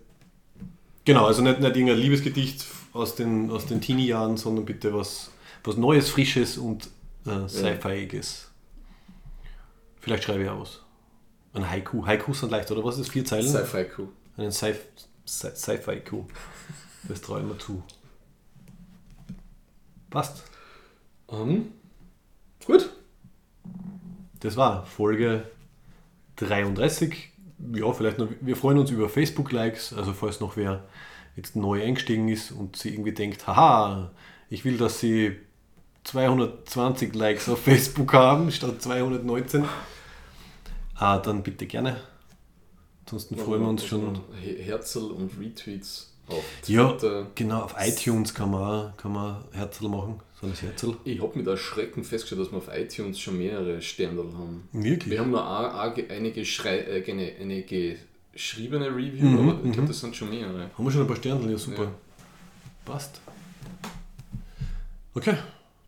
Genau, 1.05 1.25
also 1.25 1.41
nicht, 1.41 1.59
nicht 1.59 1.75
irgendein 1.75 1.97
Liebesgedicht 1.97 2.65
aus 2.93 3.15
den, 3.15 3.49
aus 3.49 3.65
den 3.65 3.81
Teenie-Jahren, 3.81 4.37
sondern 4.37 4.65
bitte 4.65 4.93
was, 4.93 5.31
was 5.63 5.77
Neues, 5.77 6.09
Frisches 6.09 6.57
und 6.57 6.89
äh, 7.25 7.47
Sci-Fi-iges. 7.47 8.49
Vielleicht 9.99 10.23
schreibe 10.23 10.43
ich 10.43 10.49
auch 10.49 10.61
was. 10.61 10.81
Ein 11.53 11.69
Haiku. 11.69 12.05
Haikus 12.05 12.41
sind 12.41 12.51
leicht, 12.51 12.69
oder 12.71 12.83
was 12.83 12.99
ist? 12.99 13.09
Vier 13.09 13.25
Zeilen? 13.25 13.47
Sci-Fi-Coup. 13.47 14.09
Einen 14.41 14.51
Sci- 14.51 14.75
Sci- 15.27 15.55
Sci-Fi-Ku. 15.55 16.25
Das 17.07 17.21
traue 17.21 17.41
ich 17.41 17.45
mir 17.45 17.57
zu. 17.57 17.83
Passt. 20.09 20.43
Ähm, 21.29 21.71
gut. 22.65 22.89
Das 24.39 24.57
war 24.57 24.85
Folge 24.85 25.43
33. 26.37 27.29
Ja, 27.73 27.91
vielleicht 27.93 28.17
noch, 28.17 28.27
wir 28.41 28.55
freuen 28.57 28.79
uns 28.79 28.89
über 28.89 29.07
Facebook-Likes, 29.07 29.93
also 29.93 30.13
falls 30.13 30.39
noch 30.39 30.57
wer 30.57 30.83
jetzt 31.35 31.55
neu 31.55 31.81
eingestiegen 31.83 32.27
ist 32.27 32.51
und 32.51 32.75
sie 32.75 32.89
irgendwie 32.89 33.11
denkt, 33.13 33.45
haha, 33.45 34.11
ich 34.49 34.65
will, 34.65 34.77
dass 34.77 34.99
sie 34.99 35.37
220 36.03 37.13
Likes 37.13 37.47
auf 37.47 37.61
Facebook 37.63 38.13
haben 38.13 38.51
statt 38.51 38.81
219, 38.81 39.63
ah, 40.95 41.19
dann 41.19 41.43
bitte 41.43 41.67
gerne. 41.67 41.97
Ansonsten 43.11 43.35
freuen 43.35 43.61
wir 43.61 43.67
uns 43.67 43.85
schon. 43.85 44.21
He- 44.41 44.55
Herzl 44.63 45.11
und 45.11 45.31
Retweets 45.37 46.13
auf 46.27 46.43
Ja, 46.65 46.91
Twitter. 46.93 47.27
genau, 47.35 47.63
auf 47.63 47.75
iTunes 47.77 48.33
kann 48.33 48.51
man, 48.51 48.95
kann 48.95 49.11
man 49.11 49.43
Herzl 49.51 49.89
machen, 49.89 50.21
so 50.39 50.47
ein 50.47 50.53
Herzl. 50.53 50.95
Ich 51.03 51.21
habe 51.21 51.37
mit 51.37 51.45
Erschrecken 51.45 52.05
festgestellt, 52.05 52.39
dass 52.41 52.51
wir 52.51 52.57
auf 52.59 52.69
iTunes 52.73 53.19
schon 53.19 53.37
mehrere 53.37 53.81
Sterne 53.81 54.21
haben. 54.21 54.67
Wirklich? 54.71 55.11
Wir 55.11 55.19
haben 55.19 55.31
nur 55.31 55.45
auch, 55.45 55.73
auch 55.89 55.93
ge- 55.93 56.07
einige, 56.09 56.45
Schrei, 56.45 56.79
äh, 56.79 57.03
eine, 57.11 57.33
eine 57.41 57.63
geschriebene 57.63 58.87
Review, 58.87 59.25
Mhm, 59.25 59.49
aber 59.49 59.65
ich 59.65 59.71
glaube, 59.73 59.89
das 59.89 59.99
sind 59.99 60.15
schon 60.15 60.29
mehrere. 60.29 60.69
Haben 60.77 60.85
wir 60.85 60.91
schon 60.91 61.01
ein 61.01 61.07
paar 61.07 61.17
Sterne, 61.17 61.51
ja 61.51 61.57
super. 61.57 61.83
Ja. 61.83 61.91
Passt. 62.85 63.19
Okay, 65.13 65.35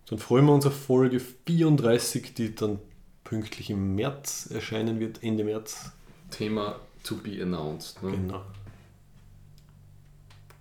dann 0.10 0.20
freuen 0.20 0.46
wir 0.46 0.54
uns 0.54 0.66
auf 0.66 0.76
Folge 0.78 1.22
34, 1.22 2.34
die 2.34 2.54
dann 2.54 2.80
pünktlich 3.24 3.70
im 3.70 3.96
März 3.96 4.50
erscheinen 4.54 5.00
wird, 5.00 5.24
Ende 5.24 5.46
März. 5.46 5.92
Thema 6.30 6.76
To 7.04 7.16
be 7.16 7.42
announced. 7.42 8.02
Ne? 8.02 8.12
Genau. 8.12 8.42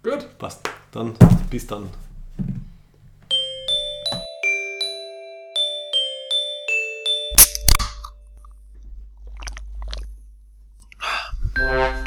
Gut. 0.02 0.38
Passt. 0.38 0.68
Dann 0.90 1.14
bis 1.48 1.66
dann. 1.66 1.88
Yeah. 11.62 12.01